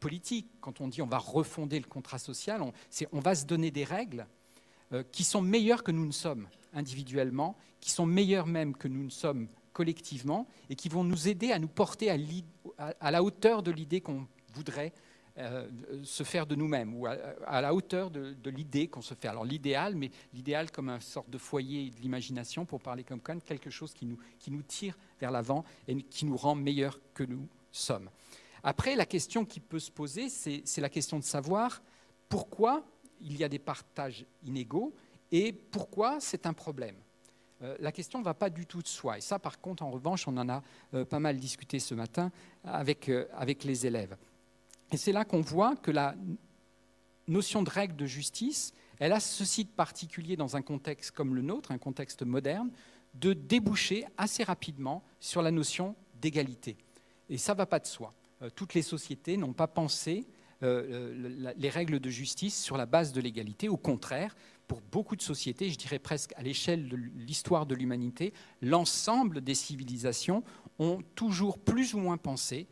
politique, 0.00 0.48
quand 0.60 0.80
on 0.80 0.88
dit 0.88 1.02
on 1.02 1.06
va 1.06 1.18
refonder 1.18 1.80
le 1.80 1.86
contrat 1.86 2.18
social, 2.18 2.62
on, 2.62 2.72
on 3.12 3.20
va 3.20 3.34
se 3.34 3.44
donner 3.44 3.70
des 3.70 3.84
règles 3.84 4.26
euh, 4.92 5.02
qui 5.12 5.24
sont 5.24 5.42
meilleures 5.42 5.82
que 5.82 5.90
nous 5.90 6.06
ne 6.06 6.12
sommes 6.12 6.48
individuellement, 6.72 7.56
qui 7.80 7.90
sont 7.90 8.06
meilleures 8.06 8.46
même 8.46 8.74
que 8.76 8.88
nous 8.88 9.04
ne 9.04 9.10
sommes 9.10 9.48
collectivement, 9.72 10.46
et 10.70 10.76
qui 10.76 10.88
vont 10.88 11.04
nous 11.04 11.28
aider 11.28 11.52
à 11.52 11.58
nous 11.58 11.68
porter 11.68 12.10
à, 12.10 13.10
la 13.10 13.22
hauteur 13.22 13.62
de 13.62 13.70
l'idée 13.70 14.00
qu'on 14.00 14.26
voudrait 14.54 14.92
euh, 15.38 15.68
se 16.02 16.24
faire 16.24 16.46
de 16.46 16.56
nous-mêmes, 16.56 16.96
ou 16.96 17.06
à, 17.06 17.60
la 17.60 17.72
hauteur 17.72 18.10
de, 18.10 18.50
l'idée 18.50 18.88
qu'on 18.88 19.02
se 19.02 19.14
fait. 19.14 19.28
Alors 19.28 19.44
l'idéal, 19.44 19.94
mais 19.94 20.10
l'idéal 20.34 20.72
comme 20.72 20.88
un 20.88 20.98
sorte 20.98 21.30
de 21.30 21.38
foyer 21.38 21.90
de 21.90 22.00
l'imagination, 22.00 22.64
pour 22.64 22.80
parler 22.80 23.04
comme 23.04 23.20
Kant, 23.20 23.38
quelque 23.38 23.70
chose 23.70 23.94
qui 23.94 24.04
nous, 24.04 24.18
qui 24.40 24.50
nous 24.50 24.62
tire 24.62 24.98
vers 25.20 25.30
l'avant 25.30 25.64
et 25.86 25.94
qui 25.94 26.26
nous 26.26 26.36
rend 26.36 26.56
meilleurs 26.56 26.98
que 27.14 27.22
nous 27.22 27.46
sommes. 27.70 28.10
Après, 28.64 28.96
la 28.96 29.06
question 29.06 29.44
qui 29.44 29.60
peut 29.60 29.78
se 29.78 29.92
poser, 29.92 30.28
c'est 30.28 30.80
la 30.80 30.88
question 30.88 31.20
de 31.20 31.24
savoir 31.24 31.82
pourquoi 32.28 32.84
il 33.20 33.36
y 33.36 33.44
a 33.44 33.48
des 33.48 33.60
partages 33.60 34.26
inégaux 34.42 34.92
et 35.30 35.52
pourquoi 35.52 36.18
c'est 36.18 36.46
un 36.46 36.52
problème. 36.52 36.96
Euh, 37.62 37.76
la 37.78 37.92
question 37.92 38.18
ne 38.18 38.24
va 38.24 38.34
pas 38.34 38.50
du 38.50 38.66
tout 38.66 38.82
de 38.82 38.88
soi. 38.88 39.18
Et 39.18 39.20
ça, 39.20 39.38
par 39.38 39.60
contre, 39.60 39.84
en 39.84 39.90
revanche, 39.90 40.26
on 40.26 40.36
en 40.36 40.48
a 40.48 40.64
euh, 40.94 41.04
pas 41.04 41.20
mal 41.20 41.38
discuté 41.38 41.78
ce 41.78 41.94
matin 41.94 42.32
avec, 42.64 43.08
avec 43.32 43.62
les 43.62 43.86
élèves. 43.86 44.16
Et 44.90 44.96
c'est 44.96 45.12
là 45.12 45.24
qu'on 45.24 45.40
voit 45.40 45.76
que 45.76 45.90
la 45.90 46.14
notion 47.26 47.62
de 47.62 47.70
règle 47.70 47.96
de 47.96 48.06
justice, 48.06 48.72
elle 48.98 49.12
a 49.12 49.20
ceci 49.20 49.64
de 49.64 49.70
particulier 49.70 50.36
dans 50.36 50.56
un 50.56 50.62
contexte 50.62 51.10
comme 51.10 51.34
le 51.34 51.42
nôtre, 51.42 51.72
un 51.72 51.78
contexte 51.78 52.22
moderne, 52.22 52.70
de 53.14 53.32
déboucher 53.32 54.04
assez 54.16 54.44
rapidement 54.44 55.02
sur 55.20 55.42
la 55.42 55.50
notion 55.50 55.94
d'égalité. 56.20 56.76
Et 57.28 57.38
ça 57.38 57.52
ne 57.52 57.58
va 57.58 57.66
pas 57.66 57.78
de 57.78 57.86
soi. 57.86 58.14
Euh, 58.42 58.50
toutes 58.54 58.74
les 58.74 58.82
sociétés 58.82 59.36
n'ont 59.36 59.52
pas 59.52 59.66
pensé 59.66 60.26
euh, 60.62 61.52
les 61.56 61.68
règles 61.68 62.00
de 62.00 62.10
justice 62.10 62.60
sur 62.60 62.76
la 62.76 62.86
base 62.86 63.12
de 63.12 63.20
l'égalité. 63.20 63.68
Au 63.68 63.76
contraire, 63.76 64.34
pour 64.66 64.80
beaucoup 64.80 65.14
de 65.14 65.22
sociétés, 65.22 65.70
je 65.70 65.78
dirais 65.78 66.00
presque 66.00 66.32
à 66.36 66.42
l'échelle 66.42 66.88
de 66.88 66.96
l'histoire 66.96 67.64
de 67.64 67.74
l'humanité, 67.74 68.32
l'ensemble 68.60 69.40
des 69.40 69.54
civilisations 69.54 70.42
ont 70.78 71.00
toujours 71.14 71.58
plus 71.58 71.94
ou 71.94 71.98
moins 71.98 72.16
pensé 72.16 72.66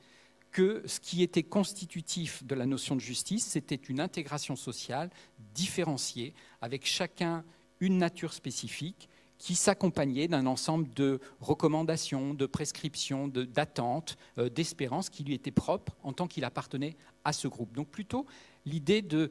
que 0.57 0.83
ce 0.87 1.01
qui 1.01 1.23
était 1.23 1.43
constitutif 1.43 2.43
de 2.43 2.55
la 2.55 2.65
notion 2.65 2.97
de 2.97 3.01
justice, 3.03 3.45
c'était 3.45 3.74
une 3.74 4.01
intégration 4.01 4.57
sociale 4.57 5.11
différenciée, 5.55 6.33
avec 6.62 6.87
chacun 6.87 7.45
une 7.81 7.99
nature 7.99 8.33
spécifique, 8.33 9.11
qui 9.37 9.55
s'accompagnait 9.55 10.28
d'un 10.28 10.47
ensemble 10.47 10.89
de 10.95 11.20
recommandations, 11.41 12.33
de 12.33 12.47
prescriptions, 12.47 13.28
d'attentes, 13.28 14.16
euh, 14.39 14.49
d'espérances 14.49 15.11
qui 15.11 15.24
lui 15.24 15.35
étaient 15.35 15.51
propres 15.51 15.95
en 16.03 16.15
tant 16.15 16.27
qu'il 16.27 16.43
appartenait 16.47 16.97
à 17.23 17.35
ce 17.35 17.49
groupe. 17.49 17.74
Donc 17.74 17.89
plutôt 17.89 18.24
l'idée 18.65 19.03
de, 19.03 19.31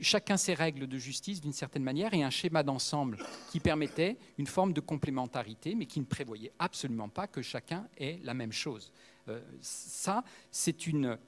chacun 0.00 0.38
ses 0.38 0.54
règles 0.54 0.86
de 0.86 0.96
justice 0.96 1.42
d'une 1.42 1.52
certaine 1.52 1.82
manière 1.82 2.14
et 2.14 2.22
un 2.22 2.30
schéma 2.30 2.62
d'ensemble 2.62 3.18
qui 3.50 3.60
permettait 3.60 4.16
une 4.38 4.46
forme 4.46 4.72
de 4.72 4.80
complémentarité, 4.80 5.74
mais 5.74 5.84
qui 5.84 6.00
ne 6.00 6.06
prévoyait 6.06 6.52
absolument 6.58 7.10
pas 7.10 7.26
que 7.26 7.42
chacun 7.42 7.86
ait 7.98 8.18
la 8.22 8.32
même 8.32 8.52
chose. 8.52 8.90
Euh, 9.28 9.40
ça, 9.60 10.24
c'est 10.50 10.86
une, 10.86 11.18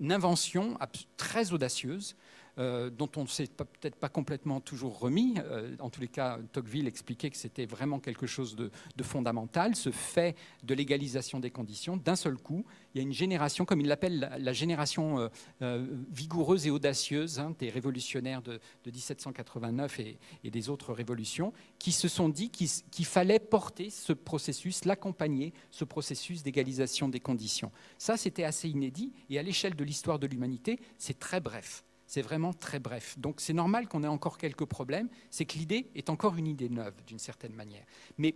une 0.00 0.12
invention 0.12 0.76
très 1.16 1.52
audacieuse 1.52 2.16
euh, 2.58 2.88
dont 2.88 3.10
on 3.16 3.22
ne 3.22 3.28
s'est 3.28 3.48
peut-être 3.48 3.96
pas 3.96 4.08
complètement 4.08 4.60
toujours 4.60 5.00
remis. 5.00 5.34
Euh, 5.38 5.74
en 5.80 5.90
tous 5.90 6.00
les 6.00 6.08
cas, 6.08 6.38
Tocqueville 6.52 6.86
expliquait 6.86 7.30
que 7.30 7.36
c'était 7.36 7.66
vraiment 7.66 7.98
quelque 7.98 8.28
chose 8.28 8.54
de, 8.54 8.70
fondamental, 9.02 9.74
ce 9.74 9.90
fait 9.90 10.36
de 10.62 10.72
légalisation 10.72 11.40
des 11.40 11.50
conditions. 11.50 11.96
D'un 11.96 12.14
seul 12.14 12.36
coup, 12.36 12.64
il 12.94 12.98
y 12.98 13.00
a 13.00 13.02
une 13.02 13.12
génération, 13.12 13.64
comme 13.64 13.80
il 13.80 13.88
l'appelle 13.88 14.30
la, 14.38 14.52
génération 14.52 15.28
euh, 15.62 15.86
vigoureuse 16.12 16.68
et 16.68 16.70
audacieuse 16.70 17.40
hein, 17.40 17.56
des 17.58 17.70
révolutionnaires 17.70 18.40
de, 18.40 18.60
1789 18.86 19.98
et, 19.98 20.18
des 20.48 20.68
autres 20.68 20.92
révolutions, 20.92 21.52
qui 21.80 21.90
se 21.90 22.06
sont 22.06 22.28
dit 22.28 22.50
qu'il 22.50 23.04
fallait 23.04 23.40
porter 23.40 23.90
ce 23.90 24.12
processus, 24.12 24.84
l'accompagner, 24.84 25.52
ce 25.72 25.84
processus 25.84 26.44
d'égalisation 26.44 27.08
des 27.08 27.20
conditions. 27.20 27.72
Ça, 27.98 28.16
c'était 28.16 28.44
assez 28.44 28.68
inédit, 28.68 29.12
et 29.28 29.40
à 29.40 29.42
l'échelle 29.42 29.74
de 29.74 29.82
l'histoire 29.82 30.20
de 30.20 30.28
l'humanité, 30.28 30.78
c'est 30.98 31.18
très 31.18 31.40
bref 31.40 31.84
C'est 32.06 32.22
vraiment 32.22 32.52
très 32.52 32.78
bref. 32.78 33.18
Donc 33.18 33.40
c'est 33.40 33.52
normal 33.52 33.88
qu'on 33.88 34.02
ait 34.02 34.08
encore 34.08 34.38
quelques 34.38 34.66
problèmes. 34.66 35.08
C'est 35.30 35.44
que 35.44 35.56
l'idée 35.58 35.90
est 35.94 36.10
encore 36.10 36.36
une 36.36 36.46
idée 36.46 36.68
neuve, 36.68 36.94
d'une 37.06 37.18
certaine 37.18 37.54
manière. 37.54 37.84
Mais 38.18 38.34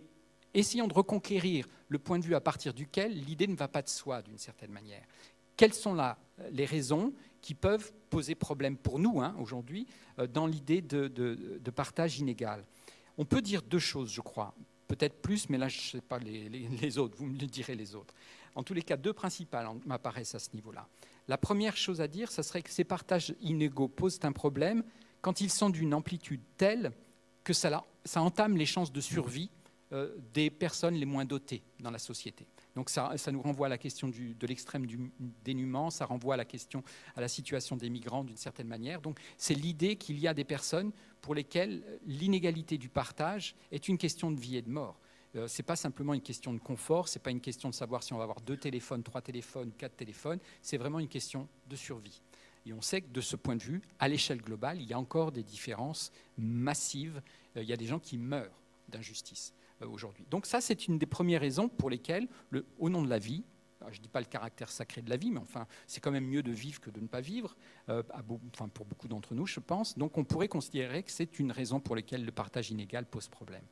essayons 0.53 0.87
de 0.87 0.93
reconquérir 0.93 1.67
le 1.87 1.99
point 1.99 2.19
de 2.19 2.25
vue 2.25 2.35
à 2.35 2.41
partir 2.41 2.73
duquel 2.73 3.13
l'idée 3.13 3.47
ne 3.47 3.55
va 3.55 3.67
pas 3.67 3.81
de 3.81 3.89
soi, 3.89 4.21
d'une 4.21 4.37
certaine 4.37 4.71
manière. 4.71 5.03
Quelles 5.55 5.73
sont 5.73 5.93
là 5.93 6.17
les 6.51 6.65
raisons 6.65 7.13
qui 7.41 7.53
peuvent 7.53 7.91
poser 8.09 8.35
problème 8.35 8.77
pour 8.77 8.99
nous 8.99 9.21
hein, 9.21 9.35
aujourd'hui 9.39 9.87
euh, 10.17 10.27
dans 10.27 10.47
l'idée 10.47 10.81
de, 10.81 11.71
partage 11.75 12.19
inégal? 12.19 12.65
On 13.17 13.25
peut 13.25 13.41
dire 13.41 13.61
deux 13.61 13.79
choses, 13.79 14.11
je 14.11 14.21
crois. 14.21 14.55
Peut-être 14.87 15.21
plus, 15.21 15.49
mais 15.49 15.57
là, 15.57 15.67
je 15.67 15.77
ne 15.77 15.83
sais 15.83 16.01
pas 16.01 16.17
les, 16.17 16.49
les, 16.49 16.97
autres. 16.97 17.15
Vous 17.17 17.25
me 17.25 17.37
le 17.37 17.45
direz 17.45 17.75
les 17.75 17.93
autres. 17.93 18.13
En 18.55 18.63
tous 18.63 18.73
les 18.73 18.81
cas, 18.81 18.97
deux 18.97 19.13
principales 19.13 19.67
m'apparaissent 19.85 20.33
à 20.33 20.39
ce 20.39 20.49
niveau-là. 20.53 20.87
La 21.29 21.37
première 21.37 21.77
chose 21.77 22.01
à 22.01 22.07
dire, 22.07 22.31
ce 22.31 22.41
serait 22.41 22.63
que 22.63 22.71
ces 22.71 22.83
partages 22.83 23.35
inégaux 23.39 23.87
posent 23.87 24.19
un 24.23 24.31
problème 24.31 24.83
quand 25.21 25.41
ils 25.41 25.51
sont 25.51 25.69
d'une 25.69 25.93
amplitude 25.93 26.41
telle 26.57 26.91
que 27.43 27.53
ça, 27.53 27.85
entame 28.15 28.57
les 28.57 28.65
chances 28.65 28.91
de 28.91 28.99
survie 28.99 29.51
euh, 29.91 30.15
des 30.33 30.49
personnes 30.49 30.95
les 30.95 31.05
moins 31.05 31.25
dotées 31.25 31.61
dans 31.81 31.91
la 31.91 31.99
société. 31.99 32.47
Donc 32.73 32.89
ça, 32.89 33.13
nous 33.31 33.43
renvoie 33.43 33.67
à 33.67 33.69
la 33.69 33.77
question 33.77 34.07
de 34.07 34.47
l'extrême 34.47 34.87
du 34.87 35.11
dénuement, 35.43 35.91
ça 35.91 36.05
renvoie 36.05 36.33
à 36.33 36.37
la 36.37 36.45
question, 36.45 36.83
à 37.15 37.21
la 37.21 37.27
situation 37.27 37.77
des 37.77 37.91
migrants 37.91 38.23
d'une 38.23 38.35
certaine 38.35 38.67
manière. 38.67 38.99
Donc 38.99 39.19
c'est 39.37 39.53
l'idée 39.53 39.97
qu'il 39.97 40.17
y 40.17 40.27
a 40.27 40.33
des 40.33 40.45
personnes 40.45 40.91
pour 41.21 41.35
lesquelles 41.35 41.83
l'inégalité 42.07 42.79
du 42.79 42.89
partage 42.89 43.53
est 43.71 43.87
une 43.87 43.99
question 43.99 44.31
de 44.31 44.39
vie 44.39 44.57
et 44.57 44.63
de 44.63 44.69
mort. 44.71 44.99
Euh, 45.35 45.47
ce 45.47 45.61
n'est 45.61 45.65
pas 45.65 45.75
simplement 45.75 46.13
une 46.13 46.21
question 46.21 46.53
de 46.53 46.59
confort, 46.59 47.07
ce 47.07 47.17
n'est 47.17 47.23
pas 47.23 47.31
une 47.31 47.41
question 47.41 47.69
de 47.69 47.75
savoir 47.75 48.03
si 48.03 48.13
on 48.13 48.17
va 48.17 48.23
avoir 48.23 48.41
deux 48.41 48.57
téléphones, 48.57 49.03
trois 49.03 49.21
téléphones, 49.21 49.71
quatre 49.77 49.95
téléphones, 49.95 50.39
c'est 50.61 50.77
vraiment 50.77 50.99
une 50.99 51.07
question 51.07 51.47
de 51.67 51.75
survie. 51.75 52.21
Et 52.65 52.73
on 52.73 52.81
sait 52.81 53.01
que 53.01 53.09
de 53.09 53.21
ce 53.21 53.35
point 53.35 53.55
de 53.55 53.63
vue, 53.63 53.81
à 53.99 54.07
l'échelle 54.07 54.41
globale, 54.41 54.81
il 54.81 54.87
y 54.87 54.93
a 54.93 54.99
encore 54.99 55.31
des 55.31 55.43
différences 55.43 56.11
massives. 56.37 57.21
Euh, 57.55 57.63
il 57.63 57.69
y 57.69 57.73
a 57.73 57.77
des 57.77 57.85
gens 57.85 57.99
qui 57.99 58.17
meurent 58.17 58.59
d'injustice 58.89 59.53
euh, 59.81 59.87
aujourd'hui. 59.87 60.25
Donc 60.29 60.45
ça, 60.45 60.61
c'est 60.61 60.87
une 60.87 60.97
des 60.97 61.05
premières 61.05 61.41
raisons 61.41 61.69
pour 61.69 61.89
lesquelles, 61.89 62.27
au 62.79 62.89
nom 62.89 63.03
de 63.03 63.09
la 63.09 63.19
vie, 63.19 63.43
je 63.91 63.97
ne 63.97 64.03
dis 64.03 64.09
pas 64.09 64.19
le 64.19 64.25
caractère 64.25 64.69
sacré 64.69 65.01
de 65.01 65.09
la 65.09 65.15
vie, 65.15 65.31
mais 65.31 65.39
enfin, 65.39 65.65
c'est 65.87 66.01
quand 66.01 66.11
même 66.11 66.27
mieux 66.27 66.43
de 66.43 66.51
vivre 66.51 66.81
que 66.81 66.89
de 66.89 66.99
ne 66.99 67.07
pas 67.07 67.21
vivre, 67.21 67.55
enfin, 67.87 68.67
pour 68.67 68.85
beaucoup 68.85 69.07
d'entre 69.07 69.33
nous, 69.33 69.47
je 69.47 69.61
pense. 69.61 69.97
Donc 69.97 70.17
on 70.17 70.25
pourrait 70.25 70.49
considérer 70.49 71.01
que 71.01 71.11
c'est 71.11 71.39
une 71.39 71.53
raison 71.53 71.79
pour 71.79 71.95
laquelle 71.95 72.25
le 72.25 72.31
partage 72.33 72.71
inégal 72.71 73.05
pose 73.05 73.29
problème. 73.29 73.63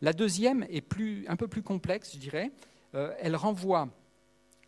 La 0.00 0.12
deuxième 0.12 0.64
est 0.70 0.84
un 1.28 1.36
peu 1.36 1.48
plus 1.48 1.62
complexe, 1.62 2.12
je 2.14 2.18
dirais. 2.18 2.50
Euh, 2.94 3.14
elle 3.20 3.36
renvoie 3.36 3.88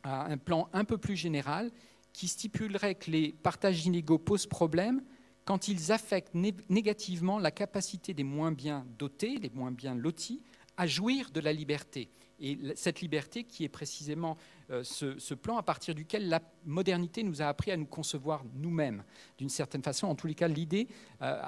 à 0.02 0.26
un 0.26 0.36
plan 0.36 0.68
un 0.72 0.84
peu 0.84 0.98
plus 0.98 1.16
général 1.16 1.70
qui 2.12 2.28
stipulerait 2.28 2.94
que 2.94 3.10
les 3.10 3.32
partages 3.32 3.86
inégaux 3.86 4.18
posent 4.18 4.46
problème 4.46 5.02
quand 5.44 5.68
ils 5.68 5.90
affectent 5.90 6.34
négativement 6.34 7.38
la 7.38 7.50
capacité 7.50 8.14
des 8.14 8.22
moins 8.24 8.52
bien 8.52 8.86
dotés, 8.98 9.38
des 9.38 9.50
moins 9.50 9.72
bien 9.72 9.94
lotis, 9.94 10.42
à 10.76 10.86
jouir 10.86 11.30
de 11.30 11.40
la 11.40 11.52
liberté. 11.52 12.10
Et 12.42 12.58
cette 12.74 13.00
liberté 13.00 13.44
qui 13.44 13.62
est 13.62 13.68
précisément 13.68 14.36
euh, 14.70 14.82
ce, 14.82 15.34
plan 15.34 15.56
à 15.58 15.62
partir 15.62 15.94
duquel 15.94 16.28
la 16.28 16.42
modernité 16.64 17.22
nous 17.22 17.40
a 17.40 17.46
appris 17.46 17.70
à 17.70 17.76
nous 17.76 17.86
concevoir 17.86 18.42
nous-mêmes, 18.54 19.04
d'une 19.38 19.48
certaine 19.48 19.82
façon. 19.82 20.08
En 20.08 20.16
tous 20.16 20.26
les 20.26 20.34
cas, 20.34 20.48
l'idée 20.48 20.88
euh, 21.22 21.40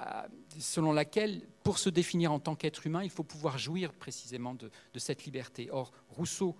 selon 0.57 0.93
laquelle, 0.93 1.43
pour 1.65 1.79
se 1.79 1.91
définir 1.91 2.31
en 2.31 2.39
tant 2.39 2.55
qu'être 2.55 2.87
humain, 2.87 3.03
il 3.03 3.11
faut 3.11 3.25
pouvoir 3.25 3.59
jouir 3.59 3.93
précisément 3.93 4.55
de, 4.55 4.71
cette 4.97 5.25
liberté. 5.25 5.69
Or, 5.73 5.91
Rousseau, 6.11 6.57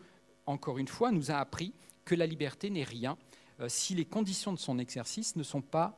encore 0.47 0.79
une 0.79 0.89
fois, 0.89 1.13
nous 1.13 1.31
a 1.31 1.37
appris 1.37 1.73
que 2.05 2.17
la 2.17 2.27
liberté 2.27 2.71
n'est 2.71 2.83
rien 2.83 3.17
euh, 3.61 3.69
si 3.69 3.95
les 3.95 4.05
conditions 4.05 4.53
de 4.53 4.59
son 4.59 4.81
exercice 4.81 5.37
ne 5.37 5.45
sont 5.45 5.63
pas 5.63 5.97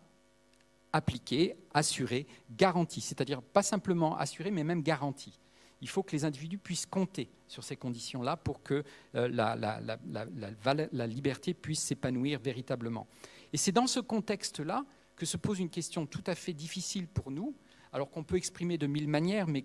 appliquées, 0.93 1.57
assurées, 1.73 2.27
garanties. 2.51 3.01
C'est-à-dire 3.01 3.41
pas 3.41 3.63
simplement 3.63 4.15
assurées, 4.19 4.51
mais 4.51 4.63
même 4.63 4.83
garanties 4.83 5.39
il 5.81 5.89
faut 5.89 6.03
que 6.03 6.13
les 6.13 6.25
individus 6.25 6.59
puissent 6.59 6.87
compter 6.87 7.29
sur 7.49 7.63
ces 7.63 7.77
conditions-là 7.77 8.37
pour 8.37 8.63
que 8.63 8.83
euh, 9.15 9.29
la, 9.29 11.07
liberté 11.07 11.55
puisse 11.55 11.81
s'épanouir 11.81 12.41
véritablement. 12.41 13.07
Et 13.53 13.57
c'est 13.57 13.73
dans 13.73 13.87
ce 13.87 14.01
contexte-là 14.01 14.85
que 15.17 15.27
se 15.27 15.37
pose 15.37 15.61
une 15.61 15.71
question 15.71 16.07
tout 16.07 16.25
à 16.27 16.35
fait 16.35 16.53
difficile 16.53 17.07
pour 17.07 17.31
nous, 17.31 17.55
alors 17.93 18.11
qu'on 18.11 18.25
peut 18.25 18.37
exprimer 18.37 18.79
de 18.79 18.87
mille 18.87 19.09
manières, 19.09 19.47
mais 19.47 19.65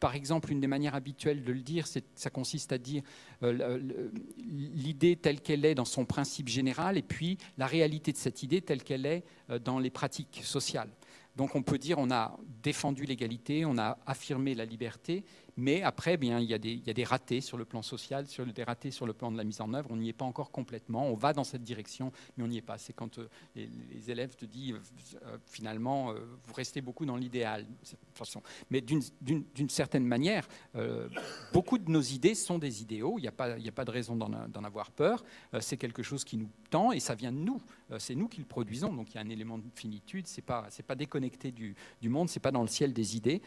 par 0.00 0.14
exemple, 0.14 0.52
une 0.52 0.60
des 0.60 0.66
manières 0.66 0.94
habituelles 0.94 1.42
de 1.42 1.52
le 1.52 1.60
dire, 1.60 1.86
ça 1.86 2.30
consiste 2.30 2.72
à 2.72 2.78
dire 2.78 3.02
euh, 3.42 3.80
l'idée 4.38 5.16
telle 5.16 5.40
qu'elle 5.40 5.64
est 5.64 5.74
dans 5.74 5.84
son 5.84 6.04
principe 6.04 6.48
général 6.48 6.96
et 6.96 7.02
puis 7.02 7.36
la 7.56 7.66
réalité 7.66 8.12
de 8.12 8.16
cette 8.16 8.42
idée 8.42 8.62
telle 8.62 8.84
qu'elle 8.84 9.06
est 9.06 9.24
euh, 9.50 9.58
dans 9.58 9.78
les 9.78 9.90
pratiques 9.90 10.40
sociales. 10.44 10.90
Donc 11.38 11.54
on 11.54 11.62
peut 11.62 11.78
dire 11.78 11.98
on 11.98 12.10
a 12.10 12.36
défendu 12.64 13.04
l'égalité, 13.04 13.64
on 13.64 13.78
a 13.78 13.96
affirmé 14.06 14.56
la 14.56 14.64
liberté, 14.64 15.24
mais 15.58 15.82
après, 15.82 16.16
bien, 16.16 16.38
il, 16.38 16.48
y 16.48 16.54
a 16.54 16.58
des, 16.58 17.04
ratés 17.04 17.40
sur 17.40 17.58
le 17.58 17.64
plan 17.64 17.82
social, 17.82 18.28
sur 18.28 18.46
des 18.46 18.62
ratés 18.62 18.92
sur 18.92 19.06
le 19.06 19.12
plan 19.12 19.32
de 19.32 19.36
la 19.36 19.42
mise 19.42 19.60
en 19.60 19.74
œuvre. 19.74 19.90
On 19.90 19.96
n'y 19.96 20.08
est 20.08 20.12
pas 20.12 20.24
encore 20.24 20.52
complètement. 20.52 21.08
On 21.08 21.16
va 21.16 21.32
dans 21.32 21.42
cette 21.42 21.64
direction, 21.64 22.12
mais 22.36 22.44
on 22.44 22.46
n'y 22.46 22.58
est 22.58 22.62
pas. 22.62 22.78
C'est 22.78 22.92
quand 22.92 23.18
euh, 23.18 23.26
les, 23.56 24.08
élèves 24.08 24.36
te 24.36 24.44
disent 24.44 24.76
euh, 25.24 25.36
finalement, 25.46 26.12
euh, 26.12 26.20
vous 26.44 26.54
restez 26.54 26.80
beaucoup 26.80 27.04
dans 27.04 27.16
l'idéal. 27.16 27.66
Mais 28.70 28.80
d'une 28.80 29.68
certaine 29.68 30.04
manière, 30.04 30.46
beaucoup 31.52 31.78
de 31.78 31.90
nos 31.90 32.02
idées 32.02 32.36
sont 32.36 32.58
des 32.58 32.82
idéaux. 32.82 33.14
Il 33.18 33.22
n'y 33.22 33.28
a, 33.28 33.32
pas, 33.32 33.54
a 33.54 33.72
pas 33.72 33.84
de 33.84 33.90
raison 33.90 34.14
d'en 34.14 34.64
avoir 34.64 34.92
peur. 34.92 35.24
c'est 35.60 35.76
quelque 35.76 36.04
chose 36.04 36.24
qui 36.24 36.36
nous 36.36 36.50
tend 36.70 36.92
et 36.92 37.00
ça 37.00 37.14
vient 37.16 37.32
de 37.32 37.38
nous. 37.38 37.60
c'est 37.98 38.14
nous 38.14 38.28
qui 38.28 38.40
le 38.40 38.46
produisons. 38.46 38.92
Donc 38.92 39.10
il 39.10 39.14
y 39.16 39.18
a 39.18 39.22
un 39.22 39.28
élément 39.28 39.58
de 39.58 39.64
finitude. 39.74 40.26
C'est 40.26 40.42
pas, 40.42 40.68
pas 40.86 40.94
déconnecté 40.94 41.50
du, 41.50 41.74
du 42.00 42.08
monde. 42.08 42.28
C'est 42.28 42.40
pas 42.40 42.52
dans 42.52 42.62
le 42.62 42.68
ciel 42.68 42.92
des 42.92 43.16
idées. 43.16 43.42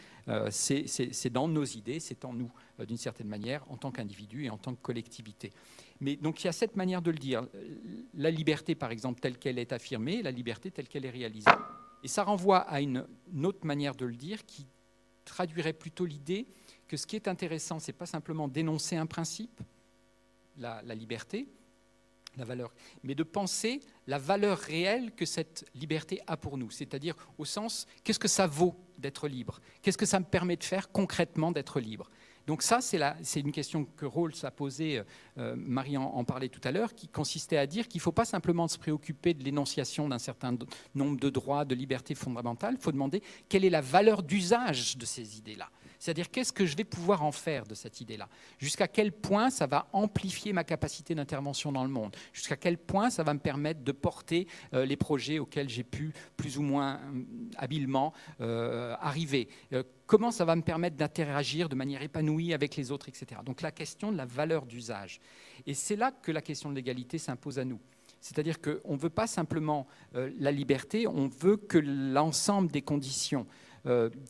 c'est 0.49 1.29
dans 1.29 1.47
nos 1.47 1.65
idées 1.65 2.00
c'est 2.01 2.25
en 2.25 2.33
nous, 2.33 2.51
euh, 2.79 2.85
d'une 2.85 2.97
certaine 2.97 3.27
manière, 3.27 3.63
en 3.71 3.77
tant 3.77 3.91
qu'individu 3.91 4.43
et 4.43 4.49
en 4.49 4.57
tant 4.57 4.75
que 4.75 4.81
collectivité. 4.81 5.53
Mais 6.01 6.17
donc 6.17 6.43
il 6.43 6.47
y 6.47 6.49
a 6.49 6.51
cette 6.51 6.75
manière 6.75 7.01
de 7.01 7.11
le 7.11 7.17
dire. 7.17 7.47
La 8.13 8.31
liberté, 8.31 8.75
par 8.75 8.91
exemple, 8.91 9.21
telle 9.21 9.37
qu'elle 9.37 9.59
est 9.59 9.71
affirmée, 9.71 10.21
la 10.21 10.31
liberté 10.31 10.71
telle 10.71 10.87
qu'elle 10.87 11.05
est 11.05 11.11
réalisée. 11.11 11.51
Et 12.03 12.07
ça 12.07 12.23
renvoie 12.23 12.59
à 12.59 12.81
une, 12.81 13.07
autre 13.43 13.65
manière 13.65 13.95
de 13.95 14.05
le 14.05 14.15
dire 14.15 14.45
qui 14.45 14.67
traduirait 15.23 15.73
plutôt 15.73 16.05
l'idée 16.05 16.47
que 16.87 16.97
ce 16.97 17.07
qui 17.07 17.15
est 17.15 17.27
intéressant, 17.27 17.79
ce 17.79 17.87
n'est 17.87 17.97
pas 17.97 18.05
simplement 18.05 18.47
d'énoncer 18.47 18.97
un 18.97 19.05
principe, 19.05 19.61
la 20.57 20.81
liberté, 20.95 21.47
la 22.37 22.45
valeur, 22.45 22.73
mais 23.03 23.15
de 23.15 23.23
penser 23.23 23.81
la 24.07 24.17
valeur 24.17 24.57
réelle 24.57 25.13
que 25.13 25.25
cette 25.25 25.69
liberté 25.75 26.21
a 26.27 26.37
pour 26.37 26.57
nous, 26.57 26.71
c'est-à-dire 26.71 27.15
au 27.37 27.45
sens 27.45 27.87
qu'est-ce 28.03 28.19
que 28.19 28.27
ça 28.27 28.47
vaut 28.47 28.75
d'être 29.01 29.27
libre. 29.27 29.59
Qu'est-ce 29.81 29.97
que 29.97 30.05
ça 30.05 30.19
me 30.19 30.25
permet 30.25 30.55
de 30.55 30.63
faire 30.63 30.91
concrètement 30.91 31.51
d'être 31.51 31.79
libre? 31.79 32.09
Donc 32.47 32.63
ça, 32.63 32.79
c'est 32.81 33.39
une 33.39 33.51
question 33.51 33.85
que 33.95 34.05
Rawls 34.05 34.33
a 34.43 34.51
posée, 34.51 34.99
euh, 34.99 35.03
euh, 35.37 35.55
Marie 35.55 35.97
en, 35.97 36.23
parlait 36.23 36.49
tout 36.49 36.61
à 36.63 36.71
l'heure, 36.71 36.95
qui 36.95 37.07
consistait 37.07 37.57
à 37.57 37.67
dire 37.67 37.87
qu'il 37.87 37.99
ne 37.99 38.03
faut 38.03 38.11
pas 38.11 38.25
simplement 38.25 38.67
se 38.67 38.77
préoccuper 38.77 39.33
de 39.33 39.43
l'énonciation 39.43 40.09
d'un 40.09 40.17
certain 40.17 40.57
nombre 40.95 41.19
de 41.19 41.29
droits, 41.29 41.65
de 41.65 41.75
libertés 41.75 42.15
fondamentales, 42.15 42.75
il 42.77 42.81
faut 42.81 42.91
demander 42.91 43.21
quelle 43.47 43.63
est 43.63 43.69
la 43.69 43.81
valeur 43.81 44.23
d'usage 44.23 44.97
de 44.97 45.05
ces 45.05 45.37
idées-là. 45.37 45.69
C'est-à-dire 46.01 46.31
qu'est-ce 46.31 46.51
que 46.51 46.65
je 46.65 46.75
vais 46.75 46.83
pouvoir 46.83 47.21
en 47.23 47.31
faire 47.31 47.67
de 47.67 47.75
cette 47.75 48.01
idée-là? 48.01 48.27
Jusqu'à 48.57 48.87
quel 48.87 49.11
point 49.11 49.51
ça 49.51 49.67
va 49.67 49.87
amplifier 49.93 50.51
ma 50.51 50.63
capacité 50.63 51.13
d'intervention 51.13 51.71
dans 51.71 51.83
le 51.83 51.91
monde? 51.91 52.15
Jusqu'à 52.33 52.55
quel 52.55 52.79
point 52.79 53.11
ça 53.11 53.21
va 53.21 53.35
me 53.35 53.39
permettre 53.39 53.83
de 53.83 53.91
porter 53.91 54.47
euh, 54.73 54.83
les 54.83 54.95
projets 54.95 55.37
auxquels 55.37 55.69
j'ai 55.69 55.83
pu 55.83 56.11
plus 56.37 56.57
ou 56.57 56.63
moins 56.63 56.95
euh, 56.95 57.23
habilement 57.55 58.13
euh, 58.39 58.95
arriver? 58.99 59.47
Comment 60.07 60.31
ça 60.31 60.43
va 60.43 60.55
me 60.55 60.63
permettre 60.63 60.95
d'interagir 60.95 61.69
de 61.69 61.75
manière 61.75 62.01
épanouie 62.01 62.51
avec 62.55 62.75
les 62.77 62.89
autres, 62.89 63.07
etc. 63.07 63.39
Donc 63.45 63.61
la 63.61 63.71
question 63.71 64.11
de 64.11 64.17
la 64.17 64.25
valeur 64.25 64.65
d'usage. 64.65 65.21
Et 65.67 65.75
c'est 65.75 65.95
là 65.95 66.11
que 66.11 66.31
la 66.31 66.41
question 66.41 66.71
de 66.71 66.75
l'égalité 66.75 67.19
s'impose 67.19 67.59
à 67.59 67.63
nous. 67.63 67.79
C'est-à-dire 68.21 68.59
qu'on 68.59 68.93
ne 68.93 68.99
veut 68.99 69.11
pas 69.11 69.27
simplement 69.27 69.87
la 70.13 70.51
liberté, 70.51 71.07
on 71.07 71.27
veut 71.27 71.57
que 71.57 71.77
l'ensemble 71.77 72.71
des 72.71 72.81
conditions 72.81 73.45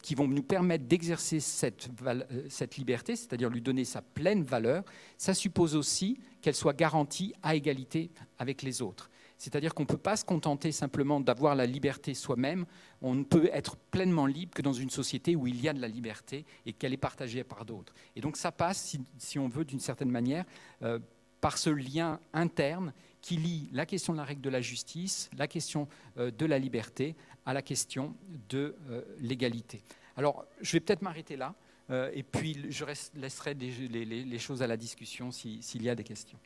qui 0.01 0.15
vont 0.15 0.29
nous 0.29 0.43
permettre 0.43 0.85
d'exercer 0.85 1.41
cette, 1.41 1.89
euh, 2.05 2.45
cette 2.47 2.77
liberté, 2.77 3.17
c'est-à-dire 3.17 3.49
lui 3.49 3.61
donner 3.61 3.83
sa 3.83 4.01
pleine 4.01 4.43
valeur, 4.43 4.83
ça 5.17 5.33
suppose 5.33 5.75
aussi 5.75 6.19
qu'elle 6.41 6.55
soit 6.55 6.73
garantie 6.73 7.33
à 7.43 7.53
égalité 7.53 8.11
avec 8.39 8.61
les 8.61 8.81
autres. 8.81 9.09
C'est-à-dire 9.37 9.73
qu'on 9.73 9.83
ne 9.83 9.87
peut 9.87 9.97
pas 9.97 10.15
se 10.15 10.23
contenter 10.23 10.71
simplement 10.71 11.19
d'avoir 11.19 11.55
la 11.55 11.65
liberté 11.65 12.13
soi-même, 12.13 12.65
on 13.01 13.13
ne 13.13 13.23
peut 13.23 13.49
être 13.51 13.75
pleinement 13.75 14.25
libre 14.25 14.53
que 14.53 14.61
dans 14.61 14.71
une 14.71 14.89
société 14.89 15.35
où 15.35 15.47
il 15.47 15.59
y 15.59 15.67
a 15.67 15.73
de 15.73 15.81
la 15.81 15.89
liberté 15.89 16.45
et 16.65 16.71
qu'elle 16.71 16.93
est 16.93 16.97
partagée 16.97 17.43
par 17.43 17.65
d'autres. 17.65 17.93
Et 18.15 18.21
donc 18.21 18.37
ça 18.37 18.53
passe, 18.53 18.95
si, 19.17 19.39
on 19.39 19.49
veut, 19.49 19.65
d'une 19.65 19.79
certaine 19.79 20.11
manière, 20.11 20.45
euh, 20.83 20.99
par 21.41 21.57
ce 21.57 21.71
lien 21.71 22.19
interne 22.33 22.93
qui 23.19 23.35
lie 23.35 23.67
la 23.73 23.85
question 23.85 24.13
de 24.13 24.17
la 24.19 24.23
règle 24.23 24.41
de 24.41 24.49
la 24.49 24.61
justice, 24.61 25.29
la 25.37 25.47
question 25.47 25.87
de 26.15 26.45
la 26.45 26.57
liberté, 26.57 27.15
à 27.45 27.53
la 27.53 27.61
question 27.61 28.15
de 28.49 28.75
euh, 28.89 29.03
l'égalité. 29.19 29.83
Alors, 30.17 30.45
je 30.61 30.73
vais 30.73 30.79
peut-être 30.79 31.01
m'arrêter 31.01 31.35
là, 31.35 31.55
euh, 31.89 32.11
et 32.13 32.23
puis 32.23 32.71
je 32.71 32.85
laisserai 33.15 33.53
les, 33.53 34.39
choses 34.39 34.61
à 34.61 34.67
la 34.67 34.77
discussion 34.77 35.31
s'il 35.31 35.83
y 35.83 35.89
a 35.89 35.95
des 35.95 36.03
questions. 36.03 36.39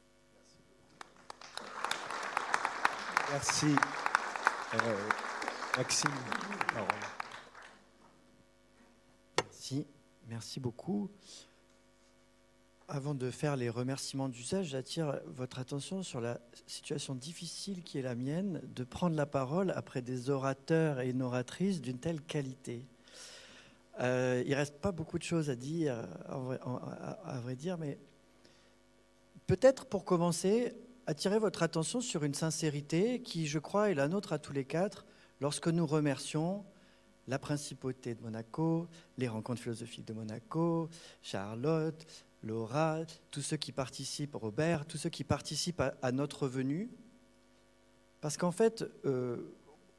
Merci. 3.32 3.76
Euh, 4.76 5.10
Maxime. 5.78 6.12
Merci, 9.38 9.88
merci 10.28 10.60
beaucoup. 10.60 11.10
Avant 12.88 13.16
de 13.16 13.32
faire 13.32 13.56
les 13.56 13.70
remerciements 13.70 14.30
d'usage, 14.30 14.68
j'attire 14.68 15.20
votre 15.26 15.58
attention 15.58 16.04
sur 16.04 16.22
la 16.22 16.40
situation 16.68 17.16
difficile 17.16 17.82
qui 17.82 17.98
est 17.98 18.04
la 18.04 18.14
mienne 18.14 18.62
de 18.76 18.84
prendre 18.84 19.16
la 19.16 19.26
parole 19.26 19.72
après 19.76 20.04
des 20.04 20.30
orateurs 20.30 21.00
et 21.00 21.10
une 21.10 21.24
oratrice 21.24 21.82
d'une 21.82 21.98
telle 21.98 22.22
qualité. 22.22 22.86
Euh, 24.02 24.44
il 24.46 24.54
reste 24.54 24.76
pas 24.76 24.92
beaucoup 24.92 25.18
de 25.18 25.24
choses 25.24 25.50
à 25.50 25.56
dire, 25.56 26.08
à 26.28 27.40
vrai 27.40 27.56
dire, 27.56 27.80
mais 27.80 27.98
peut-être 29.48 29.88
pour 29.88 30.06
commencer, 30.06 30.76
attirer 31.08 31.40
votre 31.40 31.64
attention 31.64 32.02
sur 32.02 32.24
une 32.24 32.36
sincérité 32.36 33.20
qui, 33.24 33.48
je 33.48 33.58
crois, 33.58 33.90
est 33.90 33.96
la 33.96 34.08
nôtre 34.08 34.32
à 34.32 34.38
tous 34.38 34.54
les 34.54 34.66
quatre 34.66 35.08
lorsque 35.42 35.70
nous 35.70 35.88
remercions 35.88 36.64
la 37.28 37.40
principauté 37.40 38.14
de 38.14 38.22
Monaco, 38.22 38.88
les 39.18 39.28
rencontres 39.28 39.62
philosophiques 39.62 40.08
de 40.08 40.14
Monaco, 40.14 40.90
Charlotte, 41.24 42.06
Laura, 42.46 43.00
tous 43.32 43.42
ceux 43.42 43.58
qui 43.58 43.72
participent, 43.72 44.36
Robert, 44.36 44.86
tous 44.86 44.98
ceux 44.98 45.10
qui 45.10 45.24
participent 45.24 45.82
à, 46.02 46.12
notre 46.12 46.48
venue. 46.48 46.90
Parce 48.22 48.38
qu'en 48.38 48.52
fait, 48.52 48.86
euh, 49.06 49.38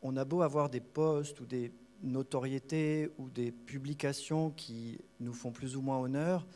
on 0.01 0.17
a 0.17 0.25
beau 0.25 0.43
avoir 0.43 0.71
des 0.71 0.81
postes 0.81 1.41
ou 1.41 1.47
des 1.47 1.73
notoriétés 2.03 3.11
ou 3.19 3.29
des 3.29 3.51
publications 3.51 4.51
qui 4.51 4.99
nous 5.19 5.33
font 5.33 5.51
plus 5.51 5.77
ou 5.77 5.81
moins 5.81 5.99
honneur, 5.99 6.47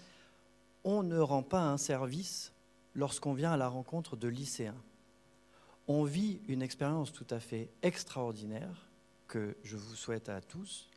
on 0.84 1.02
ne 1.02 1.18
rend 1.18 1.42
pas 1.42 1.62
un 1.62 1.76
service 1.76 2.52
lorsqu'on 2.94 3.34
vient 3.34 3.52
à 3.52 3.56
la 3.56 3.68
rencontre 3.68 4.16
de 4.16 4.28
lycéens. 4.28 4.80
On 5.88 6.04
vit 6.04 6.40
une 6.46 6.62
expérience 6.62 7.12
tout 7.12 7.26
à 7.30 7.40
fait 7.40 7.68
extraordinaire 7.82 8.88
que 9.26 9.56
je 9.64 9.76
vous 9.76 9.96
souhaite 9.96 10.28
à 10.28 10.40
tous, 10.40 10.88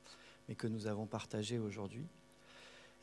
mais 0.47 0.55
que 0.55 0.67
nous 0.67 0.87
avons 0.87 1.07
partagée 1.07 1.57
aujourd'hui, 1.57 2.07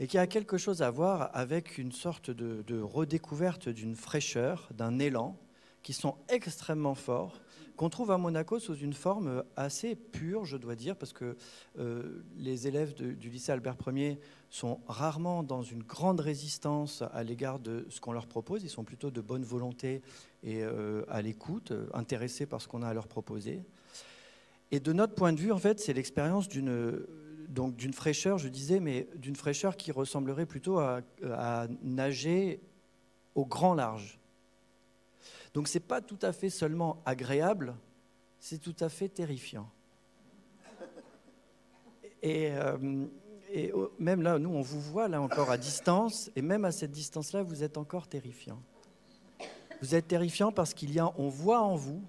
et 0.00 0.06
qui 0.06 0.16
a 0.16 0.26
quelque 0.26 0.56
chose 0.56 0.80
à 0.80 0.90
voir 0.90 1.30
avec 1.34 1.76
une 1.76 1.92
sorte 1.92 2.30
de, 2.30 2.80
redécouverte 2.80 3.68
d'une 3.68 3.94
fraîcheur, 3.94 4.70
d'un 4.74 4.98
élan, 4.98 5.36
qui 5.82 5.92
sont 5.92 6.16
extrêmement 6.28 6.94
forts, 6.94 7.40
qu'on 7.76 7.90
trouve 7.90 8.10
à 8.10 8.18
Monaco 8.18 8.58
sous 8.58 8.74
une 8.74 8.92
forme 8.92 9.44
assez 9.56 9.94
pure, 9.94 10.44
je 10.46 10.56
dois 10.56 10.74
dire, 10.74 10.96
parce 10.96 11.12
que 11.12 11.36
euh, 11.78 12.22
les 12.36 12.66
élèves 12.66 12.94
du 12.94 13.30
lycée 13.30 13.52
Albert 13.52 13.76
Ier 13.86 14.18
sont 14.50 14.80
rarement 14.86 15.42
dans 15.42 15.62
une 15.62 15.82
grande 15.82 16.20
résistance 16.20 17.02
à 17.12 17.22
l'égard 17.22 17.58
de 17.58 17.86
ce 17.88 18.00
qu'on 18.00 18.12
leur 18.12 18.26
propose. 18.26 18.62
Ils 18.62 18.70
sont 18.70 18.84
plutôt 18.84 19.10
de 19.10 19.20
bonne 19.20 19.44
volonté 19.44 20.02
et 20.42 20.62
euh, 20.62 21.04
à 21.08 21.22
l'écoute, 21.22 21.72
intéressés 21.94 22.46
par 22.46 22.60
ce 22.60 22.68
qu'on 22.68 22.82
a 22.82 22.88
à 22.88 22.94
leur 22.94 23.06
proposer. 23.06 23.62
Et 24.72 24.80
de 24.80 24.92
notre 24.92 25.14
point 25.14 25.32
de 25.32 25.40
vue, 25.40 25.52
en 25.52 25.58
fait, 25.58 25.80
c'est 25.80 25.94
l'expérience 25.94 26.48
d'une 26.48 27.06
donc 27.50 27.74
d'une 27.76 27.92
fraîcheur, 27.92 28.38
je 28.38 28.48
disais, 28.48 28.80
mais 28.80 29.08
d'une 29.16 29.34
fraîcheur 29.34 29.76
qui 29.76 29.90
ressemblerait 29.90 30.46
plutôt 30.46 30.78
à, 30.78 31.02
nager 31.82 32.60
au 33.34 33.44
grand 33.44 33.74
large. 33.74 34.18
Donc 35.52 35.66
ce 35.66 35.78
n'est 35.78 35.84
pas 35.84 36.00
tout 36.00 36.18
à 36.22 36.32
fait 36.32 36.48
seulement 36.48 37.02
agréable, 37.04 37.74
c'est 38.38 38.58
tout 38.58 38.76
à 38.80 38.88
fait 38.88 39.08
terrifiant. 39.08 39.68
Et, 42.22 42.52
euh, 42.52 42.78
même 43.98 44.22
là, 44.22 44.38
nous, 44.38 44.50
on 44.50 44.60
vous 44.60 44.80
voit 44.80 45.08
là 45.08 45.20
encore 45.20 45.50
à 45.50 45.58
distance, 45.58 46.30
et 46.36 46.42
même 46.42 46.64
à 46.64 46.70
cette 46.70 46.92
distance-là, 46.92 47.42
vous 47.42 47.64
êtes 47.64 47.78
encore 47.78 48.06
terrifiant. 48.06 48.62
Vous 49.82 49.96
êtes 49.96 50.06
terrifiant 50.06 50.52
parce 50.52 50.72
qu'il 50.72 50.92
y 50.92 51.00
a, 51.00 51.12
on 51.18 51.28
voit 51.28 51.60
en 51.60 51.74
vous 51.74 52.02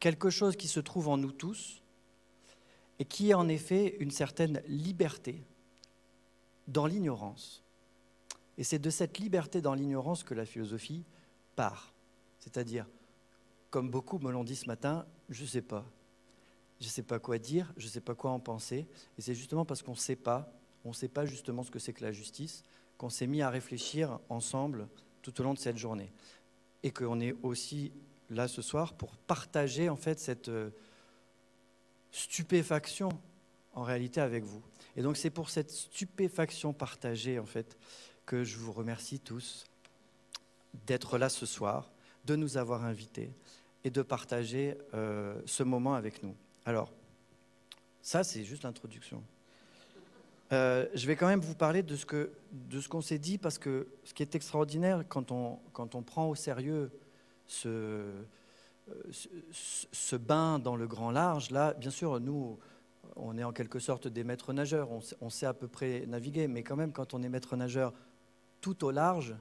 quelque 0.00 0.28
chose 0.28 0.54
qui 0.56 0.68
se 0.68 0.80
trouve 0.80 1.08
en 1.08 1.16
nous 1.16 1.32
tous, 1.32 1.83
et 2.98 3.04
qui 3.04 3.30
est 3.30 3.34
en 3.34 3.48
effet 3.48 3.96
une 4.00 4.10
certaine 4.10 4.62
liberté 4.66 5.42
dans 6.68 6.86
l'ignorance. 6.86 7.62
Et 8.56 8.64
c'est 8.64 8.78
de 8.78 8.90
cette 8.90 9.18
liberté 9.18 9.60
dans 9.60 9.74
l'ignorance 9.74 10.22
que 10.22 10.34
la 10.34 10.44
philosophie 10.44 11.04
part. 11.56 11.92
C'est-à-dire, 12.38 12.86
comme 13.70 13.90
beaucoup 13.90 14.18
me 14.18 14.30
l'ont 14.30 14.44
dit 14.44 14.56
ce 14.56 14.66
matin, 14.66 15.06
je 15.28 15.42
ne 15.42 15.48
sais 15.48 15.62
pas. 15.62 15.84
Je 16.80 16.86
ne 16.86 16.90
sais 16.90 17.02
pas 17.02 17.18
quoi 17.18 17.38
dire, 17.38 17.72
je 17.76 17.86
ne 17.86 17.90
sais 17.90 18.00
pas 18.00 18.14
quoi 18.14 18.30
en 18.30 18.40
penser. 18.40 18.86
Et 19.18 19.22
c'est 19.22 19.34
justement 19.34 19.64
parce 19.64 19.82
qu'on 19.82 19.92
ne 19.92 19.96
sait 19.96 20.16
pas, 20.16 20.52
on 20.84 20.90
ne 20.90 20.94
sait 20.94 21.08
pas 21.08 21.24
justement 21.24 21.62
ce 21.62 21.70
que 21.70 21.78
c'est 21.78 21.92
que 21.92 22.04
la 22.04 22.12
justice, 22.12 22.62
qu'on 22.98 23.10
s'est 23.10 23.26
mis 23.26 23.42
à 23.42 23.50
réfléchir 23.50 24.18
ensemble 24.28 24.88
tout 25.22 25.40
au 25.40 25.44
long 25.44 25.54
de 25.54 25.58
cette 25.58 25.78
journée. 25.78 26.12
Et 26.82 26.90
qu'on 26.90 27.20
est 27.20 27.34
aussi 27.42 27.92
là 28.30 28.48
ce 28.48 28.62
soir 28.62 28.94
pour 28.94 29.16
partager 29.16 29.88
en 29.88 29.96
fait 29.96 30.20
cette 30.20 30.48
euh, 30.48 30.70
stupéfaction 32.14 33.08
en 33.74 33.82
réalité 33.82 34.20
avec 34.20 34.44
vous. 34.44 34.62
Et 34.96 35.02
donc 35.02 35.16
c'est 35.16 35.30
pour 35.30 35.50
cette 35.50 35.70
stupéfaction 35.70 36.72
partagée 36.72 37.38
en 37.38 37.46
fait 37.46 37.76
que 38.24 38.44
je 38.44 38.56
vous 38.56 38.72
remercie 38.72 39.18
tous 39.18 39.64
d'être 40.86 41.18
là 41.18 41.28
ce 41.28 41.44
soir 41.44 41.90
de 42.24 42.36
nous 42.36 42.56
avoir 42.56 42.84
invités 42.84 43.30
et 43.82 43.90
de 43.90 44.00
partager 44.00 44.78
euh, 44.94 45.40
ce 45.44 45.62
moment 45.62 45.94
avec 45.94 46.22
nous. 46.22 46.34
Alors, 46.64 46.90
ça, 48.00 48.24
c'est 48.24 48.44
juste 48.44 48.62
l'introduction. 48.62 49.22
Euh, 50.52 50.86
je 50.94 51.06
vais 51.06 51.16
quand 51.16 51.26
même 51.26 51.40
vous 51.40 51.54
parler 51.54 51.82
de 51.82 51.96
ce, 51.96 52.06
que, 52.06 52.30
de 52.52 52.80
ce 52.80 52.88
qu'on 52.88 53.02
s'est 53.02 53.18
dit, 53.18 53.36
parce 53.36 53.58
que 53.58 53.88
ce 54.04 54.14
qui 54.14 54.22
est 54.22 54.34
extraordinaire 54.34 55.04
quand 55.08 55.32
on, 55.32 55.58
quand 55.72 55.94
on 55.94 56.02
prend 56.02 56.28
au 56.28 56.34
sérieux 56.34 56.90
ce, 57.46 58.06
ce, 59.10 60.16
bain 60.16 60.58
dans 60.58 60.76
le 60.76 60.86
grand 60.86 61.10
large, 61.10 61.50
là, 61.50 61.74
bien 61.74 61.90
sûr, 61.90 62.20
nous, 62.20 62.58
on 63.16 63.38
est 63.38 63.44
en 63.44 63.52
quelque 63.52 63.78
sorte 63.78 64.08
des 64.08 64.24
maîtres 64.24 64.52
nageurs, 64.52 64.88
on, 65.20 65.30
sait 65.30 65.46
à 65.46 65.54
peu 65.54 65.68
près 65.68 66.04
naviguer, 66.06 66.48
mais 66.48 66.62
quand 66.62 66.76
même, 66.76 66.92
quand 66.92 67.14
on 67.14 67.22
est 67.22 67.28
maître 67.28 67.56
nageur 67.56 67.92
tout 68.60 68.84
au 68.84 68.90
large, 68.90 69.34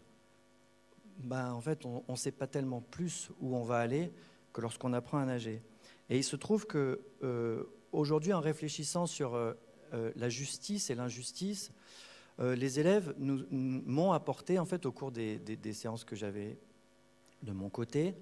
ben, 1.18 1.52
en 1.52 1.62
fait, 1.62 1.86
on 1.86 2.04
ne 2.08 2.16
sait 2.16 2.32
pas 2.32 2.48
tellement 2.48 2.82
plus 2.82 3.30
où 3.40 3.56
on 3.56 3.64
va 3.64 3.78
aller 3.78 4.12
que 4.54 4.62
lorsqu'on 4.62 4.94
apprend 4.94 5.18
à 5.18 5.26
nager. 5.26 5.62
Et 6.10 6.18
il 6.18 6.24
se 6.24 6.36
trouve 6.36 6.66
que 6.66 7.02
euh, 7.24 7.64
aujourd'hui, 7.92 8.34
en 8.34 8.40
réfléchissant 8.40 9.06
sur 9.06 9.36
euh, 9.36 9.54
euh, 9.94 10.12
la 10.16 10.30
justice 10.30 10.90
et 10.90 10.96
l'injustice, 10.96 11.72
les 12.40 12.80
élèves 12.80 13.14
m'ont 13.20 14.12
apporté, 14.12 14.58
en 14.58 14.66
fait, 14.66 14.88
au 14.88 14.92
cours 14.92 15.12
des 15.12 15.74
séances 15.74 16.04
que 16.04 16.16
j'avais 16.16 16.58
de 17.44 17.52
mon 17.52 17.70
côté, 17.70 18.16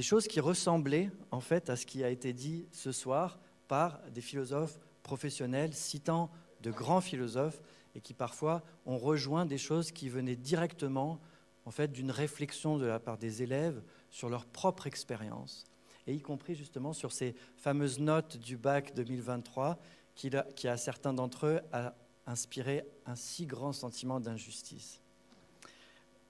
des 0.00 0.04
choses 0.04 0.28
qui 0.28 0.40
ressemblaient, 0.40 1.10
en 1.30 1.40
fait, 1.40 1.68
à 1.68 1.76
ce 1.76 1.84
qui 1.84 2.02
a 2.02 2.08
été 2.08 2.32
dit 2.32 2.66
ce 2.72 2.90
soir 2.90 3.38
par 3.68 4.00
des 4.14 4.22
philosophes 4.22 4.80
professionnels 5.02 5.74
citant 5.74 6.30
de 6.62 6.70
grands 6.70 7.02
philosophes 7.02 7.60
et 7.94 8.00
qui 8.00 8.14
parfois 8.14 8.62
ont 8.86 8.96
rejoint 8.96 9.44
des 9.44 9.58
choses 9.58 9.92
qui 9.92 10.08
venaient 10.08 10.36
directement 10.36 11.20
en 11.66 11.70
fait, 11.70 11.92
d'une 11.92 12.10
réflexion 12.10 12.78
de 12.78 12.86
la 12.86 12.98
part 12.98 13.18
des 13.18 13.42
élèves 13.42 13.82
sur 14.08 14.30
leur 14.30 14.46
propre 14.46 14.86
expérience, 14.86 15.66
et 16.06 16.14
y 16.14 16.22
compris 16.22 16.54
justement 16.54 16.94
sur 16.94 17.12
ces 17.12 17.34
fameuses 17.58 17.98
notes 17.98 18.38
du 18.38 18.56
bac 18.56 18.94
2023 18.94 19.78
qui, 20.14 20.30
qui 20.56 20.66
à 20.66 20.78
certains 20.78 21.12
d'entre 21.12 21.44
eux 21.46 21.60
a 21.72 21.94
inspiré 22.26 22.86
un 23.04 23.16
si 23.16 23.44
grand 23.44 23.74
sentiment 23.74 24.18
d'injustice, 24.18 25.02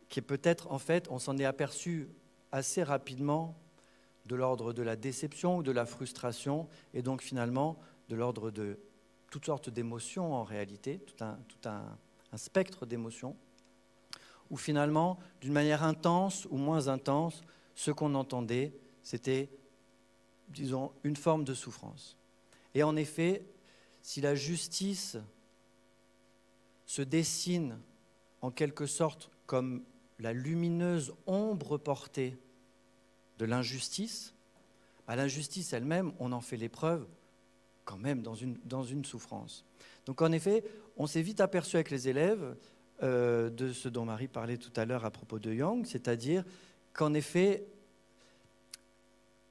qui 0.08 0.18
est 0.18 0.22
peut-être, 0.22 0.72
en 0.72 0.80
fait, 0.80 1.06
on 1.08 1.20
s'en 1.20 1.38
est 1.38 1.44
aperçu 1.44 2.08
assez 2.52 2.82
rapidement 2.82 3.56
de 4.26 4.36
l'ordre 4.36 4.72
de 4.72 4.82
la 4.82 4.96
déception 4.96 5.58
ou 5.58 5.62
de 5.62 5.72
la 5.72 5.86
frustration, 5.86 6.68
et 6.94 7.02
donc 7.02 7.22
finalement 7.22 7.78
de 8.08 8.16
l'ordre 8.16 8.50
de 8.50 8.78
toutes 9.30 9.46
sortes 9.46 9.70
d'émotions 9.70 10.34
en 10.34 10.44
réalité, 10.44 10.98
tout 10.98 11.24
un, 11.24 11.38
tout 11.48 11.68
un, 11.68 11.96
un 12.32 12.36
spectre 12.36 12.86
d'émotions 12.86 13.36
où 14.50 14.56
finalement, 14.56 15.18
d'une 15.40 15.52
manière 15.52 15.84
intense 15.84 16.46
ou 16.50 16.56
moins 16.56 16.88
intense, 16.88 17.42
ce 17.76 17.90
qu'on 17.90 18.14
entendait, 18.14 18.74
c'était, 19.02 19.48
disons, 20.48 20.92
une 21.04 21.16
forme 21.16 21.44
de 21.44 21.54
souffrance. 21.54 22.16
Et 22.74 22.82
en 22.82 22.96
effet, 22.96 23.44
si 24.02 24.20
la 24.20 24.34
justice 24.34 25.16
se 26.84 27.02
dessine 27.02 27.78
en 28.42 28.50
quelque 28.50 28.86
sorte 28.86 29.30
comme 29.46 29.84
la 30.20 30.32
lumineuse 30.32 31.12
ombre 31.26 31.78
portée 31.78 32.36
de 33.38 33.44
l'injustice, 33.44 34.34
à 35.08 35.16
l'injustice 35.16 35.72
elle-même, 35.72 36.12
on 36.20 36.32
en 36.32 36.40
fait 36.40 36.56
l'épreuve 36.56 37.06
quand 37.84 37.96
même 37.96 38.22
dans 38.22 38.34
une, 38.34 38.56
dans 38.64 38.84
une 38.84 39.04
souffrance. 39.04 39.64
Donc 40.06 40.22
en 40.22 40.30
effet, 40.30 40.62
on 40.96 41.06
s'est 41.06 41.22
vite 41.22 41.40
aperçu 41.40 41.76
avec 41.76 41.90
les 41.90 42.08
élèves 42.08 42.56
euh, 43.02 43.50
de 43.50 43.72
ce 43.72 43.88
dont 43.88 44.04
Marie 44.04 44.28
parlait 44.28 44.58
tout 44.58 44.72
à 44.76 44.84
l'heure 44.84 45.04
à 45.04 45.10
propos 45.10 45.38
de 45.38 45.52
Young, 45.52 45.86
c'est-à-dire 45.86 46.44
qu'en 46.92 47.14
effet, 47.14 47.66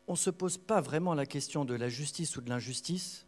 on 0.08 0.14
ne 0.14 0.18
se 0.18 0.30
pose 0.30 0.58
pas 0.58 0.82
vraiment 0.82 1.14
la 1.14 1.26
question 1.26 1.66
de 1.66 1.76
la 1.76 1.90
justice 1.90 2.38
ou 2.38 2.42
de 2.42 2.50
l'injustice. 2.50 3.26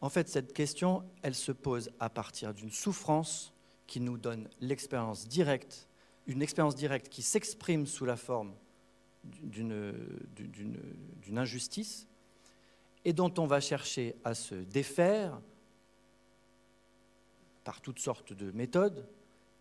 En 0.00 0.08
fait, 0.08 0.28
cette 0.28 0.52
question, 0.52 1.04
elle 1.22 1.34
se 1.34 1.52
pose 1.52 1.90
à 2.00 2.10
partir 2.10 2.52
d'une 2.52 2.70
souffrance 2.70 3.52
qui 3.86 4.00
nous 4.00 4.18
donne 4.18 4.48
l'expérience 4.60 5.28
directe, 5.28 5.88
une 6.26 6.42
expérience 6.42 6.74
directe 6.74 7.08
qui 7.08 7.22
s'exprime 7.22 7.86
sous 7.86 8.04
la 8.04 8.16
forme 8.16 8.54
d'une 9.24 9.94
injustice, 11.36 12.06
et 13.04 13.12
dont 13.12 13.32
on 13.38 13.46
va 13.46 13.60
chercher 13.60 14.14
à 14.24 14.34
se 14.34 14.54
défaire 14.54 15.40
par 17.64 17.80
toutes 17.80 17.98
sortes 17.98 18.32
de 18.32 18.50
méthodes 18.52 19.06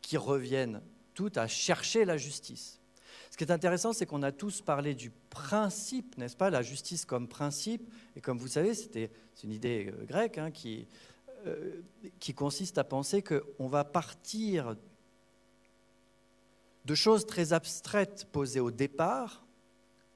qui 0.02 0.18
reviennent 0.18 0.82
toutes 1.14 1.38
à 1.38 1.48
chercher 1.48 2.06
la 2.06 2.18
justice. 2.18 2.80
Ce 3.30 3.38
qui 3.38 3.44
est 3.44 3.52
intéressant, 3.52 3.94
c'est 3.94 4.06
qu'on 4.06 4.24
a 4.24 4.32
tous 4.32 4.62
parlé 4.62 4.94
du 4.94 5.12
principe, 5.30 6.18
n'est-ce 6.18 6.36
pas, 6.36 6.50
la 6.50 6.62
justice 6.62 7.06
comme 7.06 7.28
principe. 7.28 7.90
Et 8.16 8.22
comme 8.22 8.38
vous 8.38 8.48
savez, 8.48 8.74
c'est 8.74 9.10
une 9.44 9.52
idée 9.52 9.92
euh, 9.92 10.06
grecque 10.06 10.38
hein, 10.38 10.52
qui, 10.52 10.88
euh, 11.46 11.82
qui 12.20 12.34
consiste 12.34 12.78
à 12.78 12.84
penser 12.84 13.22
qu'on 13.22 13.68
va 13.68 13.84
partir 13.84 14.76
de 16.86 16.96
choses 16.96 17.26
très 17.26 17.54
abstraites 17.54 18.28
posées 18.32 18.60
au 18.60 18.72
départ, 18.72 19.46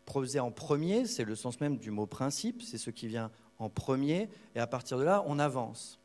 posées 0.06 0.40
en 0.40 0.52
premier, 0.52 1.06
c'est 1.06 1.24
le 1.24 1.36
sens 1.36 1.60
même 1.60 1.78
du 1.78 1.92
mot 1.92 2.06
principe, 2.06 2.62
c'est 2.62 2.78
ce 2.78 2.90
qui 2.90 3.08
vient 3.08 3.32
en 3.60 3.70
premier, 3.70 4.30
et 4.56 4.60
à 4.60 4.68
partir 4.68 4.98
de 4.98 5.04
là, 5.04 5.24
on 5.28 5.40
avance. 5.40 6.00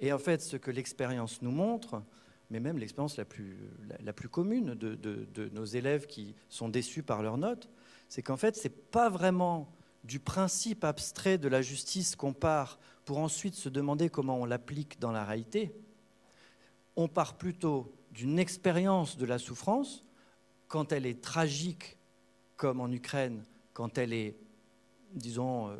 Et 0.00 0.12
en 0.12 0.18
fait, 0.18 0.42
ce 0.42 0.56
que 0.56 0.70
l'expérience 0.70 1.42
nous 1.42 1.50
montre, 1.50 2.02
mais 2.50 2.60
même 2.60 2.78
l'expérience 2.78 3.16
la 3.16 3.24
plus, 3.24 3.56
la, 4.00 4.12
plus 4.12 4.28
commune 4.28 4.74
de, 4.74 4.94
de, 4.94 5.48
nos 5.50 5.64
élèves 5.64 6.06
qui 6.06 6.34
sont 6.48 6.68
déçus 6.68 7.02
par 7.02 7.22
leurs 7.22 7.36
notes, 7.36 7.68
c'est 8.08 8.22
qu'en 8.22 8.36
fait, 8.36 8.56
ce 8.56 8.64
n'est 8.64 8.74
pas 8.74 9.10
vraiment 9.10 9.68
du 10.04 10.18
principe 10.20 10.84
abstrait 10.84 11.36
de 11.36 11.48
la 11.48 11.60
justice 11.60 12.16
qu'on 12.16 12.32
part 12.32 12.78
pour 13.04 13.18
ensuite 13.18 13.54
se 13.54 13.68
demander 13.68 14.08
comment 14.08 14.40
on 14.40 14.44
l'applique 14.44 14.98
dans 14.98 15.12
la 15.12 15.24
réalité. 15.24 15.72
On 16.96 17.08
part 17.08 17.36
plutôt 17.36 17.92
d'une 18.12 18.38
expérience 18.38 19.16
de 19.16 19.26
la 19.26 19.38
souffrance, 19.38 20.04
quand 20.68 20.92
elle 20.92 21.06
est 21.06 21.22
tragique, 21.22 21.96
comme 22.56 22.80
en 22.80 22.90
Ukraine, 22.90 23.44
quand 23.72 23.98
elle 23.98 24.12
est, 24.12 24.36
disons, 25.12 25.68
euh, 25.68 25.76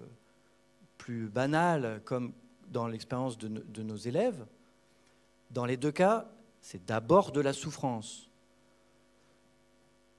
plus 0.97 1.29
banale, 1.29 2.01
comme 2.05 2.33
dans 2.69 2.87
l'expérience 2.87 3.39
de, 3.39 3.83
nos 3.83 3.97
élèves, 3.97 4.47
dans 5.51 5.65
les 5.65 5.77
deux 5.77 5.93
cas, 5.93 6.31
c'est 6.61 6.85
d'abord 6.85 7.33
de 7.33 7.41
la 7.41 7.53
souffrance. 7.53 8.29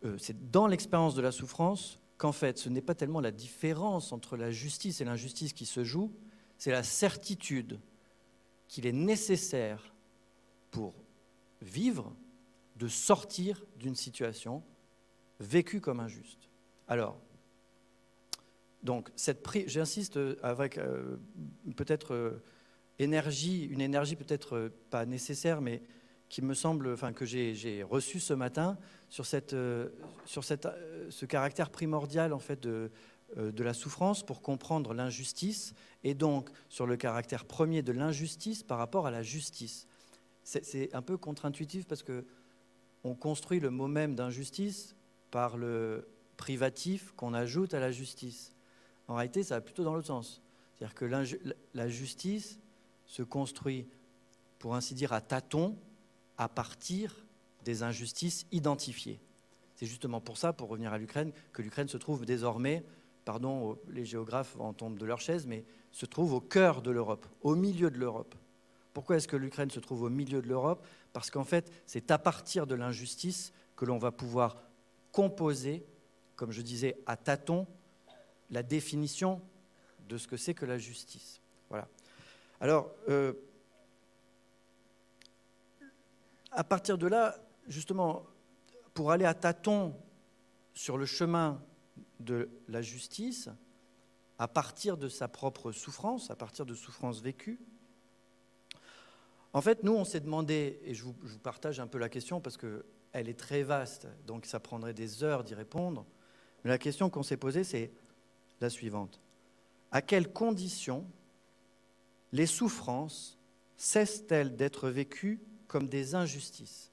Euh, 0.04 0.18
c'est 0.18 0.50
dans 0.52 0.68
l'expérience 0.68 1.16
de 1.16 1.22
la 1.22 1.32
souffrance 1.32 2.00
qu'en 2.18 2.32
fait, 2.32 2.58
ce 2.58 2.70
n'est 2.70 2.82
pas 2.82 2.96
tellement 2.96 3.22
la 3.22 3.32
différence 3.32 4.12
entre 4.12 4.36
la 4.36 4.52
justice 4.52 5.00
et 5.02 5.06
l'injustice 5.06 5.54
qui 5.54 5.66
se 5.66 5.84
joue, 5.84 6.12
c'est 6.58 6.72
la 6.72 6.84
certitude 6.84 7.80
qu'il 8.68 8.86
est 8.86 8.92
nécessaire 8.92 9.94
pour 10.72 10.94
vivre 11.62 12.16
de 12.76 12.88
sortir 12.88 13.64
d'une 13.78 13.96
situation 13.96 14.64
vécue 15.40 15.82
comme 15.82 16.00
injuste. 16.00 16.50
Alors, 16.88 17.20
donc, 18.84 19.10
j'insiste 19.68 20.20
avec 20.42 20.78
euh, 20.78 21.18
peut-être 21.76 22.14
euh, 22.14 22.42
énergie, 22.98 23.66
une 23.66 23.82
énergie 23.82 24.16
peut-être 24.16 24.56
euh, 24.56 24.70
pas 24.90 25.06
nécessaire, 25.06 25.62
mais 25.62 25.82
qui 26.30 26.42
me 26.42 26.54
semble, 26.54 26.94
enfin 26.94 27.12
que 27.12 27.26
j'ai 27.26 27.84
reçu 27.84 28.20
ce 28.20 28.34
matin 28.34 28.78
sur, 29.10 29.26
cette, 29.26 29.56
cette, 30.28 30.68
ce 31.10 31.26
caractère 31.26 31.72
primordial 31.72 32.34
en 32.34 32.40
fait 32.40 32.62
de 32.62 32.92
la 33.36 33.74
souffrance 33.74 34.24
pour 34.24 34.44
comprendre 34.44 34.94
l'injustice, 34.94 35.74
et 36.04 36.14
donc 36.14 36.52
sur 36.70 36.86
le 36.86 36.98
caractère 36.98 37.46
premier 37.46 37.82
de 37.82 37.92
l'injustice 37.92 38.62
par 38.62 38.78
rapport 38.78 39.08
à 39.08 39.12
la 39.12 39.24
justice. 39.24 39.88
C'est 40.44 40.94
un 40.96 41.02
peu 41.02 41.18
contre-intuitif 41.18 41.86
parce 41.86 42.04
que 42.04 42.26
on 43.04 43.16
construit 43.16 43.60
le 43.60 43.70
mot 43.70 43.88
même 43.88 44.16
d'injustice 44.16 44.96
par 45.32 45.58
le 45.58 46.08
privatif 46.38 47.14
qu'on 47.16 47.34
ajoute 47.34 47.74
à 47.74 47.80
la 47.80 47.92
justice. 47.92 48.54
En 49.08 49.16
réalité, 49.16 49.44
ça 49.44 49.56
va 49.56 49.62
plutôt 49.62 49.84
dans 49.84 49.94
l'autre 49.94 50.08
sens. 50.08 50.42
C'est-à-dire 50.74 50.96
que 50.96 51.06
la 51.74 51.90
justice 51.90 52.60
se 53.06 53.24
construit, 53.24 53.88
pour 54.60 54.76
ainsi 54.76 54.94
dire, 54.94 55.14
à 55.14 55.22
tâtons, 55.22 55.78
à 56.38 56.48
partir 56.48 57.26
des 57.66 57.84
injustices 57.84 58.46
identifiées. 58.52 59.20
C'est 59.76 59.86
justement 59.86 60.22
pour 60.22 60.38
ça, 60.38 60.54
pour 60.54 60.70
revenir 60.70 60.94
à 60.94 60.98
l'Ukraine, 60.98 61.32
que 61.54 61.62
l'Ukraine 61.62 61.88
se 61.88 61.98
trouve 61.98 62.26
désormais, 62.26 62.84
pardon, 63.26 63.78
les 63.90 64.06
géographes 64.06 64.58
en 64.60 64.74
tombent 64.74 64.98
de 64.98 65.06
leur 65.06 65.22
chaise, 65.22 65.46
mais 65.48 65.66
se 65.92 66.06
trouve 66.06 66.34
au 66.34 66.42
cœur 66.42 66.82
de 66.82 66.92
l'Europe, 66.92 67.26
au 67.42 67.56
milieu 67.56 67.90
de 67.90 67.98
l'Europe. 67.98 68.36
Pourquoi 69.00 69.16
est-ce 69.16 69.30
que 69.30 69.38
l'Ukraine 69.38 69.72
se 69.72 69.80
trouve 69.80 70.04
au 70.04 70.10
milieu 70.10 70.42
de 70.42 70.50
l'Europe? 70.50 70.86
Parce 71.14 71.32
qu'en 71.32 71.46
fait, 71.46 71.72
c'est 71.86 72.12
à 72.12 72.18
partir 72.18 72.68
de 72.68 72.76
l'injustice 72.76 73.54
que 73.78 73.86
l'on 73.86 73.98
va 73.98 74.12
pouvoir 74.12 74.58
composer, 75.14 75.86
comme 76.36 76.52
je 76.52 76.62
disais, 76.62 77.02
à 77.06 77.16
tâtons, 77.16 77.66
la 78.50 78.62
définition 78.62 79.42
de 80.10 80.18
ce 80.18 80.28
que 80.28 80.36
c'est 80.36 80.54
que 80.54 80.66
la 80.66 80.78
justice. 80.78 81.40
Voilà. 81.70 81.88
Alors, 82.60 82.92
euh, 83.08 83.32
à 86.52 86.66
partir 86.66 86.98
de 86.98 87.08
là, 87.08 87.38
justement, 87.70 88.26
pour 88.94 89.14
aller 89.14 89.24
à 89.24 89.34
tâtons 89.34 89.96
sur 90.74 90.98
le 90.98 91.06
chemin 91.06 91.64
de 92.20 92.50
la 92.68 92.82
justice, 92.82 93.48
à 94.40 94.50
partir 94.50 94.98
de 94.98 95.08
sa 95.08 95.30
propre 95.30 95.72
souffrance, 95.72 96.30
à 96.30 96.36
partir 96.36 96.66
de 96.66 96.74
souffrances 96.74 97.22
vécues, 97.22 97.62
en 99.54 99.62
fait, 99.62 99.84
nous, 99.84 99.94
on 99.94 100.06
s'est 100.06 100.20
demandé, 100.20 100.80
et 100.84 100.94
je 100.94 101.04
vous, 101.04 101.16
partage 101.42 101.80
un 101.80 101.88
peu 101.88 101.98
la 101.98 102.10
question 102.10 102.40
parce 102.40 102.58
que 102.58 102.86
elle 103.12 103.28
est 103.28 103.40
très 103.40 103.64
vaste, 103.64 104.08
donc 104.28 104.46
ça 104.46 104.60
prendrait 104.60 104.94
des 104.94 105.24
heures 105.24 105.44
d'y 105.44 105.56
répondre. 105.56 106.06
Mais 106.64 106.70
la 106.70 106.78
question 106.78 107.10
qu'on 107.10 107.24
s'est 107.24 107.38
posée, 107.38 107.64
c'est 107.64 107.92
la 108.62 108.70
suivante. 108.70 109.20
À 109.92 110.04
quelles 110.04 110.32
conditions 110.32 111.08
les 112.32 112.46
souffrances 112.46 113.40
cessent-elles 113.78 114.56
d'être 114.56 114.90
vécues 114.90 115.42
comme 115.68 115.88
des 115.88 116.14
injustices? 116.14 116.92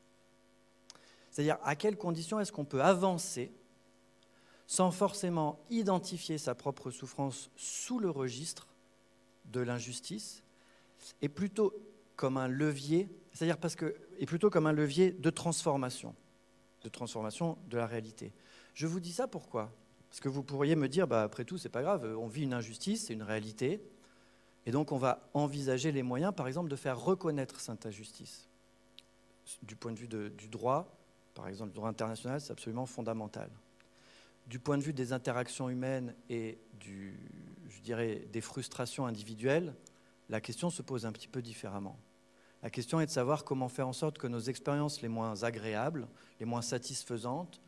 C'est-à-dire, 1.30 1.58
à 1.64 1.76
quelles 1.76 1.98
conditions 1.98 2.40
est-ce 2.40 2.52
qu'on 2.52 2.64
peut 2.64 2.82
avancer 2.82 3.52
sans 4.66 4.90
forcément 4.90 5.60
identifier 5.70 6.38
sa 6.38 6.54
propre 6.54 6.90
souffrance 6.90 7.50
sous 7.56 7.98
le 7.98 8.10
registre 8.10 8.68
de 9.44 9.60
l'injustice, 9.60 10.42
et 11.22 11.28
plutôt 11.28 11.72
comme 12.16 12.36
un 12.36 12.48
levier, 12.48 13.08
c'est-à-dire 13.32 13.58
parce 13.58 13.76
que, 13.76 13.94
et 14.18 14.26
plutôt 14.26 14.50
comme 14.50 14.66
un 14.66 14.72
levier 14.72 15.12
de 15.12 15.30
transformation, 15.30 16.14
de 16.82 16.88
transformation 16.88 17.58
de 17.68 17.76
la 17.76 17.86
réalité. 17.86 18.32
Je 18.74 18.86
vous 18.86 19.00
dis 19.00 19.12
ça 19.12 19.28
pourquoi? 19.28 19.72
Parce 20.08 20.20
que 20.20 20.28
vous 20.28 20.42
pourriez 20.42 20.76
me 20.76 20.88
dire, 20.88 21.06
bah, 21.06 21.22
après 21.22 21.44
tout, 21.44 21.58
c'est 21.58 21.68
pas 21.68 21.82
grave, 21.82 22.16
on 22.18 22.26
vit 22.26 22.42
une 22.42 22.54
injustice, 22.54 23.06
c'est 23.06 23.12
une 23.12 23.22
réalité, 23.22 23.82
et 24.64 24.70
donc 24.70 24.92
on 24.92 24.98
va 24.98 25.28
envisager 25.34 25.92
les 25.92 26.02
moyens, 26.02 26.34
par 26.34 26.48
exemple, 26.48 26.68
de 26.68 26.76
faire 26.76 26.98
reconnaître 26.98 27.60
cette 27.60 27.86
injustice. 27.86 28.48
Du 29.62 29.76
point 29.76 29.92
de 29.92 29.98
vue 29.98 30.08
du 30.08 30.48
droit, 30.48 30.96
par 31.34 31.48
exemple, 31.48 31.70
le 31.70 31.74
droit 31.74 31.88
international, 31.88 32.40
c'est 32.40 32.52
absolument 32.52 32.86
fondamental. 32.86 33.50
Du 34.46 34.58
point 34.58 34.78
de 34.78 34.82
vue 34.82 34.92
des 34.92 35.12
interactions 35.12 35.68
humaines 35.68 36.14
et 36.30 36.58
du, 36.80 37.18
je 37.68 37.80
dirais, 37.80 38.26
des 38.32 38.40
frustrations 38.40 39.06
individuelles, 39.06 39.74
la 40.28 40.40
question 40.40 40.70
se 40.70 40.82
pose 40.82 41.06
un 41.06 41.12
petit 41.12 41.28
peu 41.28 41.42
différemment. 41.42 41.98
La 42.66 42.70
question 42.70 42.98
est 42.98 43.06
de 43.06 43.12
savoir 43.12 43.44
comment 43.44 43.68
faire 43.68 43.86
en 43.86 43.92
sorte 43.92 44.18
que 44.18 44.26
nos 44.26 44.40
expériences 44.40 45.00
les 45.00 45.06
moins 45.06 45.44
agréables, 45.44 46.08
les 46.40 46.46
moins 46.46 46.62
satisfaisantes, 46.62 47.60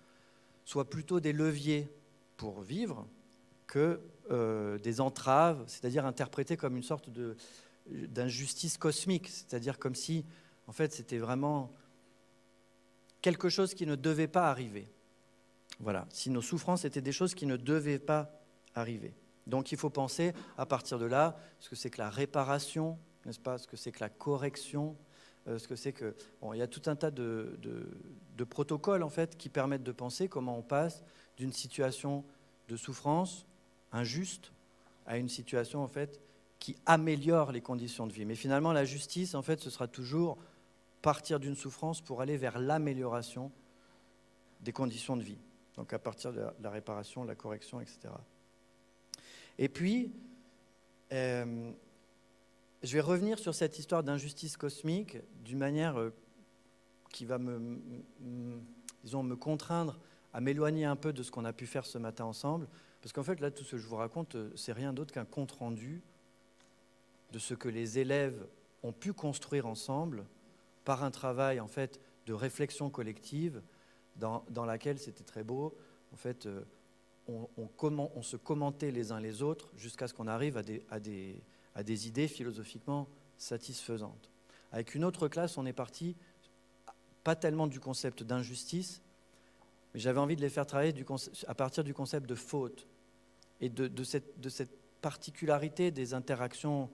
soient 0.64 0.90
plutôt 0.90 1.20
des 1.20 1.32
leviers 1.32 1.88
pour 2.36 2.62
vivre 2.62 3.06
que 3.68 4.00
euh, 4.32 4.76
des 4.78 5.00
entraves, 5.00 5.62
c'est-à-dire 5.68 6.04
interprétées 6.04 6.56
comme 6.56 6.76
une 6.76 6.82
sorte 6.82 7.10
d'injustice 7.86 8.76
cosmique, 8.76 9.28
c'est-à-dire 9.28 9.78
comme 9.78 9.94
si, 9.94 10.24
en 10.66 10.72
fait, 10.72 10.92
c'était 10.92 11.18
vraiment 11.18 11.72
quelque 13.22 13.48
chose 13.48 13.74
qui 13.74 13.86
ne 13.86 13.94
devait 13.94 14.26
pas 14.26 14.50
arriver. 14.50 14.88
Voilà, 15.78 16.08
si 16.10 16.28
nos 16.28 16.42
souffrances 16.42 16.84
étaient 16.84 17.00
des 17.00 17.12
choses 17.12 17.36
qui 17.36 17.46
ne 17.46 17.56
devaient 17.56 18.00
pas 18.00 18.32
arriver. 18.74 19.14
Donc 19.46 19.70
il 19.70 19.78
faut 19.78 19.90
penser 19.90 20.32
à 20.56 20.66
partir 20.66 20.98
de 20.98 21.06
là 21.06 21.38
ce 21.60 21.68
que 21.68 21.76
c'est 21.76 21.88
que 21.88 21.98
la 21.98 22.10
réparation, 22.10 22.98
n'est-ce 23.24 23.40
pas, 23.40 23.58
ce 23.58 23.66
que 23.66 23.76
c'est 23.76 23.92
que 23.92 24.00
la 24.00 24.08
correction, 24.08 24.96
euh, 25.46 25.58
ce 25.58 25.68
que 25.68 25.76
c'est 25.76 25.92
que... 25.92 26.14
Bon, 26.40 26.52
il 26.52 26.58
y 26.58 26.62
a 26.62 26.66
tout 26.66 26.82
un 26.86 26.96
tas 26.96 27.10
de, 27.10 27.58
de, 27.62 28.44
protocoles 28.44 29.02
en 29.02 29.10
fait 29.10 29.36
qui 29.36 29.48
permettent 29.48 29.82
de 29.82 29.92
penser 29.92 30.28
comment 30.28 30.56
on 30.56 30.62
passe 30.62 31.02
d'une 31.36 31.52
situation 31.52 32.24
de 32.68 32.76
souffrance 32.76 33.46
injuste 33.92 34.52
à 35.06 35.18
une 35.18 35.28
situation 35.28 35.82
en 35.82 35.88
fait 35.88 36.20
qui 36.58 36.76
améliore 36.86 37.52
les 37.52 37.60
conditions 37.60 38.06
de 38.06 38.12
vie. 38.12 38.24
Mais 38.24 38.34
finalement, 38.34 38.72
la 38.72 38.84
justice, 38.84 39.34
en 39.34 39.42
fait, 39.42 39.60
ce 39.60 39.70
sera 39.70 39.88
toujours 39.88 40.38
partir 41.02 41.40
d'une 41.40 41.56
souffrance 41.56 42.00
pour 42.00 42.20
aller 42.20 42.36
vers 42.36 42.58
l'amélioration 42.58 43.50
des 44.60 44.72
conditions 44.72 45.16
de 45.16 45.22
vie. 45.22 45.38
Donc 45.76 45.92
à 45.92 45.98
partir 45.98 46.32
de 46.32 46.44
la 46.60 46.70
réparation, 46.70 47.24
la 47.24 47.36
correction, 47.36 47.80
etc. 47.80 48.08
Et 49.58 49.68
puis, 49.68 50.12
euh, 51.12 51.72
je 52.82 52.94
vais 52.94 53.00
revenir 53.00 53.38
sur 53.38 53.54
cette 53.54 53.78
histoire 53.78 54.02
d'injustice 54.02 54.56
cosmique 54.56 55.18
d'une 55.44 55.58
manière 55.58 55.98
euh, 55.98 56.10
qui 57.10 57.24
va 57.24 57.38
me, 57.38 57.78
disons, 59.02 59.22
me 59.22 59.36
contraindre 59.36 59.98
à 60.32 60.40
m'éloigner 60.40 60.84
un 60.84 60.96
peu 60.96 61.12
de 61.12 61.22
ce 61.22 61.30
qu'on 61.30 61.44
a 61.44 61.52
pu 61.52 61.66
faire 61.66 61.86
ce 61.86 61.98
matin 61.98 62.24
ensemble, 62.24 62.68
Parce 63.00 63.12
qu'en 63.12 63.22
fait, 63.22 63.40
là, 63.40 63.50
tout 63.50 63.64
ce 63.64 63.72
que 63.72 63.78
je 63.78 63.86
vous 63.86 63.96
raconte, 63.96 64.34
euh, 64.34 64.50
c'est 64.56 64.72
rien 64.72 64.92
d'autre 64.92 65.12
qu'un 65.12 65.24
compte-rendu 65.24 66.02
de 67.32 67.38
ce 67.38 67.54
que 67.54 67.68
les 67.68 67.98
élèves 67.98 68.46
ont 68.82 68.92
pu 68.92 69.12
construire 69.12 69.66
ensemble 69.66 70.24
par 70.84 71.04
un 71.04 71.10
travail, 71.10 71.60
en 71.60 71.68
fait, 71.68 72.00
de 72.26 72.32
réflexion 72.32 72.90
collective 72.90 73.62
dans, 74.16 74.44
dans 74.50 74.64
laquelle 74.64 74.98
c'était 74.98 75.24
très 75.24 75.44
beau. 75.44 75.76
En 76.12 76.16
fait, 76.16 76.46
euh, 76.46 76.64
on, 77.28 77.66
comment, 77.76 78.10
on, 78.14 78.22
se 78.22 78.36
commentait 78.36 78.90
les 78.90 79.12
uns 79.12 79.20
les 79.20 79.42
autres 79.42 79.70
jusqu'à 79.76 80.08
ce 80.08 80.14
qu'on 80.14 80.26
arrive 80.26 80.56
à, 80.56 81.00
des, 81.00 81.42
à 81.78 81.84
des, 81.84 82.08
idées 82.08 82.26
philosophiquement 82.26 83.06
satisfaisantes. 83.36 84.30
Avec 84.72 84.96
une 84.96 85.04
autre 85.04 85.28
classe, 85.28 85.56
on 85.58 85.64
est 85.64 85.72
parti 85.72 86.16
pas 87.22 87.36
tellement 87.36 87.68
du 87.68 87.78
concept 87.78 88.24
d'injustice, 88.24 89.00
mais 89.94 90.00
j'avais 90.00 90.18
envie 90.18 90.34
de 90.34 90.40
les 90.40 90.48
faire 90.48 90.66
travailler 90.66 90.92
à 91.46 91.54
partir 91.54 91.84
du 91.84 91.94
concept 91.94 92.28
de 92.28 92.34
faute 92.34 92.88
et 93.60 93.68
de, 93.68 93.86
de, 93.86 94.02
cette, 94.02 94.40
de 94.40 94.48
cette 94.48 94.76
particularité 95.00 95.92
des 95.92 96.14
interactions 96.14 96.90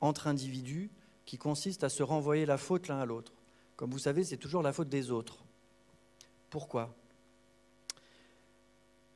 entre 0.00 0.28
individus 0.28 0.90
qui 1.26 1.36
consiste 1.36 1.84
à 1.84 1.90
se 1.90 2.02
renvoyer 2.02 2.46
la 2.46 2.56
faute 2.56 2.88
l'un 2.88 3.00
à 3.00 3.04
l'autre. 3.04 3.32
Comme 3.76 3.90
vous 3.90 3.98
savez, 3.98 4.24
c'est 4.24 4.38
toujours 4.38 4.62
la 4.62 4.72
faute 4.72 4.88
des 4.88 5.10
autres. 5.10 5.44
Pourquoi? 6.48 6.94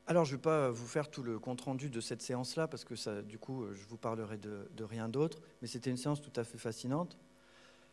Alors, 0.07 0.23
je 0.23 0.33
ne 0.33 0.37
vais 0.37 0.41
pas 0.41 0.69
vous 0.69 0.85
faire 0.85 1.09
tout 1.09 1.23
le 1.23 1.39
compte-rendu 1.39 1.89
de 1.89 1.99
cette 1.99 2.21
séance-là, 2.21 2.67
parce 2.67 2.85
que 2.85 3.21
du 3.21 3.39
coup, 3.39 3.65
je 3.73 3.85
vous 3.87 3.97
parlerai 3.97 4.37
de, 4.37 4.83
rien 4.83 5.09
d'autre, 5.09 5.39
mais 5.61 5.67
c'était 5.67 5.89
une 5.89 5.97
séance 5.97 6.21
tout 6.21 6.33
à 6.35 6.43
fait 6.43 6.59
fascinante, 6.59 7.17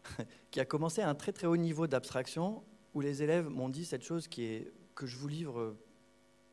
qui 0.51 0.61
a 0.61 0.67
commencé 0.67 1.01
à 1.01 1.09
un 1.09 1.15
très 1.15 1.33
très 1.33 1.47
haut 1.47 1.57
niveau 1.57 1.87
d'abstraction, 1.87 2.63
où 2.93 3.01
les 3.01 3.23
élèves 3.23 3.49
m'ont 3.49 3.71
dit 3.71 3.87
cette 3.87 4.03
chose 4.03 4.29
qui 4.29 4.45
est, 4.45 4.73
que 4.95 5.07
je 5.07 5.17
vous 5.17 5.29
livre 5.29 5.75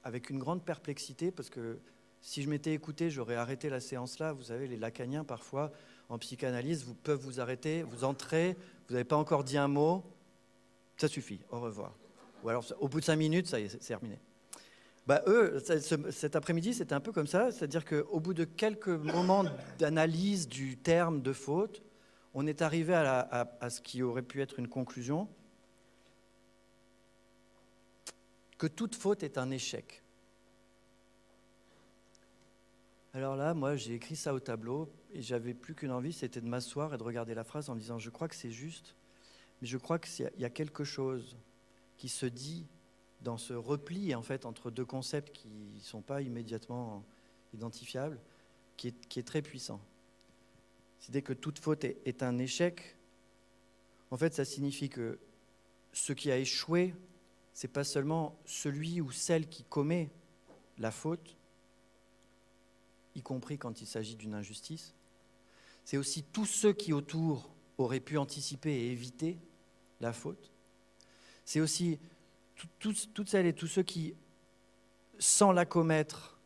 avec 0.04 0.30
une 0.30 0.40
grande 0.40 0.64
perplexité, 0.64 1.30
parce 1.30 1.50
que 1.50 1.80
si 2.22 2.42
je 2.42 2.50
m'étais 2.50 2.74
écouté, 2.74 3.10
j'aurais 3.10 3.36
arrêté 3.36 3.70
la 3.70 3.82
séance 3.82 4.20
là. 4.20 4.32
Vous 4.32 4.44
savez, 4.44 4.68
les 4.68 4.78
lacaniens, 4.78 5.26
parfois, 5.26 5.72
en 6.08 6.18
psychanalyse, 6.18 6.86
vous 6.86 6.96
peuvent 6.96 7.20
vous 7.20 7.42
arrêter, 7.42 7.84
vous 7.84 8.06
entrez, 8.06 8.56
vous 8.88 8.94
n'avez 8.94 9.04
pas 9.04 9.18
encore 9.18 9.44
dit 9.44 9.58
un 9.58 9.68
mot, 9.68 10.06
ça 10.96 11.10
suffit, 11.10 11.42
au 11.52 11.60
revoir. 11.60 11.98
Ou 12.44 12.50
alors, 12.50 12.66
au 12.80 12.88
bout 12.88 13.02
de 13.02 13.06
cinq 13.06 13.18
minutes, 13.18 13.48
ça 13.48 13.60
y 13.60 13.64
est, 13.64 13.70
c'est 13.70 13.80
terminé. 13.80 14.20
Bah, 15.10 15.24
eux, 15.26 15.58
cet 16.12 16.36
après-midi, 16.36 16.76
c'était 16.76 16.94
un 16.94 17.00
peu 17.00 17.12
comme 17.12 17.26
ça, 17.26 17.52
c'est-à-dire 17.52 17.84
qu'au 17.84 18.20
bout 18.20 18.36
de 18.36 18.44
quelques 18.44 18.90
moments 18.90 19.44
d'analyse 19.80 20.48
du 20.48 20.78
terme 20.78 21.24
de 21.24 21.34
faute, 21.34 21.82
on 22.36 22.46
est 22.46 22.62
arrivé 22.62 22.94
à, 22.94 23.58
à, 23.60 23.70
ce 23.72 23.82
qui 23.82 24.04
aurait 24.04 24.22
pu 24.22 24.40
être 24.40 24.60
une 24.60 24.68
conclusion, 24.68 25.28
que 28.60 28.68
toute 28.68 28.94
faute 28.94 29.24
est 29.24 29.40
un 29.40 29.50
échec. 29.50 30.04
Alors 33.16 33.36
là, 33.36 33.56
moi, 33.56 33.76
j'ai 33.78 33.96
écrit 33.96 34.16
ça 34.16 34.36
au 34.36 34.40
tableau 34.40 34.94
et 35.12 35.24
j'avais 35.24 35.56
plus 35.56 35.74
qu'une 35.74 35.92
envie, 35.92 36.14
c'était 36.14 36.40
de 36.40 36.48
m'asseoir 36.48 36.94
et 36.94 37.00
de 37.00 37.04
regarder 37.04 37.34
la 37.34 37.44
phrase 37.44 37.68
en 37.72 37.74
me 37.74 37.80
disant, 37.80 37.98
je 37.98 38.12
crois 38.12 38.28
que 38.28 38.36
c'est 38.36 38.52
juste, 38.52 38.96
mais 39.60 39.68
je 39.68 39.80
crois 39.80 39.98
qu'il 39.98 40.30
y 40.38 40.46
a 40.46 40.52
quelque 40.52 40.84
chose 40.84 41.36
qui 41.98 42.10
se 42.10 42.28
dit 42.28 42.68
dans 43.22 43.38
ce 43.38 43.54
repli 43.54 44.16
en 44.16 44.22
fait 44.22 44.46
entre 44.46 44.72
deux 44.72 44.86
concepts 44.86 45.32
qui 45.34 45.50
ne 45.50 45.82
sont 45.82 46.02
pas 46.02 46.22
immédiatement 46.22 47.04
identifiables, 47.54 48.20
qui 48.78 48.88
est, 48.88 49.28
très 49.28 49.42
puissant. 49.42 49.82
C'est 51.00 51.12
dès 51.12 51.22
que 51.22 51.34
toute 51.34 51.60
faute 51.60 51.84
est, 51.84 51.98
est, 52.06 52.24
un 52.24 52.38
échec, 52.38 52.96
en 54.12 54.18
fait, 54.18 54.34
ça 54.34 54.46
signifie 54.46 54.90
que 54.90 55.20
ce 55.92 56.14
qui 56.14 56.32
a 56.32 56.38
échoué, 56.38 56.94
c'est 57.54 57.68
pas 57.68 57.84
seulement 57.84 58.38
celui 58.46 59.02
ou 59.02 59.12
celle 59.12 59.50
qui 59.50 59.64
commet 59.64 60.10
la 60.78 60.92
faute, 60.92 61.36
y 63.16 63.22
compris 63.22 63.58
quand 63.58 63.82
il 63.82 63.88
s'agit 63.88 64.16
d'une 64.16 64.34
injustice, 64.34 64.94
c'est 65.84 65.98
aussi 65.98 66.24
tous 66.24 66.46
ceux 66.46 66.74
qui 66.74 66.94
autour 66.94 67.50
auraient 67.78 68.00
pu 68.00 68.18
anticiper 68.18 68.72
et 68.72 68.92
éviter 68.92 69.40
la 70.00 70.14
faute. 70.14 70.52
C'est 71.46 71.60
aussi 71.60 72.00
toutes 72.80 73.30
celles 73.30 73.46
et 73.46 73.54
tous 73.54 73.68
ceux 73.68 73.84
qui, 73.84 74.16
sans 75.20 75.52
la 75.52 75.66
commettre, 75.66 76.40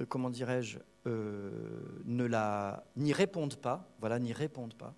euh, 0.00 0.06
comment 0.06 0.30
dirais-je, 0.30 0.78
euh, 1.06 2.02
ne 2.04 2.24
la 2.24 2.84
n'y 2.96 3.12
répondent 3.12 3.56
pas, 3.56 3.88
voilà, 4.00 4.18
n'y 4.18 4.32
répondent 4.32 4.74
pas. 4.74 4.94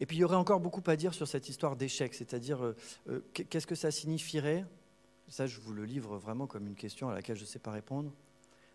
Et 0.00 0.06
puis 0.06 0.16
il 0.16 0.20
y 0.20 0.24
aurait 0.24 0.36
encore 0.36 0.60
beaucoup 0.60 0.82
à 0.86 0.96
dire 0.96 1.14
sur 1.14 1.28
cette 1.28 1.48
histoire 1.48 1.76
d'échec, 1.76 2.14
c'est-à-dire 2.14 2.64
euh, 2.64 2.74
qu'est-ce 3.32 3.66
que 3.66 3.74
ça 3.74 3.90
signifierait? 3.90 4.64
Ça, 5.28 5.46
je 5.46 5.60
vous 5.60 5.72
le 5.72 5.84
livre 5.84 6.18
vraiment 6.18 6.46
comme 6.46 6.66
une 6.66 6.74
question 6.74 7.08
à 7.08 7.14
laquelle 7.14 7.36
je 7.36 7.42
ne 7.42 7.46
sais 7.46 7.58
pas 7.58 7.70
répondre. 7.70 8.12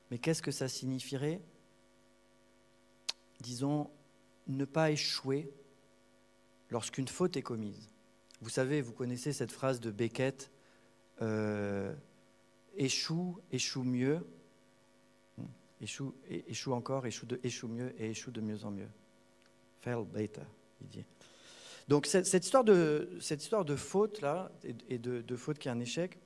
Mais 0.09 0.17
qu'est-ce 0.17 0.41
que 0.41 0.51
ça 0.51 0.67
signifierait? 0.67 1.41
Disons, 3.41 3.91
ne 4.47 4.65
pas 4.65 4.89
échouer 4.89 5.51
lorsqu'une 6.69 7.07
faute 7.07 7.35
est 7.35 7.41
commise. 7.41 7.89
Vous 8.41 8.49
savez, 8.49 8.81
vous 8.81 8.93
connaissez 8.93 9.33
cette 9.33 9.51
phrase 9.51 9.79
de 9.79 9.91
Beckett 9.91 10.51
euh, 11.21 11.93
échoue, 12.75 13.39
échoue 13.51 13.83
mieux, 13.83 14.19
échoue, 15.81 16.13
échoue 16.29 16.73
encore, 16.73 17.05
échoue, 17.07 17.25
de, 17.25 17.39
mieux 17.67 17.93
et 17.99 18.11
échoue 18.11 18.31
de 18.31 18.41
mieux 18.41 18.63
en 18.65 18.71
mieux. 18.71 18.89
Fail 19.81 20.05
better, 20.05 20.41
il 20.81 20.87
dit. 20.87 21.05
Donc 21.87 22.05
cette, 22.05 22.33
histoire, 22.43 22.63
de, 22.63 23.09
cette 23.21 23.41
histoire 23.41 23.63
de 23.63 23.75
faute 23.75 24.21
là 24.21 24.51
et, 24.89 24.97
de, 24.97 25.35
faute 25.35 25.57
qui 25.57 25.69
est 25.69 25.71
un 25.71 25.79
échec 25.79 26.19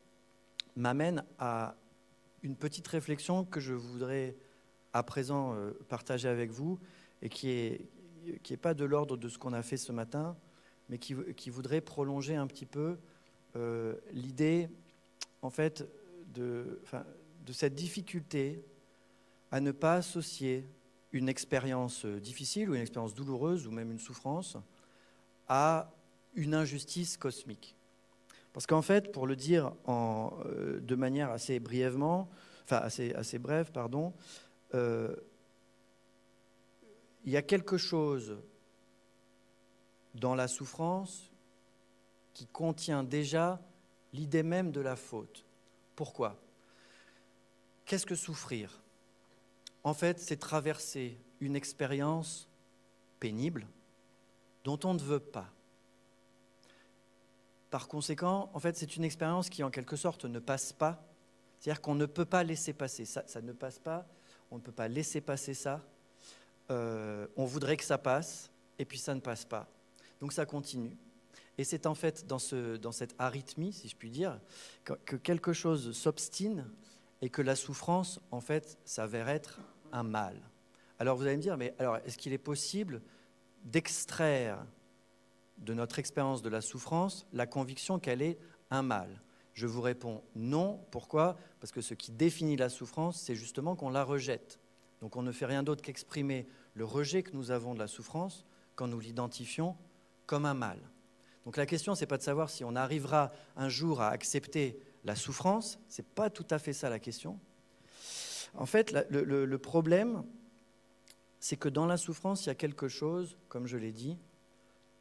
m'amène 0.75 1.23
à 1.37 1.75
une 2.41 2.55
petite 2.55 2.87
réflexion 2.87 3.45
que 3.45 3.59
je 3.59 3.73
voudrais 3.73 4.35
à 4.93 5.03
présent 5.03 5.53
euh, 5.53 5.71
partager 5.87 6.27
avec 6.27 6.49
vous 6.49 6.79
et 7.21 7.29
qui 7.29 7.49
est 7.49 7.85
qui 8.43 8.53
n'est 8.53 8.57
pas 8.57 8.73
de 8.73 8.85
l'ordre 8.85 9.17
de 9.17 9.29
ce 9.29 9.37
qu'on 9.37 9.53
a 9.53 9.63
fait 9.63 9.77
ce 9.77 9.91
matin, 9.91 10.35
mais 10.91 10.97
qui, 10.97 11.49
voudrait 11.49 11.79
prolonger 11.79 12.35
un 12.35 12.45
petit 12.47 12.65
peu 12.65 12.97
euh, 13.55 13.95
l'idée, 14.11 14.69
en 15.41 15.49
fait, 15.49 15.89
de, 16.33 16.81
cette 17.51 17.75
difficulté 17.75 18.63
à 19.51 19.61
ne 19.61 19.71
pas 19.71 19.95
associer 19.95 20.67
une 21.13 21.29
expérience 21.29 22.05
difficile 22.05 22.69
ou 22.69 22.75
une 22.75 22.81
expérience 22.81 23.13
douloureuse 23.13 23.67
ou 23.67 23.71
même 23.71 23.89
une 23.91 23.99
souffrance 23.99 24.57
à 25.47 25.93
une 26.35 26.53
injustice 26.53 27.15
cosmique. 27.17 27.75
Parce 28.51 28.67
qu'en 28.67 28.81
fait, 28.81 29.13
pour 29.13 29.27
le 29.27 29.37
dire 29.37 29.73
euh, 29.87 30.79
de 30.81 30.95
manière 30.95 31.31
assez 31.31 31.61
brièvement, 31.61 32.29
enfin 32.65 32.77
assez, 32.77 33.13
assez 33.13 33.39
brève, 33.39 33.71
pardon, 33.71 34.13
euh, 34.73 35.15
il 37.23 37.31
y 37.31 37.37
a 37.37 37.41
quelque 37.41 37.77
chose 37.77 38.37
dans 40.15 40.35
la 40.35 40.47
souffrance 40.47 41.31
qui 42.33 42.47
contient 42.47 43.03
déjà 43.03 43.59
l'idée 44.13 44.43
même 44.43 44.71
de 44.71 44.81
la 44.81 44.95
faute. 44.95 45.45
Pourquoi? 45.95 46.37
Qu'est-ce 47.85 48.05
que 48.05 48.15
souffrir? 48.15 48.81
En 49.83 49.93
fait, 49.93 50.19
c'est 50.19 50.37
traverser 50.37 51.17
une 51.39 51.55
expérience 51.55 52.47
pénible 53.19 53.67
dont 54.63 54.79
on 54.83 54.93
ne 54.93 54.99
veut 54.99 55.19
pas. 55.19 55.49
Par 57.69 57.87
conséquent, 57.87 58.49
en 58.53 58.59
fait, 58.59 58.75
c'est 58.75 58.95
une 58.95 59.03
expérience 59.03 59.49
qui, 59.49 59.63
en 59.63 59.71
quelque 59.71 59.95
sorte, 59.95 60.25
ne 60.25 60.39
passe 60.39 60.73
pas. 60.73 61.03
C'est-à-dire 61.59 61.81
qu'on 61.81 61.95
ne 61.95 62.05
peut 62.05 62.25
pas 62.25 62.43
laisser 62.43 62.73
passer 62.73 63.05
ça. 63.05 63.23
Ça 63.27 63.41
ne 63.41 63.53
passe 63.53 63.79
pas. 63.79 64.05
On 64.51 64.55
ne 64.55 64.61
peut 64.61 64.71
pas 64.71 64.87
laisser 64.87 65.21
passer 65.21 65.53
ça. 65.53 65.81
Euh, 66.69 67.27
on 67.37 67.45
voudrait 67.45 67.77
que 67.77 67.83
ça 67.83 67.97
passe, 67.97 68.51
et 68.77 68.85
puis 68.85 68.97
ça 68.97 69.15
ne 69.15 69.19
passe 69.19 69.45
pas. 69.45 69.67
Donc 70.21 70.31
ça 70.31 70.45
continue. 70.45 70.95
Et 71.57 71.63
c'est 71.63 71.85
en 71.85 71.95
fait 71.95 72.25
dans, 72.27 72.39
ce, 72.39 72.77
dans, 72.77 72.91
cette 72.91 73.15
arythmie, 73.19 73.73
si 73.73 73.89
je 73.89 73.95
puis 73.95 74.09
dire, 74.09 74.39
que 74.83 75.15
quelque 75.15 75.51
chose 75.51 75.91
s'obstine 75.91 76.65
et 77.21 77.29
que 77.29 77.41
la 77.41 77.55
souffrance, 77.55 78.19
en 78.31 78.39
fait, 78.39 78.79
s'avère 78.85 79.27
être 79.27 79.59
un 79.91 80.03
mal. 80.03 80.41
Alors 80.99 81.17
vous 81.17 81.23
allez 81.23 81.37
me 81.37 81.41
dire, 81.41 81.57
mais 81.57 81.73
alors 81.79 81.97
est-ce 81.97 82.17
qu'il 82.17 82.31
est 82.31 82.37
possible 82.37 83.01
d'extraire 83.65 84.65
de 85.57 85.73
notre 85.73 85.99
expérience 85.99 86.41
de 86.41 86.49
la 86.49 86.61
souffrance 86.61 87.27
la 87.33 87.47
conviction 87.47 87.99
qu'elle 87.99 88.21
est 88.21 88.39
un 88.69 88.83
mal? 88.83 89.21
Je 89.53 89.67
vous 89.67 89.81
réponds 89.81 90.23
non. 90.35 90.79
Pourquoi? 90.91 91.37
Parce 91.59 91.71
que 91.71 91.81
ce 91.81 91.93
qui 91.93 92.11
définit 92.11 92.55
la 92.55 92.69
souffrance, 92.69 93.19
c'est 93.19 93.35
justement 93.35 93.75
qu'on 93.75 93.89
la 93.89 94.03
rejette. 94.03 94.59
Donc 95.01 95.15
on 95.15 95.23
ne 95.23 95.31
fait 95.31 95.45
rien 95.45 95.63
d'autre 95.63 95.81
qu'exprimer 95.81 96.47
le 96.75 96.85
rejet 96.85 97.23
que 97.23 97.31
nous 97.33 97.51
avons 97.51 97.73
de 97.73 97.79
la 97.79 97.87
souffrance 97.87 98.45
quand 98.75 98.87
nous 98.87 98.99
l'identifions 98.99 99.75
comme 100.31 100.45
un 100.45 100.53
mal. 100.53 100.79
Donc 101.43 101.57
la 101.57 101.65
question, 101.65 101.93
c'est 101.93 102.05
pas 102.05 102.17
de 102.17 102.23
savoir 102.23 102.49
si 102.49 102.63
on 102.63 102.73
arrivera 102.73 103.33
un 103.57 103.67
jour 103.67 103.99
à 103.99 104.11
accepter 104.11 104.79
la 105.03 105.17
souffrance, 105.17 105.77
c'est 105.89 106.05
pas 106.05 106.29
tout 106.29 106.45
à 106.49 106.57
fait 106.57 106.71
ça 106.71 106.89
la 106.89 106.99
question. 106.99 107.37
En 108.53 108.65
fait, 108.65 108.95
le, 109.09 109.57
problème, 109.57 110.23
c'est 111.41 111.57
que 111.57 111.67
dans 111.67 111.85
la 111.85 111.97
souffrance, 111.97 112.45
il 112.45 112.47
y 112.47 112.49
a 112.49 112.55
quelque 112.55 112.87
chose, 112.87 113.35
comme 113.49 113.67
je 113.67 113.75
l'ai 113.75 113.91
dit, 113.91 114.17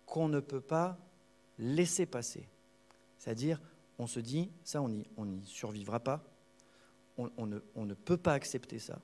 qu'on 0.05 0.27
ne 0.27 0.41
peut 0.41 0.61
pas 0.61 0.99
laisser 1.61 2.07
passer. 2.07 2.49
C'est-à-dire, 3.17 3.61
on 4.01 4.09
se 4.09 4.19
dit, 4.19 4.51
ça, 4.65 4.83
on 4.83 4.89
n'y 5.27 5.47
survivra 5.47 6.01
pas, 6.01 6.25
on 7.17 7.47
ne 7.47 7.95
peut 7.95 8.17
pas 8.17 8.33
accepter 8.33 8.81
ça. 8.81 8.99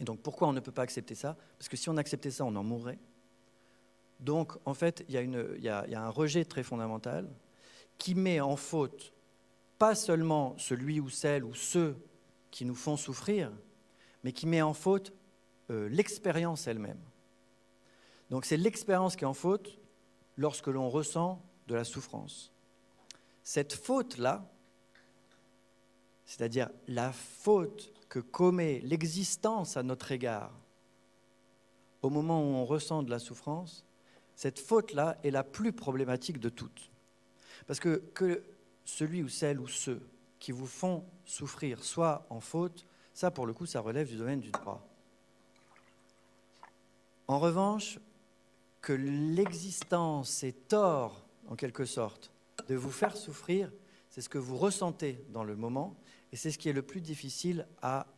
Et 0.00 0.04
donc 0.04 0.20
pourquoi 0.22 0.48
on 0.48 0.52
ne 0.52 0.60
peut 0.60 0.72
pas 0.72 0.82
accepter 0.82 1.14
ça? 1.14 1.36
Parce 1.56 1.68
que 1.68 1.76
si 1.76 1.88
on 1.88 1.96
acceptait 1.98 2.32
ça, 2.32 2.44
on 2.44 2.56
en 2.56 2.64
mourrait. 2.64 2.98
Donc 4.22 4.52
en 4.64 4.72
fait, 4.72 5.04
il 5.08 5.14
y, 5.14 5.68
a 5.68 6.02
un 6.02 6.08
rejet 6.08 6.44
très 6.44 6.62
fondamental 6.62 7.28
qui 7.98 8.14
met 8.14 8.40
en 8.40 8.56
faute 8.56 9.12
pas 9.78 9.94
seulement 9.96 10.56
celui 10.58 11.00
ou 11.00 11.08
celle 11.08 11.44
ou 11.44 11.54
ceux 11.54 11.96
qui 12.52 12.64
nous 12.64 12.76
font 12.76 12.96
souffrir, 12.96 13.50
mais 14.22 14.32
qui 14.32 14.46
met 14.46 14.62
en 14.62 14.74
faute 14.74 15.12
euh, 15.70 15.88
l'expérience 15.88 16.68
elle-même. 16.68 17.00
Donc 18.30 18.44
c'est 18.44 18.56
l'expérience 18.56 19.16
qui 19.16 19.24
est 19.24 19.26
en 19.26 19.34
faute 19.34 19.80
lorsque 20.36 20.68
l'on 20.68 20.88
ressent 20.88 21.42
de 21.66 21.74
la 21.74 21.82
souffrance. 21.82 22.52
Cette 23.42 23.72
faute-là, 23.72 24.48
c'est-à-dire 26.24 26.70
la 26.86 27.10
faute 27.10 27.92
que 28.08 28.20
commet 28.20 28.80
l'existence 28.84 29.76
à 29.76 29.82
notre 29.82 30.12
égard 30.12 30.52
au 32.02 32.10
moment 32.10 32.40
où 32.40 32.54
on 32.54 32.64
ressent 32.64 33.02
de 33.02 33.10
la 33.10 33.18
souffrance, 33.18 33.84
cette 34.42 34.58
faute-là 34.58 35.18
est 35.22 35.30
la 35.30 35.44
plus 35.44 35.72
problématique 35.72 36.40
de 36.40 36.48
toutes. 36.48 36.90
Parce 37.68 37.78
que 37.78 38.02
que 38.12 38.42
celui 38.84 39.22
ou 39.22 39.28
celle 39.28 39.60
ou 39.60 39.68
ceux 39.68 40.02
qui 40.40 40.50
vous 40.50 40.66
font 40.66 41.04
souffrir 41.24 41.84
soient 41.84 42.26
en 42.28 42.40
faute, 42.40 42.84
ça 43.14 43.30
pour 43.30 43.46
le 43.46 43.52
coup, 43.52 43.66
ça 43.66 43.78
relève 43.78 44.08
du 44.08 44.16
domaine 44.16 44.40
du 44.40 44.50
droit. 44.50 44.84
En 47.28 47.38
revanche, 47.38 48.00
que 48.80 48.92
l'existence 48.92 50.42
est 50.42 50.66
tort, 50.66 51.24
en 51.46 51.54
quelque 51.54 51.84
sorte, 51.84 52.32
de 52.66 52.74
vous 52.74 52.90
faire 52.90 53.16
souffrir, 53.16 53.70
c'est 54.10 54.22
ce 54.22 54.28
que 54.28 54.38
vous 54.38 54.56
ressentez 54.56 55.24
dans 55.28 55.44
le 55.44 55.54
moment, 55.54 55.96
et 56.32 56.36
c'est 56.36 56.50
ce 56.50 56.58
qui 56.58 56.68
est 56.68 56.72
le 56.72 56.82
plus 56.82 57.00
difficile 57.00 57.68
à, 57.80 58.08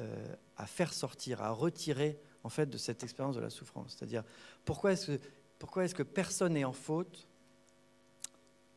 euh, 0.00 0.34
à 0.56 0.64
faire 0.64 0.94
sortir, 0.94 1.42
à 1.42 1.50
retirer 1.50 2.18
en 2.44 2.48
fait 2.48 2.66
de 2.66 2.78
cette 2.78 3.02
expérience 3.02 3.36
de 3.36 3.40
la 3.40 3.50
souffrance. 3.50 3.94
C'est-à-dire, 3.96 4.24
pourquoi 4.68 4.92
est-ce 4.92 5.94
que, 5.94 5.96
que 5.96 6.02
personne 6.02 6.52
n'est 6.52 6.64
en 6.64 6.74
faute? 6.74 7.26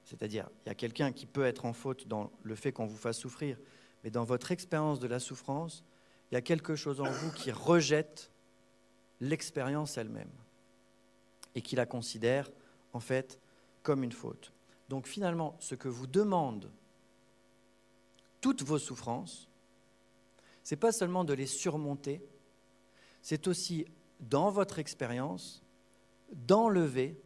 C'est-à-dire, 0.06 0.50
il 0.66 0.70
y 0.70 0.72
a 0.72 0.76
quelqu'un 0.76 1.12
qui 1.12 1.26
peut 1.26 1.44
être 1.44 1.66
en 1.66 1.74
faute 1.74 2.08
dans 2.08 2.32
le 2.44 2.56
fait 2.56 2.72
qu'on 2.72 2.86
vous 2.86 2.98
fasse 2.98 3.18
souffrir, 3.18 3.58
mais 4.02 4.10
dans 4.10 4.24
votre 4.24 4.54
expérience 4.54 5.02
de 5.02 5.08
la 5.08 5.20
souffrance, 5.20 5.84
il 6.32 6.36
y 6.36 6.38
a 6.38 6.42
quelque 6.42 6.78
chose 6.78 7.02
en 7.02 7.12
vous 7.12 7.34
qui 7.34 7.52
rejette 7.52 8.32
l'expérience 9.20 9.98
elle-même 9.98 10.32
et 11.56 11.62
qui 11.62 11.76
la 11.76 11.86
considère 11.86 12.50
en 12.94 13.02
fait 13.02 13.38
comme 13.84 14.02
une 14.02 14.14
faute. 14.14 14.54
Donc 14.88 15.08
finalement, 15.08 15.58
ce 15.60 15.76
que 15.76 15.90
vous 15.90 16.08
demande 16.08 16.72
toutes 18.40 18.64
vos 18.64 18.80
souffrances, 18.80 19.50
c'est 20.64 20.78
pas 20.78 20.94
seulement 20.94 21.26
de 21.26 21.34
les 21.34 21.48
surmonter, 21.48 22.24
c'est 23.22 23.50
aussi 23.50 23.86
dans 24.22 24.52
votre 24.52 24.80
expérience 24.80 25.62
d'enlever 26.32 27.20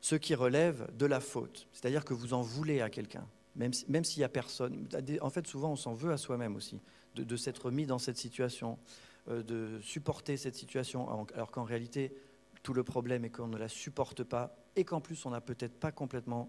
ce 0.00 0.14
qui 0.14 0.34
relève 0.34 0.88
de 0.96 1.06
la 1.06 1.20
faute. 1.20 1.66
C'est-à-dire 1.72 2.04
que 2.04 2.14
vous 2.14 2.32
en 2.32 2.42
voulez 2.42 2.80
à 2.80 2.90
quelqu'un, 2.90 3.26
même, 3.56 3.72
si- 3.72 3.84
même 3.90 4.04
s'il 4.04 4.20
n'y 4.20 4.24
a 4.24 4.28
personne. 4.28 4.88
En 5.20 5.30
fait, 5.30 5.46
souvent, 5.46 5.72
on 5.72 5.76
s'en 5.76 5.94
veut 5.94 6.12
à 6.12 6.16
soi-même 6.16 6.54
aussi, 6.56 6.80
de, 7.14 7.36
s'être 7.36 7.70
mis 7.70 7.86
dans 7.86 7.98
cette 7.98 8.16
situation, 8.18 8.78
euh, 9.28 9.42
de 9.42 9.80
supporter 9.80 10.36
cette 10.36 10.54
situation, 10.54 11.08
alors- 11.34 11.50
qu'en 11.50 11.64
réalité, 11.64 12.14
tout 12.62 12.74
le 12.74 12.84
problème 12.84 13.24
est 13.24 13.30
qu'on 13.30 13.48
ne 13.48 13.56
la 13.58 13.68
supporte 13.68 14.22
pas 14.22 14.56
et 14.76 14.84
qu'en 14.84 15.00
plus, 15.00 15.24
on 15.26 15.30
n'a 15.30 15.40
peut-être 15.40 15.78
pas 15.78 15.92
complètement 15.92 16.48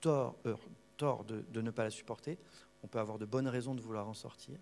tort, 0.00 0.36
euh, 0.46 0.54
de 1.00 1.60
ne 1.60 1.70
pas 1.70 1.84
la 1.84 1.90
supporter. 1.90 2.38
On 2.82 2.88
peut 2.88 2.98
avoir 2.98 3.18
de 3.18 3.26
bonnes 3.26 3.46
raisons 3.48 3.74
de 3.74 3.80
vouloir 3.80 4.08
en 4.08 4.14
sortir. 4.14 4.58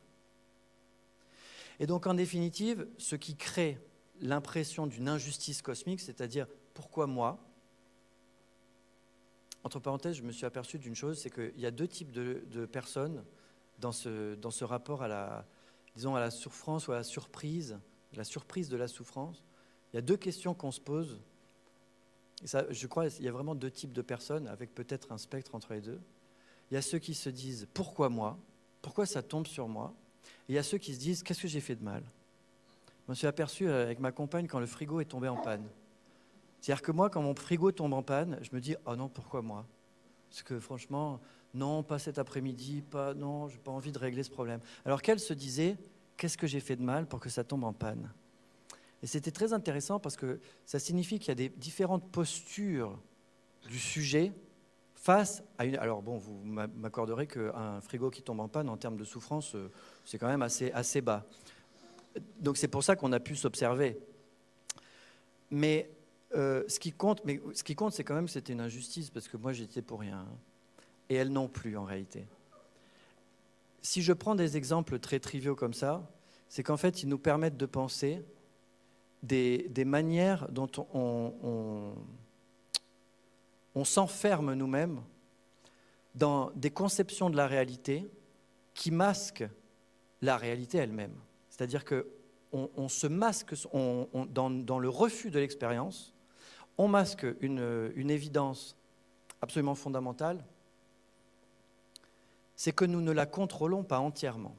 Et 1.78 1.86
donc, 1.86 2.06
en 2.06 2.14
définitive, 2.14 2.86
ce 2.98 3.16
qui 3.16 3.36
crée 3.36 3.78
l'impression 4.20 4.86
d'une 4.86 5.08
injustice 5.08 5.62
cosmique, 5.62 6.00
c'est-à-dire 6.00 6.46
pourquoi 6.74 7.06
moi 7.06 7.38
Entre 9.64 9.80
parenthèses, 9.80 10.16
je 10.16 10.22
me 10.22 10.32
suis 10.32 10.46
aperçu 10.46 10.78
d'une 10.78 10.94
chose, 10.94 11.18
c'est 11.18 11.30
qu'il 11.30 11.58
y 11.58 11.66
a 11.66 11.70
deux 11.70 11.88
types 11.88 12.12
de, 12.12 12.66
personnes 12.66 13.24
dans 13.78 13.92
ce, 13.92 14.34
dans 14.34 14.50
ce 14.50 14.64
rapport 14.64 15.02
à 15.02 15.08
la, 15.08 15.46
disons, 15.94 16.14
à 16.14 16.20
la 16.20 16.30
souffrance 16.30 16.88
ou 16.88 16.92
à 16.92 16.96
la 16.96 17.04
surprise, 17.04 17.78
la 18.14 18.24
surprise 18.24 18.68
de 18.68 18.76
la 18.76 18.88
souffrance. 18.88 19.42
Il 19.92 19.96
y 19.96 19.98
a 19.98 20.02
deux 20.02 20.16
questions 20.16 20.54
qu'on 20.54 20.72
se 20.72 20.80
pose. 20.80 21.20
Je 22.42 22.86
crois 22.86 23.08
qu'il 23.08 23.24
y 23.24 23.28
a 23.28 23.32
vraiment 23.32 23.54
deux 23.54 23.70
types 23.70 23.92
de 23.92 24.02
personnes, 24.02 24.46
avec 24.48 24.74
peut-être 24.74 25.12
un 25.12 25.18
spectre 25.18 25.54
entre 25.54 25.72
les 25.72 25.80
deux. 25.80 26.00
Il 26.70 26.74
y 26.74 26.76
a 26.76 26.82
ceux 26.82 26.98
qui 26.98 27.14
se 27.14 27.30
disent 27.30 27.66
pourquoi 27.72 28.08
moi? 28.08 28.38
Pourquoi 28.82 29.06
ça 29.06 29.22
tombe 29.22 29.46
sur 29.46 29.68
moi? 29.68 29.94
Et 30.48 30.52
il 30.52 30.54
y 30.54 30.58
a 30.58 30.62
ceux 30.62 30.78
qui 30.78 30.94
se 30.94 31.00
disent 31.00 31.22
qu'est-ce 31.22 31.42
que 31.42 31.48
j'ai 31.48 31.60
fait 31.60 31.76
de 31.76 31.84
mal? 31.84 32.02
Je 33.06 33.12
me 33.12 33.14
suis 33.14 33.28
aperçu 33.28 33.68
euh, 33.68 33.84
avec 33.84 34.00
ma 34.00 34.10
compagne 34.10 34.48
quand 34.48 34.58
le 34.58 34.66
frigo 34.66 35.00
est 35.00 35.04
tombé 35.04 35.28
en 35.28 35.36
panne. 35.36 35.64
C'est-à-dire 36.60 36.82
que 36.82 36.90
moi, 36.90 37.08
quand 37.08 37.22
mon 37.22 37.36
frigo 37.36 37.70
tombe 37.70 37.92
en 37.92 38.02
panne, 38.02 38.38
je 38.42 38.50
me 38.52 38.60
dis 38.60 38.74
oh 38.84 38.96
non, 38.96 39.08
pourquoi 39.08 39.42
moi? 39.42 39.64
Parce 40.28 40.42
que 40.42 40.58
franchement, 40.58 41.20
non, 41.54 41.84
pas 41.84 42.00
cet 42.00 42.18
après-midi, 42.18 42.82
pas 42.82 43.14
non, 43.14 43.46
j'ai 43.48 43.58
pas 43.58 43.70
envie 43.70 43.92
de 43.92 43.98
régler 43.98 44.24
ce 44.24 44.30
problème. 44.30 44.60
Alors 44.84 45.02
qu'elle 45.02 45.20
se 45.20 45.32
disait 45.32 45.76
qu'est-ce 46.16 46.36
que 46.36 46.48
j'ai 46.48 46.58
fait 46.58 46.74
de 46.74 46.82
mal 46.82 47.06
pour 47.06 47.20
que 47.20 47.28
ça 47.28 47.44
tombe 47.44 47.62
en 47.62 47.72
panne? 47.72 48.10
Et 49.02 49.06
c'était 49.06 49.30
très 49.30 49.52
intéressant 49.52 50.00
parce 50.00 50.16
que 50.16 50.40
ça 50.64 50.80
signifie 50.80 51.20
qu'il 51.20 51.28
y 51.28 51.30
a 51.30 51.36
des 51.36 51.48
différentes 51.48 52.10
postures 52.10 52.98
du 53.68 53.78
sujet 53.78 54.32
face 54.96 55.44
à 55.58 55.64
une. 55.64 55.76
Alors 55.76 56.02
bon, 56.02 56.18
vous 56.18 56.42
m'a- 56.42 56.66
m'accorderez 56.66 57.28
qu'un 57.28 57.80
frigo 57.82 58.10
qui 58.10 58.22
tombe 58.22 58.40
en 58.40 58.48
panne 58.48 58.68
en 58.68 58.76
termes 58.76 58.96
de 58.96 59.04
souffrance, 59.04 59.54
euh, 59.54 59.70
c'est 60.04 60.18
quand 60.18 60.26
même 60.26 60.42
assez, 60.42 60.72
assez 60.72 61.00
bas. 61.00 61.24
Donc 62.40 62.56
c'est 62.56 62.68
pour 62.68 62.82
ça 62.84 62.96
qu'on 62.96 63.12
a 63.12 63.20
pu 63.20 63.36
s'observer. 63.36 63.98
Mais 65.50 65.90
euh, 66.34 66.64
ce 66.68 66.78
qui 66.80 66.92
compte, 66.92 67.24
mais 67.24 67.40
ce 67.54 67.62
qui 67.62 67.74
compte, 67.74 67.92
c'est 67.92 68.04
quand 68.04 68.14
même 68.14 68.26
que 68.26 68.32
c'était 68.32 68.52
une 68.52 68.60
injustice 68.60 69.10
parce 69.10 69.28
que 69.28 69.36
moi 69.36 69.52
j'étais 69.52 69.82
pour 69.82 70.00
rien 70.00 70.26
et 71.08 71.14
elle 71.14 71.30
non 71.30 71.48
plus 71.48 71.76
en 71.76 71.84
réalité. 71.84 72.26
Si 73.80 74.02
je 74.02 74.12
prends 74.12 74.34
des 74.34 74.56
exemples 74.56 74.98
très 74.98 75.20
triviaux 75.20 75.54
comme 75.54 75.74
ça, 75.74 76.10
c'est 76.48 76.62
qu'en 76.62 76.76
fait 76.76 77.02
ils 77.02 77.08
nous 77.08 77.18
permettent 77.18 77.56
de 77.56 77.66
penser 77.66 78.24
des, 79.22 79.68
des 79.70 79.84
manières 79.84 80.48
dont 80.50 80.70
on, 80.92 81.32
on- 81.42 81.94
on 83.74 83.84
s'enferme 83.84 84.54
nous-mêmes 84.54 85.00
dans 86.14 86.50
des 86.56 86.70
conceptions 86.70 87.28
de 87.30 87.36
la 87.36 87.46
réalité 87.46 88.08
qui 88.74 88.90
masquent 88.90 89.48
la 90.22 90.36
réalité 90.36 90.78
elle-même. 90.78 91.14
C'est-à-dire 91.56 91.84
que 91.84 92.06
on, 92.52 92.68
on 92.76 92.88
se 92.88 93.06
masque 93.06 93.54
dans 93.72 94.78
le 94.78 94.88
refus 94.88 95.30
de 95.30 95.38
l'expérience, 95.38 96.14
on 96.78 96.88
masque 96.88 97.26
une, 97.40 97.90
une 97.96 98.10
évidence 98.10 98.76
absolument 99.40 99.74
fondamentale, 99.74 100.44
c'est 102.54 102.72
que 102.72 102.84
nous 102.84 103.00
ne 103.00 103.12
la 103.12 103.26
contrôlons 103.26 103.84
pas 103.84 103.98
entièrement. 103.98 104.56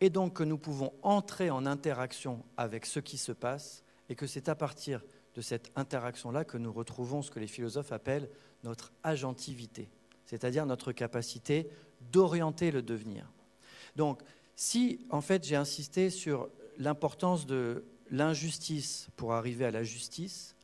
Et 0.00 0.10
donc 0.10 0.34
que 0.34 0.44
nous 0.44 0.58
pouvons 0.58 0.92
entrer 1.02 1.50
en 1.50 1.64
interaction 1.66 2.44
avec 2.56 2.86
ce 2.86 3.00
qui 3.00 3.18
se 3.18 3.32
passe, 3.32 3.82
et 4.08 4.14
que 4.14 4.26
c'est 4.26 4.48
à 4.48 4.54
partir 4.54 5.02
de 5.34 5.40
cette 5.40 5.70
interaction-là 5.74 6.44
que 6.44 6.58
nous 6.58 6.72
retrouvons 6.72 7.22
ce 7.22 7.30
que 7.30 7.40
les 7.40 7.46
philosophes 7.46 7.92
appellent 7.92 8.30
notre 8.62 8.92
agentivité, 9.02 9.90
c'est-à-dire 10.26 10.66
notre 10.66 10.92
capacité 10.92 11.70
d'orienter 12.12 12.70
le 12.70 12.82
devenir. 12.82 13.30
Donc, 13.96 14.22
si 14.56 15.06
en 15.10 15.20
fait 15.20 15.44
j'ai 15.44 15.56
insisté 15.56 16.10
sur 16.10 16.48
l'importance 16.78 17.46
de 17.46 17.84
l'injustice 18.10 19.08
pour 19.16 19.34
arriver 19.34 19.66
à 19.66 19.70
la 19.70 19.82
justice, 19.82 20.54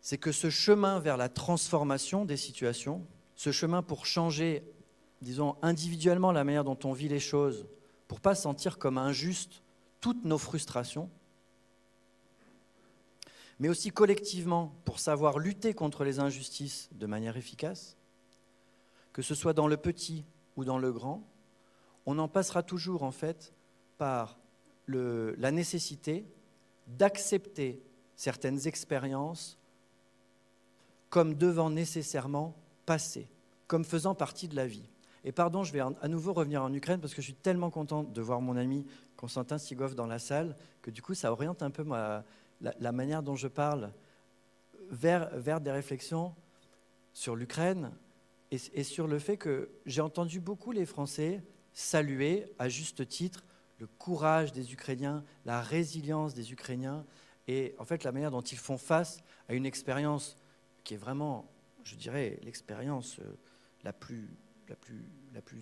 c'est 0.00 0.18
que 0.18 0.32
ce 0.32 0.50
chemin 0.50 0.98
vers 0.98 1.16
la 1.16 1.28
transformation 1.28 2.24
des 2.24 2.36
situations, 2.36 3.06
ce 3.36 3.52
chemin 3.52 3.82
pour 3.82 4.04
changer, 4.04 4.64
disons, 5.20 5.56
individuellement 5.62 6.32
la 6.32 6.42
manière 6.42 6.64
dont 6.64 6.78
on 6.84 6.92
vit 6.92 7.08
les 7.08 7.20
choses, 7.20 7.66
pour 8.08 8.20
pas 8.20 8.34
sentir 8.34 8.78
comme 8.78 8.98
injuste 8.98 9.62
toutes 10.00 10.24
nos 10.24 10.38
frustrations, 10.38 11.08
mais 13.60 13.68
aussi 13.68 13.90
collectivement 13.90 14.74
pour 14.84 14.98
savoir 14.98 15.38
lutter 15.38 15.72
contre 15.72 16.02
les 16.02 16.18
injustices 16.18 16.88
de 16.92 17.06
manière 17.06 17.36
efficace, 17.36 17.96
que 19.12 19.22
ce 19.22 19.36
soit 19.36 19.52
dans 19.52 19.68
le 19.68 19.76
petit 19.76 20.24
ou 20.56 20.64
dans 20.64 20.78
le 20.78 20.92
grand, 20.92 21.22
on 22.06 22.18
en 22.18 22.28
passera 22.28 22.62
toujours 22.62 23.02
en 23.02 23.12
fait 23.12 23.52
par 23.98 24.38
la 24.88 25.50
nécessité 25.50 26.26
d'accepter 26.86 27.82
certaines 28.16 28.66
expériences 28.66 29.58
comme 31.08 31.34
devant 31.34 31.70
nécessairement 31.70 32.56
passer, 32.86 33.28
comme 33.66 33.84
faisant 33.84 34.14
partie 34.14 34.48
de 34.48 34.56
la 34.56 34.66
vie. 34.66 34.88
Et 35.24 35.30
pardon, 35.30 35.62
je 35.62 35.72
vais 35.72 35.80
à 35.80 36.08
nouveau 36.08 36.32
revenir 36.32 36.62
en 36.62 36.72
Ukraine 36.72 37.00
parce 37.00 37.14
que 37.14 37.22
je 37.22 37.26
suis 37.26 37.34
tellement 37.34 37.70
content 37.70 38.02
de 38.02 38.20
voir 38.20 38.40
mon 38.40 38.56
ami 38.56 38.86
Constantin 39.16 39.58
Sigov 39.58 39.94
dans 39.94 40.06
la 40.06 40.18
salle 40.18 40.56
que 40.80 40.90
du 40.90 41.00
coup 41.00 41.14
ça 41.14 41.30
oriente 41.30 41.62
un 41.62 41.70
peu 41.70 41.84
la, 42.60 42.92
manière 42.92 43.22
dont 43.22 43.36
je 43.36 43.46
parle 43.46 43.92
vers 44.90 45.60
des 45.60 45.70
réflexions 45.70 46.34
sur 47.12 47.36
l'Ukraine 47.36 47.92
et, 48.50 48.82
sur 48.82 49.06
le 49.06 49.18
fait 49.18 49.36
que 49.36 49.70
j'ai 49.86 50.00
entendu 50.00 50.40
beaucoup 50.40 50.72
les 50.72 50.84
Français 50.84 51.42
saluer, 51.72 52.46
à 52.58 52.68
juste 52.68 53.06
titre, 53.08 53.44
le 53.78 53.86
courage 53.86 54.52
des 54.52 54.72
Ukrainiens, 54.72 55.24
la 55.44 55.60
résilience 55.60 56.34
des 56.34 56.52
Ukrainiens, 56.52 57.04
et 57.48 57.74
en 57.78 57.84
fait 57.84 58.04
la 58.04 58.12
manière 58.12 58.30
dont 58.30 58.42
ils 58.42 58.58
font 58.58 58.78
face 58.78 59.18
à 59.48 59.54
une 59.54 59.66
expérience 59.66 60.36
qui 60.84 60.94
est 60.94 60.98
vraiment, 60.98 61.50
je 61.82 61.96
dirais, 61.96 62.38
l'expérience 62.42 63.18
euh, 63.18 63.36
la 63.82 63.92
plus, 63.92 64.28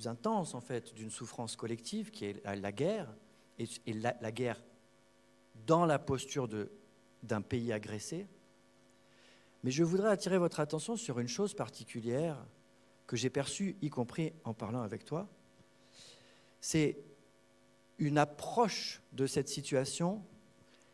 intense 0.05 0.55
en 0.55 0.61
fait 0.61 0.95
d'une 0.95 1.11
souffrance 1.11 1.57
collective, 1.57 2.11
qui 2.11 2.27
est 2.27 2.45
la 2.45 2.73
guerre, 2.73 3.13
et, 3.59 3.67
la 3.95 4.33
guerre 4.33 4.63
dans 5.67 5.87
la 5.87 5.99
posture 5.99 6.49
d'un 7.23 7.41
pays 7.41 7.73
agressé. 7.73 8.27
Mais 9.63 9.71
je 9.71 9.85
voudrais 9.85 10.11
attirer 10.11 10.39
votre 10.39 10.61
attention 10.61 10.97
sur 10.97 11.19
une 11.19 11.29
chose 11.29 11.55
particulière 11.55 12.37
que 13.07 13.17
j'ai 13.17 13.31
perçue, 13.31 13.77
y 13.83 13.91
compris 13.91 14.33
en 14.45 14.55
parlant 14.55 14.83
avec 14.83 15.05
toi. 15.05 15.29
C'est 16.61 16.99
une 17.99 18.19
approche 18.19 19.03
de 19.13 19.27
cette 19.27 19.49
situation 19.49 20.23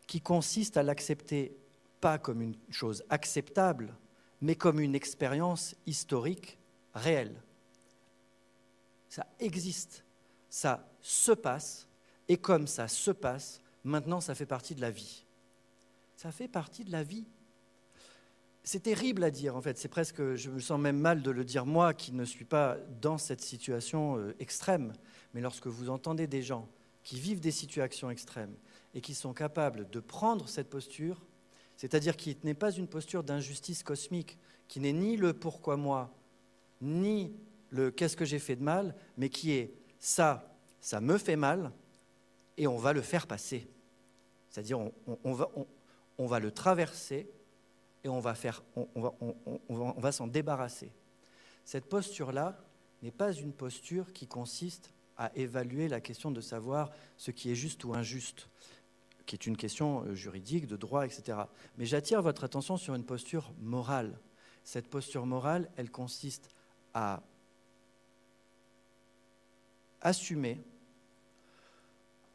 qui 0.07 0.21
consiste 0.21 0.77
à 0.77 0.83
l'accepter 0.83 1.57
pas 1.99 2.17
comme 2.17 2.41
une 2.41 2.55
chose 2.69 3.03
acceptable, 3.09 3.95
mais 4.41 4.55
comme 4.55 4.79
une 4.79 4.95
expérience 4.95 5.75
historique 5.85 6.57
réelle. 6.93 7.41
Ça 9.09 9.25
existe, 9.39 10.03
ça 10.49 10.87
se 11.01 11.31
passe, 11.31 11.87
et 12.27 12.37
comme 12.37 12.67
ça 12.67 12.87
se 12.87 13.11
passe, 13.11 13.61
maintenant 13.83 14.21
ça 14.21 14.35
fait 14.35 14.45
partie 14.45 14.75
de 14.75 14.81
la 14.81 14.91
vie. 14.91 15.25
Ça 16.15 16.31
fait 16.31 16.47
partie 16.47 16.83
de 16.83 16.91
la 16.91 17.03
vie. 17.03 17.25
C'est 18.63 18.83
terrible 18.83 19.23
à 19.23 19.31
dire 19.31 19.55
en 19.55 19.61
fait, 19.61 19.77
c'est 19.77 19.87
presque, 19.87 20.35
je 20.35 20.49
me 20.49 20.59
sens 20.59 20.79
même 20.79 20.99
mal 20.99 21.21
de 21.21 21.31
le 21.31 21.45
dire 21.45 21.65
moi 21.65 21.93
qui 21.93 22.11
ne 22.11 22.25
suis 22.25 22.43
pas 22.43 22.77
dans 23.01 23.17
cette 23.17 23.41
situation 23.41 24.17
euh, 24.17 24.35
extrême, 24.39 24.93
mais 25.33 25.41
lorsque 25.41 25.67
vous 25.67 25.89
entendez 25.89 26.27
des 26.27 26.41
gens 26.41 26.67
qui 27.03 27.19
vivent 27.19 27.39
des 27.39 27.51
situations 27.51 28.09
extrêmes 28.09 28.55
et 28.93 29.01
qui 29.01 29.13
sont 29.13 29.33
capables 29.33 29.89
de 29.89 29.99
prendre 29.99 30.49
cette 30.49 30.69
posture, 30.69 31.25
c'est-à-dire 31.75 32.17
qui 32.17 32.37
n'est 32.43 32.53
pas 32.53 32.71
une 32.71 32.87
posture 32.87 33.23
d'injustice 33.23 33.83
cosmique, 33.83 34.37
qui 34.67 34.79
n'est 34.79 34.93
ni 34.93 35.15
le 35.15 35.33
pourquoi 35.33 35.77
moi, 35.77 36.13
ni 36.81 37.33
le 37.69 37.91
qu'est-ce 37.91 38.17
que 38.17 38.25
j'ai 38.25 38.39
fait 38.39 38.55
de 38.55 38.63
mal, 38.63 38.95
mais 39.17 39.29
qui 39.29 39.51
est 39.51 39.73
ça, 39.99 40.53
ça 40.81 41.01
me 41.01 41.17
fait 41.17 41.35
mal, 41.35 41.71
et 42.57 42.67
on 42.67 42.77
va 42.77 42.93
le 42.93 43.01
faire 43.01 43.27
passer. 43.27 43.69
C'est-à-dire 44.49 44.79
on, 45.23 45.33
va, 46.25 46.39
le 46.39 46.51
traverser 46.51 47.29
et 48.03 48.09
on 48.09 48.19
va, 48.19 48.33
faire, 48.33 48.63
va, 48.95 49.13
on 49.69 49.99
va 49.99 50.11
s'en 50.11 50.25
débarrasser. 50.25 50.91
Cette 51.63 51.85
posture-là 51.85 52.57
n'est 53.03 53.11
pas 53.11 53.31
une 53.33 53.53
posture 53.53 54.11
qui 54.13 54.25
consiste 54.25 54.91
à 55.17 55.35
évaluer 55.35 55.87
la 55.87 56.01
question 56.01 56.31
de 56.31 56.41
savoir 56.41 56.91
ce 57.17 57.31
qui 57.31 57.51
est 57.51 57.55
juste 57.55 57.83
ou 57.83 57.93
injuste, 57.93 58.49
qui 59.25 59.35
est 59.35 59.45
une 59.47 59.57
question 59.57 60.03
euh, 60.03 60.15
juridique, 60.15 60.67
de 60.67 60.77
droit, 60.77 61.05
etc. 61.05 61.39
Mais 61.77 61.85
j'attire 61.85 62.21
votre 62.21 62.43
attention 62.43 62.77
sur 62.77 62.95
une 62.95 63.03
posture 63.03 63.51
morale. 63.59 64.19
Cette 64.63 64.87
posture 64.89 65.25
morale, 65.25 65.69
elle 65.75 65.91
consiste 65.91 66.49
à 66.93 67.21
assumer 70.01 70.61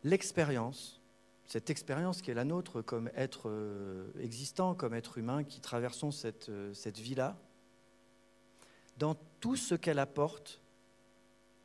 l'expérience, 0.05 1.01
cette 1.47 1.71
expérience 1.71 2.23
qui 2.23 2.31
est 2.31 2.35
la 2.35 2.45
nôtre 2.45 2.83
comme 2.83 3.11
être 3.15 3.49
euh, 3.49 4.11
existant, 4.21 4.75
comme 4.75 4.95
être 4.95 5.19
humain, 5.19 5.45
qui 5.45 5.61
traversons 5.61 6.11
cette, 6.11 6.49
euh, 6.49 6.75
cette 6.75 6.99
vie-là, 6.99 7.37
dans 8.99 9.15
tout 9.41 9.57
ce 9.57 9.75
qu'elle 9.75 9.99
apporte 9.99 10.62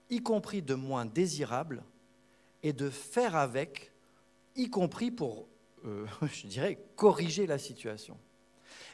y 0.10 0.22
compris 0.22 0.62
de 0.62 0.74
moins 0.74 1.06
désirables, 1.06 1.84
et 2.64 2.74
de 2.74 2.90
faire 2.90 3.36
avec, 3.36 3.92
y 4.56 4.70
compris 4.70 5.12
pour, 5.12 5.48
euh, 5.86 6.06
je 6.34 6.48
dirais, 6.48 6.78
corriger 6.96 7.48
la 7.48 7.58
situation. 7.58 8.18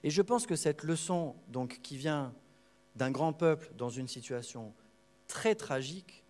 Et 0.03 0.09
je 0.09 0.21
pense 0.21 0.45
que 0.45 0.55
cette 0.55 0.83
leçon, 0.83 1.35
donc, 1.47 1.79
qui 1.81 1.97
vient 1.97 2.33
d'un 2.95 3.11
grand 3.11 3.33
peuple 3.33 3.71
dans 3.77 3.89
une 3.89 4.07
situation 4.07 4.73
très 5.27 5.55
tragique, 5.55 6.23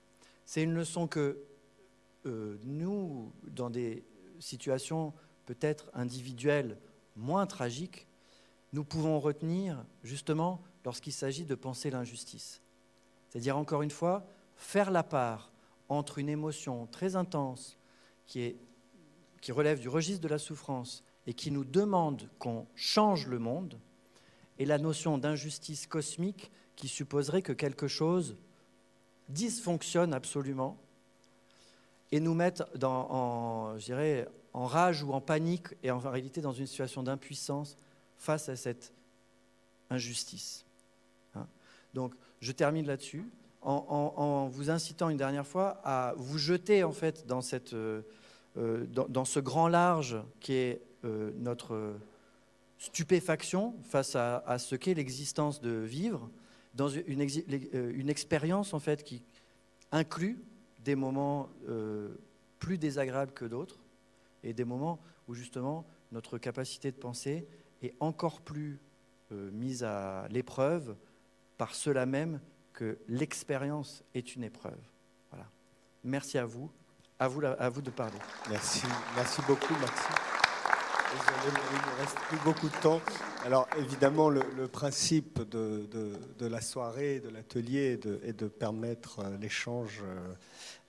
c'est 0.46 0.64
une 0.64 0.74
leçon 0.74 1.08
que 1.08 1.38
euh, 2.26 2.58
nous, 2.64 3.34
dans 3.48 3.70
des 3.70 4.06
situations 4.40 5.14
peut-être 5.46 5.90
individuelles 5.94 6.78
moins 7.16 7.46
tragiques, 7.46 8.08
nous 8.72 8.84
pouvons 8.84 9.20
retenir 9.20 9.84
justement 10.04 10.62
lorsqu'il 10.86 11.14
s'agit 11.14 11.46
de 11.46 11.56
penser 11.56 11.90
l'injustice. 11.90 12.62
C'est-à-dire, 13.30 13.58
encore 13.58 13.82
une 13.82 13.92
fois, 13.92 14.26
faire 14.56 14.92
la 14.92 15.04
part 15.04 15.52
entre 15.90 16.20
une 16.20 16.30
émotion 16.30 16.88
très 16.88 17.16
intense 17.16 17.78
qui, 18.26 18.42
est, 18.42 18.56
qui 19.42 19.52
relève 19.52 19.80
du 19.80 19.90
registre 19.90 20.22
de 20.22 20.28
la 20.28 20.40
souffrance 20.40 21.04
et 21.28 21.34
qui 21.34 21.52
nous 21.52 21.64
demande 21.64 22.30
qu'on 22.40 22.68
change 22.76 23.28
le 23.28 23.40
monde, 23.40 23.80
et 24.60 24.66
la 24.66 24.78
notion 24.78 25.18
d'injustice 25.18 25.88
cosmique 25.88 26.52
qui 26.76 26.88
supposerait 26.88 27.42
que 27.42 27.54
quelque 27.54 27.88
chose 27.88 28.38
dysfonctionne 29.30 30.14
absolument 30.14 30.78
et 32.12 32.20
nous 32.20 32.34
mette 32.36 32.64
dans, 32.76 33.10
en, 33.10 33.78
je 33.80 34.26
en 34.54 34.68
rage 34.68 35.02
ou 35.02 35.14
en 35.14 35.22
panique 35.22 35.68
et 35.82 35.90
en 35.90 35.98
réalité 35.98 36.42
dans 36.42 36.52
une 36.52 36.68
situation 36.68 37.02
d'impuissance 37.02 37.78
face 38.18 38.50
à 38.50 38.56
cette 38.56 38.94
injustice. 39.90 40.66
Hein. 41.34 41.48
Donc 41.94 42.14
je 42.40 42.52
termine 42.52 42.86
là-dessus 42.86 43.26
en, 43.66 44.48
vous 44.48 44.70
incitant 44.70 45.10
une 45.10 45.18
dernière 45.18 45.48
fois 45.48 45.80
à 45.84 46.14
vous 46.18 46.38
jeter 46.38 46.84
en 46.84 46.92
fait 46.92 47.26
dans, 47.28 47.42
cette, 47.42 47.74
euh, 47.74 48.02
euh, 48.58 48.86
dans, 48.88 49.26
ce 49.26 49.40
grand 49.40 49.68
large 49.68 50.18
qui 50.40 50.54
est 50.54 50.82
euh, 51.06 51.32
notre 51.38 51.96
stupéfaction 52.78 53.76
face 53.84 54.16
à, 54.16 54.58
ce 54.60 54.76
qu'est 54.76 54.94
l'existence 54.94 55.62
de 55.62 55.72
vivre, 55.72 56.30
dans 56.74 56.90
une, 56.90 57.26
une, 57.74 58.10
expérience 58.10 58.74
en 58.74 58.80
fait 58.80 59.04
qui 59.04 59.24
inclut 59.92 60.40
des 60.84 60.96
moments 60.96 61.50
plus 62.60 62.78
désagréables 62.78 63.32
que 63.32 63.46
d'autres 63.46 63.80
et 64.44 64.54
des 64.54 64.66
moments 64.66 65.00
où 65.28 65.34
justement 65.34 65.86
notre 66.12 66.38
capacité 66.38 66.92
de 66.92 66.98
penser 66.98 67.48
est 67.84 67.94
encore 68.02 68.42
plus 68.42 68.80
mise 69.32 69.84
à 69.84 70.28
l'épreuve 70.30 70.96
par 71.58 71.76
cela 71.76 72.06
même 72.06 72.42
que 72.74 72.98
l'expérience 73.08 74.04
est 74.14 74.36
une 74.36 74.44
épreuve. 74.44 74.80
Voilà. 75.30 75.48
Merci 76.04 76.38
à 76.38 76.46
vous. 76.46 76.70
À 77.20 77.28
vous, 77.28 77.42
à 77.46 77.70
vous 77.70 77.82
de 77.82 77.92
parler. 77.92 78.18
Merci. 78.50 78.82
Merci 79.16 79.42
beaucoup, 79.48 79.74
il 81.46 81.92
ne 81.92 82.02
reste 82.02 82.18
plus 82.28 82.40
beaucoup 82.44 82.70
de 82.70 82.82
temps. 82.82 83.02
Alors, 83.46 83.68
évidemment, 83.78 84.30
le, 84.30 84.68
principe 84.68 85.42
de, 85.50 85.88
de, 86.40 86.46
la 86.46 86.62
soirée, 86.62 87.20
de 87.20 87.30
l'atelier 87.30 88.00
est, 88.24 88.34
de, 88.34 88.48
permettre 88.48 89.20
euh, 89.20 89.38
l'échange 89.38 90.02
euh, 90.04 90.34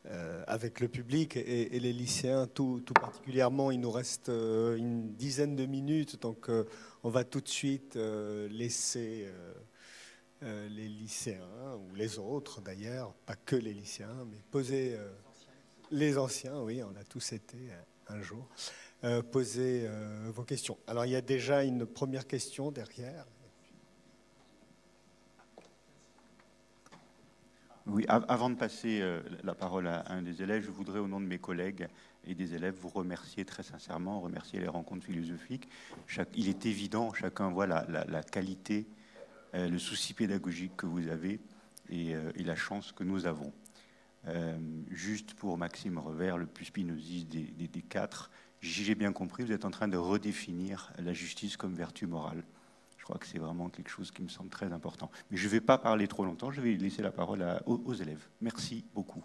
euh, 0.07 0.45
avec 0.47 0.81
le 0.81 0.89
public 0.89 1.37
et, 1.37 1.79
les 1.79 1.93
lycéens, 1.93 2.47
tout, 2.47 2.83
tout, 2.85 2.95
particulièrement. 2.95 3.71
Il 3.71 3.81
nous 3.81 3.91
reste 3.91 4.29
une 4.29 5.13
dizaine 5.15 5.57
de 5.57 5.67
minutes, 5.67 6.21
donc 6.21 6.49
on 7.03 7.09
va 7.09 7.25
tout 7.25 7.41
de 7.41 7.49
suite 7.49 7.97
laisser 8.51 9.27
les 10.69 10.89
lycéens, 10.89 11.77
ou 11.77 11.95
les 11.95 12.19
autres 12.19 12.61
d'ailleurs, 12.61 13.13
pas 13.27 13.37
que 13.37 13.57
les 13.57 13.73
lycéens, 13.73 14.27
mais 14.31 14.39
poser 14.51 14.95
euh, 14.97 15.11
les 15.91 16.19
anciens, 16.19 16.61
oui, 16.61 16.83
on 16.83 16.97
a 16.97 17.05
tous 17.05 17.33
été 17.33 17.57
euh, 17.71 18.15
un 18.15 18.21
jour, 18.21 18.47
poser 19.33 19.87
vos 20.29 20.45
questions. 20.45 20.79
Alors 20.87 21.05
il 21.05 21.13
y 21.13 21.17
a 21.17 21.21
déjà 21.21 21.63
une 21.63 21.85
première 21.85 22.27
question 22.27 22.71
derrière. 22.71 23.27
Oui, 27.87 28.07
avant 28.09 28.49
de 28.49 28.55
passer 28.55 29.03
la 29.43 29.55
parole 29.55 29.89
à 29.89 30.11
un 30.11 30.23
des 30.23 30.43
élèves, 30.43 30.65
je 30.65 30.71
voudrais, 30.71 31.01
au 31.01 31.07
nom 31.07 31.21
de 31.21 31.27
mes 31.27 31.39
collègues 31.39 31.87
et 32.27 32.35
des 32.35 32.55
élèves, 32.55 32.75
vous 32.81 32.89
remercier 32.89 33.45
très 33.45 33.63
sincèrement, 33.63 34.21
remercier 34.21 34.61
les 34.61 34.69
rencontres 34.69 35.05
philosophiques. 35.05 35.69
il 36.35 36.49
est 36.49 36.67
évident, 36.67 37.13
chacun 37.13 37.51
voit 37.51 37.67
la, 37.67 38.23
qualité 38.23 38.87
euh, 38.87 39.04
le 39.55 39.79
souci 39.79 40.15
pédagogique 40.15 40.77
que 40.77 40.87
vous 40.87 41.09
avez 41.09 41.41
et, 41.89 42.15
euh, 42.15 42.33
la 42.37 42.57
chance 42.57 42.93
que 42.93 43.05
nous 43.05 43.27
avons. 43.27 43.53
Euh, 44.27 44.59
juste 44.91 45.35
pour 45.35 45.59
Maxime 45.59 45.99
Revers, 45.99 46.39
le 46.39 46.47
plus 46.47 46.67
spinoziste 46.67 47.29
des, 47.29 47.69
des, 47.69 47.83
quatre, 47.83 48.31
j'ai 48.61 48.95
bien 48.95 49.13
compris, 49.13 49.45
vous 49.45 49.53
êtes 49.53 49.67
en 49.67 49.71
train 49.71 49.89
de 49.89 49.99
redéfinir 49.99 50.93
la 50.99 51.13
justice 51.13 51.57
comme 51.57 51.75
vertu 51.75 52.07
morale. 52.07 52.43
Je 52.97 53.05
crois 53.05 53.19
que 53.19 53.27
c'est 53.27 53.39
vraiment 53.39 53.69
quelque 53.69 53.91
chose 53.91 54.11
qui 54.11 54.23
me 54.23 54.29
semble 54.29 54.49
très 54.49 54.73
important. 54.73 55.11
Mais 55.31 55.37
je 55.37 55.45
ne 55.45 55.51
vais 55.51 55.61
pas 55.61 55.77
parler 55.77 56.09
trop 56.09 56.25
longtemps, 56.25 56.51
je 56.51 56.63
vais 56.63 56.73
laisser 56.73 57.03
la 57.03 57.13
parole 57.13 57.45
aux, 57.67 57.93
élèves. 57.93 58.27
Merci 58.41 58.87
beaucoup. 58.95 59.23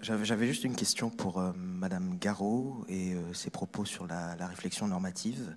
J'avais 0.00 0.46
juste 0.46 0.64
une 0.64 0.74
question 0.74 1.10
pour 1.10 1.38
euh, 1.38 1.52
Madame 1.54 2.16
Garot 2.18 2.84
et 2.88 3.12
euh, 3.12 3.32
ses 3.34 3.50
propos 3.50 3.84
sur 3.84 4.06
la, 4.06 4.34
réflexion 4.46 4.88
normative. 4.88 5.54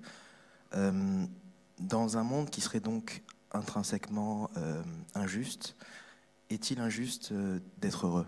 Euh, 0.75 1.25
dans 1.79 2.17
un 2.17 2.23
monde 2.23 2.49
qui 2.49 2.59
serait 2.59 2.81
donc 2.81 3.23
intrinsèquement 3.51 4.49
injuste, 5.15 5.75
est-il 6.49 6.81
injuste 6.81 7.33
d'être 7.79 8.05
heureux? 8.05 8.25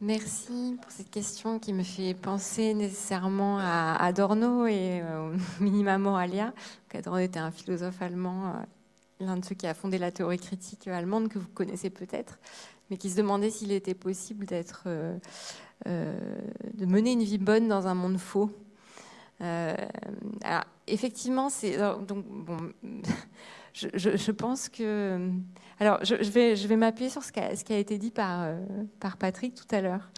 Merci 0.00 0.76
pour 0.80 0.90
cette 0.90 1.10
question 1.10 1.60
qui 1.60 1.72
me 1.72 1.84
fait 1.84 2.14
penser 2.14 2.74
nécessairement 2.74 3.58
à 3.60 3.96
Adorno 4.00 4.66
et 4.66 5.02
au 5.60 5.62
minima 5.62 5.98
moralia. 5.98 6.54
Adorno 6.92 7.18
était 7.20 7.38
un 7.38 7.50
philosophe 7.52 8.00
allemand 8.00 8.64
l'un 9.22 9.36
de 9.36 9.44
ceux 9.44 9.54
qui 9.54 9.66
a 9.66 9.74
fondé 9.74 9.98
la 9.98 10.10
théorie 10.10 10.38
critique 10.38 10.86
allemande 10.88 11.28
que 11.28 11.38
vous 11.38 11.48
connaissez 11.48 11.90
peut-être, 11.90 12.38
mais 12.90 12.96
qui 12.96 13.10
se 13.10 13.16
demandait 13.16 13.50
s'il 13.50 13.72
était 13.72 13.94
possible 13.94 14.46
d'être, 14.46 14.84
euh, 14.86 15.16
euh, 15.86 16.18
de 16.74 16.86
mener 16.86 17.12
une 17.12 17.22
vie 17.22 17.38
bonne 17.38 17.68
dans 17.68 17.86
un 17.86 17.94
monde 17.94 18.18
faux. 18.18 18.50
Euh, 19.40 19.74
alors, 20.42 20.64
effectivement, 20.86 21.48
c'est 21.48 21.76
donc 22.06 22.24
bon. 22.26 22.72
Je, 23.74 24.30
pense 24.30 24.68
que. 24.68 25.30
Alors, 25.80 26.04
je, 26.04 26.14
vais, 26.66 26.76
m'appuyer 26.76 27.08
sur 27.08 27.24
ce 27.24 27.32
qui, 27.32 27.40
a, 27.40 27.78
été 27.78 27.96
dit 27.96 28.10
par 28.10 29.16
Patrick 29.18 29.54
tout 29.54 29.74
à 29.74 29.80
l'heure, 29.80 30.10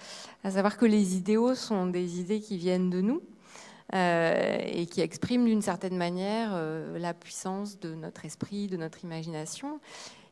à 0.43 0.51
savoir 0.51 0.77
que 0.77 0.85
les 0.85 1.17
idéaux 1.17 1.55
sont 1.55 1.87
des 1.87 2.19
idées 2.19 2.41
qui 2.41 2.59
viennent 2.59 2.91
de 2.91 3.01
nous, 3.01 3.23
euh, 3.93 4.59
et 4.65 4.87
qui 4.87 5.03
exprime 5.03 5.45
d'une 5.45 5.61
certaine 5.61 5.97
manière 5.97 6.53
euh, 6.55 6.99
la 6.99 7.13
puissance 7.13 7.79
de 7.79 7.95
notre 7.95 8.25
esprit, 8.25 8.67
de 8.67 8.79
notre 8.79 9.05
imagination, 9.05 9.79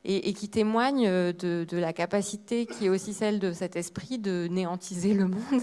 et, 0.04 0.32
qui 0.32 0.48
témoigne 0.48 1.06
de, 1.06 1.66
la 1.70 1.92
capacité 1.92 2.66
qui 2.66 2.86
est 2.86 2.88
aussi 2.88 3.12
celle 3.12 3.38
de 3.38 3.52
cet 3.52 3.76
esprit 3.76 4.18
de 4.18 4.48
néantiser 4.50 5.14
le 5.14 5.26
monde. 5.26 5.62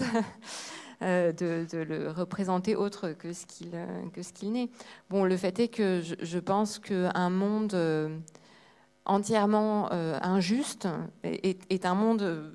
Euh, 1.02 1.32
de, 1.32 1.66
le 1.78 2.10
représenter 2.10 2.76
autre 2.76 3.12
que 3.12 3.32
ce 3.32 3.46
qu'il 3.46 3.70
que. 4.12 4.70
Bon, 5.08 5.24
le 5.24 5.34
fait 5.38 5.58
est 5.58 5.68
que 5.68 6.02
je, 6.02 6.38
pense 6.38 6.78
qu'un 6.78 7.30
monde 7.30 7.74
entièrement 9.06 9.90
injuste 9.90 10.88
est, 11.22 11.86
un 11.86 11.94
monde 11.94 12.52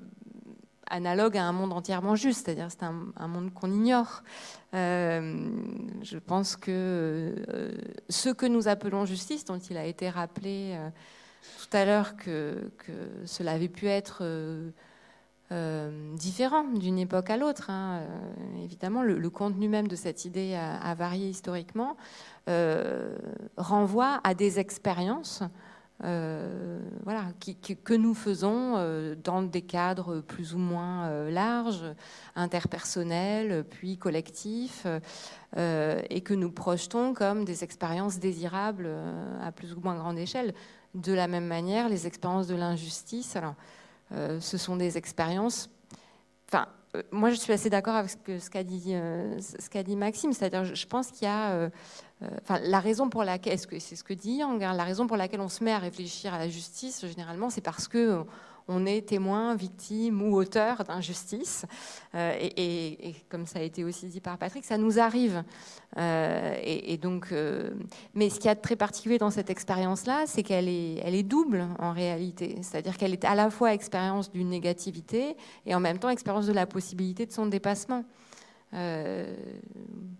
analogue 0.90 1.36
à 1.36 1.44
un 1.44 1.52
monde 1.52 1.72
entièrement 1.72 2.16
juste, 2.16 2.44
c'est-à-dire 2.44 2.68
c'est 2.70 2.84
un, 2.84 3.28
monde 3.28 3.52
qu'on 3.52 3.70
ignore. 3.70 4.22
Euh, 4.74 5.48
je 6.02 6.18
pense 6.18 6.56
que 6.56 6.70
euh, 6.70 7.72
ce 8.08 8.30
que 8.30 8.46
nous 8.46 8.68
appelons 8.68 9.04
justice, 9.04 9.44
dont 9.44 9.58
il 9.58 9.76
a 9.76 9.84
été 9.84 10.10
rappelé 10.10 10.74
euh, 10.74 10.88
tout 11.60 11.76
à 11.76 11.84
l'heure 11.84 12.16
que, 12.16 12.70
cela 13.24 13.52
avait 13.52 13.68
pu 13.68 13.86
être 13.86 14.24
différent 16.14 16.64
d'une 16.64 16.98
époque 16.98 17.30
à 17.30 17.36
l'autre, 17.36 17.70
hein, 17.70 18.02
évidemment, 18.64 19.02
le, 19.02 19.30
contenu 19.30 19.68
même 19.68 19.86
de 19.86 19.94
cette 19.94 20.24
idée 20.24 20.54
a 20.56 20.94
varié 20.96 21.28
historiquement, 21.28 21.96
renvoie 23.56 24.20
à 24.24 24.34
des 24.34 24.58
expériences 24.58 25.44
euh, 26.04 26.78
voilà, 27.04 27.24
que 27.84 27.94
nous 27.94 28.12
faisons 28.12 28.74
euh, 28.76 29.14
dans 29.14 29.42
des 29.42 29.62
cadres 29.62 30.20
plus 30.20 30.54
ou 30.54 30.58
moins 30.58 31.06
euh, 31.06 31.30
larges, 31.30 31.84
interpersonnels, 32.34 33.64
puis 33.64 33.96
collectifs, 33.96 34.86
et 35.56 36.20
que 36.20 36.34
nous 36.34 36.50
projetons 36.50 37.14
comme 37.14 37.46
des 37.46 37.64
expériences 37.64 38.18
désirables 38.18 38.90
à 39.42 39.52
plus 39.52 39.72
ou 39.72 39.80
moins 39.80 39.96
grande 39.96 40.18
échelle. 40.18 40.52
De 40.94 41.14
la 41.14 41.28
même 41.28 41.46
manière, 41.46 41.88
les 41.88 42.06
expériences 42.06 42.46
de 42.46 42.54
l'injustice, 42.54 43.36
alors, 43.36 43.54
ce 44.10 44.58
sont 44.58 44.76
des 44.76 44.98
expériences. 44.98 45.70
Enfin, 46.96 47.02
moi, 47.10 47.30
je 47.30 47.36
suis 47.36 47.52
assez 47.52 47.70
d'accord 47.70 47.94
avec 47.94 48.10
ce 48.10 48.50
qu'a 48.50 48.62
dit, 48.62 48.92
ce 49.40 49.70
qu'a 49.70 49.82
dit 49.82 49.96
Maxime, 49.96 50.32
c'est-à-dire, 50.32 50.74
je 50.74 50.86
pense 50.86 51.10
qu'il 51.10 51.26
y 51.26 51.30
a 51.30 51.70
euh, 52.22 52.28
enfin, 52.42 52.58
la 52.62 52.80
raison 52.80 53.08
pour 53.10 53.24
laquelle, 53.24 53.58
c'est 53.58 53.96
ce 53.96 54.04
que 54.04 54.14
dit 54.14 54.36
Yang, 54.36 54.64
hein, 54.64 54.72
la 54.72 54.84
raison 54.84 55.06
pour 55.06 55.16
laquelle 55.16 55.40
on 55.40 55.48
se 55.48 55.62
met 55.62 55.72
à 55.72 55.78
réfléchir 55.78 56.32
à 56.32 56.38
la 56.38 56.48
justice, 56.48 57.04
généralement, 57.06 57.50
c'est 57.50 57.60
parce 57.60 57.88
que 57.88 58.24
est 58.86 59.08
témoin, 59.08 59.54
victime 59.54 60.22
ou 60.22 60.36
auteur 60.36 60.84
d'injustice. 60.84 61.64
Euh, 62.14 62.34
et, 62.40 63.14
comme 63.28 63.46
ça 63.46 63.60
a 63.60 63.62
été 63.62 63.84
aussi 63.84 64.06
dit 64.06 64.20
par 64.20 64.38
Patrick, 64.38 64.64
ça 64.64 64.78
nous 64.78 64.98
arrive. 64.98 65.44
Euh, 65.98 66.54
et, 66.62 66.96
donc, 66.96 67.32
mais 68.14 68.30
ce 68.30 68.40
qui 68.40 68.46
y 68.46 68.50
a 68.50 68.54
de 68.54 68.60
très 68.60 68.76
particulier 68.76 69.18
dans 69.18 69.30
cette 69.30 69.50
expérience-là, 69.50 70.24
c'est 70.26 70.42
qu'elle 70.42 70.68
est, 70.68 70.96
elle 71.04 71.14
est 71.14 71.22
double 71.22 71.66
en 71.78 71.92
réalité. 71.92 72.58
C'est-à-dire 72.62 72.96
qu'elle 72.96 73.12
est 73.12 73.24
à 73.24 73.34
la 73.34 73.50
fois 73.50 73.72
expérience 73.72 74.30
d'une 74.32 74.50
négativité 74.50 75.36
et 75.64 75.74
en 75.74 75.80
même 75.80 75.98
temps 75.98 76.08
expérience 76.08 76.46
de 76.46 76.52
la 76.52 76.66
possibilité 76.66 77.26
de 77.26 77.32
son 77.32 77.46
dépassement. 77.46 78.04
Euh, 78.74 79.34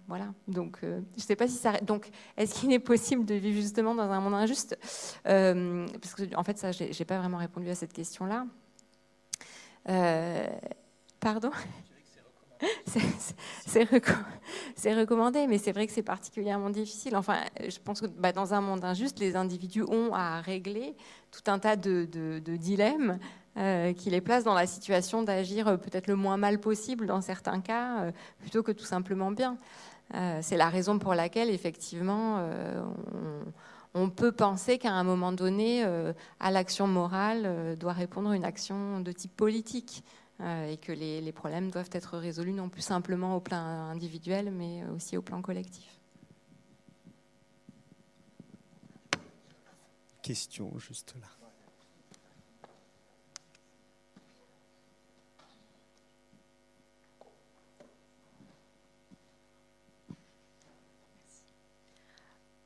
voilà. 0.07 0.33
Donc, 0.49 0.79
euh, 0.83 1.01
je 1.17 1.23
ne 1.23 1.27
sais 1.27 1.37
pas 1.37 1.49
si 1.49 1.55
ça. 1.55 1.73
Donc, 1.79 2.09
est-ce 2.37 2.55
qu'il 2.55 2.73
est 2.73 2.79
possible 2.79 3.25
de 3.25 3.35
vivre 3.35 3.61
justement 3.61 3.95
dans 3.95 4.11
un 4.11 4.21
monde 4.21 4.35
injuste? 4.35 4.79
Euh, 5.27 5.87
Parce 6.01 6.15
que, 6.15 6.37
en 6.37 6.45
fait, 6.45 6.59
ça, 6.59 6.73
j'ai, 6.73 7.05
pas 7.05 7.19
vraiment 7.19 7.39
répondu 7.39 7.69
à 7.71 7.75
cette 7.75 7.93
question-là. 7.93 8.47
pardon? 11.21 11.51
C'est, 13.67 14.95
recommandé, 14.95 15.47
mais 15.47 15.59
c'est 15.59 15.73
vrai 15.73 15.87
que 15.87 15.93
c'est 15.93 16.03
particulièrement 16.03 16.71
difficile. 16.71 17.15
Enfin, 17.15 17.41
je 17.61 17.79
pense 17.79 18.01
que 18.01 18.07
bah, 18.07 18.33
dans 18.33 18.55
un 18.55 18.63
monde 18.63 18.83
injuste, 18.83 19.19
les 19.19 19.37
individus 19.37 19.83
ont 19.83 20.15
à 20.15 20.41
régler 20.41 20.97
tout 21.31 21.51
un 21.51 21.59
tas 21.59 21.77
de 21.77 22.39
dilemmes 22.57 23.19
euh, 23.57 23.95
qui 23.95 24.11
les 24.11 24.21
place 24.21 24.45
dans 24.45 24.53
la 24.53 24.67
situation 24.67 25.23
d'agir 25.23 25.67
euh, 25.67 25.77
peut-être 25.79 26.09
le 26.09 26.17
moins 26.17 26.37
mal 26.37 26.61
possible 26.61 27.07
dans 27.07 27.23
certains 27.23 27.61
cas, 27.61 28.03
euh, 28.03 28.13
plutôt 28.39 28.63
que 28.63 28.71
tout 28.71 28.85
simplement 28.85 29.31
bien. 29.31 29.57
c'est 30.43 30.59
la 30.59 30.69
raison 30.69 30.99
pour 30.99 31.15
laquelle, 31.15 31.51
effectivement, 31.51 32.41
on, 33.95 34.09
peut 34.09 34.31
penser 34.31 34.79
qu'à 34.79 34.93
un 34.93 35.03
moment 35.03 35.33
donné, 35.33 35.85
à 36.39 36.51
l'action 36.53 36.87
morale 36.87 37.77
doit 37.77 37.93
répondre 37.93 38.31
une 38.33 38.45
action 38.45 39.01
de 39.01 39.11
type 39.11 39.35
politique. 39.35 40.05
et 40.41 40.77
que 40.77 40.93
les, 40.93 41.33
problèmes 41.33 41.73
doivent 41.73 41.91
être 41.91 42.19
résolus 42.19 42.53
non 42.53 42.69
plus 42.69 42.83
simplement 42.83 43.35
au 43.37 43.41
plan 43.41 43.59
individuel, 43.91 44.53
mais 44.53 44.85
aussi 44.95 45.17
au 45.17 45.23
plan 45.23 45.43
collectif. 45.43 45.99
Question 50.23 50.79
juste 50.79 51.15
là. 51.21 51.36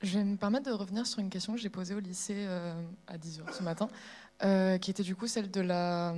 Je 0.02 0.18
vais 0.18 0.24
me 0.24 0.36
permettre 0.36 0.70
de 0.70 0.74
revenir 0.74 1.06
sur 1.06 1.18
une 1.18 1.28
question 1.28 1.52
que 1.52 1.60
j'ai 1.60 1.68
posée 1.68 1.94
au 1.94 2.00
lycée 2.00 2.46
euh, 2.46 2.72
à 3.06 3.18
10h 3.18 3.52
ce 3.52 3.62
matin, 3.62 3.88
euh, 4.42 4.78
qui 4.78 4.90
était 4.90 5.02
du 5.02 5.14
coup 5.14 5.26
celle 5.26 5.50
de 5.50 5.60
la, 5.60 6.14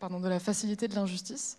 pardon, 0.00 0.18
de 0.18 0.28
la 0.28 0.40
facilité 0.40 0.88
de 0.88 0.96
l'injustice, 0.96 1.56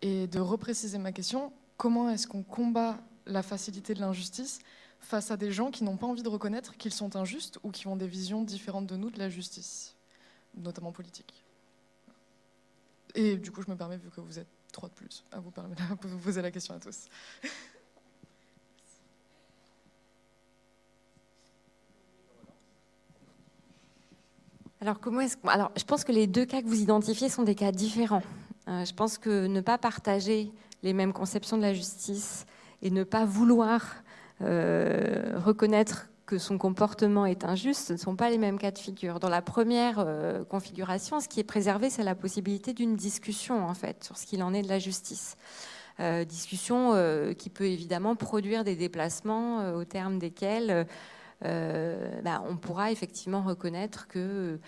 et 0.00 0.26
de 0.26 0.40
repréciser 0.40 0.96
ma 0.96 1.12
question, 1.12 1.52
comment 1.76 2.08
est-ce 2.08 2.26
qu'on 2.26 2.42
combat 2.42 2.98
la 3.26 3.42
facilité 3.42 3.92
de 3.92 4.00
l'injustice 4.00 4.60
face 5.00 5.30
à 5.30 5.36
des 5.36 5.52
gens 5.52 5.70
qui 5.70 5.84
n'ont 5.84 5.98
pas 5.98 6.06
envie 6.06 6.22
de 6.22 6.28
reconnaître 6.28 6.78
qu'ils 6.78 6.94
sont 6.94 7.14
injustes 7.16 7.58
ou 7.62 7.70
qui 7.70 7.86
ont 7.86 7.96
des 7.96 8.08
visions 8.08 8.42
différentes 8.42 8.86
de 8.86 8.96
nous 8.96 9.10
de 9.10 9.18
la 9.18 9.28
justice, 9.28 9.96
notamment 10.54 10.92
politique? 10.92 11.44
Et 13.14 13.36
du 13.36 13.50
coup, 13.50 13.60
je 13.60 13.70
me 13.70 13.76
permets, 13.76 13.98
vu 13.98 14.08
que 14.08 14.22
vous 14.22 14.38
êtes 14.38 14.48
trois 14.72 14.88
de 14.88 14.94
plus, 14.94 15.24
à 15.30 15.40
vous, 15.40 15.52
à 15.56 16.06
vous 16.06 16.18
poser 16.18 16.40
la 16.40 16.50
question 16.50 16.74
à 16.74 16.78
tous. 16.78 17.08
Alors, 24.80 24.96
je 25.76 25.84
pense 25.84 26.04
que 26.04 26.12
les 26.12 26.26
deux 26.26 26.46
cas 26.46 26.62
que 26.62 26.66
vous 26.66 26.80
identifiez 26.80 27.28
sont 27.28 27.42
des 27.42 27.54
cas 27.54 27.70
différents. 27.70 28.22
Euh, 28.66 28.82
je 28.86 28.94
pense 28.94 29.18
que 29.18 29.46
ne 29.46 29.60
pas 29.60 29.76
partager 29.76 30.50
les 30.82 30.94
mêmes 30.94 31.12
conceptions 31.12 31.58
de 31.58 31.62
la 31.62 31.74
justice 31.74 32.46
et 32.80 32.90
ne 32.90 33.04
pas 33.04 33.26
vouloir 33.26 33.96
euh, 34.40 35.34
reconnaître 35.36 36.08
que 36.24 36.38
son 36.38 36.56
comportement 36.56 37.26
est 37.26 37.44
injuste, 37.44 37.88
ce 37.88 37.92
ne 37.92 37.98
sont 37.98 38.16
pas 38.16 38.30
les 38.30 38.38
mêmes 38.38 38.58
cas 38.58 38.70
de 38.70 38.78
figure. 38.78 39.20
Dans 39.20 39.28
la 39.28 39.42
première 39.42 39.96
euh, 39.98 40.44
configuration, 40.44 41.20
ce 41.20 41.28
qui 41.28 41.40
est 41.40 41.44
préservé, 41.44 41.90
c'est 41.90 42.04
la 42.04 42.14
possibilité 42.14 42.72
d'une 42.72 42.96
discussion, 42.96 43.62
en 43.62 43.74
fait, 43.74 44.02
sur 44.02 44.16
ce 44.16 44.24
qu'il 44.24 44.42
en 44.42 44.54
est 44.54 44.62
de 44.62 44.68
la 44.68 44.78
justice. 44.78 45.36
discussion 46.26 46.94
qui 47.36 47.50
peut 47.50 47.66
évidemment 47.66 48.16
produire 48.16 48.64
des 48.64 48.76
déplacements 48.76 49.74
au 49.74 49.84
terme 49.84 50.18
desquels 50.18 50.86
bah, 51.42 52.42
on 52.48 52.56
pourra 52.56 52.92
effectivement 52.92 53.42
reconnaître 53.42 54.08
que 54.08 54.58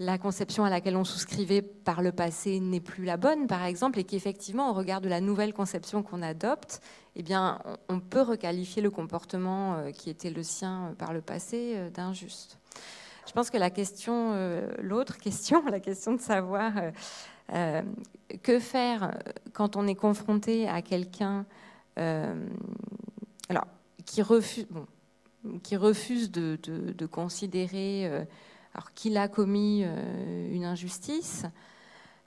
la 0.00 0.16
conception 0.16 0.64
à 0.64 0.70
laquelle 0.70 0.96
on 0.96 1.04
souscrivait 1.04 1.62
par 1.62 2.02
le 2.02 2.12
passé 2.12 2.60
n'est 2.60 2.80
plus 2.80 3.04
la 3.04 3.16
bonne, 3.16 3.48
par 3.48 3.64
exemple, 3.64 3.98
et 3.98 4.04
qu'effectivement, 4.04 4.70
au 4.70 4.72
regard 4.72 5.00
de 5.00 5.08
la 5.08 5.20
nouvelle 5.20 5.52
conception 5.52 6.04
qu'on 6.04 6.22
adopte, 6.22 6.80
eh 7.16 7.22
bien, 7.22 7.58
on 7.88 7.98
peut 7.98 8.22
requalifier 8.22 8.80
le 8.80 8.90
comportement 8.90 9.74
euh, 9.74 9.90
qui 9.90 10.08
était 10.08 10.30
le 10.30 10.44
sien 10.44 10.90
euh, 10.90 10.94
par 10.94 11.12
le 11.12 11.20
passé 11.20 11.90
d'injuste. 11.92 12.58
je 13.26 13.32
pense 13.32 13.50
que 13.50 13.58
la 13.58 13.70
question, 13.70 14.34
l'autre 14.80 15.18
question, 15.18 15.64
la 15.66 15.80
question 15.80 16.12
de 16.12 16.20
savoir 16.20 16.72
que 18.42 18.58
faire 18.58 19.18
quand 19.52 19.74
on 19.76 19.86
est 19.86 19.94
confronté 19.94 20.68
à 20.68 20.80
quelqu'un 20.82 21.44
qui 24.04 24.22
refuse, 24.22 24.66
qui 25.62 25.76
refuse 25.76 26.30
de, 26.30 27.06
considérer 27.06 28.10
qu'il 28.94 29.16
a 29.16 29.28
commis 29.28 29.84
une 30.50 30.64
injustice, 30.64 31.46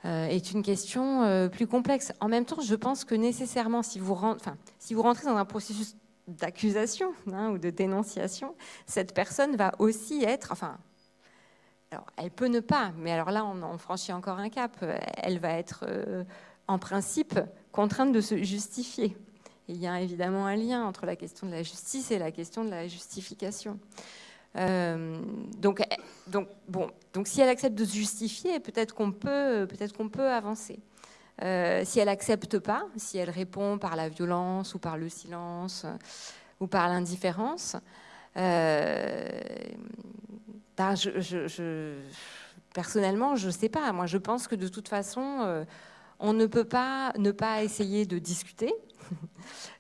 euh, 0.03 0.25
est 0.25 0.51
une 0.51 0.63
question 0.63 1.21
euh, 1.21 1.47
plus 1.47 1.67
complexe. 1.67 2.11
En 2.19 2.27
même 2.27 2.45
temps, 2.45 2.59
je 2.59 2.73
pense 2.73 3.05
que 3.05 3.13
nécessairement, 3.13 3.83
si 3.83 3.99
vous, 3.99 4.15
rentrez 4.15 5.25
dans 5.25 5.37
un 5.37 5.45
processus 5.45 5.95
d'accusation 6.27 7.13
hein, 7.31 7.51
ou 7.51 7.59
de 7.59 7.69
dénonciation, 7.69 8.55
cette 8.87 9.13
personne 9.13 9.55
va 9.55 9.73
aussi 9.77 10.23
être, 10.23 10.51
enfin, 10.51 10.79
alors, 11.91 12.07
elle 12.17 12.31
peut 12.31 12.47
ne 12.47 12.61
pas, 12.61 12.93
mais 12.97 13.11
alors 13.11 13.29
là, 13.29 13.45
on, 13.45 13.77
franchit 13.77 14.11
encore 14.11 14.39
un 14.39 14.49
cap. 14.49 14.75
Elle 15.17 15.37
va 15.37 15.51
être, 15.51 15.85
euh, 15.87 16.23
en 16.67 16.79
principe, 16.79 17.39
contrainte 17.71 18.11
de 18.11 18.21
se 18.21 18.41
justifier. 18.41 19.15
Il 19.71 19.81
y 19.81 19.87
a 19.87 20.01
évidemment 20.01 20.45
un 20.45 20.55
lien 20.55 20.85
entre 20.85 21.05
la 21.05 21.15
question 21.15 21.47
de 21.47 21.51
la 21.51 21.63
justice 21.63 22.11
et 22.11 22.19
la 22.19 22.31
question 22.31 22.63
de 22.63 22.69
la 22.69 22.87
justification. 22.87 23.79
Euh, 24.57 25.21
donc, 25.57 25.81
donc, 26.27 26.49
bon, 26.67 26.89
donc, 27.13 27.27
si 27.27 27.41
elle 27.41 27.49
accepte 27.49 27.77
de 27.77 27.85
se 27.85 27.95
justifier, 27.95 28.59
peut-être 28.59 28.93
qu'on 28.93 29.11
peut, 29.11 29.65
peut-être 29.69 29.95
qu'on 29.95 30.09
peut 30.09 30.29
avancer. 30.29 30.79
Euh, 31.41 31.83
si 31.85 31.99
elle 31.99 32.09
accepte 32.09 32.59
pas, 32.59 32.85
si 32.97 33.17
elle 33.17 33.29
répond 33.29 33.77
par 33.77 33.95
la 33.95 34.09
violence 34.09 34.75
ou 34.75 34.79
par 34.79 34.97
le 34.97 35.09
silence 35.09 35.85
ou 36.59 36.67
par 36.67 36.89
l'indifférence, 36.89 37.77
euh, 38.37 39.29
bah, 40.77 40.95
je, 40.95 41.95
personnellement, 42.73 43.35
je 43.35 43.49
sais 43.49 43.69
pas. 43.69 43.91
Moi, 43.93 44.05
je 44.05 44.17
pense 44.17 44.47
que 44.47 44.55
de 44.55 44.67
toute 44.67 44.89
façon, 44.89 45.65
on 46.19 46.33
ne 46.33 46.45
peut 46.45 46.65
pas 46.65 47.13
ne 47.17 47.31
pas 47.31 47.63
essayer 47.63 48.05
de 48.05 48.19
discuter. 48.19 48.73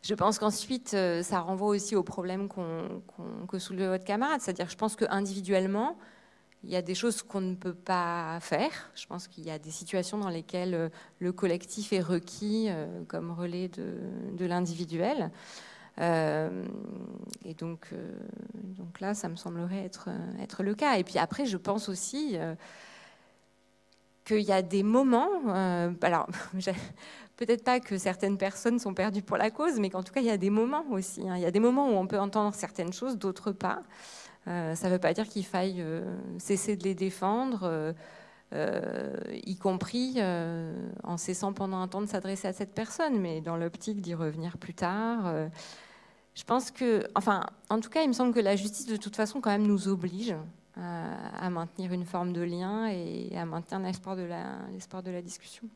Je 0.01 0.13
pense 0.13 0.39
qu'ensuite, 0.39 0.93
euh, 0.93 1.23
ça 1.23 1.39
renvoie 1.39 1.69
aussi 1.69 1.95
au 1.95 2.03
problème 2.03 2.47
que 3.47 3.59
soulevait 3.59 3.87
votre 3.87 4.03
camarade. 4.03 4.41
C'est-à-dire, 4.41 4.69
je 4.69 4.75
pense 4.75 4.95
qu'individuellement, 4.95 5.97
il 6.63 6.69
y 6.69 6.75
a 6.75 6.81
des 6.81 6.95
choses 6.95 7.23
qu'on 7.23 7.41
ne 7.41 7.55
peut 7.55 7.73
pas 7.73 8.39
faire. 8.39 8.91
Je 8.95 9.05
pense 9.07 9.27
qu'il 9.27 9.45
y 9.45 9.51
a 9.51 9.59
des 9.59 9.71
situations 9.71 10.17
dans 10.17 10.29
lesquelles 10.29 10.73
euh, 10.73 10.89
le 11.19 11.31
collectif 11.31 11.93
est 11.93 12.01
requis 12.01 12.67
euh, 12.69 13.03
comme 13.07 13.31
relais 13.31 13.69
de, 13.69 14.45
l'individuel. 14.45 15.31
et 15.99 17.53
donc, 17.59 17.93
donc 18.55 18.99
là, 18.99 19.13
ça 19.13 19.29
me 19.29 19.35
semblerait 19.35 19.85
être, 19.85 20.09
être 20.41 20.63
le 20.63 20.73
cas. 20.73 20.97
Et 20.97 21.03
puis 21.03 21.19
après, 21.19 21.45
je 21.45 21.57
pense 21.57 21.89
aussi 21.89 22.37
qu'il 24.25 24.41
y 24.41 24.51
a 24.51 24.63
des 24.63 24.81
moments, 24.81 25.29
alors 26.01 26.27
peut-être 27.45 27.63
pas 27.63 27.79
que 27.79 27.97
certaines 27.97 28.37
personnes 28.37 28.77
sont 28.77 28.93
perdues 28.93 29.23
pour 29.23 29.35
la 29.35 29.49
cause, 29.49 29.79
mais 29.79 29.89
qu'en 29.89 30.03
tout 30.03 30.13
cas, 30.13 30.21
il 30.21 30.27
y 30.27 30.31
a 30.31 30.37
des 30.37 30.51
moments 30.51 30.85
aussi. 30.91 31.27
Hein. 31.27 31.37
Il 31.37 31.41
y 31.41 31.45
a 31.45 31.49
des 31.49 31.59
moments 31.59 31.89
où 31.89 31.93
on 31.93 32.05
peut 32.05 32.19
entendre 32.19 32.53
certaines 32.53 32.93
choses, 32.93 33.17
d'autres 33.17 33.51
pas. 33.51 33.81
Euh, 34.47 34.75
ça 34.75 34.87
ne 34.87 34.93
veut 34.93 34.99
pas 34.99 35.13
dire 35.13 35.27
qu'il 35.27 35.43
faille 35.43 35.77
euh, 35.79 36.03
cesser 36.37 36.75
de 36.75 36.83
les 36.83 36.93
défendre, 36.93 37.93
euh, 38.53 39.13
y 39.43 39.55
compris 39.55 40.19
en 40.21 41.17
cessant 41.17 41.51
pendant 41.51 41.81
un 41.81 41.87
temps 41.87 42.01
de 42.01 42.05
s'adresser 42.05 42.47
à 42.47 42.53
cette 42.53 42.75
personne, 42.75 43.19
mais 43.19 43.41
dans 43.41 43.57
l'optique 43.57 44.01
d'y 44.01 44.13
revenir 44.13 44.59
plus 44.59 44.75
tard. 44.75 45.33
je 46.35 46.43
pense 46.43 46.69
que, 46.69 47.07
enfin, 47.15 47.47
en 47.69 47.79
tout 47.79 47.89
cas, 47.89 48.03
il 48.03 48.07
me 48.07 48.13
semble 48.13 48.35
que 48.35 48.39
la 48.39 48.55
justice, 48.55 48.85
de 48.85 48.97
toute 48.97 49.15
façon, 49.15 49.41
quand 49.41 49.49
même, 49.49 49.65
nous 49.65 49.87
oblige 49.87 50.35
à, 50.75 51.49
maintenir 51.49 51.91
une 51.91 52.05
forme 52.05 52.33
de 52.33 52.41
lien 52.41 52.87
et 52.87 53.35
à 53.35 53.45
maintenir 53.45 53.79
l'espoir 53.79 54.15
de 54.15 54.27
l'espoir 54.73 55.01
de 55.01 55.09
la 55.09 55.23
discussion. 55.23 55.67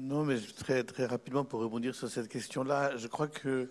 Non, 0.00 0.24
mais 0.24 0.36
très, 0.38 0.84
très 0.84 1.06
rapidement 1.06 1.44
pour 1.44 1.58
rebondir 1.58 1.92
sur 1.92 2.08
cette 2.08 2.28
question-là, 2.28 2.96
je 2.96 3.08
crois 3.08 3.26
qu'il 3.26 3.68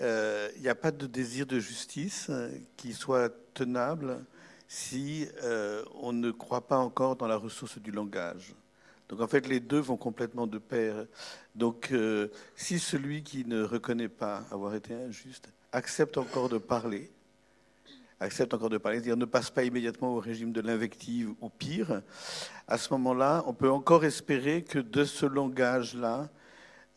euh, 0.00 0.48
n'y 0.58 0.68
a 0.68 0.74
pas 0.74 0.90
de 0.90 1.06
désir 1.06 1.46
de 1.46 1.60
justice 1.60 2.26
euh, 2.28 2.50
qui 2.76 2.92
soit 2.92 3.32
tenable 3.54 4.24
si 4.66 5.28
euh, 5.44 5.84
on 6.02 6.12
ne 6.12 6.32
croit 6.32 6.66
pas 6.66 6.78
encore 6.78 7.14
dans 7.14 7.28
la 7.28 7.36
ressource 7.36 7.78
du 7.78 7.92
langage. 7.92 8.52
Donc 9.08 9.20
en 9.20 9.28
fait, 9.28 9.46
les 9.46 9.60
deux 9.60 9.78
vont 9.78 9.96
complètement 9.96 10.48
de 10.48 10.58
pair. 10.58 11.06
Donc 11.54 11.92
si 12.56 12.80
celui 12.80 13.22
qui 13.22 13.44
ne 13.44 13.62
reconnaît 13.62 14.08
pas 14.08 14.42
avoir 14.50 14.74
été 14.74 14.92
injuste 14.92 15.50
accepte 15.70 16.18
encore 16.18 16.48
de 16.48 16.58
parler, 16.58 17.12
accepte 18.20 18.54
encore 18.54 18.70
de 18.70 18.78
parler, 18.78 18.98
c'est-à-dire 18.98 19.16
ne 19.16 19.24
passe 19.24 19.50
pas 19.50 19.64
immédiatement 19.64 20.14
au 20.14 20.20
régime 20.20 20.52
de 20.52 20.60
l'invective 20.60 21.34
ou 21.40 21.48
pire, 21.48 22.02
à 22.68 22.78
ce 22.78 22.92
moment-là, 22.94 23.42
on 23.46 23.54
peut 23.54 23.70
encore 23.70 24.04
espérer 24.04 24.62
que 24.62 24.78
de 24.78 25.04
ce 25.04 25.26
langage-là, 25.26 26.28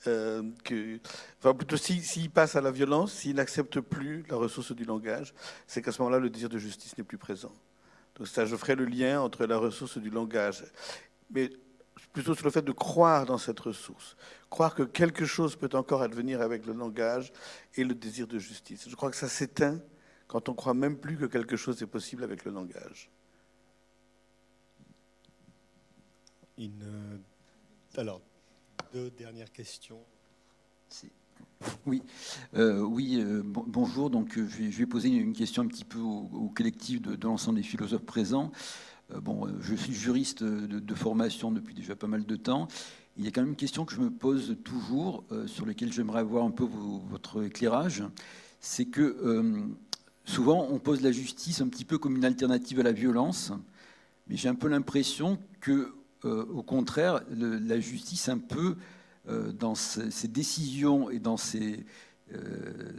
euh, 0.05 0.43
que, 0.63 0.99
enfin 1.39 1.53
plutôt 1.53 1.77
s'il 1.77 2.29
passe 2.29 2.55
à 2.55 2.61
la 2.61 2.71
violence, 2.71 3.13
s'il 3.13 3.35
n'accepte 3.35 3.79
plus 3.79 4.23
la 4.29 4.37
ressource 4.37 4.71
du 4.71 4.83
langage, 4.83 5.33
c'est 5.65 5.81
qu'à 5.81 5.91
ce 5.91 6.01
moment-là, 6.01 6.19
le 6.19 6.29
désir 6.29 6.49
de 6.49 6.57
justice 6.57 6.97
n'est 6.97 7.03
plus 7.03 7.17
présent. 7.17 7.53
Donc 8.15 8.27
ça, 8.27 8.45
je 8.45 8.55
ferai 8.55 8.75
le 8.75 8.85
lien 8.85 9.21
entre 9.21 9.45
la 9.45 9.57
ressource 9.57 9.97
du 9.97 10.09
langage, 10.09 10.63
mais 11.31 11.49
plutôt 12.13 12.35
sur 12.35 12.45
le 12.45 12.51
fait 12.51 12.63
de 12.63 12.71
croire 12.71 13.25
dans 13.25 13.37
cette 13.37 13.59
ressource, 13.59 14.15
croire 14.49 14.75
que 14.75 14.83
quelque 14.83 15.25
chose 15.25 15.55
peut 15.55 15.69
encore 15.73 16.01
advenir 16.01 16.41
avec 16.41 16.65
le 16.65 16.73
langage 16.73 17.31
et 17.75 17.83
le 17.83 17.93
désir 17.93 18.27
de 18.27 18.39
justice. 18.39 18.87
Je 18.89 18.95
crois 18.95 19.09
que 19.11 19.17
ça 19.17 19.27
s'éteint 19.27 19.79
quand 20.27 20.49
on 20.49 20.53
croit 20.53 20.73
même 20.73 20.97
plus 20.97 21.17
que 21.17 21.25
quelque 21.25 21.55
chose 21.55 21.81
est 21.81 21.87
possible 21.87 22.23
avec 22.23 22.45
le 22.45 22.51
langage. 22.51 23.09
Alors, 27.95 28.21
deux 28.93 29.09
dernières 29.11 29.51
questions. 29.51 29.99
Oui, 31.85 32.01
euh, 32.55 32.81
oui 32.81 33.17
euh, 33.19 33.41
bonjour. 33.43 34.09
Donc, 34.09 34.37
euh, 34.37 34.47
je 34.47 34.77
vais, 34.77 34.85
poser 34.85 35.09
une 35.09 35.33
question 35.33 35.63
un 35.63 35.67
petit 35.67 35.85
peu 35.85 35.99
au, 35.99 36.51
collectif 36.55 37.01
de, 37.01 37.17
l'ensemble 37.25 37.57
des 37.57 37.63
philosophes 37.63 38.05
présents. 38.05 38.51
bon, 39.21 39.47
je 39.59 39.75
suis 39.75 39.93
juriste 39.93 40.43
de, 40.43 40.95
formation 40.95 41.51
depuis 41.51 41.73
déjà 41.73 41.95
pas 41.95 42.07
mal 42.07 42.25
de 42.25 42.35
temps. 42.35 42.67
Il 43.17 43.25
y 43.25 43.27
a 43.27 43.31
quand 43.31 43.41
même 43.41 43.51
une 43.51 43.55
question 43.55 43.85
que 43.85 43.93
je 43.93 44.01
me 44.01 44.11
pose 44.11 44.57
toujours, 44.63 45.23
sur 45.47 45.65
laquelle 45.65 45.91
j'aimerais 45.91 46.19
avoir 46.19 46.43
un 46.43 46.51
peu 46.51 46.67
votre 47.09 47.43
éclairage. 47.43 48.03
C'est 48.59 48.85
que 48.85 49.75
souvent, 50.27 50.67
on 50.69 50.77
pose 50.77 51.01
la 51.01 51.11
justice 51.11 51.61
un 51.61 51.67
petit 51.67 51.85
peu 51.85 51.97
comme 51.97 52.17
une 52.17 52.25
alternative 52.25 52.79
à 52.79 52.83
la 52.83 52.91
violence, 52.91 53.51
mais 54.27 54.35
j'ai 54.35 54.49
un 54.49 54.55
peu 54.55 54.67
l'impression 54.67 55.39
que, 55.61 55.93
euh, 56.25 56.45
au 56.53 56.61
contraire, 56.61 57.21
la 57.31 57.79
justice, 57.79 58.29
un 58.29 58.37
peu 58.37 58.75
euh, 59.29 59.51
dans 59.53 59.73
ses, 59.73 60.27
décisions 60.27 61.09
et 61.09 61.19
dans 61.19 61.37
ses, 61.37 61.85
euh, 62.33 62.91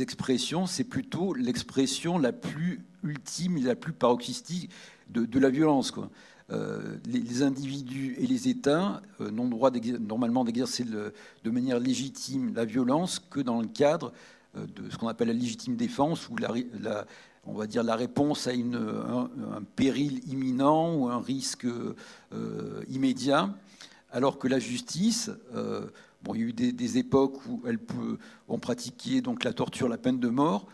expressions, 0.00 0.66
c'est 0.66 0.84
plutôt 0.84 1.34
l'expression 1.34 2.18
la 2.18 2.32
plus 2.32 2.84
ultime 3.04 3.56
et 3.58 3.62
la 3.62 3.76
plus 3.76 3.92
paroxystique 3.92 4.70
de, 5.08 5.38
la 5.38 5.50
violence. 5.50 5.92
Les, 7.06 7.42
individus 7.42 8.16
et 8.18 8.26
les 8.26 8.48
États 8.48 9.02
n'ont 9.20 9.48
droit 9.48 9.70
normalement 10.00 10.44
d'exercer 10.44 10.84
de 10.84 11.50
manière 11.50 11.78
légitime 11.78 12.54
la 12.54 12.64
violence 12.64 13.20
que 13.20 13.40
dans 13.40 13.60
le 13.60 13.68
cadre 13.68 14.12
de 14.56 14.90
ce 14.90 14.96
qu'on 14.96 15.08
appelle 15.08 15.28
la 15.28 15.34
légitime 15.34 15.76
défense, 15.76 16.28
ou 16.28 16.36
la, 16.36 16.50
on 17.46 17.54
va 17.54 17.66
dire 17.66 17.82
la 17.82 17.96
réponse 17.96 18.46
à 18.46 18.52
une, 18.52 18.76
un, 18.76 19.62
péril 19.76 20.20
imminent 20.28 20.94
ou 20.94 21.08
un 21.08 21.20
risque 21.20 21.66
euh, 21.66 22.82
immédiat, 22.88 23.54
alors 24.10 24.38
que 24.38 24.48
la 24.48 24.58
justice, 24.58 25.30
euh, 25.54 25.86
bon, 26.22 26.34
il 26.34 26.40
y 26.40 26.44
a 26.44 26.46
eu 26.48 26.52
des, 26.52 26.98
époques 26.98 27.44
où 27.46 27.62
elle 27.66 27.78
peut, 27.78 28.18
on 28.48 28.58
pratiquait 28.58 29.20
donc 29.20 29.44
la 29.44 29.52
torture, 29.52 29.88
la 29.88 29.98
peine 29.98 30.18
de 30.18 30.28
mort, 30.28 30.66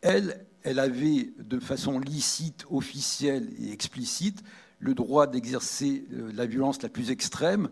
elle, 0.00 0.44
elle 0.62 0.78
avait 0.78 1.32
de 1.38 1.58
façon 1.58 1.98
licite, 1.98 2.64
officielle 2.70 3.48
et 3.60 3.72
explicite 3.72 4.42
le 4.80 4.94
droit 4.94 5.26
d'exercer 5.26 6.04
euh, 6.12 6.30
la 6.34 6.46
violence 6.46 6.82
la 6.82 6.88
plus 6.88 7.10
extrême 7.10 7.68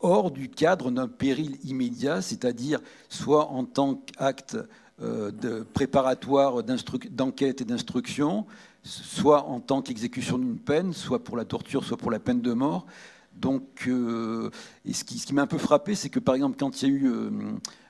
hors 0.00 0.30
du 0.30 0.48
cadre 0.48 0.90
d'un 0.90 1.08
péril 1.08 1.58
immédiat, 1.64 2.22
c'est-à-dire 2.22 2.80
soit 3.08 3.48
en 3.48 3.64
tant 3.64 3.94
qu'acte 3.94 4.54
euh, 4.54 4.66
de 5.00 5.62
préparatoire 5.72 6.62
d'enquête 6.62 7.60
et 7.60 7.64
d'instruction, 7.64 8.46
soit 8.82 9.46
en 9.46 9.60
tant 9.60 9.82
qu'exécution 9.82 10.38
d'une 10.38 10.58
peine, 10.58 10.92
soit 10.92 11.24
pour 11.24 11.36
la 11.36 11.44
torture, 11.44 11.84
soit 11.84 11.96
pour 11.96 12.10
la 12.10 12.18
peine 12.18 12.40
de 12.40 12.52
mort. 12.52 12.86
Donc, 13.34 13.86
euh, 13.86 14.50
et 14.84 14.92
ce 14.92 15.04
qui, 15.04 15.18
ce 15.18 15.26
qui 15.26 15.34
m'a 15.34 15.42
un 15.42 15.46
peu 15.46 15.58
frappé, 15.58 15.94
c'est 15.94 16.10
que 16.10 16.18
par 16.18 16.34
exemple, 16.34 16.56
quand 16.58 16.82
il 16.82 16.88
y 16.88 16.92
a 16.92 16.94
eu 16.94 17.06
euh, 17.08 17.30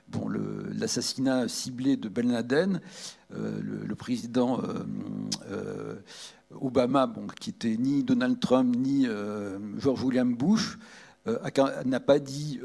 bon, 0.07 0.29
l'assassinat 0.29 1.47
ciblé 1.47 1.97
de 1.97 2.07
Ben 2.07 2.31
Laden, 2.31 2.79
le, 3.29 3.95
président 3.95 4.61
Obama, 6.59 7.07
bon, 7.07 7.27
qui 7.39 7.51
était 7.51 7.77
ni 7.77 8.03
Donald 8.03 8.39
Trump 8.39 8.75
ni 8.75 9.07
George 9.77 10.03
William 10.03 10.33
Bush, 10.35 10.77
n'a 11.85 11.99
pas 11.99 12.19
dit 12.19 12.59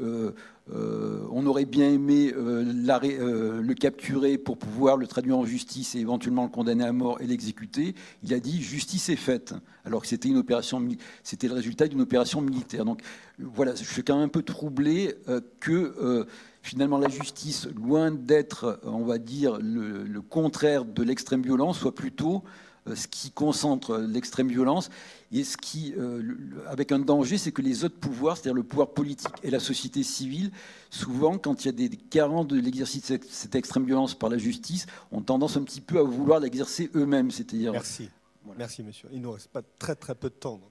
on 0.69 1.45
aurait 1.45 1.65
bien 1.65 1.89
aimé 1.89 2.33
le 2.35 3.73
capturer 3.73 4.37
pour 4.37 4.57
pouvoir 4.57 4.97
le 4.97 5.07
traduire 5.07 5.37
en 5.37 5.45
justice 5.45 5.95
et 5.95 5.99
éventuellement 5.99 6.43
le 6.43 6.49
condamner 6.49 6.83
à 6.83 6.91
mort 6.91 7.21
et 7.21 7.27
l'exécuter. 7.27 7.95
Il 8.23 8.33
a 8.33 8.39
dit 8.39 8.61
justice 8.61 9.09
est 9.09 9.15
faite, 9.15 9.53
alors 9.85 10.01
que 10.01 10.07
c'était 10.07 10.29
une 10.29 10.37
opération, 10.37 10.85
c'était 11.23 11.47
le 11.47 11.53
résultat 11.53 11.87
d'une 11.87 12.01
opération 12.01 12.41
militaire. 12.41 12.85
Donc 12.85 13.01
voilà, 13.39 13.75
je 13.75 13.83
suis 13.83 14.03
quand 14.03 14.15
même 14.15 14.25
un 14.25 14.29
peu 14.29 14.43
troublé 14.43 15.15
que 15.59 16.25
finalement 16.67 16.97
la 16.97 17.07
justice, 17.09 17.67
loin 17.75 18.11
d'être, 18.11 18.81
on 18.83 19.05
va 19.05 19.17
dire, 19.17 19.57
le, 19.61 20.21
contraire 20.21 20.83
de 20.83 21.01
l'extrême 21.01 21.41
violence, 21.41 21.79
soit 21.79 21.95
plutôt 21.95 22.43
euh, 22.43 22.66
ce 22.95 23.07
qui 23.07 23.31
concentre 23.31 23.97
l'extrême 23.97 24.47
violence 24.47 24.89
et 25.31 25.43
ce 25.43 25.57
qui, 25.57 25.93
euh, 25.97 26.21
avec 26.67 26.91
un 26.91 26.99
danger, 26.99 27.37
c'est 27.37 27.51
que 27.51 27.61
les 27.61 27.83
autres 27.83 27.99
pouvoirs, 27.99 28.37
c'est-à-dire 28.37 28.53
le 28.53 28.63
pouvoir 28.63 28.89
politique 28.89 29.33
et 29.43 29.49
la 29.49 29.59
société 29.59 30.03
civile, 30.03 30.51
souvent, 30.89 31.37
quand 31.37 31.65
il 31.65 31.67
y 31.67 31.69
a 31.69 31.89
des 31.89 31.97
carents 31.97 32.45
de 32.45 32.59
l'exercice 32.59 33.11
de 33.11 33.19
cette 33.29 33.55
extrême 33.55 33.85
violence 33.85 34.15
par 34.15 34.29
la 34.29 34.37
justice, 34.37 34.85
ont 35.11 35.21
tendance 35.21 35.57
un 35.57 35.63
petit 35.63 35.81
peu 35.81 35.99
à 35.99 36.03
vouloir 36.03 36.39
l'exercer 36.39 36.89
eux-mêmes. 36.95 37.31
C'est-à-dire. 37.31 37.73
Merci. 37.73 38.09
Merci, 38.57 38.83
monsieur. 38.83 39.09
Il 39.11 39.21
nous 39.21 39.31
reste 39.31 39.49
pas 39.49 39.61
très 39.77 39.95
très 39.95 40.15
peu 40.15 40.29
de 40.29 40.35
temps 40.35 40.61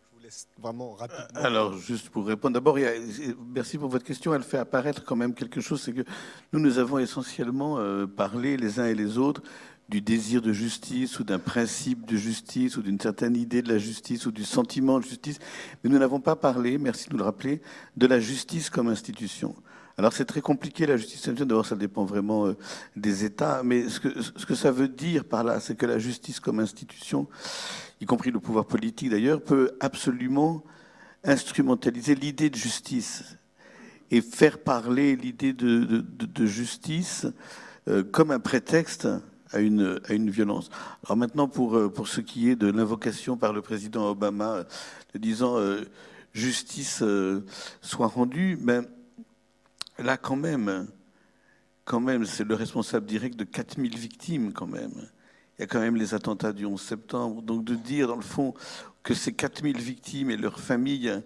vraiment 0.59 0.95
rapidement. 0.95 1.27
Alors, 1.35 1.77
juste 1.77 2.09
pour 2.11 2.27
répondre, 2.27 2.55
d'abord, 2.55 2.79
merci 3.55 3.79
pour 3.79 3.89
votre 3.89 4.05
question. 4.05 4.35
Elle 4.35 4.43
fait 4.43 4.59
apparaître 4.59 5.05
quand 5.05 5.17
même 5.17 5.35
quelque 5.35 5.61
chose, 5.61 5.83
c'est 5.83 5.93
que 5.93 6.03
nous, 6.53 6.61
nous 6.61 6.79
avons 6.79 6.99
essentiellement 6.99 7.79
euh, 7.79 8.07
parlé 8.07 8.57
les 8.57 8.81
uns 8.81 8.87
et 8.87 8.95
les 8.95 9.19
autres 9.19 9.43
du 9.89 10.01
désir 10.01 10.43
de 10.43 10.53
justice 10.53 11.21
ou 11.21 11.25
d'un 11.25 11.39
principe 11.39 12.07
de 12.07 12.17
justice 12.17 12.77
ou 12.77 12.83
d'une 12.83 13.01
certaine 13.01 13.37
idée 13.37 13.63
de 13.63 13.69
la 13.73 13.79
justice 13.79 14.27
ou 14.27 14.33
du 14.33 14.45
sentiment 14.45 14.99
de 14.99 15.05
justice, 15.05 15.39
mais 15.83 15.91
nous 15.91 15.99
n'avons 15.99 16.21
pas 16.21 16.37
parlé, 16.37 16.77
merci 16.79 17.09
de 17.09 17.13
nous 17.13 17.19
le 17.19 17.25
rappeler, 17.25 17.63
de 17.97 18.07
la 18.07 18.19
justice 18.19 18.69
comme 18.69 18.89
institution. 18.89 19.55
Alors 19.99 20.13
c'est 20.13 20.25
très 20.27 20.43
compliqué 20.43 20.87
la 20.87 20.97
justice 20.97 21.27
d'abord 21.29 21.65
ça 21.65 21.77
dépend 21.77 22.05
vraiment 22.05 22.47
euh, 22.47 22.57
des 22.97 23.25
États, 23.25 23.63
mais 23.63 23.89
ce 23.89 24.01
que, 24.01 24.21
ce 24.21 24.45
que 24.45 24.55
ça 24.55 24.71
veut 24.71 24.89
dire 24.89 25.25
par 25.25 25.43
là, 25.43 25.59
c'est 25.61 25.75
que 25.75 25.87
la 25.87 25.99
justice 25.99 26.39
comme 26.41 26.61
institution, 26.61 27.29
y 28.01 28.05
compris 28.05 28.31
le 28.31 28.41
pouvoir 28.41 28.67
politique 28.67 29.11
d'ailleurs, 29.11 29.41
peut 29.41 29.73
absolument 29.81 30.63
instrumentaliser 31.25 32.15
l'idée 32.15 32.51
de 32.51 32.57
justice 32.57 33.37
et 34.11 34.21
faire 34.21 34.59
parler 34.59 35.17
l'idée 35.17 35.53
de, 35.53 36.05
justice 36.47 37.27
euh, 37.89 38.05
comme 38.05 38.31
un 38.31 38.39
prétexte 38.39 39.09
à 39.57 39.61
une, 39.61 40.31
violence. 40.31 40.71
Alors 41.05 41.17
maintenant, 41.17 41.49
pour, 41.49 41.77
euh, 41.77 41.89
pour 41.89 42.09
ce 42.09 42.21
qui 42.21 42.51
est 42.51 42.57
de 42.57 42.71
l'invocation 42.71 43.37
par 43.37 43.53
le 43.53 43.63
président 43.63 44.11
Obama, 44.11 44.65
de 45.15 45.19
disant 45.19 45.57
justice 46.33 47.03
soit 47.81 48.07
rendue, 48.07 48.59
ben, 48.61 48.85
là, 49.99 50.17
quand 50.17 50.37
même, 50.37 50.87
quand 51.85 52.01
même, 52.01 52.25
c'est 52.25 52.45
le 52.45 52.55
responsable 52.55 53.07
direct 53.07 53.37
de 53.37 53.45
4000 53.45 53.97
victimes, 53.97 54.53
quand 54.53 54.67
même. 54.67 55.09
Il 55.59 55.63
y 55.63 55.65
a 55.65 55.67
quand 55.67 55.81
même 55.81 55.97
les 55.97 56.15
attentats 56.15 56.53
du 56.53 56.67
11 56.67 56.81
septembre. 56.81 57.43
Donc 57.43 57.65
de 57.65 57.75
dire, 57.75 58.09
dans 58.09 58.17
le 58.17 58.23
fond, 58.23 58.55
que 59.03 59.15
ces 59.15 59.33
4000 59.33 59.79
victimes 59.79 60.31
et 60.31 60.37
leurs 60.37 60.61
familles... 60.61 61.23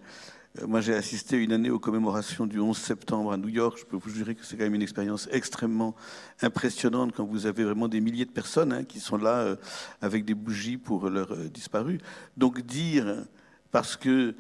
Euh, 0.59 0.67
moi, 0.67 0.81
j'ai 0.81 0.95
assisté 0.95 1.37
une 1.37 1.53
année 1.53 1.71
aux 1.71 1.79
commémorations 1.79 2.47
du 2.47 2.59
11 2.59 2.77
septembre 2.77 3.33
à 3.33 3.37
New 3.37 3.49
York. 3.49 3.79
Je 3.79 3.85
peux 3.85 3.97
vous 3.97 4.11
jurer 4.11 4.35
que 4.35 4.45
c'est 4.45 4.57
quand 4.57 4.65
même 4.65 4.75
une 4.75 4.83
expérience 4.83 5.29
extrêmement 5.31 5.95
impressionnante 6.43 7.13
quand 7.15 7.25
vous 7.25 7.47
avez 7.47 7.65
vraiment 7.65 7.89
des 7.89 8.01
milliers 8.01 8.25
de 8.25 8.33
personnes 8.33 8.73
hein, 8.73 8.85
qui 8.85 8.99
sont 9.01 9.17
là 9.17 9.39
euh, 9.41 9.57
avec 10.03 10.25
des 10.25 10.35
bougies 10.35 10.77
pour 10.77 11.09
leurs 11.09 11.33
euh, 11.33 11.49
disparus. 11.49 12.01
Donc 12.37 12.61
dire 12.63 13.25
parce 13.71 13.97
que 13.97 14.35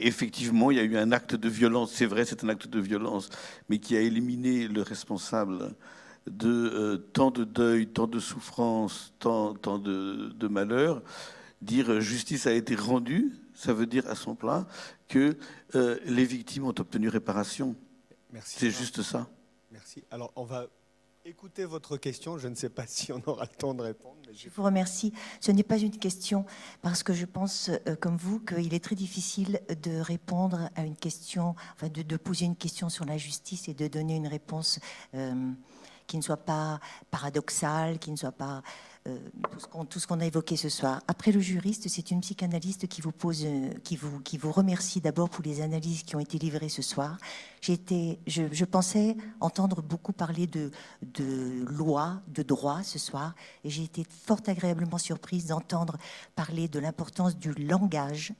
effectivement, 0.00 0.72
il 0.72 0.78
y 0.78 0.80
a 0.80 0.82
eu 0.82 0.96
un 0.96 1.12
acte 1.12 1.36
de 1.36 1.48
violence. 1.48 1.92
C'est 1.94 2.06
vrai, 2.06 2.24
c'est 2.24 2.42
un 2.42 2.48
acte 2.48 2.66
de 2.66 2.80
violence, 2.80 3.30
mais 3.68 3.78
qui 3.78 3.96
a 3.96 4.00
éliminé 4.00 4.66
le 4.66 4.82
responsable 4.82 5.76
de 6.26 6.96
tant 7.12 7.30
de 7.30 7.44
deuil, 7.44 7.86
tant 7.86 8.08
de 8.08 8.18
souffrance, 8.18 9.14
tant, 9.20 9.54
tant 9.54 9.78
de, 9.78 10.32
de, 10.36 10.48
malheur. 10.48 11.02
Dire 11.62 12.00
justice 12.00 12.48
a 12.48 12.52
été 12.52 12.74
rendue, 12.74 13.32
ça 13.54 13.72
veut 13.72 13.86
dire 13.86 14.02
à 14.08 14.16
son 14.16 14.34
plat 14.34 14.66
que 15.08 15.36
euh, 15.74 15.98
les 16.04 16.24
victimes 16.24 16.64
ont 16.64 16.74
obtenu 16.78 17.08
réparation. 17.08 17.74
C'est 18.44 18.70
juste 18.70 19.02
ça. 19.02 19.28
Merci. 19.70 20.04
Alors, 20.10 20.32
on 20.36 20.44
va 20.44 20.66
écouter 21.24 21.64
votre 21.64 21.96
question. 21.96 22.38
Je 22.38 22.48
ne 22.48 22.54
sais 22.54 22.68
pas 22.68 22.86
si 22.86 23.12
on 23.12 23.22
aura 23.26 23.44
le 23.44 23.56
temps 23.56 23.74
de 23.74 23.82
répondre. 23.82 24.16
Je 24.32 24.48
vous 24.48 24.62
remercie. 24.62 25.12
Ce 25.40 25.50
n'est 25.50 25.62
pas 25.62 25.78
une 25.78 25.96
question 25.96 26.44
parce 26.82 27.02
que 27.02 27.12
je 27.12 27.24
pense, 27.24 27.70
euh, 27.86 27.96
comme 27.96 28.16
vous, 28.16 28.40
qu'il 28.40 28.74
est 28.74 28.84
très 28.84 28.94
difficile 28.94 29.60
de 29.82 30.00
répondre 30.00 30.70
à 30.74 30.82
une 30.82 30.96
question, 30.96 31.54
enfin 31.74 31.88
de, 31.88 32.16
poser 32.16 32.46
une 32.46 32.56
question 32.56 32.88
sur 32.88 33.04
la 33.04 33.16
justice 33.16 33.68
et 33.68 33.74
de 33.74 33.88
donner 33.88 34.16
une 34.16 34.26
réponse 34.26 34.80
euh, 35.14 35.52
qui 36.06 36.16
ne 36.16 36.22
soit 36.22 36.38
pas 36.38 36.80
paradoxale, 37.10 37.98
qui 37.98 38.10
ne 38.10 38.16
soit 38.16 38.32
pas 38.32 38.58
euh, 38.58 38.60
tout 39.88 39.98
ce 39.98 40.06
qu'on 40.06 40.20
a 40.20 40.26
évoqué 40.26 40.56
ce 40.56 40.68
soir. 40.68 41.00
Après 41.08 41.32
le 41.32 41.40
juriste, 41.40 41.88
c'est 41.88 42.10
une 42.10 42.20
psychanalyste 42.20 42.86
qui 42.88 43.00
vous 43.00 43.12
pose, 43.12 43.44
euh, 43.44 43.70
qui 43.84 43.96
vous, 43.96 44.20
qui 44.20 44.38
vous 44.38 44.52
remercie 44.52 45.00
d'abord 45.00 45.30
pour 45.30 45.44
les 45.44 45.60
analyses 45.60 46.02
qui 46.02 46.16
ont 46.16 46.20
été 46.20 46.38
livrées 46.38 46.68
ce 46.68 46.82
soir. 46.82 47.16
Été, 47.66 48.18
je, 48.26 48.44
je, 48.50 48.64
pensais 48.64 49.16
entendre 49.40 49.82
beaucoup 49.82 50.12
parler 50.12 50.46
de, 50.46 50.70
de 51.02 51.64
loi, 51.68 52.22
de 52.28 52.42
droit 52.42 52.82
ce 52.82 52.98
soir, 52.98 53.34
et 53.62 53.70
j'ai 53.70 53.82
été 53.82 54.04
fort 54.26 54.40
agréablement 54.46 54.96
surprise 54.96 55.46
d'entendre 55.46 55.98
parler 56.34 56.68
de 56.68 56.78
l'importance 56.78 57.36
du 57.36 57.52
langage, 57.52 58.32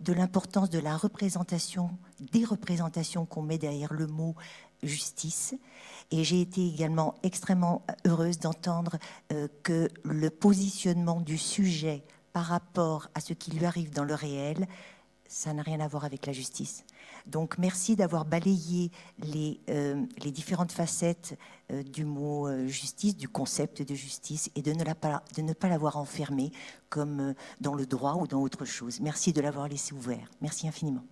de 0.00 0.12
l'importance 0.12 0.68
de 0.68 0.78
la 0.78 0.96
représentation, 0.96 1.90
des 2.20 2.44
représentations 2.44 3.24
qu'on 3.24 3.42
met 3.42 3.58
derrière 3.58 3.92
le 3.92 4.06
mot 4.06 4.34
justice. 4.82 5.54
Et 6.16 6.22
j'ai 6.22 6.40
été 6.40 6.64
également 6.64 7.16
extrêmement 7.24 7.82
heureuse 8.06 8.38
d'entendre 8.38 8.98
euh, 9.32 9.48
que 9.64 9.88
le 10.04 10.30
positionnement 10.30 11.20
du 11.20 11.36
sujet 11.36 12.04
par 12.32 12.44
rapport 12.44 13.08
à 13.16 13.20
ce 13.20 13.32
qui 13.32 13.50
lui 13.50 13.66
arrive 13.66 13.90
dans 13.90 14.04
le 14.04 14.14
réel, 14.14 14.68
ça 15.26 15.52
n'a 15.52 15.62
rien 15.62 15.80
à 15.80 15.88
voir 15.88 16.04
avec 16.04 16.26
la 16.26 16.32
justice. 16.32 16.84
Donc 17.26 17.58
merci 17.58 17.96
d'avoir 17.96 18.26
balayé 18.26 18.92
les, 19.18 19.58
euh, 19.70 20.06
différentes 20.26 20.70
facettes 20.70 21.36
euh, 21.72 21.82
du 21.82 22.04
mot 22.04 22.48
justice, 22.68 23.16
du 23.16 23.28
concept 23.28 23.82
de 23.82 23.96
justice, 23.96 24.52
et 24.54 24.62
de 24.62 24.70
ne 24.70 25.52
pas 25.52 25.68
l'avoir 25.68 25.96
enfermé 25.96 26.52
comme 26.90 27.34
dans 27.60 27.74
le 27.74 27.86
droit 27.86 28.14
ou 28.20 28.28
dans 28.28 28.40
autre 28.40 28.64
chose. 28.64 29.00
Merci 29.00 29.32
de 29.32 29.40
l'avoir 29.40 29.66
laissé 29.66 29.92
ouvert. 29.92 30.30
Merci 30.40 30.68
infiniment. 30.68 31.02